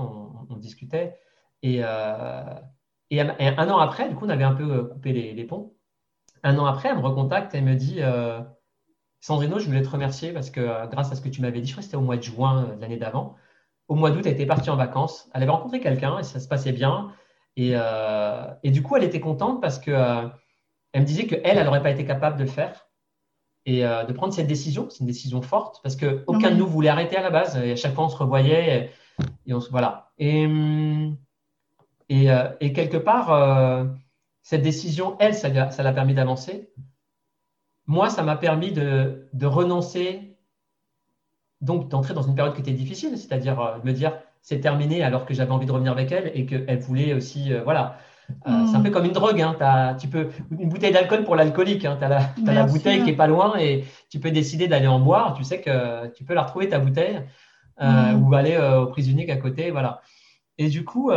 on, 0.51 0.57
discutait. 0.57 1.19
Et, 1.63 1.83
un, 1.83 2.61
an 3.11 3.79
après, 3.79 4.09
du 4.09 4.17
coup, 4.17 4.27
on 4.27 4.29
avait 4.29 4.45
un 4.45 4.55
peu 4.55 4.85
coupé 4.85 5.13
les 5.13 5.45
ponts. 5.45 5.73
Un 6.43 6.59
an 6.59 6.67
après, 6.67 6.89
elle 6.89 6.97
me 6.97 7.03
recontacte 7.03 7.55
et 7.55 7.59
elle 7.59 7.65
me 7.65 7.75
dit 7.75 7.97
euh, 8.01 8.41
Sandrino, 9.21 9.59
je 9.59 9.67
voulais 9.67 9.83
te 9.83 9.89
remercier 9.89 10.33
parce 10.33 10.51
que 10.51 10.61
euh, 10.61 10.87
grâce 10.87 11.13
à 11.13 11.15
ce 11.17 11.21
que 11.21 11.29
tu 11.29 11.43
m'avais 11.43 11.61
dit, 11.61 11.67
je 11.69 11.73
crois 11.73 11.81
que 11.83 11.85
c'était 11.85 11.97
au 11.97 12.01
mois 12.03 12.17
de 12.17 12.23
juin 12.23 12.65
euh, 12.65 12.77
de 12.77 12.81
l'année 12.81 12.97
d'avant, 12.97 13.37
au 13.89 13.95
mois 13.95 14.11
d'août, 14.11 14.23
elle 14.25 14.33
était 14.33 14.47
partie 14.47 14.71
en 14.71 14.77
vacances. 14.77 15.29
Elle 15.35 15.43
avait 15.43 15.51
rencontré 15.51 15.81
quelqu'un 15.81 16.19
et 16.19 16.23
ça 16.23 16.41
se 16.41 16.49
passait 16.49 16.73
bien. 16.73 17.13
Et, 17.57 17.73
euh, 17.75 18.47
et 18.63 18.71
du 18.71 18.83
coup, 18.83 18.97
elle 18.97 19.05
était 19.05 19.21
contente 19.21 19.61
parce 19.61 19.79
que 19.79 19.91
elle 20.93 21.03
me 21.03 21.07
disait 21.07 21.27
qu'elle, 21.27 21.41
elle 21.45 21.65
n'aurait 21.65 21.83
pas 21.83 21.91
été 21.91 22.05
capable 22.05 22.37
de 22.37 22.45
le 22.45 22.49
faire 22.49 22.87
et 23.67 23.83
de 23.83 24.13
prendre 24.13 24.33
cette 24.33 24.47
décision. 24.47 24.89
C'est 24.91 25.01
une 25.01 25.07
décision 25.07 25.43
forte 25.43 25.81
parce 25.83 25.97
qu'aucun 25.97 26.49
Oui. 26.49 26.55
de 26.55 26.59
nous 26.59 26.67
voulait 26.67 26.89
arrêter 26.89 27.17
à 27.17 27.23
la 27.23 27.31
base. 27.31 27.57
Et 27.57 27.73
à 27.73 27.77
chaque 27.77 27.95
fois, 27.95 28.05
on 28.05 28.09
se 28.09 28.17
revoyait 28.17 28.91
et, 29.19 29.31
et 29.51 29.55
on 29.55 29.61
se 29.61 29.71
voilà. 29.71 30.11
Et, 30.19 30.47
hum, 30.47 31.17
et, 32.09 32.29
et 32.61 32.73
quelque 32.73 32.97
part, 32.97 33.33
euh, 33.33 33.85
cette 34.43 34.63
décision, 34.63 35.17
elle, 35.19 35.35
ça 35.35 35.49
l'a 35.49 35.93
permis 35.93 36.15
d'avancer. 36.15 36.73
Moi, 37.87 38.11
ça 38.11 38.23
m'a 38.23 38.37
permis 38.37 38.73
de, 38.73 39.29
de 39.33 39.47
renoncer 39.47 40.31
donc 41.61 41.89
d'entrer 41.89 42.15
dans 42.15 42.23
une 42.23 42.35
période 42.35 42.55
qui 42.55 42.61
était 42.61 42.73
difficile, 42.73 43.19
c'est-à-dire 43.19 43.81
me 43.85 43.93
dire 43.93 44.13
c'est 44.43 44.61
terminé 44.61 45.03
alors 45.03 45.27
que 45.27 45.35
j'avais 45.35 45.51
envie 45.51 45.67
de 45.67 45.73
revenir 45.73 45.93
avec 45.93 46.11
elle 46.13 46.31
et 46.35 46.47
qu'elle 46.47 46.79
voulait 46.81 47.13
aussi, 47.13 47.53
voilà. 47.65 47.99
C'est 48.45 48.77
un 48.77 48.81
peu 48.81 48.91
comme 48.91 49.05
une 49.05 49.13
drogue. 49.13 49.43
Hein. 49.43 49.97
tu 50.01 50.07
peux, 50.07 50.29
une 50.57 50.69
bouteille 50.69 50.93
d'alcool 50.93 51.25
pour 51.25 51.35
l'alcoolique. 51.35 51.85
Hein. 51.85 51.97
Tu 51.99 52.05
as 52.05 52.53
la, 52.53 52.63
bouteille 52.65 53.03
qui 53.03 53.11
est 53.11 53.17
pas 53.17 53.27
loin 53.27 53.59
et 53.59 53.85
tu 54.09 54.21
peux 54.21 54.31
décider 54.31 54.69
d'aller 54.69 54.87
en 54.87 55.01
boire. 55.01 55.35
Tu 55.35 55.43
sais 55.43 55.61
que 55.61 56.07
tu 56.13 56.23
peux 56.23 56.35
la 56.35 56.43
retrouver, 56.43 56.69
ta 56.69 56.79
bouteille, 56.79 57.21
ou 57.81 58.35
aller 58.35 58.57
au 58.57 58.87
prise 58.87 59.09
unique 59.09 59.31
à 59.31 59.37
côté. 59.37 59.73
Voilà. 59.73 60.01
Et 60.59 60.69
du 60.69 60.85
coup, 60.85 61.11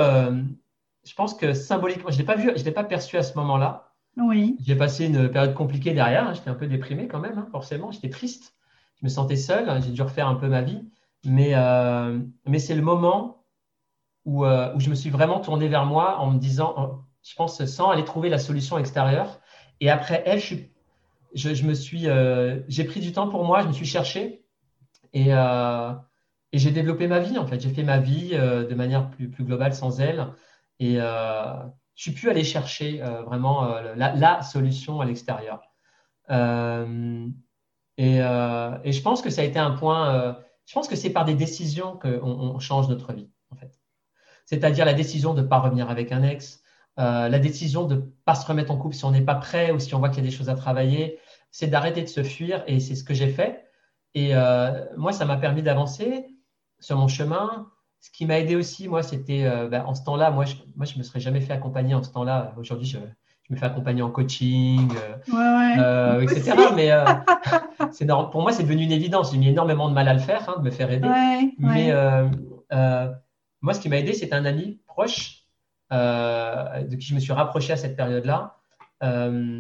je 1.06 1.14
pense 1.16 1.34
que 1.34 1.54
symboliquement, 1.54 2.10
je 2.10 2.16
ne 2.16 2.20
l'ai 2.20 2.26
pas 2.26 2.36
vu, 2.36 2.52
je 2.56 2.64
l'ai 2.64 2.72
pas 2.72 2.84
perçu 2.84 3.18
à 3.18 3.24
ce 3.24 3.38
moment-là. 3.38 3.94
Oui. 4.18 4.58
J'ai 4.66 4.76
passé 4.76 5.06
une 5.06 5.30
période 5.30 5.54
compliquée 5.54 5.94
derrière. 5.94 6.28
Hein. 6.28 6.34
J'étais 6.34 6.50
un 6.50 6.56
peu 6.56 6.68
déprimé 6.68 7.08
quand 7.08 7.20
même, 7.20 7.38
hein, 7.38 7.48
forcément. 7.52 7.92
J'étais 7.92 8.10
triste. 8.10 8.56
Je 9.00 9.06
me 9.06 9.10
sentais 9.10 9.36
seul. 9.36 9.82
J'ai 9.82 9.92
dû 9.92 10.02
refaire 10.02 10.28
un 10.28 10.36
peu 10.36 10.48
ma 10.48 10.62
vie. 10.62 10.88
Mais, 11.26 11.52
euh, 11.56 12.20
mais 12.46 12.60
c'est 12.60 12.76
le 12.76 12.82
moment 12.82 13.46
où, 14.26 14.46
euh, 14.46 14.74
où, 14.76 14.80
je 14.80 14.90
me 14.90 14.96
suis 14.96 15.10
vraiment 15.10 15.40
tourné 15.40 15.68
vers 15.68 15.86
moi 15.86 16.20
en 16.20 16.32
me 16.32 16.38
disant, 16.38 17.04
je 17.24 17.36
pense, 17.36 17.64
sans 17.66 17.90
aller 17.90 18.06
trouver 18.06 18.30
la 18.30 18.40
solution 18.40 18.78
extérieure. 18.78 19.40
Et 19.80 19.90
après 19.90 20.22
elle, 20.26 20.40
je, 20.40 20.56
je, 21.34 21.54
je 21.54 21.66
me 21.66 21.74
suis, 21.74 22.08
euh, 22.08 22.60
j'ai 22.68 22.84
pris 22.84 23.00
du 23.00 23.12
temps 23.12 23.30
pour 23.30 23.46
moi. 23.46 23.62
Je 23.62 23.68
me 23.68 23.74
suis 23.74 23.86
cherché 23.86 24.46
et, 25.14 25.30
et 25.30 26.58
j'ai 26.58 26.72
développé 26.72 27.08
ma 27.08 27.20
vie. 27.20 27.38
En 27.38 27.48
fait, 27.48 27.60
j'ai 27.60 27.70
fait 27.70 27.84
ma 27.84 28.00
vie 28.00 28.30
de 28.32 28.76
manière 28.76 29.10
plus, 29.10 29.30
plus 29.30 29.44
globale 29.44 29.74
sans 29.74 30.00
elle. 30.00 30.28
Et 30.80 31.00
euh, 31.00 31.54
je 31.96 32.04
suis 32.04 32.12
pu 32.12 32.30
aller 32.30 32.44
chercher 32.44 33.02
euh, 33.02 33.24
vraiment 33.24 33.66
euh, 33.66 33.96
la, 33.96 34.42
solution 34.42 35.02
à 35.02 35.06
l'extérieur. 35.06 35.62
Et, 36.30 38.18
je 38.18 39.02
pense 39.02 39.22
que 39.22 39.30
ça 39.30 39.42
a 39.42 39.44
été 39.44 39.60
un 39.60 39.72
point. 39.72 40.38
je 40.66 40.74
pense 40.74 40.88
que 40.88 40.96
c'est 40.96 41.12
par 41.12 41.26
des 41.26 41.36
décisions 41.36 41.98
qu'on 41.98 42.60
change 42.60 42.90
notre 42.90 43.14
vie, 43.14 43.30
en 43.52 43.56
fait. 43.56 43.80
C'est-à-dire 44.46 44.86
la 44.86 44.94
décision 44.94 45.34
de 45.34 45.42
ne 45.42 45.48
pas 45.48 45.60
revenir 45.60 45.90
avec 45.90 46.12
un 46.12 46.24
ex, 46.24 46.64
la 46.98 47.40
décision 47.40 47.86
de 47.86 47.96
ne 47.96 48.02
pas 48.26 48.36
se 48.36 48.46
remettre 48.46 48.72
en 48.72 48.78
couple 48.78 48.96
si 48.96 49.06
on 49.06 49.12
n'est 49.12 49.22
pas 49.22 49.36
prêt 49.36 49.72
ou 49.72 49.80
si 49.80 49.94
on 49.96 50.00
voit 50.00 50.10
qu'il 50.10 50.24
y 50.24 50.28
a 50.28 50.30
des 50.30 50.36
choses 50.36 50.50
à 50.50 50.56
travailler, 50.56 51.20
c'est 51.52 51.68
d'arrêter 51.68 52.02
de 52.02 52.08
se 52.08 52.24
fuir 52.24 52.64
et 52.68 52.80
c'est 52.80 52.96
ce 52.96 53.04
que 53.04 53.14
j'ai 53.14 53.30
fait. 53.30 53.70
Et 54.16 54.34
moi, 54.98 55.14
ça 55.14 55.26
m'a 55.26 55.38
permis 55.38 55.62
d'avancer 55.62 56.26
sur 56.80 56.98
mon 56.98 57.08
chemin, 57.08 57.72
ce 58.04 58.12
qui 58.12 58.26
m'a 58.26 58.38
aidé 58.38 58.58
aussi, 58.58 58.90
moi, 58.90 59.02
c'était 59.02 59.46
euh, 59.46 59.70
bah, 59.70 59.86
en 59.88 59.96
ce 59.96 60.04
temps-là, 60.04 60.30
moi, 60.30 60.44
je 60.44 60.56
ne 60.56 60.60
moi, 60.76 60.86
je 60.86 60.98
me 60.98 61.04
serais 61.04 61.22
jamais 61.22 61.40
fait 61.40 61.54
accompagner 61.54 61.96
en 61.96 62.04
ce 62.04 62.12
temps-là. 62.12 62.54
Aujourd'hui, 62.58 62.86
je, 62.86 62.98
je, 62.98 63.54
me 63.54 63.58
fais 63.58 63.66
accompagner 63.66 64.02
en 64.02 64.12
coaching, 64.12 64.90
euh, 65.34 65.80
euh, 65.80 66.22
etc. 66.22 66.54
Mais 66.76 66.92
c'est 67.94 68.06
pour 68.06 68.42
moi, 68.42 68.52
c'est 68.52 68.64
devenu 68.64 68.84
une 68.84 68.92
évidence. 68.92 69.32
J'ai 69.32 69.38
mis 69.38 69.48
énormément 69.48 69.88
de 69.88 69.94
mal 69.94 70.10
à 70.10 70.14
le 70.14 70.20
faire, 70.20 70.50
hein, 70.50 70.56
de 70.60 70.66
me 70.66 70.70
faire 70.70 70.92
aider. 70.92 71.08
Mais 71.58 71.94
moi, 73.62 73.74
ce 73.74 73.80
qui 73.80 73.88
m'a 73.88 73.98
aidé, 74.00 74.12
c'est 74.12 74.34
un 74.34 74.44
ami 74.44 74.82
proche 74.86 75.46
de 75.90 76.96
qui 76.98 77.08
je 77.08 77.16
me 77.16 77.22
suis 77.22 77.32
rapproché 77.32 77.72
à 77.72 77.78
cette 77.78 77.96
période-là, 77.96 78.58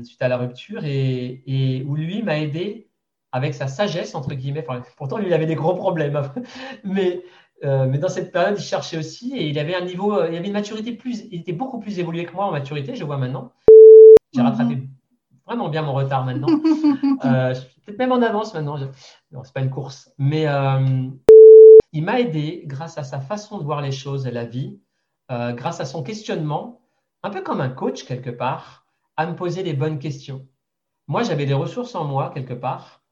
suite 0.04 0.22
à 0.22 0.28
la 0.28 0.36
rupture, 0.36 0.84
et, 0.84 1.44
et 1.48 1.84
où 1.86 1.96
lui 1.96 2.24
m'a 2.24 2.39
aidé 2.39 2.89
avec 3.34 3.56
sa 3.56 3.68
sagesse, 3.68 4.16
entre 4.16 4.36
guillemets. 4.36 4.64
Enfin, 4.68 4.84
pourtant, 4.96 5.18
lui, 5.18 5.28
il 5.28 5.34
avait 5.34 5.48
des 5.48 5.56
gros 5.56 5.74
problèmes. 5.74 6.16
Hein. 6.16 6.32
mais 6.84 7.24
euh, 7.64 7.88
mais 7.88 7.97
dans 7.97 8.10
cette 8.10 8.32
période, 8.32 8.56
il 8.58 8.64
cherchait 8.64 8.97
aussi 8.97 9.36
et 9.38 9.47
il 9.47 9.58
avait 9.58 9.76
un 9.76 9.86
niveau, 9.86 10.14
euh, 10.14 10.28
il 10.30 10.36
avait 10.36 10.47
une 10.47 10.54
maturité 10.54 10.93
plus, 10.93 11.24
il 11.32 11.41
était 11.41 11.54
beaucoup 11.54 11.80
plus 11.80 11.99
évolué 11.99 12.26
que 12.26 12.34
moi 12.34 12.45
en 12.45 12.51
maturité, 12.51 12.95
je 12.95 13.04
vois 13.04 13.18
maintenant. 13.18 13.51
J'ai 14.34 14.41
mhm. 14.41 14.47
rattrapé 14.47 14.84
vraiment 15.45 15.70
bien 15.70 15.82
mon 15.82 15.93
retard 15.93 16.26
maintenant. 16.26 16.47
euh, 17.26 17.54
peut-être 17.86 17.99
même 17.99 18.12
en 18.12 18.22
avance 18.22 18.54
maintenant. 18.54 18.78
Je... 18.78 18.86
Non, 19.32 19.43
c'est 19.43 19.54
pas 19.54 19.62
une 19.62 19.70
course, 19.70 20.12
mais 20.18 20.47
euh, 20.47 21.10
il 21.93 22.04
m'a 22.04 22.20
aidé 22.20 22.64
grâce 22.66 22.97
à 22.97 23.04
sa 23.04 23.20
façon 23.20 23.60
de 23.60 23.64
voir 23.64 23.82
les 23.82 23.91
choses 23.91 24.28
et 24.28 24.32
la 24.32 24.45
vie, 24.45 24.80
grâce 25.30 25.80
à 25.80 25.86
son 25.86 26.04
questionnement, 26.04 26.82
un 27.24 27.30
peu 27.32 27.41
comme 27.41 27.62
un 27.62 27.70
coach 27.70 28.04
quelque 28.06 28.30
part, 28.30 28.86
à 29.16 29.26
me 29.26 29.36
poser 29.36 29.64
les 29.64 29.74
bonnes 29.74 29.99
questions. 29.99 30.47
Moi, 31.08 31.24
j'avais 31.24 31.45
des 31.45 31.54
ressources 31.54 31.95
en 31.95 32.06
moi 32.06 32.32
quelque 32.34 32.54
part 32.54 33.03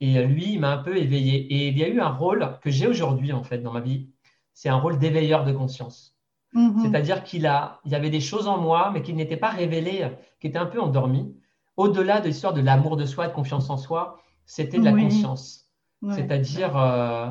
et 0.00 0.24
lui, 0.24 0.54
il 0.54 0.60
m'a 0.60 0.70
un 0.70 0.78
peu 0.78 0.96
éveillé. 0.96 1.40
Et 1.52 1.68
il 1.68 1.78
y 1.78 1.84
a 1.84 1.88
eu 1.88 2.00
un 2.00 2.08
rôle 2.08 2.58
que 2.62 2.70
j'ai 2.70 2.86
aujourd'hui, 2.86 3.32
en 3.32 3.42
fait, 3.42 3.58
dans 3.58 3.72
ma 3.72 3.80
vie. 3.80 4.08
C'est 4.54 4.70
un 4.70 4.76
rôle 4.76 4.98
d'éveilleur 4.98 5.44
de 5.44 5.52
conscience. 5.52 6.16
Mm-hmm. 6.54 6.82
C'est-à-dire 6.82 7.22
qu'il 7.22 7.46
a, 7.46 7.80
il 7.84 7.92
y 7.92 7.94
avait 7.94 8.10
des 8.10 8.20
choses 8.20 8.48
en 8.48 8.58
moi, 8.58 8.90
mais 8.92 9.02
qui 9.02 9.12
n'étaient 9.12 9.36
pas 9.36 9.50
révélées, 9.50 10.08
qui 10.40 10.46
étaient 10.46 10.58
un 10.58 10.66
peu 10.66 10.80
endormies. 10.80 11.36
Au-delà 11.76 12.20
de 12.20 12.28
l'histoire 12.28 12.54
de 12.54 12.60
l'amour 12.60 12.96
de 12.96 13.04
soi, 13.04 13.28
de 13.28 13.32
confiance 13.32 13.70
en 13.70 13.76
soi, 13.76 14.20
c'était 14.46 14.78
de 14.78 14.84
la 14.84 14.92
conscience. 14.92 15.66
C'est-à-dire 16.14 16.76
euh, 16.78 17.30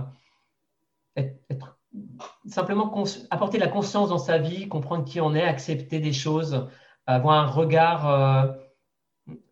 être, 1.15 1.77
simplement 2.45 2.93
apporter 3.31 3.57
la 3.57 3.67
conscience 3.67 4.09
dans 4.09 4.19
sa 4.19 4.37
vie, 4.37 4.67
comprendre 4.67 5.05
qui 5.05 5.19
on 5.19 5.33
est, 5.33 5.43
accepter 5.43 5.99
des 5.99 6.13
choses, 6.13 6.67
avoir 7.07 7.39
un 7.39 7.47
regard, 7.47 8.07
euh, 8.07 8.47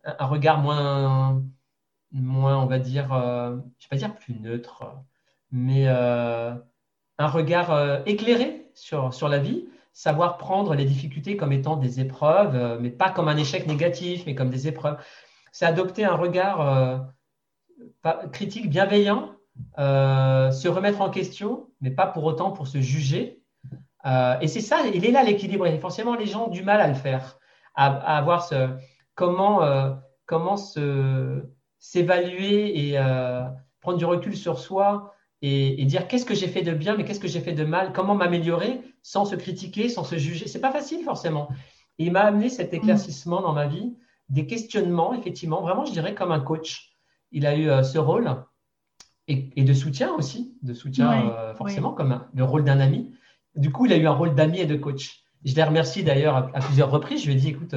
un 0.06 0.26
regard 0.26 0.60
moins 0.60 1.42
moins, 2.12 2.62
on 2.62 2.66
va 2.66 2.80
dire, 2.80 3.14
euh, 3.14 3.52
je 3.52 3.56
ne 3.56 3.62
vais 3.62 3.88
pas 3.90 3.96
dire 3.98 4.16
plus 4.16 4.40
neutre, 4.40 4.86
mais 5.52 5.88
euh, 5.88 6.54
un 7.18 7.28
regard 7.28 7.72
euh, 7.72 8.00
éclairé 8.06 8.70
sur, 8.74 9.14
sur 9.14 9.28
la 9.28 9.40
vie, 9.40 9.68
savoir 9.94 10.38
prendre 10.38 10.76
les 10.76 10.86
difficultés 10.86 11.38
comme 11.38 11.52
étant 11.52 11.76
des 11.76 12.00
épreuves, 12.00 12.80
mais 12.80 12.92
pas 12.92 13.10
comme 13.10 13.28
un 13.28 13.38
échec 13.38 13.66
négatif, 13.68 14.24
mais 14.26 14.36
comme 14.36 14.50
des 14.50 14.68
épreuves. 14.68 14.98
C'est 15.52 15.66
adopter 15.66 16.06
un 16.06 16.16
regard 16.16 17.08
critique 18.32 18.70
bienveillant, 18.70 19.32
se 19.76 20.68
remettre 20.68 21.02
en 21.02 21.10
question, 21.10 21.68
mais 21.82 21.90
pas 21.90 22.06
pour 22.06 22.26
autant 22.26 22.52
pour 22.52 22.68
se 22.68 22.80
juger. 22.80 23.42
et 24.06 24.48
c'est 24.48 24.62
ça, 24.62 24.86
il 24.94 25.04
est 25.04 25.10
là 25.10 25.24
l'équilibre. 25.24 25.66
Et 25.66 25.80
forcément, 25.80 26.14
les 26.14 26.28
gens 26.28 26.46
ont 26.46 26.52
du 26.52 26.62
mal 26.62 26.80
à 26.80 26.88
le 26.88 26.94
faire, 26.94 27.40
à, 27.74 27.88
à 27.88 28.18
avoir 28.20 28.44
ce 28.46 28.70
comment, 29.16 29.98
comment 30.28 30.58
se 30.58 31.42
s'évaluer 31.80 32.88
et 32.88 32.98
euh, 32.98 33.44
prendre 33.82 33.98
du 33.98 34.06
recul 34.06 34.36
sur 34.36 34.60
soi 34.60 35.14
et, 35.42 35.86
dire 35.86 36.08
qu'est-ce 36.08 36.26
que 36.26 36.34
j'ai 36.34 36.48
fait 36.48 36.64
de 36.64 36.74
bien, 36.74 36.98
mais 36.98 37.06
qu'est-ce 37.06 37.20
que 37.20 37.28
j'ai 37.28 37.42
fait 37.42 37.54
de 37.54 37.64
mal, 37.64 37.94
comment 37.94 38.16
m'améliorer 38.16 38.82
sans 39.04 39.26
se 39.26 39.36
critiquer, 39.36 39.88
sans 39.88 40.04
se 40.04 40.18
juger. 40.18 40.48
C'est 40.48 40.60
pas 40.60 40.72
facile 40.72 41.04
forcément. 41.04 41.50
Et 42.00 42.06
il 42.06 42.12
m'a 42.12 42.22
amené 42.22 42.50
cet 42.50 42.74
éclaircissement 42.74 43.42
dans 43.42 43.54
ma 43.54 43.68
vie, 43.68 43.96
des 44.30 44.48
questionnements, 44.48 45.14
effectivement, 45.14 45.62
vraiment, 45.62 45.86
je 45.86 45.92
dirais 45.92 46.16
comme 46.16 46.32
un 46.32 46.40
coach. 46.40 46.98
Il 47.32 47.46
a 47.46 47.56
eu 47.56 47.70
euh, 47.70 47.84
ce 47.84 47.98
rôle 47.98 48.44
et, 49.28 49.64
de 49.64 49.74
soutien 49.74 50.12
aussi, 50.14 50.58
de 50.64 50.74
soutien 50.74 51.30
euh, 51.30 51.54
forcément, 51.54 51.94
comme 51.94 52.26
le 52.34 52.44
rôle 52.44 52.64
d'un 52.64 52.80
ami. 52.80 53.14
Du 53.56 53.72
coup, 53.72 53.86
il 53.86 53.94
a 53.94 53.98
eu 53.98 54.08
un 54.08 54.14
rôle 54.14 54.34
d'ami 54.34 54.60
et 54.60 54.66
de 54.66 54.76
coach. 54.76 55.24
Je 55.46 55.54
les 55.54 55.64
remercie 55.64 56.04
d'ailleurs 56.04 56.36
à, 56.36 56.50
à, 56.54 56.60
plusieurs 56.62 56.90
reprises. 56.90 57.22
Je 57.22 57.28
lui 57.28 57.34
ai 57.34 57.40
dit, 57.40 57.50
écoute, 57.50 57.76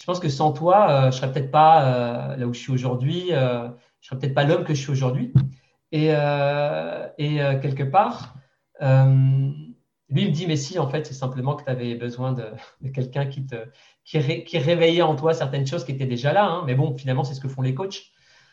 je 0.00 0.06
pense 0.06 0.18
que 0.18 0.30
sans 0.30 0.52
toi, 0.52 0.90
euh, 0.90 1.10
je 1.10 1.18
serais 1.18 1.30
peut-être 1.30 1.50
pas 1.50 1.84
euh, 1.84 2.36
là 2.36 2.46
où 2.46 2.54
je 2.54 2.58
suis 2.58 2.72
aujourd'hui, 2.72 3.28
euh, 3.32 3.68
je 4.00 4.08
serais 4.08 4.18
peut-être 4.18 4.34
pas 4.34 4.44
l'homme 4.44 4.64
que 4.64 4.74
je 4.74 4.80
suis 4.80 4.90
aujourd'hui. 4.90 5.32
Et, 5.92 6.06
et 6.06 7.36
quelque 7.60 7.82
part, 7.82 8.36
lui, 8.80 10.22
il 10.22 10.28
me 10.28 10.30
dit, 10.30 10.46
mais 10.46 10.56
si, 10.56 10.78
en 10.78 10.88
fait, 10.88 11.04
c'est 11.04 11.14
simplement 11.14 11.56
que 11.56 11.64
tu 11.64 11.70
avais 11.70 11.96
besoin 11.96 12.32
de, 12.32 12.44
quelqu'un 12.94 13.26
qui, 13.26 13.44
te, 13.44 13.56
qui, 14.04 14.58
réveillait 14.58 15.02
en 15.02 15.16
toi 15.16 15.34
certaines 15.34 15.66
choses 15.66 15.84
qui 15.84 15.90
étaient 15.90 16.06
déjà 16.06 16.32
là. 16.32 16.44
Hein. 16.44 16.62
Mais 16.64 16.76
bon, 16.76 16.96
finalement, 16.96 17.24
c'est 17.24 17.34
ce 17.34 17.40
que 17.40 17.48
font 17.48 17.60
les 17.60 17.74
coachs. 17.74 18.04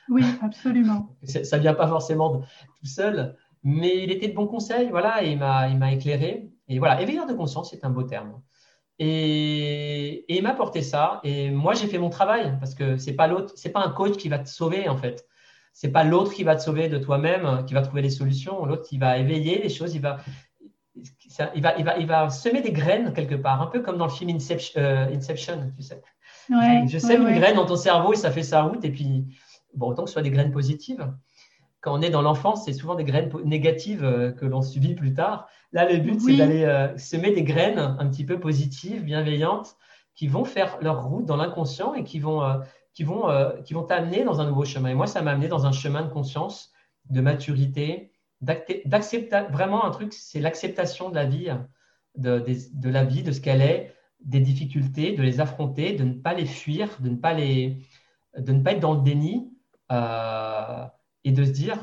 Oui, 0.10 0.26
absolument. 0.42 1.16
ça 1.24 1.58
ne 1.58 1.62
vient 1.62 1.76
pas 1.76 1.88
forcément 1.88 2.40
tout 2.40 2.86
seul, 2.86 3.38
mais 3.64 4.04
il 4.04 4.12
était 4.12 4.30
de 4.30 4.34
bons 4.34 4.48
conseils, 4.48 4.90
voilà, 4.90 5.24
et 5.24 5.32
il 5.32 5.38
m'a 5.38 5.94
éclairé. 5.94 6.50
Et 6.68 6.80
voilà, 6.80 7.00
éveilleur 7.02 7.28
de 7.28 7.34
conscience, 7.34 7.70
c'est 7.70 7.86
un 7.86 7.92
beau 7.92 8.04
terme. 8.04 8.42
Et, 9.00 10.26
il 10.34 10.44
m'a 10.44 10.50
apporté 10.50 10.82
ça. 10.82 11.20
Et 11.24 11.50
moi, 11.50 11.74
j'ai 11.74 11.88
fait 11.88 11.98
mon 11.98 12.10
travail 12.10 12.58
parce 12.60 12.76
que 12.76 12.98
c'est 12.98 13.14
pas 13.14 13.28
l'autre, 13.28 13.54
c'est 13.56 13.70
pas 13.70 13.82
un 13.82 13.90
coach 13.90 14.18
qui 14.18 14.30
va 14.30 14.40
te 14.40 14.50
sauver 14.50 14.90
en 14.90 14.98
fait. 14.98 15.26
C'est 15.74 15.92
pas 15.92 16.04
l'autre 16.04 16.34
qui 16.34 16.44
va 16.44 16.56
te 16.56 16.62
sauver 16.62 16.90
de 16.90 16.98
toi-même, 16.98 17.64
qui 17.68 17.76
va 17.76 17.82
trouver 17.84 18.02
les 18.02 18.10
solutions. 18.10 18.66
L'autre, 18.66 18.88
il 18.92 19.00
va 19.00 19.18
éveiller 19.20 19.62
les 19.62 19.70
choses. 19.70 19.94
Il 19.94 20.02
va, 20.02 20.18
il 21.56 21.62
va, 21.62 21.78
il 21.78 21.84
va, 21.84 21.98
il 21.98 22.08
va 22.08 22.30
semer 22.30 22.62
des 22.62 22.72
graines 22.72 23.14
quelque 23.14 23.36
part, 23.36 23.62
un 23.62 23.68
peu 23.68 23.82
comme 23.82 23.98
dans 23.98 24.08
le 24.08 24.12
film 24.12 24.32
Inception, 24.32 24.82
euh, 24.82 25.14
Inception 25.14 25.72
tu 25.76 25.84
sais. 25.84 26.02
je 26.50 26.98
sème 26.98 27.28
une 27.28 27.36
graine 27.36 27.56
dans 27.56 27.68
ton 27.68 27.76
cerveau 27.76 28.14
et 28.14 28.16
ça 28.16 28.32
fait 28.32 28.44
sa 28.44 28.64
route. 28.64 28.84
Et 28.84 28.90
puis, 28.90 29.26
bon, 29.76 29.90
autant 29.90 30.04
que 30.04 30.10
ce 30.10 30.14
soit 30.14 30.24
des 30.24 30.32
graines 30.32 30.52
positives 30.52 31.08
quand 31.88 31.98
on 31.98 32.02
est 32.02 32.10
dans 32.10 32.22
l'enfance, 32.22 32.66
c'est 32.66 32.74
souvent 32.74 32.96
des 32.96 33.06
graines 33.06 33.32
négatives 33.46 34.04
euh, 34.04 34.34
que 34.34 34.46
l'on 34.46 34.62
subit 34.62 34.94
plus 34.94 35.14
tard. 35.14 35.48
Là, 35.72 35.90
le 35.90 36.00
but, 36.00 36.20
c'est 36.20 36.36
d'aller 36.36 36.66
euh, 36.66 36.98
semer 36.98 37.32
des 37.32 37.44
graines 37.44 37.80
un 37.80 38.10
petit 38.10 38.26
peu 38.26 38.42
positives, 38.42 39.06
bienveillantes, 39.06 39.78
qui 40.14 40.28
vont 40.28 40.44
faire 40.44 40.80
leur 40.82 41.06
route 41.06 41.26
dans 41.26 41.38
l'inconscient 41.38 41.94
et 41.94 42.04
qui 42.04 42.20
vont, 42.20 42.44
euh, 42.44 42.58
qui 42.94 43.06
vont, 43.06 43.28
qui 43.64 43.74
vont 43.74 43.84
t'amener 43.84 44.26
dans 44.26 44.42
un 44.42 44.46
nouveau 44.48 44.66
chemin. 44.66 44.90
Et 44.90 44.96
moi, 44.96 45.08
ça 45.08 45.22
m'a 45.22 45.32
amené 45.32 45.48
dans 45.48 45.66
un 45.66 45.72
chemin 45.72 46.02
de 46.02 46.10
conscience, 46.10 46.72
de 47.10 47.22
maturité, 47.22 48.12
d'accepter 48.42 49.44
vraiment 49.50 49.86
un 49.86 49.92
truc, 49.92 50.12
c'est 50.12 50.42
l'acceptation 50.42 51.10
de 51.10 51.16
la 51.16 51.26
vie, 51.26 51.50
de, 52.18 52.44
de, 52.74 52.90
la 52.90 53.06
vie, 53.06 53.24
de 53.24 53.32
ce 53.32 53.40
qu'elle 53.40 53.62
est, 53.62 53.94
des 54.20 54.42
difficultés, 54.42 55.14
de 55.14 55.24
les 55.24 55.40
affronter, 55.40 55.94
de 55.94 56.04
ne 56.04 56.14
pas 56.14 56.34
les 56.34 56.48
fuir, 56.48 56.98
de 57.00 57.10
ne 57.10 57.16
pas 57.16 57.34
les, 57.34 57.78
de 58.38 58.52
ne 58.52 58.62
pas 58.62 58.74
être 58.74 58.82
dans 58.82 58.96
le 58.96 59.02
déni. 59.02 59.54
Euh, 59.90 60.86
et 61.28 61.32
de 61.32 61.44
se 61.44 61.52
dire, 61.52 61.82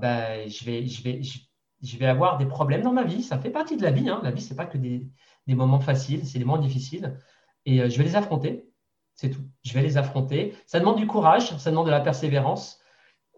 ben, 0.00 0.46
je, 0.46 0.64
vais, 0.64 0.86
je, 0.86 1.02
vais, 1.02 1.20
je, 1.22 1.96
vais 1.96 2.06
avoir 2.06 2.36
des 2.36 2.44
problèmes 2.44 2.82
dans 2.82 2.92
ma 2.92 3.04
vie. 3.04 3.22
Ça 3.22 3.38
fait 3.38 3.48
partie 3.48 3.78
de 3.78 3.82
la 3.82 3.90
vie. 3.90 4.10
Hein. 4.10 4.20
La 4.22 4.30
vie, 4.30 4.42
ce 4.42 4.50
n'est 4.50 4.56
pas 4.56 4.66
que 4.66 4.76
des, 4.76 5.08
des 5.46 5.54
moments 5.54 5.80
faciles, 5.80 6.26
c'est 6.26 6.38
des 6.38 6.44
moments 6.44 6.60
difficiles. 6.60 7.18
Et 7.64 7.88
je 7.88 7.96
vais 7.96 8.04
les 8.04 8.14
affronter. 8.14 8.68
C'est 9.14 9.30
tout. 9.30 9.40
Je 9.64 9.72
vais 9.72 9.80
les 9.80 9.96
affronter. 9.96 10.54
Ça 10.66 10.80
demande 10.80 10.96
du 10.96 11.06
courage, 11.06 11.56
ça 11.56 11.70
demande 11.70 11.86
de 11.86 11.90
la 11.90 12.00
persévérance. 12.00 12.78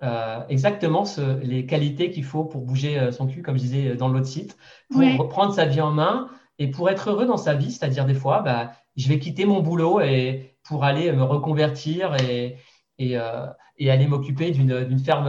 Euh, 0.02 0.42
exactement 0.48 1.04
les 1.42 1.64
qualités 1.64 2.10
qu'il 2.10 2.24
faut 2.24 2.44
pour 2.44 2.62
bouger 2.62 2.98
euh, 2.98 3.12
son 3.12 3.26
cul, 3.26 3.42
comme 3.42 3.56
je 3.56 3.62
disais 3.62 3.96
dans 3.96 4.08
l'autre 4.08 4.26
site, 4.26 4.58
pour 4.90 5.00
reprendre 5.16 5.54
sa 5.54 5.64
vie 5.64 5.80
en 5.80 5.92
main 5.92 6.28
et 6.58 6.70
pour 6.70 6.90
être 6.90 7.10
heureux 7.10 7.26
dans 7.26 7.36
sa 7.36 7.54
vie. 7.54 7.70
C'est-à-dire 7.70 8.04
des 8.04 8.14
fois, 8.14 8.42
bah, 8.42 8.72
je 8.96 9.08
vais 9.08 9.20
quitter 9.20 9.44
mon 9.44 9.60
boulot 9.60 10.00
et 10.00 10.56
pour 10.64 10.84
aller 10.84 11.12
me 11.12 11.22
reconvertir 11.22 12.16
et, 12.16 12.56
et, 12.98 13.18
euh, 13.18 13.46
et 13.78 13.90
aller 13.90 14.06
m'occuper 14.06 14.50
d'une 14.50 14.98
ferme 14.98 15.28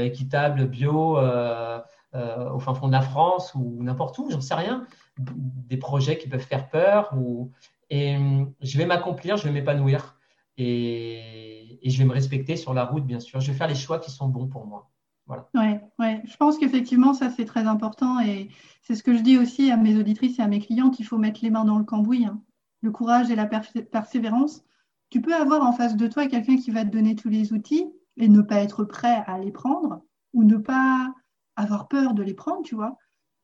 équitable, 0.00 0.66
bio, 0.66 1.18
au 1.18 2.58
fin 2.58 2.74
fond 2.74 2.88
de 2.88 2.92
la 2.92 3.02
France 3.02 3.54
ou 3.54 3.82
n'importe 3.82 4.18
où, 4.18 4.30
j'en 4.30 4.40
sais 4.40 4.54
rien. 4.54 4.86
Des 5.18 5.76
projets 5.76 6.18
qui 6.18 6.28
peuvent 6.28 6.40
faire 6.40 6.68
peur 6.68 7.10
ou, 7.16 7.52
et 7.90 8.16
hum, 8.16 8.52
je 8.60 8.78
vais 8.78 8.86
m'accomplir, 8.86 9.36
je 9.36 9.44
vais 9.44 9.52
m'épanouir 9.52 10.16
et, 10.56 11.80
je 11.84 11.98
vais 11.98 12.04
me 12.04 12.12
respecter 12.12 12.56
sur 12.56 12.74
la 12.74 12.84
route, 12.84 13.04
bien 13.04 13.20
sûr. 13.20 13.40
Je 13.40 13.50
vais 13.50 13.56
faire 13.56 13.68
les 13.68 13.74
choix 13.74 13.98
qui 13.98 14.10
sont 14.10 14.28
bons 14.28 14.46
pour 14.46 14.66
moi. 14.66 14.90
Voilà. 15.26 15.48
Ouais, 15.54 15.80
ouais. 15.98 16.22
Je 16.24 16.36
pense 16.36 16.58
qu'effectivement, 16.58 17.14
ça, 17.14 17.30
c'est 17.30 17.44
très 17.44 17.66
important. 17.66 18.20
Et 18.20 18.48
c'est 18.82 18.94
ce 18.94 19.02
que 19.02 19.16
je 19.16 19.22
dis 19.22 19.38
aussi 19.38 19.70
à 19.70 19.76
mes 19.76 19.96
auditrices 19.96 20.38
et 20.38 20.42
à 20.42 20.48
mes 20.48 20.60
clientes 20.60 20.98
il 20.98 21.04
faut 21.04 21.18
mettre 21.18 21.40
les 21.42 21.50
mains 21.50 21.64
dans 21.64 21.78
le 21.78 21.84
cambouis. 21.84 22.26
Hein. 22.26 22.40
Le 22.82 22.90
courage 22.90 23.30
et 23.30 23.36
la 23.36 23.46
persévérance. 23.46 24.62
Tu 25.10 25.20
peux 25.20 25.34
avoir 25.34 25.62
en 25.62 25.72
face 25.72 25.96
de 25.96 26.06
toi 26.06 26.26
quelqu'un 26.26 26.56
qui 26.56 26.70
va 26.70 26.84
te 26.84 26.90
donner 26.90 27.14
tous 27.14 27.28
les 27.28 27.52
outils 27.52 27.86
et 28.16 28.28
ne 28.28 28.42
pas 28.42 28.62
être 28.62 28.84
prêt 28.84 29.22
à 29.26 29.38
les 29.38 29.52
prendre 29.52 30.02
ou 30.32 30.44
ne 30.44 30.56
pas 30.56 31.12
avoir 31.56 31.88
peur 31.88 32.14
de 32.14 32.22
les 32.22 32.34
prendre, 32.34 32.62
tu 32.62 32.74
vois. 32.74 32.96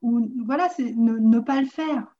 Ou 0.02 0.28
voilà, 0.44 0.68
c'est 0.68 0.94
ne 0.94 1.38
pas 1.40 1.60
le 1.60 1.66
faire 1.66 2.16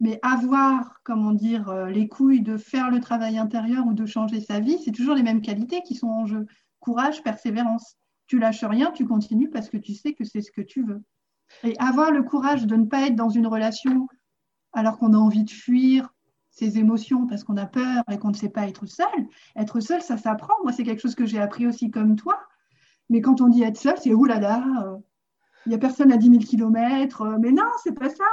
mais 0.00 0.18
avoir, 0.22 1.00
comment 1.04 1.32
dire, 1.32 1.68
euh, 1.68 1.88
les 1.88 2.08
couilles 2.08 2.42
de 2.42 2.56
faire 2.56 2.90
le 2.90 3.00
travail 3.00 3.38
intérieur 3.38 3.86
ou 3.86 3.94
de 3.94 4.06
changer 4.06 4.40
sa 4.40 4.60
vie, 4.60 4.78
c'est 4.84 4.92
toujours 4.92 5.14
les 5.14 5.22
mêmes 5.22 5.40
qualités 5.40 5.82
qui 5.82 5.94
sont 5.94 6.08
en 6.08 6.26
jeu. 6.26 6.46
Courage, 6.80 7.22
persévérance. 7.22 7.96
Tu 8.26 8.38
lâches 8.38 8.64
rien, 8.64 8.90
tu 8.90 9.06
continues 9.06 9.50
parce 9.50 9.68
que 9.68 9.76
tu 9.76 9.94
sais 9.94 10.14
que 10.14 10.24
c'est 10.24 10.40
ce 10.40 10.50
que 10.50 10.60
tu 10.60 10.84
veux. 10.84 11.02
Et 11.62 11.74
avoir 11.78 12.10
le 12.10 12.22
courage 12.22 12.66
de 12.66 12.76
ne 12.76 12.86
pas 12.86 13.06
être 13.06 13.16
dans 13.16 13.28
une 13.28 13.46
relation 13.46 14.08
alors 14.72 14.98
qu'on 14.98 15.12
a 15.12 15.16
envie 15.16 15.44
de 15.44 15.50
fuir 15.50 16.13
ses 16.54 16.78
émotions 16.78 17.26
parce 17.26 17.44
qu'on 17.44 17.56
a 17.56 17.66
peur 17.66 18.04
et 18.10 18.18
qu'on 18.18 18.28
ne 18.28 18.34
sait 18.34 18.48
pas 18.48 18.66
être 18.68 18.86
seul. 18.86 19.06
Être 19.56 19.80
seul, 19.80 20.00
ça 20.00 20.16
s'apprend. 20.16 20.54
Moi, 20.62 20.72
c'est 20.72 20.84
quelque 20.84 21.02
chose 21.02 21.16
que 21.16 21.26
j'ai 21.26 21.40
appris 21.40 21.66
aussi 21.66 21.90
comme 21.90 22.16
toi. 22.16 22.40
Mais 23.10 23.20
quand 23.20 23.40
on 23.40 23.48
dit 23.48 23.62
être 23.62 23.76
seul, 23.76 23.96
c'est 24.00 24.14
oulala, 24.14 24.64
euh, 24.84 24.96
il 25.66 25.70
n'y 25.70 25.74
a 25.74 25.78
personne 25.78 26.12
à 26.12 26.16
10 26.16 26.30
000 26.30 26.38
km. 26.42 27.38
mais 27.40 27.50
non, 27.50 27.68
c'est 27.82 27.98
pas 27.98 28.08
ça. 28.08 28.24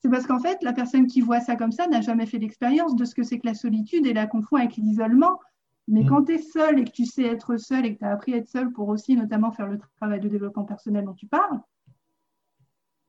C'est 0.00 0.08
parce 0.08 0.26
qu'en 0.26 0.38
fait, 0.38 0.62
la 0.62 0.72
personne 0.72 1.06
qui 1.06 1.20
voit 1.20 1.40
ça 1.40 1.56
comme 1.56 1.72
ça 1.72 1.86
n'a 1.88 2.00
jamais 2.00 2.26
fait 2.26 2.38
l'expérience 2.38 2.94
de 2.94 3.04
ce 3.04 3.14
que 3.14 3.22
c'est 3.22 3.38
que 3.38 3.46
la 3.46 3.54
solitude 3.54 4.06
et 4.06 4.12
la 4.12 4.26
confond 4.26 4.56
avec 4.56 4.76
l'isolement. 4.76 5.40
Mais 5.88 6.04
mm. 6.04 6.08
quand 6.08 6.24
tu 6.24 6.34
es 6.34 6.38
seul 6.38 6.78
et 6.78 6.84
que 6.84 6.90
tu 6.90 7.06
sais 7.06 7.24
être 7.24 7.56
seul 7.56 7.86
et 7.86 7.94
que 7.94 7.98
tu 7.98 8.04
as 8.04 8.12
appris 8.12 8.34
à 8.34 8.36
être 8.36 8.48
seul 8.48 8.70
pour 8.70 8.88
aussi 8.88 9.16
notamment 9.16 9.50
faire 9.50 9.66
le 9.66 9.78
travail 9.96 10.20
de 10.20 10.28
développement 10.28 10.64
personnel 10.64 11.04
dont 11.04 11.14
tu 11.14 11.26
parles, 11.26 11.60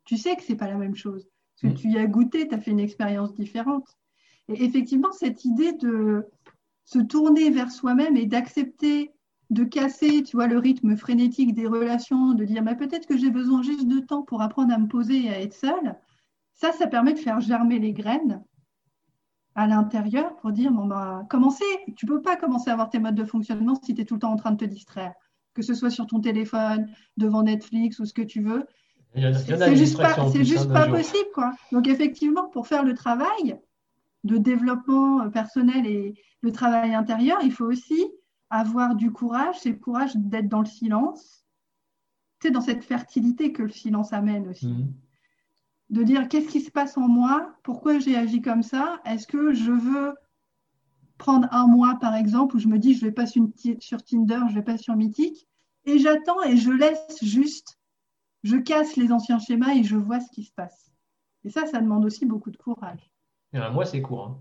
tu 0.06 0.18
sais 0.18 0.36
que 0.36 0.44
ce 0.44 0.52
n'est 0.52 0.58
pas 0.58 0.68
la 0.68 0.76
même 0.76 0.96
chose. 0.96 1.28
Parce 1.62 1.74
que 1.74 1.78
mm. 1.78 1.82
tu 1.82 1.90
y 1.90 1.98
as 2.00 2.08
goûté, 2.08 2.48
tu 2.48 2.56
as 2.56 2.60
fait 2.60 2.72
une 2.72 2.80
expérience 2.80 3.34
différente. 3.36 3.88
Et 4.50 4.64
effectivement, 4.64 5.12
cette 5.12 5.46
idée 5.46 5.74
de 5.74 6.26
se 6.86 7.00
tourner 7.00 7.50
vers 7.50 7.72
soi-même 7.72 8.16
et 8.16 8.26
d'accepter 8.26 9.12
de 9.52 9.64
casser, 9.64 10.24
tu 10.24 10.38
vois, 10.38 10.48
le 10.48 10.58
rythme 10.58 10.96
frénétique 10.98 11.54
des 11.54 11.68
relations, 11.68 12.34
de 12.34 12.46
dire, 12.46 12.64
mais 12.64 12.76
peut-être 12.76 13.08
que 13.08 13.18
j'ai 13.18 13.30
besoin 13.30 13.62
juste 13.62 13.88
de 13.88 14.00
temps 14.00 14.24
pour 14.24 14.42
apprendre 14.42 14.74
à 14.74 14.78
me 14.78 14.88
poser 14.88 15.26
et 15.26 15.30
à 15.30 15.40
être 15.40 15.54
seule, 15.54 15.96
ça, 16.54 16.72
ça 16.72 16.88
permet 16.88 17.14
de 17.14 17.20
faire 17.20 17.40
germer 17.42 17.80
les 17.80 17.94
graines 17.94 18.44
à 19.56 19.68
l'intérieur 19.68 20.36
pour 20.38 20.52
dire 20.52 20.72
bon 20.72 20.86
bah 20.86 21.26
commencer. 21.30 21.64
Tu 21.96 22.06
peux 22.06 22.22
pas 22.22 22.36
commencer 22.36 22.70
à 22.70 22.74
avoir 22.74 22.90
tes 22.90 23.00
modes 23.00 23.16
de 23.16 23.24
fonctionnement 23.24 23.76
si 23.82 23.94
tu 23.94 24.02
es 24.02 24.06
tout 24.06 24.16
le 24.16 24.20
temps 24.20 24.32
en 24.32 24.36
train 24.36 24.52
de 24.52 24.58
te 24.58 24.66
distraire, 24.66 25.14
que 25.54 25.62
ce 25.62 25.74
soit 25.74 25.90
sur 25.90 26.08
ton 26.08 26.20
téléphone, 26.20 26.90
devant 27.18 27.44
Netflix 27.44 28.00
ou 28.00 28.06
ce 28.06 28.14
que 28.14 28.22
tu 28.22 28.42
veux. 28.42 28.66
C'est 29.16 29.76
juste 29.78 29.98
pas, 29.98 30.30
c'est 30.30 30.44
juste 30.44 30.72
pas 30.72 30.88
possible 30.88 31.30
quoi. 31.34 31.54
Donc 31.72 31.88
effectivement, 31.88 32.50
pour 32.50 32.68
faire 32.68 32.84
le 32.84 32.94
travail 32.94 33.58
de 34.26 34.38
développement 34.38 35.22
euh, 35.22 35.30
personnel 35.30 35.88
et 35.88 36.14
le 36.42 36.52
travail 36.52 36.94
intérieur, 36.94 37.40
il 37.42 37.52
faut 37.52 37.66
aussi 37.66 38.06
avoir 38.50 38.96
du 38.96 39.12
courage. 39.12 39.56
C'est 39.62 39.72
le 39.72 39.78
courage 39.78 40.16
d'être 40.16 40.50
dans 40.50 40.60
le 40.60 40.66
silence. 40.66 41.46
C'est 42.42 42.52
dans 42.52 42.62
cette 42.62 42.84
fertilité 42.84 43.54
que 43.54 43.64
le 43.64 43.70
silence 43.70 44.12
amène 44.12 44.50
aussi. 44.50 44.68
Mhm 44.68 44.94
de 45.90 46.04
dire 46.04 46.28
qu'est-ce 46.28 46.48
qui 46.48 46.62
se 46.62 46.72
passe 46.72 46.98
en 46.98 47.08
moi, 47.08 47.56
pourquoi 47.64 48.00
j'ai 48.00 48.16
agi 48.16 48.42
comme 48.42 48.64
ça, 48.64 49.02
est-ce 49.06 49.28
que 49.28 49.54
je 49.54 49.72
veux 49.72 50.16
prendre 51.18 51.48
un 51.52 51.68
mois 51.68 51.98
par 52.02 52.16
exemple 52.16 52.56
où 52.56 52.60
je 52.60 52.68
me 52.68 52.80
dis 52.80 52.96
je 52.96 53.06
vais 53.06 53.12
pas 53.12 53.28
sur 53.28 54.04
Tinder, 54.04 54.40
je 54.50 54.56
vais 54.56 54.64
pas 54.64 54.78
sur 54.78 54.96
Mythique, 54.96 55.48
et 55.86 56.00
j'attends 56.00 56.42
et 56.44 56.58
je 56.58 56.72
laisse 56.72 57.24
juste, 57.24 57.80
je 58.44 58.58
casse 58.58 58.96
les 58.96 59.12
anciens 59.12 59.40
schémas 59.40 59.76
et 59.76 59.84
je 59.84 59.96
vois 59.96 60.20
ce 60.20 60.30
qui 60.32 60.44
se 60.44 60.52
passe. 60.52 60.92
Et 61.44 61.50
ça, 61.50 61.68
ça 61.68 61.80
demande 61.80 62.06
aussi 62.06 62.26
beaucoup 62.26 62.50
de 62.50 62.58
courage. 62.58 63.12
Et 63.56 63.58
un 63.58 63.70
mois, 63.70 63.86
c'est 63.86 64.02
court. 64.02 64.26
Hein. 64.26 64.38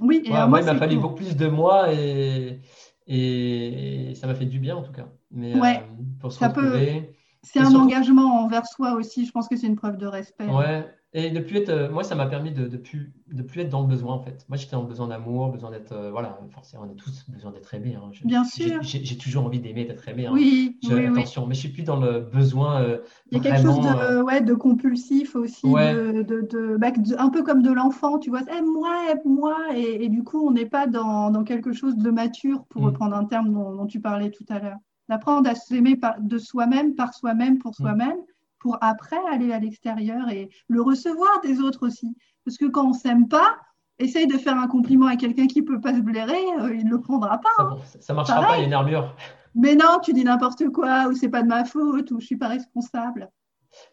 Oui, 0.00 0.22
et 0.24 0.30
moi, 0.30 0.60
il 0.60 0.66
m'a 0.66 0.74
fallu 0.74 0.96
beaucoup 0.98 1.14
plus 1.14 1.36
de 1.36 1.46
mois 1.46 1.92
et, 1.92 2.60
et 3.06 4.14
ça 4.16 4.26
m'a 4.26 4.34
fait 4.34 4.46
du 4.46 4.58
bien 4.58 4.76
en 4.76 4.82
tout 4.82 4.92
cas. 4.92 5.06
Mais 5.30 5.54
ouais, 5.58 5.78
euh, 5.78 6.02
pour 6.20 6.32
se 6.32 6.44
retrouver. 6.44 7.16
C'est 7.44 7.60
un 7.60 7.74
engagement 7.74 8.42
envers 8.42 8.66
soi 8.66 8.94
aussi. 8.94 9.26
Je 9.26 9.30
pense 9.30 9.48
que 9.48 9.56
c'est 9.56 9.66
une 9.66 9.76
preuve 9.76 9.98
de 9.98 10.06
respect. 10.06 10.46
Ouais. 10.48 10.84
Et 11.16 11.30
de 11.30 11.38
plus 11.38 11.58
être, 11.58 11.68
euh, 11.68 11.88
moi, 11.88 12.02
ça 12.02 12.16
m'a 12.16 12.26
permis 12.26 12.50
de 12.50 12.66
ne 12.66 12.76
plus, 12.76 13.12
de 13.32 13.42
plus 13.42 13.60
être 13.60 13.68
dans 13.68 13.82
le 13.82 13.86
besoin, 13.86 14.14
en 14.14 14.18
fait. 14.18 14.44
Moi, 14.48 14.58
j'étais 14.58 14.74
en 14.74 14.82
besoin 14.82 15.06
d'amour, 15.06 15.52
besoin 15.52 15.70
d'être. 15.70 15.92
Euh, 15.92 16.10
voilà, 16.10 16.40
forcément, 16.50 16.82
on 16.88 16.90
a 16.90 16.94
tous 16.96 17.24
besoin 17.28 17.52
d'être 17.52 17.72
aimés. 17.72 17.94
Hein. 17.94 18.10
Bien 18.24 18.42
sûr. 18.42 18.82
J'ai 18.82 19.16
toujours 19.16 19.46
envie 19.46 19.60
d'aimer, 19.60 19.84
d'être 19.84 20.08
aimé. 20.08 20.26
Hein. 20.26 20.32
Oui, 20.34 20.76
Attention, 20.82 21.46
mais 21.46 21.54
je 21.54 21.60
suis 21.60 21.68
plus 21.68 21.84
dans 21.84 22.00
le 22.00 22.18
besoin. 22.18 22.82
Euh, 22.82 22.98
Il 23.30 23.38
y 23.38 23.40
a 23.40 23.44
quelque 23.44 23.62
chose 23.62 23.78
de, 23.78 24.22
ouais, 24.22 24.40
de 24.40 24.54
compulsif 24.54 25.36
aussi, 25.36 25.70
de, 25.70 26.22
de, 26.22 26.76
bah, 26.78 26.88
un 27.18 27.30
peu 27.30 27.44
comme 27.44 27.62
de 27.62 27.70
l'enfant, 27.70 28.18
tu 28.18 28.30
vois. 28.30 28.42
Aime-moi, 28.48 29.12
aime-moi. 29.12 29.56
Et, 29.76 30.06
et, 30.06 30.08
du 30.08 30.24
coup, 30.24 30.44
on 30.44 30.50
n'est 30.50 30.66
pas 30.66 30.88
dans, 30.88 31.30
dans, 31.30 31.44
quelque 31.44 31.72
chose 31.72 31.96
de 31.96 32.10
mature, 32.10 32.64
pour 32.70 32.82
mm. 32.82 32.86
reprendre 32.86 33.14
un 33.14 33.24
terme 33.24 33.52
dont 33.52 33.86
tu 33.86 34.00
parlais 34.00 34.32
tout 34.32 34.46
à 34.48 34.58
l'heure 34.58 34.78
d'apprendre 35.08 35.48
à 35.50 35.54
s'aimer 35.54 35.98
de 36.20 36.38
soi-même, 36.38 36.94
par 36.94 37.14
soi-même, 37.14 37.58
pour 37.58 37.72
mm. 37.72 37.74
soi-même, 37.74 38.16
pour 38.64 38.78
après 38.80 39.18
aller 39.30 39.52
à 39.52 39.58
l'extérieur 39.58 40.30
et 40.30 40.48
le 40.68 40.80
recevoir 40.80 41.42
des 41.42 41.60
autres 41.60 41.86
aussi. 41.86 42.16
Parce 42.46 42.56
que 42.56 42.64
quand 42.64 42.88
on 42.88 42.92
s'aime 42.94 43.28
pas, 43.28 43.58
essaye 43.98 44.26
de 44.26 44.38
faire 44.38 44.56
un 44.56 44.68
compliment 44.68 45.06
à 45.06 45.16
quelqu'un 45.16 45.46
qui 45.46 45.60
peut 45.60 45.82
pas 45.82 45.92
se 45.94 46.00
blairer, 46.00 46.42
euh, 46.60 46.74
il 46.74 46.86
ne 46.86 46.92
le 46.92 46.98
prendra 46.98 47.38
pas. 47.38 47.76
Ça, 47.84 47.98
ne 47.98 48.02
hein. 48.08 48.14
marchera 48.14 48.40
pas, 48.40 48.56
il 48.56 48.60
y 48.60 48.64
a 48.64 48.66
une 48.66 48.72
armure. 48.72 49.14
Mais 49.54 49.74
non, 49.74 50.00
tu 50.02 50.14
dis 50.14 50.24
n'importe 50.24 50.66
quoi, 50.70 51.08
ou 51.08 51.14
c'est 51.14 51.28
pas 51.28 51.42
de 51.42 51.48
ma 51.48 51.66
faute, 51.66 52.10
ou 52.10 52.20
je 52.20 52.24
suis 52.24 52.38
pas 52.38 52.48
responsable. 52.48 53.30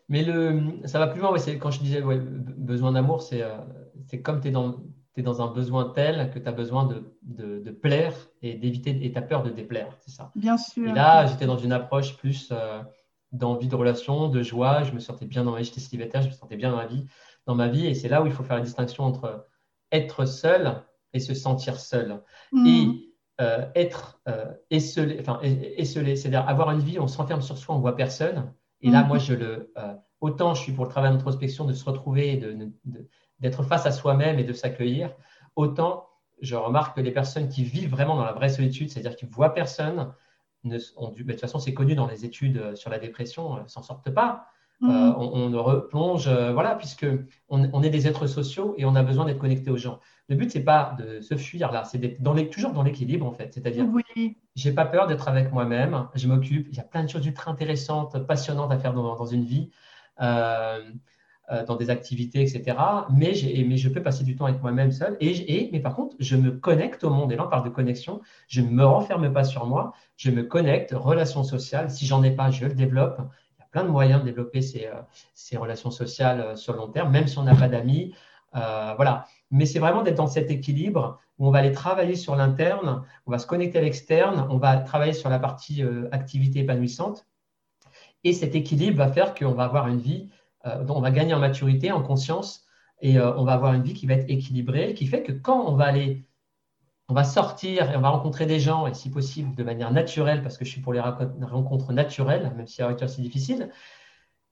Mais 0.07 0.23
le, 0.23 0.61
ça 0.85 0.99
va 0.99 1.07
plus 1.07 1.19
loin, 1.19 1.35
quand 1.59 1.71
je 1.71 1.81
disais 1.81 2.01
besoin 2.01 2.93
d'amour, 2.93 3.21
c'est 3.21 3.43
euh, 3.43 3.57
comme 4.23 4.39
tu 4.39 4.47
es 4.47 4.51
dans, 4.51 4.77
es 5.17 5.21
dans 5.21 5.41
un 5.41 5.47
besoin 5.47 5.91
tel 5.93 6.31
que 6.31 6.39
tu 6.39 6.47
as 6.47 6.53
besoin 6.53 6.85
de, 6.85 7.59
de, 7.59 7.71
plaire 7.71 8.13
et 8.41 8.53
d'éviter, 8.53 8.97
et 9.05 9.11
tu 9.11 9.17
as 9.17 9.21
peur 9.21 9.43
de 9.43 9.49
déplaire, 9.49 9.97
c'est 9.99 10.11
ça. 10.11 10.31
Bien 10.35 10.57
sûr. 10.57 10.87
Et 10.87 10.93
là, 10.93 11.25
j'étais 11.25 11.45
dans 11.45 11.57
une 11.57 11.73
approche 11.73 12.15
plus 12.15 12.49
euh, 12.53 12.81
d'envie 13.31 13.67
de 13.67 13.75
relation, 13.75 14.27
de 14.27 14.43
joie, 14.43 14.83
je 14.83 14.91
me 14.91 14.99
sentais 14.99 15.25
bien 15.25 15.43
dans 15.43 15.51
ma 15.51 15.59
vie, 15.59 15.65
j'étais 15.65 15.79
célibataire, 15.79 16.21
je 16.21 16.27
me 16.27 16.33
sentais 16.33 16.57
bien 16.57 16.71
dans 16.71 16.77
ma 16.77 16.85
vie, 16.85 17.05
dans 17.45 17.55
ma 17.55 17.67
vie, 17.67 17.87
et 17.87 17.93
c'est 17.93 18.09
là 18.09 18.21
où 18.21 18.25
il 18.25 18.31
faut 18.31 18.43
faire 18.43 18.57
la 18.57 18.63
distinction 18.63 19.05
entre 19.05 19.47
être 19.91 20.25
seul 20.25 20.83
et 21.13 21.19
se 21.19 21.33
sentir 21.33 21.79
seul. 21.79 22.21
Mm. 22.51 22.67
Et 22.67 23.11
euh, 23.39 23.65
être 23.75 24.21
euh, 24.27 24.53
esselé, 24.69 25.17
enfin, 25.19 25.39
c'est-à-dire 25.43 26.47
avoir 26.47 26.71
une 26.71 26.79
vie, 26.79 26.99
on 26.99 27.07
s'enferme 27.07 27.41
sur 27.41 27.57
soi, 27.57 27.75
on 27.75 27.79
voit 27.79 27.95
personne. 27.95 28.53
Et 28.81 28.89
là, 28.89 29.03
mm. 29.03 29.07
moi, 29.07 29.17
je 29.17 29.33
le, 29.33 29.71
euh, 29.77 29.93
autant 30.19 30.53
je 30.53 30.61
suis 30.61 30.73
pour 30.73 30.85
le 30.85 30.91
travail 30.91 31.11
d'introspection, 31.11 31.65
de 31.65 31.73
se 31.73 31.83
retrouver, 31.83 32.39
d'être 33.39 33.63
face 33.63 33.85
à 33.85 33.91
soi-même 33.91 34.37
et 34.37 34.43
de 34.43 34.53
s'accueillir, 34.53 35.15
autant 35.55 36.07
je 36.41 36.55
remarque 36.55 36.95
que 36.95 37.01
les 37.01 37.11
personnes 37.11 37.49
qui 37.49 37.63
vivent 37.63 37.89
vraiment 37.89 38.15
dans 38.15 38.25
la 38.25 38.33
vraie 38.33 38.49
solitude, 38.49 38.89
c'est-à-dire 38.89 39.15
qui 39.15 39.25
ne 39.25 39.31
voient 39.31 39.53
personne, 39.53 40.11
ne, 40.63 40.77
ont 40.97 41.09
dû, 41.09 41.23
de 41.23 41.31
toute 41.31 41.41
façon, 41.41 41.59
c'est 41.59 41.73
connu 41.73 41.95
dans 41.95 42.07
les 42.07 42.25
études 42.25 42.57
euh, 42.57 42.75
sur 42.75 42.89
la 42.89 42.99
dépression, 42.99 43.55
ne 43.55 43.59
euh, 43.61 43.67
s'en 43.67 43.81
sortent 43.81 44.11
pas. 44.11 44.47
Euh, 44.83 44.87
mmh. 44.87 45.15
on, 45.15 45.63
replonge, 45.63 46.27
voilà, 46.27 46.73
puisque 46.73 47.05
on, 47.49 47.83
est 47.83 47.91
des 47.91 48.07
êtres 48.07 48.25
sociaux 48.25 48.73
et 48.79 48.85
on 48.85 48.95
a 48.95 49.03
besoin 49.03 49.25
d'être 49.25 49.37
connecté 49.37 49.69
aux 49.69 49.77
gens. 49.77 49.99
Le 50.27 50.35
but, 50.35 50.49
c'est 50.49 50.63
pas 50.63 50.95
de 50.97 51.21
se 51.21 51.37
fuir 51.37 51.71
là, 51.71 51.83
c'est 51.83 51.99
d'être 51.99 52.23
dans 52.23 52.33
les, 52.33 52.49
toujours 52.49 52.73
dans 52.73 52.81
l'équilibre 52.81 53.27
en 53.27 53.31
fait. 53.31 53.53
C'est-à-dire, 53.53 53.85
oui. 53.93 54.37
j'ai 54.55 54.71
pas 54.71 54.85
peur 54.85 55.05
d'être 55.05 55.27
avec 55.27 55.51
moi-même, 55.51 56.07
je 56.15 56.27
m'occupe. 56.27 56.67
Il 56.71 56.75
y 56.75 56.79
a 56.79 56.83
plein 56.83 57.03
de 57.03 57.09
choses 57.09 57.23
ultra 57.27 57.51
intéressantes, 57.51 58.25
passionnantes 58.25 58.71
à 58.71 58.79
faire 58.79 58.95
dans, 58.95 59.15
dans 59.15 59.25
une 59.27 59.43
vie. 59.43 59.69
euh, 60.19 60.81
dans 61.67 61.75
des 61.75 61.89
activités, 61.89 62.41
etc. 62.41 62.77
Mais, 63.09 63.33
je 63.33 63.89
peux 63.89 64.01
passer 64.01 64.23
du 64.23 64.35
temps 64.35 64.45
avec 64.45 64.61
moi-même 64.61 64.91
seul. 64.91 65.17
Et, 65.19 65.69
mais 65.71 65.79
par 65.79 65.95
contre, 65.95 66.15
je 66.19 66.35
me 66.35 66.51
connecte 66.51 67.03
au 67.03 67.09
monde. 67.09 67.31
Et 67.31 67.35
là, 67.35 67.45
on 67.45 67.49
parle 67.49 67.65
de 67.65 67.69
connexion. 67.69 68.21
Je 68.47 68.61
ne 68.61 68.69
me 68.69 68.85
renferme 68.85 69.31
pas 69.33 69.43
sur 69.43 69.65
moi. 69.65 69.93
Je 70.15 70.31
me 70.31 70.43
connecte, 70.43 70.93
relations 70.93 71.43
sociales. 71.43 71.91
Si 71.91 72.05
j'en 72.05 72.23
ai 72.23 72.31
pas, 72.31 72.51
je 72.51 72.65
le 72.65 72.73
développe. 72.73 73.19
Il 73.57 73.59
y 73.59 73.63
a 73.63 73.67
plein 73.71 73.83
de 73.83 73.89
moyens 73.89 74.21
de 74.21 74.25
développer 74.25 74.61
ces, 74.61 74.87
euh, 74.87 75.59
relations 75.59 75.91
sociales 75.91 76.41
euh, 76.41 76.55
sur 76.55 76.73
le 76.73 76.79
long 76.79 76.87
terme, 76.87 77.11
même 77.11 77.27
si 77.27 77.37
on 77.37 77.43
n'a 77.43 77.55
pas 77.55 77.67
d'amis. 77.67 78.13
voilà. 78.53 79.25
Mais 79.49 79.65
c'est 79.65 79.79
vraiment 79.79 80.03
d'être 80.03 80.15
dans 80.15 80.27
cet 80.27 80.49
équilibre 80.49 81.19
où 81.37 81.47
on 81.47 81.51
va 81.51 81.59
aller 81.59 81.73
travailler 81.73 82.15
sur 82.15 82.35
l'interne, 82.35 83.03
on 83.25 83.31
va 83.31 83.39
se 83.39 83.47
connecter 83.47 83.79
à 83.79 83.81
l'externe, 83.81 84.47
on 84.49 84.57
va 84.57 84.77
travailler 84.77 85.13
sur 85.13 85.29
la 85.29 85.39
partie 85.39 85.83
activité 86.11 86.59
épanouissante. 86.59 87.25
Et 88.23 88.33
cet 88.33 88.55
équilibre 88.55 88.97
va 88.97 89.11
faire 89.11 89.33
qu'on 89.33 89.53
va 89.53 89.63
avoir 89.63 89.87
une 89.87 89.99
vie 89.99 90.29
euh, 90.29 90.40
dont 90.65 90.95
on 90.95 91.01
va 91.01 91.11
gagner 91.11 91.33
en 91.33 91.39
maturité, 91.39 91.91
en 91.91 92.03
conscience, 92.03 92.65
et 93.01 93.17
euh, 93.17 93.35
on 93.35 93.43
va 93.43 93.53
avoir 93.53 93.73
une 93.73 93.81
vie 93.81 93.93
qui 93.93 94.05
va 94.05 94.13
être 94.13 94.29
équilibrée, 94.29 94.93
qui 94.93 95.07
fait 95.07 95.23
que 95.23 95.31
quand 95.31 95.67
on 95.67 95.75
va 95.75 95.85
aller, 95.85 96.23
on 97.09 97.13
va 97.13 97.23
sortir 97.23 97.91
et 97.91 97.97
on 97.97 98.01
va 98.01 98.09
rencontrer 98.09 98.45
des 98.45 98.59
gens, 98.59 98.87
et 98.87 98.93
si 98.93 99.09
possible 99.09 99.55
de 99.55 99.63
manière 99.63 99.91
naturelle, 99.91 100.41
parce 100.41 100.57
que 100.57 100.65
je 100.65 100.69
suis 100.69 100.81
pour 100.81 100.93
les 100.93 100.99
rencontres 100.99 101.93
naturelles, 101.93 102.53
même 102.55 102.67
si 102.67 102.81
à 102.81 102.89
l'heure 102.89 103.09
c'est 103.09 103.21
difficile, 103.21 103.69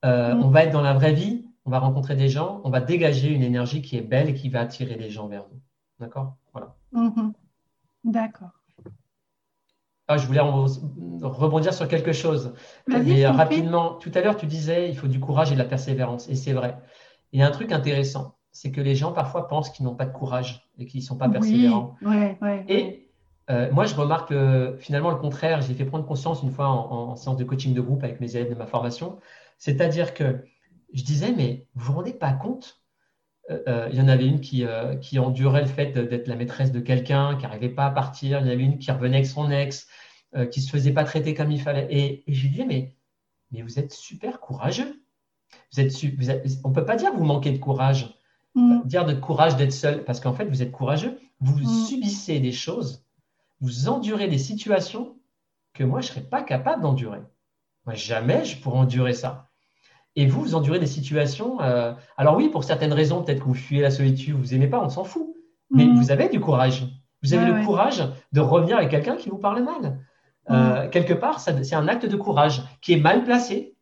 euh, 0.04 0.34
mm. 0.34 0.42
on 0.42 0.48
va 0.50 0.64
être 0.64 0.72
dans 0.72 0.82
la 0.82 0.94
vraie 0.94 1.12
vie, 1.12 1.46
on 1.64 1.70
va 1.70 1.78
rencontrer 1.78 2.16
des 2.16 2.28
gens, 2.28 2.60
on 2.64 2.70
va 2.70 2.80
dégager 2.80 3.32
une 3.32 3.42
énergie 3.42 3.82
qui 3.82 3.96
est 3.96 4.02
belle 4.02 4.28
et 4.28 4.34
qui 4.34 4.48
va 4.48 4.60
attirer 4.60 4.96
les 4.96 5.10
gens 5.10 5.28
vers 5.28 5.46
nous. 5.52 5.60
D'accord? 6.00 6.36
Voilà. 6.52 6.74
Mm-hmm. 6.92 7.32
D'accord. 8.04 8.59
Ah, 10.12 10.16
je 10.16 10.26
voulais 10.26 10.40
rebondir 10.40 11.72
sur 11.72 11.86
quelque 11.86 12.12
chose. 12.12 12.52
Mais 12.88 13.24
rapidement, 13.28 13.94
tout 13.94 14.10
à 14.12 14.20
l'heure, 14.22 14.36
tu 14.36 14.46
disais 14.46 14.88
il 14.88 14.96
faut 14.96 15.06
du 15.06 15.20
courage 15.20 15.52
et 15.52 15.54
de 15.54 15.58
la 15.60 15.64
persévérance. 15.64 16.28
Et 16.28 16.34
c'est 16.34 16.52
vrai. 16.52 16.76
Il 17.30 17.38
y 17.38 17.44
a 17.44 17.46
un 17.46 17.52
truc 17.52 17.70
intéressant, 17.70 18.34
c'est 18.50 18.72
que 18.72 18.80
les 18.80 18.96
gens 18.96 19.12
parfois 19.12 19.46
pensent 19.46 19.70
qu'ils 19.70 19.86
n'ont 19.86 19.94
pas 19.94 20.06
de 20.06 20.12
courage 20.12 20.68
et 20.80 20.86
qu'ils 20.86 20.98
ne 20.98 21.04
sont 21.04 21.16
pas 21.16 21.28
persévérants. 21.28 21.94
et 22.66 23.08
euh, 23.50 23.70
moi, 23.70 23.84
je 23.84 23.94
remarque 23.94 24.34
finalement 24.78 25.10
le 25.10 25.16
contraire. 25.16 25.62
J'ai 25.62 25.74
fait 25.74 25.84
prendre 25.84 26.04
conscience 26.04 26.42
une 26.42 26.50
fois 26.50 26.66
en, 26.66 27.14
séance 27.14 27.36
de 27.36 27.44
coaching 27.44 27.72
de 27.72 27.80
groupe 27.80 28.02
avec 28.02 28.20
mes 28.20 28.34
élèves 28.34 28.50
de 28.50 28.56
ma 28.56 28.66
formation. 28.66 29.20
C'est-à-dire 29.58 30.12
que 30.12 30.44
je 30.92 31.04
disais, 31.04 31.32
mais 31.36 31.68
vous 31.76 31.84
vous 31.84 31.92
rendez 31.92 32.14
pas 32.14 32.32
compte 32.32 32.64
euh, 32.64 32.78
euh, 32.79 32.79
il 33.50 33.94
y 33.94 34.00
en 34.00 34.08
avait 34.08 34.26
une 34.26 34.40
qui, 34.40 34.64
qui 35.00 35.18
endurait 35.18 35.62
le 35.62 35.66
fait 35.66 35.92
d'être 35.92 36.28
la 36.28 36.36
maîtresse 36.36 36.72
de 36.72 36.80
quelqu'un, 36.80 37.36
qui 37.36 37.42
n'arrivait 37.42 37.68
pas 37.68 37.86
à 37.86 37.90
partir. 37.90 38.40
Il 38.40 38.46
y 38.46 38.48
en 38.48 38.52
avait 38.52 38.62
une 38.62 38.78
qui 38.78 38.90
revenait 38.90 39.16
avec 39.16 39.26
son 39.26 39.50
ex. 39.50 39.88
Euh, 40.36 40.46
qui 40.46 40.60
ne 40.60 40.64
se 40.64 40.70
faisait 40.70 40.92
pas 40.92 41.02
traiter 41.02 41.34
comme 41.34 41.50
il 41.50 41.60
fallait. 41.60 41.88
Et, 41.90 42.22
je 42.28 42.42
lui 42.42 42.50
disais, 42.50 42.64
mais, 42.64 42.94
mais 43.50 43.62
vous 43.62 43.80
êtes 43.80 43.92
super 43.92 44.38
courageux. 44.38 45.02
Vous 45.72 45.80
êtes, 45.80 45.92
on 46.62 46.68
ne 46.68 46.74
peut 46.74 46.84
pas 46.84 46.94
dire 46.94 47.10
que 47.10 47.16
vous 47.16 47.24
manquez 47.24 47.50
de 47.50 47.58
courage. 47.58 48.16
Mm. 48.54 48.82
Dire 48.84 49.04
de 49.04 49.14
courage 49.14 49.56
d'être 49.56 49.72
seul, 49.72 50.04
parce 50.04 50.20
qu'en 50.20 50.32
fait, 50.32 50.44
vous 50.44 50.62
êtes 50.62 50.70
courageux. 50.70 51.18
Vous 51.40 51.58
mm. 51.58 51.86
subissez 51.86 52.38
des 52.38 52.52
choses, 52.52 53.04
vous 53.60 53.88
endurez 53.88 54.28
des 54.28 54.38
situations 54.38 55.16
que 55.72 55.82
moi, 55.82 56.00
je 56.00 56.06
ne 56.06 56.12
serais 56.12 56.28
pas 56.28 56.42
capable 56.42 56.82
d'endurer. 56.82 57.22
Moi, 57.84 57.96
jamais 57.96 58.44
je 58.44 58.60
pourrais 58.60 58.78
endurer 58.78 59.14
ça. 59.14 59.49
Et 60.16 60.26
vous, 60.26 60.40
vous 60.40 60.54
endurez 60.54 60.78
des 60.78 60.86
situations. 60.86 61.60
Euh, 61.60 61.92
alors 62.16 62.36
oui, 62.36 62.48
pour 62.48 62.64
certaines 62.64 62.92
raisons, 62.92 63.22
peut-être 63.22 63.40
que 63.40 63.44
vous 63.44 63.54
fuyez 63.54 63.82
la 63.82 63.90
solitude, 63.90 64.34
vous 64.34 64.52
n'aimez 64.52 64.66
pas, 64.66 64.82
on 64.82 64.88
s'en 64.88 65.04
fout. 65.04 65.34
Mais 65.70 65.84
mm. 65.84 65.94
vous 65.94 66.10
avez 66.10 66.28
du 66.28 66.40
courage. 66.40 66.86
Vous 67.22 67.34
avez 67.34 67.52
le 67.52 67.64
courage 67.64 68.02
de 68.32 68.40
revenir 68.40 68.78
avec 68.78 68.90
quelqu'un 68.90 69.16
qui 69.16 69.28
vous 69.28 69.38
parle 69.38 69.62
mal. 69.62 70.00
Euh, 70.50 70.86
mm. 70.86 70.90
quelque 70.90 71.12
part, 71.12 71.38
c'est 71.38 71.74
un 71.74 71.88
acte 71.88 72.06
de 72.06 72.16
courage 72.16 72.62
qui 72.80 72.92
est 72.94 73.00
mal 73.00 73.24
placé, 73.24 73.76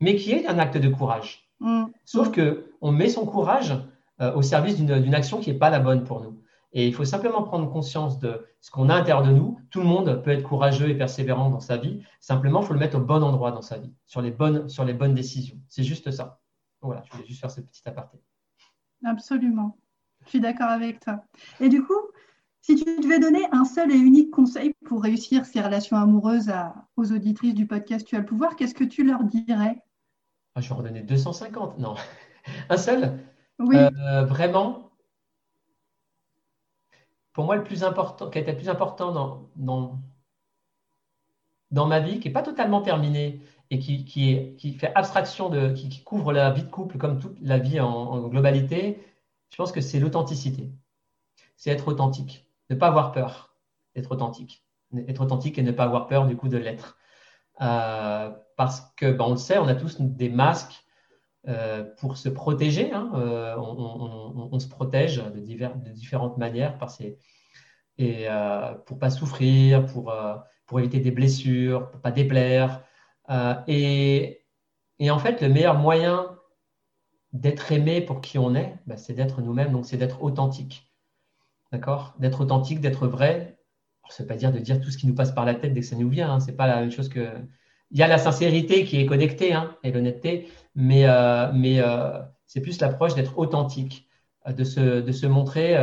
mais 0.00 0.16
qui 0.16 0.32
est 0.32 0.46
un 0.46 0.58
acte 0.58 0.76
de 0.76 0.88
courage. 0.88 1.48
Mm. 1.60 1.84
Sauf 2.04 2.30
que 2.30 2.72
on 2.80 2.92
met 2.92 3.08
son 3.08 3.26
courage 3.26 3.74
euh, 4.20 4.34
au 4.34 4.42
service 4.42 4.76
d'une 4.76 5.14
action 5.14 5.40
qui 5.40 5.52
n'est 5.52 5.58
pas 5.58 5.70
la 5.70 5.80
bonne 5.80 6.04
pour 6.04 6.20
nous. 6.20 6.40
Et 6.72 6.86
il 6.86 6.94
faut 6.94 7.04
simplement 7.04 7.42
prendre 7.42 7.70
conscience 7.70 8.18
de 8.18 8.46
ce 8.60 8.70
qu'on 8.70 8.88
a 8.88 8.94
à 8.94 8.98
l'intérieur 8.98 9.24
de 9.26 9.32
nous. 9.32 9.58
Tout 9.70 9.80
le 9.80 9.86
monde 9.86 10.22
peut 10.22 10.30
être 10.30 10.42
courageux 10.42 10.90
et 10.90 10.94
persévérant 10.94 11.48
dans 11.48 11.60
sa 11.60 11.76
vie. 11.78 12.02
Simplement, 12.20 12.60
il 12.60 12.66
faut 12.66 12.74
le 12.74 12.78
mettre 12.78 12.98
au 12.98 13.00
bon 13.00 13.22
endroit 13.22 13.52
dans 13.52 13.62
sa 13.62 13.78
vie, 13.78 13.92
sur 14.06 14.20
les 14.20 14.30
bonnes, 14.30 14.68
sur 14.68 14.84
les 14.84 14.92
bonnes 14.92 15.14
décisions. 15.14 15.56
C'est 15.68 15.82
juste 15.82 16.10
ça. 16.10 16.40
Voilà, 16.82 17.02
je 17.06 17.12
voulais 17.12 17.26
juste 17.26 17.40
faire 17.40 17.50
ce 17.50 17.60
petit 17.60 17.82
aparté. 17.86 18.18
Absolument. 19.04 19.78
Je 20.24 20.30
suis 20.30 20.40
d'accord 20.40 20.68
avec 20.68 21.00
toi. 21.00 21.24
Et 21.60 21.68
du 21.68 21.82
coup, 21.82 22.00
si 22.60 22.76
tu 22.76 22.84
devais 23.00 23.18
donner 23.18 23.46
un 23.52 23.64
seul 23.64 23.90
et 23.90 23.96
unique 23.96 24.30
conseil 24.30 24.74
pour 24.84 25.02
réussir 25.02 25.46
ces 25.46 25.60
relations 25.60 25.96
amoureuses 25.96 26.52
aux 26.96 27.12
auditrices 27.12 27.54
du 27.54 27.66
podcast 27.66 28.06
Tu 28.06 28.16
as 28.16 28.20
le 28.20 28.26
pouvoir, 28.26 28.56
qu'est-ce 28.56 28.74
que 28.74 28.84
tu 28.84 29.04
leur 29.04 29.24
dirais? 29.24 29.82
Ah, 30.54 30.60
Je 30.60 30.68
vais 30.68 30.74
en 30.74 30.82
donner 30.82 31.02
250. 31.02 31.78
Non, 31.78 31.94
un 32.68 32.76
seul? 32.76 33.18
Oui. 33.58 33.76
Euh, 33.76 34.24
vraiment, 34.24 34.87
pour 37.38 37.44
moi, 37.44 37.54
le 37.54 37.62
plus 37.62 37.84
important, 37.84 38.30
qui 38.30 38.38
a 38.38 38.40
été 38.40 38.50
le 38.50 38.56
plus 38.56 38.68
important 38.68 39.12
dans, 39.12 39.48
dans, 39.54 40.00
dans 41.70 41.86
ma 41.86 42.00
vie, 42.00 42.18
qui 42.18 42.26
n'est 42.26 42.32
pas 42.32 42.42
totalement 42.42 42.82
terminé 42.82 43.40
et 43.70 43.78
qui, 43.78 44.04
qui, 44.04 44.32
est, 44.32 44.56
qui 44.56 44.72
fait 44.72 44.92
abstraction 44.96 45.48
de, 45.48 45.68
qui, 45.68 46.02
couvre 46.02 46.32
la 46.32 46.50
vie 46.50 46.64
de 46.64 46.68
couple 46.68 46.98
comme 46.98 47.20
toute 47.20 47.36
la 47.40 47.58
vie 47.58 47.78
en 47.78 48.26
globalité, 48.26 49.06
je 49.50 49.56
pense 49.56 49.70
que 49.70 49.80
c'est 49.80 50.00
l'authenticité. 50.00 50.72
C'est 51.54 51.70
être 51.70 51.86
authentique 51.86 52.44
ne 52.70 52.74
pas 52.74 52.88
avoir 52.88 53.12
peur 53.12 53.54
d'être 53.94 54.10
authentique. 54.10 54.64
Être 55.06 55.20
authentique 55.20 55.58
et 55.58 55.62
ne 55.62 55.70
pas 55.70 55.84
avoir 55.84 56.08
peur 56.08 56.26
du 56.26 56.36
coup 56.36 56.48
de 56.48 56.56
l'être. 56.56 56.98
Euh, 57.60 58.32
parce 58.56 58.80
que, 58.96 59.12
ben, 59.12 59.26
on 59.26 59.30
le 59.30 59.36
sait, 59.36 59.58
on 59.58 59.68
a 59.68 59.76
tous 59.76 60.00
des 60.00 60.28
masques 60.28 60.84
euh, 61.46 61.84
pour 61.98 62.16
se 62.16 62.28
protéger. 62.28 62.92
Hein. 62.92 63.12
Euh, 63.14 63.54
se 64.58 64.68
protège 64.68 65.16
de, 65.16 65.40
de 65.40 65.90
différentes 65.90 66.38
manières 66.38 66.78
par 66.78 66.90
ces, 66.90 67.18
et 67.98 68.26
pour 68.86 68.98
pas 68.98 69.10
souffrir, 69.10 69.84
pour, 69.86 70.14
pour 70.66 70.78
éviter 70.78 71.00
des 71.00 71.10
blessures, 71.10 71.90
pour 71.90 72.00
pas 72.00 72.12
déplaire. 72.12 72.84
Et, 73.66 74.44
et, 75.00 75.10
en 75.10 75.18
fait, 75.18 75.42
le 75.42 75.48
meilleur 75.48 75.76
moyen 75.76 76.38
d'être 77.32 77.72
aimé 77.72 78.00
pour 78.00 78.20
qui 78.20 78.38
on 78.38 78.54
est, 78.54 78.74
ben, 78.86 78.96
c'est 78.96 79.14
d'être 79.14 79.42
nous-mêmes, 79.42 79.72
donc 79.72 79.84
c'est 79.84 79.96
d'être 79.96 80.22
authentique. 80.22 80.92
D'accord? 81.72 82.14
D'être 82.18 82.40
authentique, 82.40 82.80
d'être 82.80 83.06
vrai. 83.06 83.58
Ne 84.08 84.22
veut 84.22 84.26
pas 84.26 84.36
dire 84.36 84.52
de 84.52 84.58
dire 84.58 84.80
tout 84.80 84.90
ce 84.90 84.96
qui 84.96 85.06
nous 85.06 85.14
passe 85.14 85.32
par 85.32 85.44
la 85.44 85.54
tête 85.54 85.74
dès 85.74 85.80
que 85.80 85.86
ça 85.86 85.96
nous 85.96 86.08
vient. 86.08 86.32
Hein. 86.32 86.40
C'est 86.40 86.56
pas 86.56 86.66
la 86.66 86.80
même 86.80 86.90
chose 86.90 87.08
que. 87.08 87.28
Il 87.90 87.98
y 87.98 88.02
a 88.02 88.06
la 88.06 88.18
sincérité 88.18 88.84
qui 88.84 89.00
est 89.00 89.06
connectée 89.06 89.54
hein, 89.54 89.74
et 89.82 89.92
l'honnêteté, 89.92 90.48
mais, 90.74 91.06
euh, 91.06 91.50
mais 91.54 91.80
euh, 91.80 92.20
c'est 92.46 92.60
plus 92.60 92.80
l'approche 92.82 93.14
d'être 93.14 93.38
authentique, 93.38 94.07
euh, 94.07 94.07
de 94.52 94.64
se, 94.64 95.00
de 95.00 95.12
se 95.12 95.26
montrer, 95.26 95.76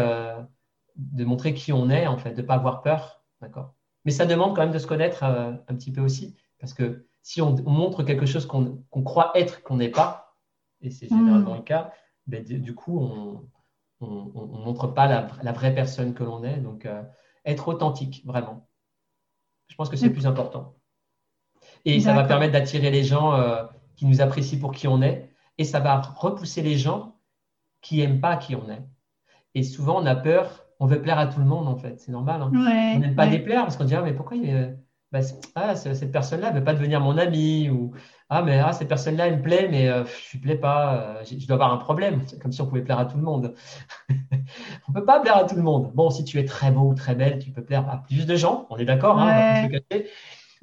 de 0.95 1.25
montrer 1.25 1.53
qui 1.53 1.73
on 1.73 1.89
est 1.89 2.07
en 2.07 2.17
fait, 2.17 2.33
de 2.33 2.41
ne 2.41 2.47
pas 2.47 2.55
avoir 2.55 2.81
peur, 2.81 3.23
d'accord? 3.41 3.73
Mais 4.05 4.11
ça 4.11 4.25
demande 4.25 4.55
quand 4.55 4.61
même 4.61 4.73
de 4.73 4.79
se 4.79 4.87
connaître 4.87 5.23
un 5.23 5.75
petit 5.75 5.91
peu 5.91 6.01
aussi, 6.01 6.35
parce 6.59 6.73
que 6.73 7.05
si 7.21 7.41
on, 7.41 7.55
montre 7.63 8.03
quelque 8.03 8.25
chose 8.25 8.45
qu'on 8.45 9.03
croit 9.03 9.31
être 9.35 9.63
qu'on 9.63 9.77
n'est 9.77 9.89
pas, 9.89 10.35
et 10.81 10.91
c'est 10.91 11.07
généralement 11.07 11.53
mmh. 11.53 11.57
le 11.57 11.63
cas, 11.63 11.91
ben, 12.27 12.43
du 12.43 12.75
coup 12.75 12.99
on, 12.99 13.47
ne 14.01 14.63
montre 14.63 14.87
pas 14.87 15.07
la, 15.07 15.51
vraie 15.51 15.73
personne 15.73 16.13
que 16.13 16.23
l'on 16.23 16.43
est. 16.43 16.57
Donc, 16.57 16.85
euh, 16.85 17.03
être 17.45 17.67
authentique, 17.67 18.23
vraiment. 18.25 18.67
Je 19.67 19.75
pense 19.75 19.89
que 19.89 19.97
c'est 19.97 20.07
le 20.07 20.13
plus 20.13 20.27
important. 20.27 20.75
Et 21.85 21.99
ça 21.99 22.13
va 22.13 22.23
permettre 22.23 22.53
d'attirer 22.53 22.91
les 22.91 23.03
gens 23.03 23.33
euh, 23.33 23.63
qui 23.95 24.05
nous 24.05 24.21
apprécient 24.21 24.59
pour 24.59 24.71
qui 24.71 24.87
on 24.87 25.01
est. 25.01 25.31
Et 25.57 25.63
ça 25.63 25.79
va 25.79 26.01
repousser 26.01 26.61
les 26.61 26.77
gens 26.77 27.14
qui 27.85 27.97
n'aiment 27.97 28.19
pas 28.19 28.35
qui 28.35 28.55
on 28.55 28.67
est. 28.67 28.81
Et 29.53 29.61
souvent, 29.61 30.01
on 30.01 30.05
a 30.07 30.15
peur, 30.15 30.65
on 30.79 30.87
veut 30.87 31.01
plaire 31.01 31.19
à 31.19 31.27
tout 31.27 31.39
le 31.39 31.45
monde, 31.45 31.67
en 31.67 31.77
fait. 31.77 31.99
C'est 31.99 32.11
normal. 32.11 32.41
Hein. 32.41 32.51
on 32.51 32.99
n'aime 32.99 33.15
pas 33.15 33.27
déplaire 33.27 33.61
parce 33.61 33.77
qu'on 33.77 33.85
dit, 33.85 33.93
ah, 33.93 34.01
mais 34.01 34.13
pourquoi 34.13 34.37
il 34.37 34.77
bah, 35.11 35.19
ah, 35.53 35.75
cette 35.75 36.11
personne-là 36.11 36.51
ne 36.51 36.57
veut 36.57 36.63
pas 36.63 36.73
devenir 36.73 36.99
mon 36.99 37.17
ami 37.17 37.69
ou 37.69 37.93
ah 38.27 38.41
mais 38.41 38.57
ah, 38.59 38.73
cette 38.73 38.89
personne-là 38.89 39.27
elle 39.27 39.37
me 39.37 39.41
plaît 39.43 39.69
mais 39.71 39.87
euh, 39.87 40.03
je 40.29 40.35
ne 40.35 40.41
plais 40.41 40.55
pas, 40.57 41.19
euh, 41.21 41.23
je 41.23 41.45
dois 41.45 41.53
avoir 41.53 41.71
un 41.71 41.77
problème. 41.77 42.23
C'est 42.25 42.41
comme 42.41 42.51
si 42.51 42.59
on 42.61 42.65
pouvait 42.65 42.81
plaire 42.81 42.99
à 42.99 43.05
tout 43.05 43.15
le 43.15 43.23
monde. 43.23 43.53
on 44.09 44.13
ne 44.89 44.93
peut 44.93 45.05
pas 45.05 45.21
plaire 45.21 45.37
à 45.37 45.45
tout 45.45 45.55
le 45.55 45.61
monde. 45.61 45.91
Bon, 45.93 46.09
si 46.09 46.25
tu 46.25 46.39
es 46.39 46.43
très 46.43 46.71
beau 46.71 46.89
ou 46.89 46.95
très 46.95 47.15
belle, 47.15 47.37
tu 47.37 47.51
peux 47.51 47.63
plaire 47.63 47.87
à 47.87 48.03
plus 48.03 48.25
de 48.25 48.35
gens. 48.35 48.65
On 48.71 48.77
est 48.77 48.83
d'accord. 48.85 49.17
Hein, 49.19 49.69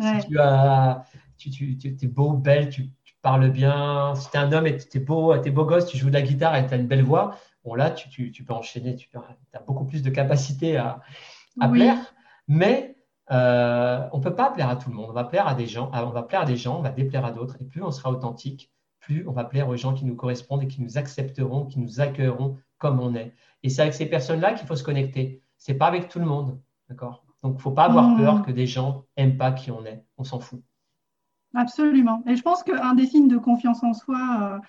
si 0.01 0.27
tu 0.28 0.39
as, 0.39 1.05
tu, 1.39 1.78
tu, 1.78 1.89
es 1.89 2.07
beau, 2.09 2.32
belle, 2.32 2.69
tu, 2.69 2.90
parles 3.23 3.51
bien. 3.51 4.15
Si 4.16 4.31
tu 4.31 4.36
es 4.36 4.40
un 4.40 4.53
homme 4.53 4.66
et 4.66 4.77
tu 4.77 4.99
es 4.99 5.01
beau, 5.01 5.35
es 5.35 5.51
beau 5.51 5.65
gosse, 5.65 5.86
tu 5.86 5.97
joues 5.97 6.09
de 6.09 6.15
la 6.15 6.23
guitare 6.23 6.57
et 6.57 6.66
tu 6.66 6.74
as 6.74 6.77
une 6.77 6.86
belle 6.86 7.05
voix. 7.05 7.36
Bon 7.65 7.74
là, 7.74 7.90
tu, 7.90 8.32
peux 8.44 8.53
enchaîner. 8.53 8.97
Tu 8.97 9.09
as 9.55 9.61
beaucoup 9.61 9.85
plus 9.85 10.03
de 10.03 10.11
capacité 10.11 10.77
à, 10.77 11.01
à 11.61 11.69
plaire. 11.69 11.97
Mais 12.49 12.97
euh, 13.31 14.09
on 14.12 14.19
ne 14.19 14.23
peut 14.23 14.35
pas 14.35 14.51
plaire 14.51 14.69
à 14.69 14.77
tout 14.77 14.90
le 14.90 14.97
monde. 14.97 15.07
On 15.09 15.15
va 15.15 15.24
plaire 15.24 15.47
à 15.47 15.55
des 15.55 15.66
gens, 15.66 15.90
on 15.93 16.11
va 16.11 16.23
plaire 16.23 16.43
à 16.43 16.44
des 16.44 16.57
gens, 16.57 16.78
on 16.78 16.82
va 16.82 16.90
déplaire 16.90 17.24
à 17.24 17.31
d'autres. 17.31 17.57
Et 17.61 17.65
plus 17.65 17.82
on 17.82 17.90
sera 17.90 18.11
authentique, 18.11 18.70
plus 19.01 19.27
on 19.28 19.32
va 19.32 19.44
plaire 19.44 19.69
aux 19.69 19.77
gens 19.77 19.94
qui 19.94 20.05
nous 20.05 20.16
correspondent 20.16 20.62
et 20.62 20.69
qui 20.69 20.82
nous 20.82 20.99
accepteront, 20.99 21.66
qui 21.66 21.78
nous 21.81 22.01
accueilleront 22.01 22.59
comme 22.78 23.01
on 23.01 23.15
est. 23.15 23.35
Et 23.62 23.69
c'est 23.69 23.82
avec 23.82 23.94
ces 23.94 24.07
personnes-là 24.07 24.55
qu'il 24.55 24.66
faut 24.66 24.77
se 24.77 24.85
connecter. 24.85 25.43
C'est 25.57 25.74
pas 25.74 25.86
avec 25.86 26.09
tout 26.09 26.19
le 26.19 26.27
monde, 26.27 26.61
d'accord? 26.89 27.24
Donc, 27.43 27.55
il 27.55 27.57
ne 27.57 27.62
faut 27.62 27.70
pas 27.70 27.85
avoir 27.85 28.09
mmh. 28.09 28.19
peur 28.19 28.43
que 28.43 28.53
des 28.53 28.66
gens 28.66 29.05
n'aiment 29.16 29.36
pas 29.36 29.53
qui 29.53 29.70
on 29.70 29.85
est. 29.85 30.05
On 30.19 30.24
s'en 30.24 30.40
fout. 30.40 30.62
Absolument. 31.55 32.23
Et 32.27 32.37
je 32.37 32.43
pense 32.43 32.62
qu'un 32.62 32.95
des 32.95 33.07
signes 33.07 33.29
de 33.29 33.37
confiance 33.37 33.83
en 33.83 33.93
soi, 33.93 34.61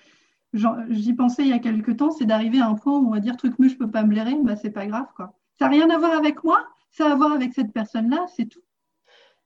j'y 0.52 1.14
pensais 1.14 1.42
il 1.42 1.48
y 1.48 1.52
a 1.52 1.58
quelques 1.58 1.96
temps, 1.96 2.10
c'est 2.10 2.26
d'arriver 2.26 2.60
à 2.60 2.68
un 2.68 2.74
point 2.74 2.98
où 2.98 3.06
on 3.06 3.10
va 3.10 3.20
dire 3.20 3.36
truc 3.36 3.54
mais 3.58 3.68
je 3.68 3.76
peux 3.76 3.90
pas 3.90 4.02
me 4.02 4.08
blairer, 4.08 4.36
bah 4.42 4.56
c'est 4.56 4.70
pas 4.70 4.86
grave 4.86 5.06
quoi. 5.16 5.34
Ça 5.58 5.66
n'a 5.66 5.70
rien 5.70 5.90
à 5.90 5.98
voir 5.98 6.12
avec 6.12 6.44
moi, 6.44 6.66
ça 6.90 7.06
a 7.06 7.12
à 7.12 7.14
voir 7.14 7.32
avec 7.32 7.52
cette 7.54 7.72
personne-là, 7.72 8.26
c'est 8.36 8.46
tout. 8.46 8.60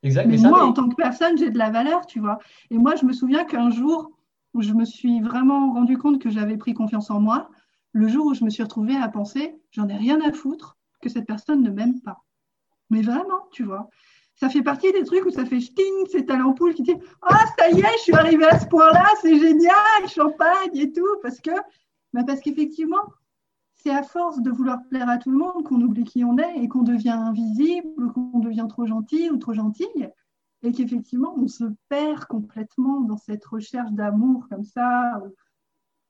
Exact, 0.03 0.27
mais, 0.27 0.37
moi, 0.37 0.65
en 0.65 0.73
tant 0.73 0.89
que 0.89 0.95
personne, 0.95 1.37
j'ai 1.39 1.51
de 1.51 1.59
la 1.59 1.71
valeur, 1.71 2.07
tu 2.07 2.21
vois. 2.21 2.39
Et 2.71 2.79
moi, 2.79 2.95
je 2.95 3.05
me 3.05 3.13
souviens 3.13 3.45
qu'un 3.45 3.71
jour 3.71 4.13
où 4.55 4.63
je 4.63 4.73
me 4.73 4.85
suis 4.85 5.21
vraiment 5.21 5.73
rendu 5.73 5.99
compte 5.99 6.21
que 6.21 6.31
j'avais 6.31 6.57
pris 6.57 6.73
confiance 6.73 7.11
en 7.11 7.21
moi, 7.21 7.51
le 7.93 8.07
jour 8.07 8.27
où 8.27 8.35
je 8.35 8.45
me 8.45 8.51
suis 8.51 8.63
retrouvée 8.63 8.97
à 8.97 9.09
penser, 9.09 9.57
j'en 9.73 9.89
ai 9.89 9.97
rien 9.97 10.21
à 10.21 10.33
foutre 10.33 10.77
que 11.03 11.09
cette 11.09 11.27
personne 11.27 11.63
ne 11.63 11.71
m'aime 11.71 12.01
pas. 12.01 12.23
Mais 12.91 13.03
vraiment, 13.03 13.49
tu 13.51 13.65
vois 13.65 13.91
ça 14.39 14.49
fait 14.49 14.63
partie 14.63 14.93
des 14.93 15.05
trucs 15.05 15.25
où 15.27 15.31
ça 15.31 15.45
fait 15.45 15.61
sting, 15.61 16.07
c'est 16.11 16.31
à 16.31 16.37
l'ampoule 16.37 16.75
qui 16.75 16.83
dit 16.83 16.95
Ah, 17.23 17.45
ça 17.59 17.71
y 17.71 17.81
est, 17.81 17.99
je 17.99 18.03
suis 18.03 18.15
arrivée 18.15 18.47
à 18.47 18.59
ce 18.59 18.67
point-là, 18.67 19.07
c'est 19.21 19.39
génial, 19.39 20.09
champagne 20.09 20.75
et 20.75 20.93
tout. 20.93 21.17
Parce 21.23 21.41
que, 21.41 21.51
bah 22.13 22.23
parce 22.25 22.41
qu'effectivement, 22.41 23.03
c'est 23.75 23.91
à 23.91 24.03
force 24.03 24.41
de 24.41 24.51
vouloir 24.51 24.79
plaire 24.91 25.09
à 25.09 25.19
tout 25.19 25.31
le 25.31 25.39
monde 25.39 25.65
qu'on 25.65 25.81
oublie 25.81 26.05
qui 26.05 26.25
on 26.25 26.39
est 26.39 26.63
et 26.63 26.69
qu'on 26.69 26.83
devient 26.83 27.11
invisible, 27.11 28.13
qu'on 28.13 28.39
devient 28.39 28.67
trop 28.69 28.87
gentil 28.87 29.29
ou 29.31 29.39
trop 29.39 29.55
gentille. 29.55 30.09
Et 30.63 30.73
qu'effectivement, 30.73 31.35
on 31.37 31.49
se 31.49 31.65
perd 31.89 32.25
complètement 32.27 33.01
dans 33.01 33.17
cette 33.17 33.45
recherche 33.45 33.91
d'amour 33.93 34.47
comme 34.49 34.65
ça, 34.65 35.21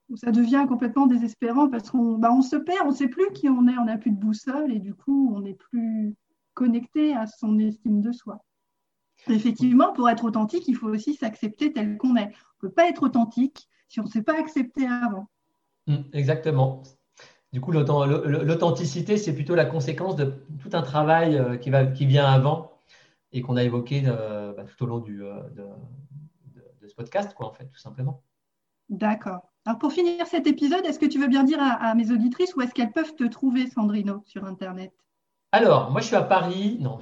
où, 0.09 0.17
ça 0.17 0.31
devient 0.31 0.65
complètement 0.67 1.05
désespérant 1.05 1.69
parce 1.69 1.91
qu'on 1.91 2.17
bah, 2.17 2.31
se 2.41 2.55
perd, 2.55 2.81
on 2.85 2.89
ne 2.89 2.95
sait 2.95 3.09
plus 3.09 3.31
qui 3.33 3.47
on 3.47 3.67
est, 3.67 3.77
on 3.77 3.85
n'a 3.85 3.97
plus 3.97 4.09
de 4.11 4.19
boussole 4.19 4.71
et 4.71 4.79
du 4.79 4.95
coup, 4.95 5.31
on 5.35 5.41
n'est 5.41 5.53
plus 5.53 6.15
connecté 6.59 7.15
à 7.15 7.25
son 7.25 7.57
estime 7.57 8.01
de 8.01 8.11
soi. 8.11 8.43
Effectivement, 9.29 9.93
pour 9.93 10.09
être 10.09 10.25
authentique, 10.25 10.67
il 10.67 10.75
faut 10.75 10.89
aussi 10.89 11.13
s'accepter 11.13 11.71
tel 11.71 11.97
qu'on 11.97 12.17
est. 12.17 12.25
On 12.25 12.65
ne 12.65 12.67
peut 12.67 12.71
pas 12.71 12.89
être 12.89 13.03
authentique 13.03 13.69
si 13.87 14.01
on 14.01 14.03
ne 14.03 14.09
s'est 14.09 14.23
pas 14.23 14.37
accepté 14.37 14.85
avant. 14.85 15.29
Hum, 15.87 16.03
exactement. 16.11 16.83
Du 17.53 17.61
coup, 17.61 17.71
l'authenticité, 17.71 19.17
c'est 19.17 19.33
plutôt 19.33 19.55
la 19.55 19.65
conséquence 19.65 20.17
de 20.17 20.25
tout 20.61 20.69
un 20.73 20.81
travail 20.81 21.37
euh, 21.37 21.55
qui, 21.55 21.69
va, 21.69 21.85
qui 21.85 22.05
vient 22.05 22.25
avant 22.25 22.71
et 23.31 23.41
qu'on 23.41 23.55
a 23.55 23.63
évoqué 23.63 24.03
euh, 24.05 24.53
bah, 24.53 24.65
tout 24.65 24.83
au 24.83 24.87
long 24.87 24.99
du, 24.99 25.23
euh, 25.23 25.39
de, 25.55 26.87
ce 26.87 26.93
podcast, 26.93 27.33
quoi, 27.33 27.47
en 27.47 27.53
fait, 27.53 27.67
tout 27.67 27.79
simplement. 27.79 28.21
D'accord. 28.89 29.49
Alors, 29.65 29.79
pour 29.79 29.93
finir 29.93 30.27
cet 30.27 30.45
épisode, 30.45 30.85
est-ce 30.85 30.99
que 30.99 31.05
tu 31.05 31.19
veux 31.19 31.27
bien 31.27 31.45
dire 31.45 31.61
à, 31.61 31.89
à 31.89 31.95
mes 31.95 32.11
auditrices 32.11 32.53
où 32.55 32.61
est-ce 32.61 32.73
qu'elles 32.73 32.91
peuvent 32.91 33.15
te 33.15 33.23
trouver, 33.23 33.67
Sandrino, 33.67 34.23
sur 34.25 34.43
Internet? 34.43 34.91
Alors, 35.51 35.91
moi, 35.91 36.01
je 36.01 36.07
suis 36.07 36.15
à 36.15 36.23
Paris. 36.23 36.77
Non. 36.79 36.99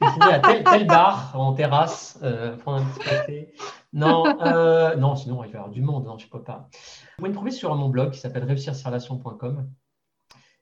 Je 0.00 0.08
suis 0.08 0.22
à 0.22 0.40
tel, 0.40 0.86
bar, 0.86 1.38
en 1.38 1.52
terrasse, 1.52 2.18
euh, 2.22 2.56
prendre 2.56 2.82
un 2.82 2.84
petit 2.86 3.08
café. 3.08 3.54
Non, 3.92 4.24
euh, 4.42 4.94
non, 4.96 5.16
sinon, 5.16 5.42
il 5.44 5.50
va 5.50 5.52
y 5.52 5.56
avoir 5.56 5.70
du 5.70 5.82
monde. 5.82 6.04
Non, 6.04 6.18
je 6.18 6.26
ne 6.26 6.30
peux 6.30 6.42
pas. 6.42 6.68
Vous 6.72 6.78
pouvez 7.18 7.30
me 7.30 7.34
trouver 7.34 7.50
sur 7.50 7.74
mon 7.74 7.88
blog 7.88 8.12
qui 8.12 8.20
s'appelle 8.20 8.44
réussirsurrelation.com. 8.44 9.68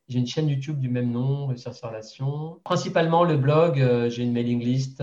J'ai 0.09 0.19
une 0.19 0.27
chaîne 0.27 0.49
YouTube 0.49 0.79
du 0.79 0.89
même 0.89 1.11
nom, 1.11 1.47
Réussir. 1.47 1.73
Principalement 2.63 3.25
le 3.25 3.37
blog, 3.37 3.81
euh, 3.81 4.11
j'ai 4.11 4.23
une 4.23 4.33
mailing 4.33 4.61
list. 4.61 5.03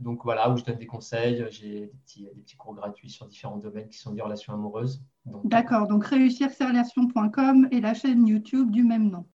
donc 0.00 0.24
voilà, 0.24 0.50
où 0.50 0.56
je 0.56 0.64
donne 0.64 0.78
des 0.78 0.86
conseils. 0.86 1.46
J'ai 1.50 1.68
des 1.68 1.86
petits, 2.04 2.24
des 2.34 2.42
petits, 2.42 2.56
cours 2.56 2.74
gratuits 2.74 3.10
sur 3.10 3.26
différents 3.26 3.58
domaines 3.58 3.88
qui 3.88 3.98
sont 3.98 4.12
des 4.12 4.22
relations 4.22 4.52
amoureuses. 4.52 5.02
D'accord, 5.44 5.88
donc 5.88 6.06
réussirsurrelation.com 6.06 7.68
et 7.70 7.80
la 7.80 7.94
chaîne 7.94 8.26
YouTube 8.26 8.70
du 8.70 8.84
même 8.84 9.10
nom. 9.10 9.26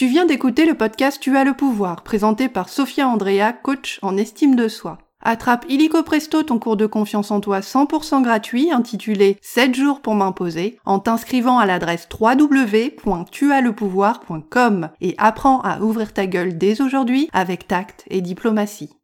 Tu 0.00 0.06
viens 0.06 0.24
d'écouter 0.24 0.64
le 0.64 0.72
podcast 0.72 1.20
Tu 1.20 1.36
as 1.36 1.44
le 1.44 1.52
pouvoir, 1.52 2.02
présenté 2.02 2.48
par 2.48 2.70
Sophia 2.70 3.06
Andrea, 3.06 3.52
coach 3.52 3.98
en 4.00 4.16
estime 4.16 4.56
de 4.56 4.66
soi. 4.66 4.96
Attrape 5.20 5.66
illico 5.68 6.02
presto 6.02 6.42
ton 6.42 6.58
cours 6.58 6.78
de 6.78 6.86
confiance 6.86 7.30
en 7.30 7.40
toi 7.40 7.60
100% 7.60 8.22
gratuit 8.22 8.72
intitulé 8.72 9.36
7 9.42 9.74
jours 9.74 10.00
pour 10.00 10.14
m'imposer 10.14 10.78
en 10.86 11.00
t'inscrivant 11.00 11.58
à 11.58 11.66
l'adresse 11.66 12.08
www.tuaslepouvoir.com 12.18 14.88
et 15.02 15.14
apprends 15.18 15.60
à 15.60 15.80
ouvrir 15.80 16.14
ta 16.14 16.24
gueule 16.24 16.56
dès 16.56 16.80
aujourd'hui 16.80 17.28
avec 17.34 17.68
tact 17.68 18.04
et 18.08 18.22
diplomatie. 18.22 18.96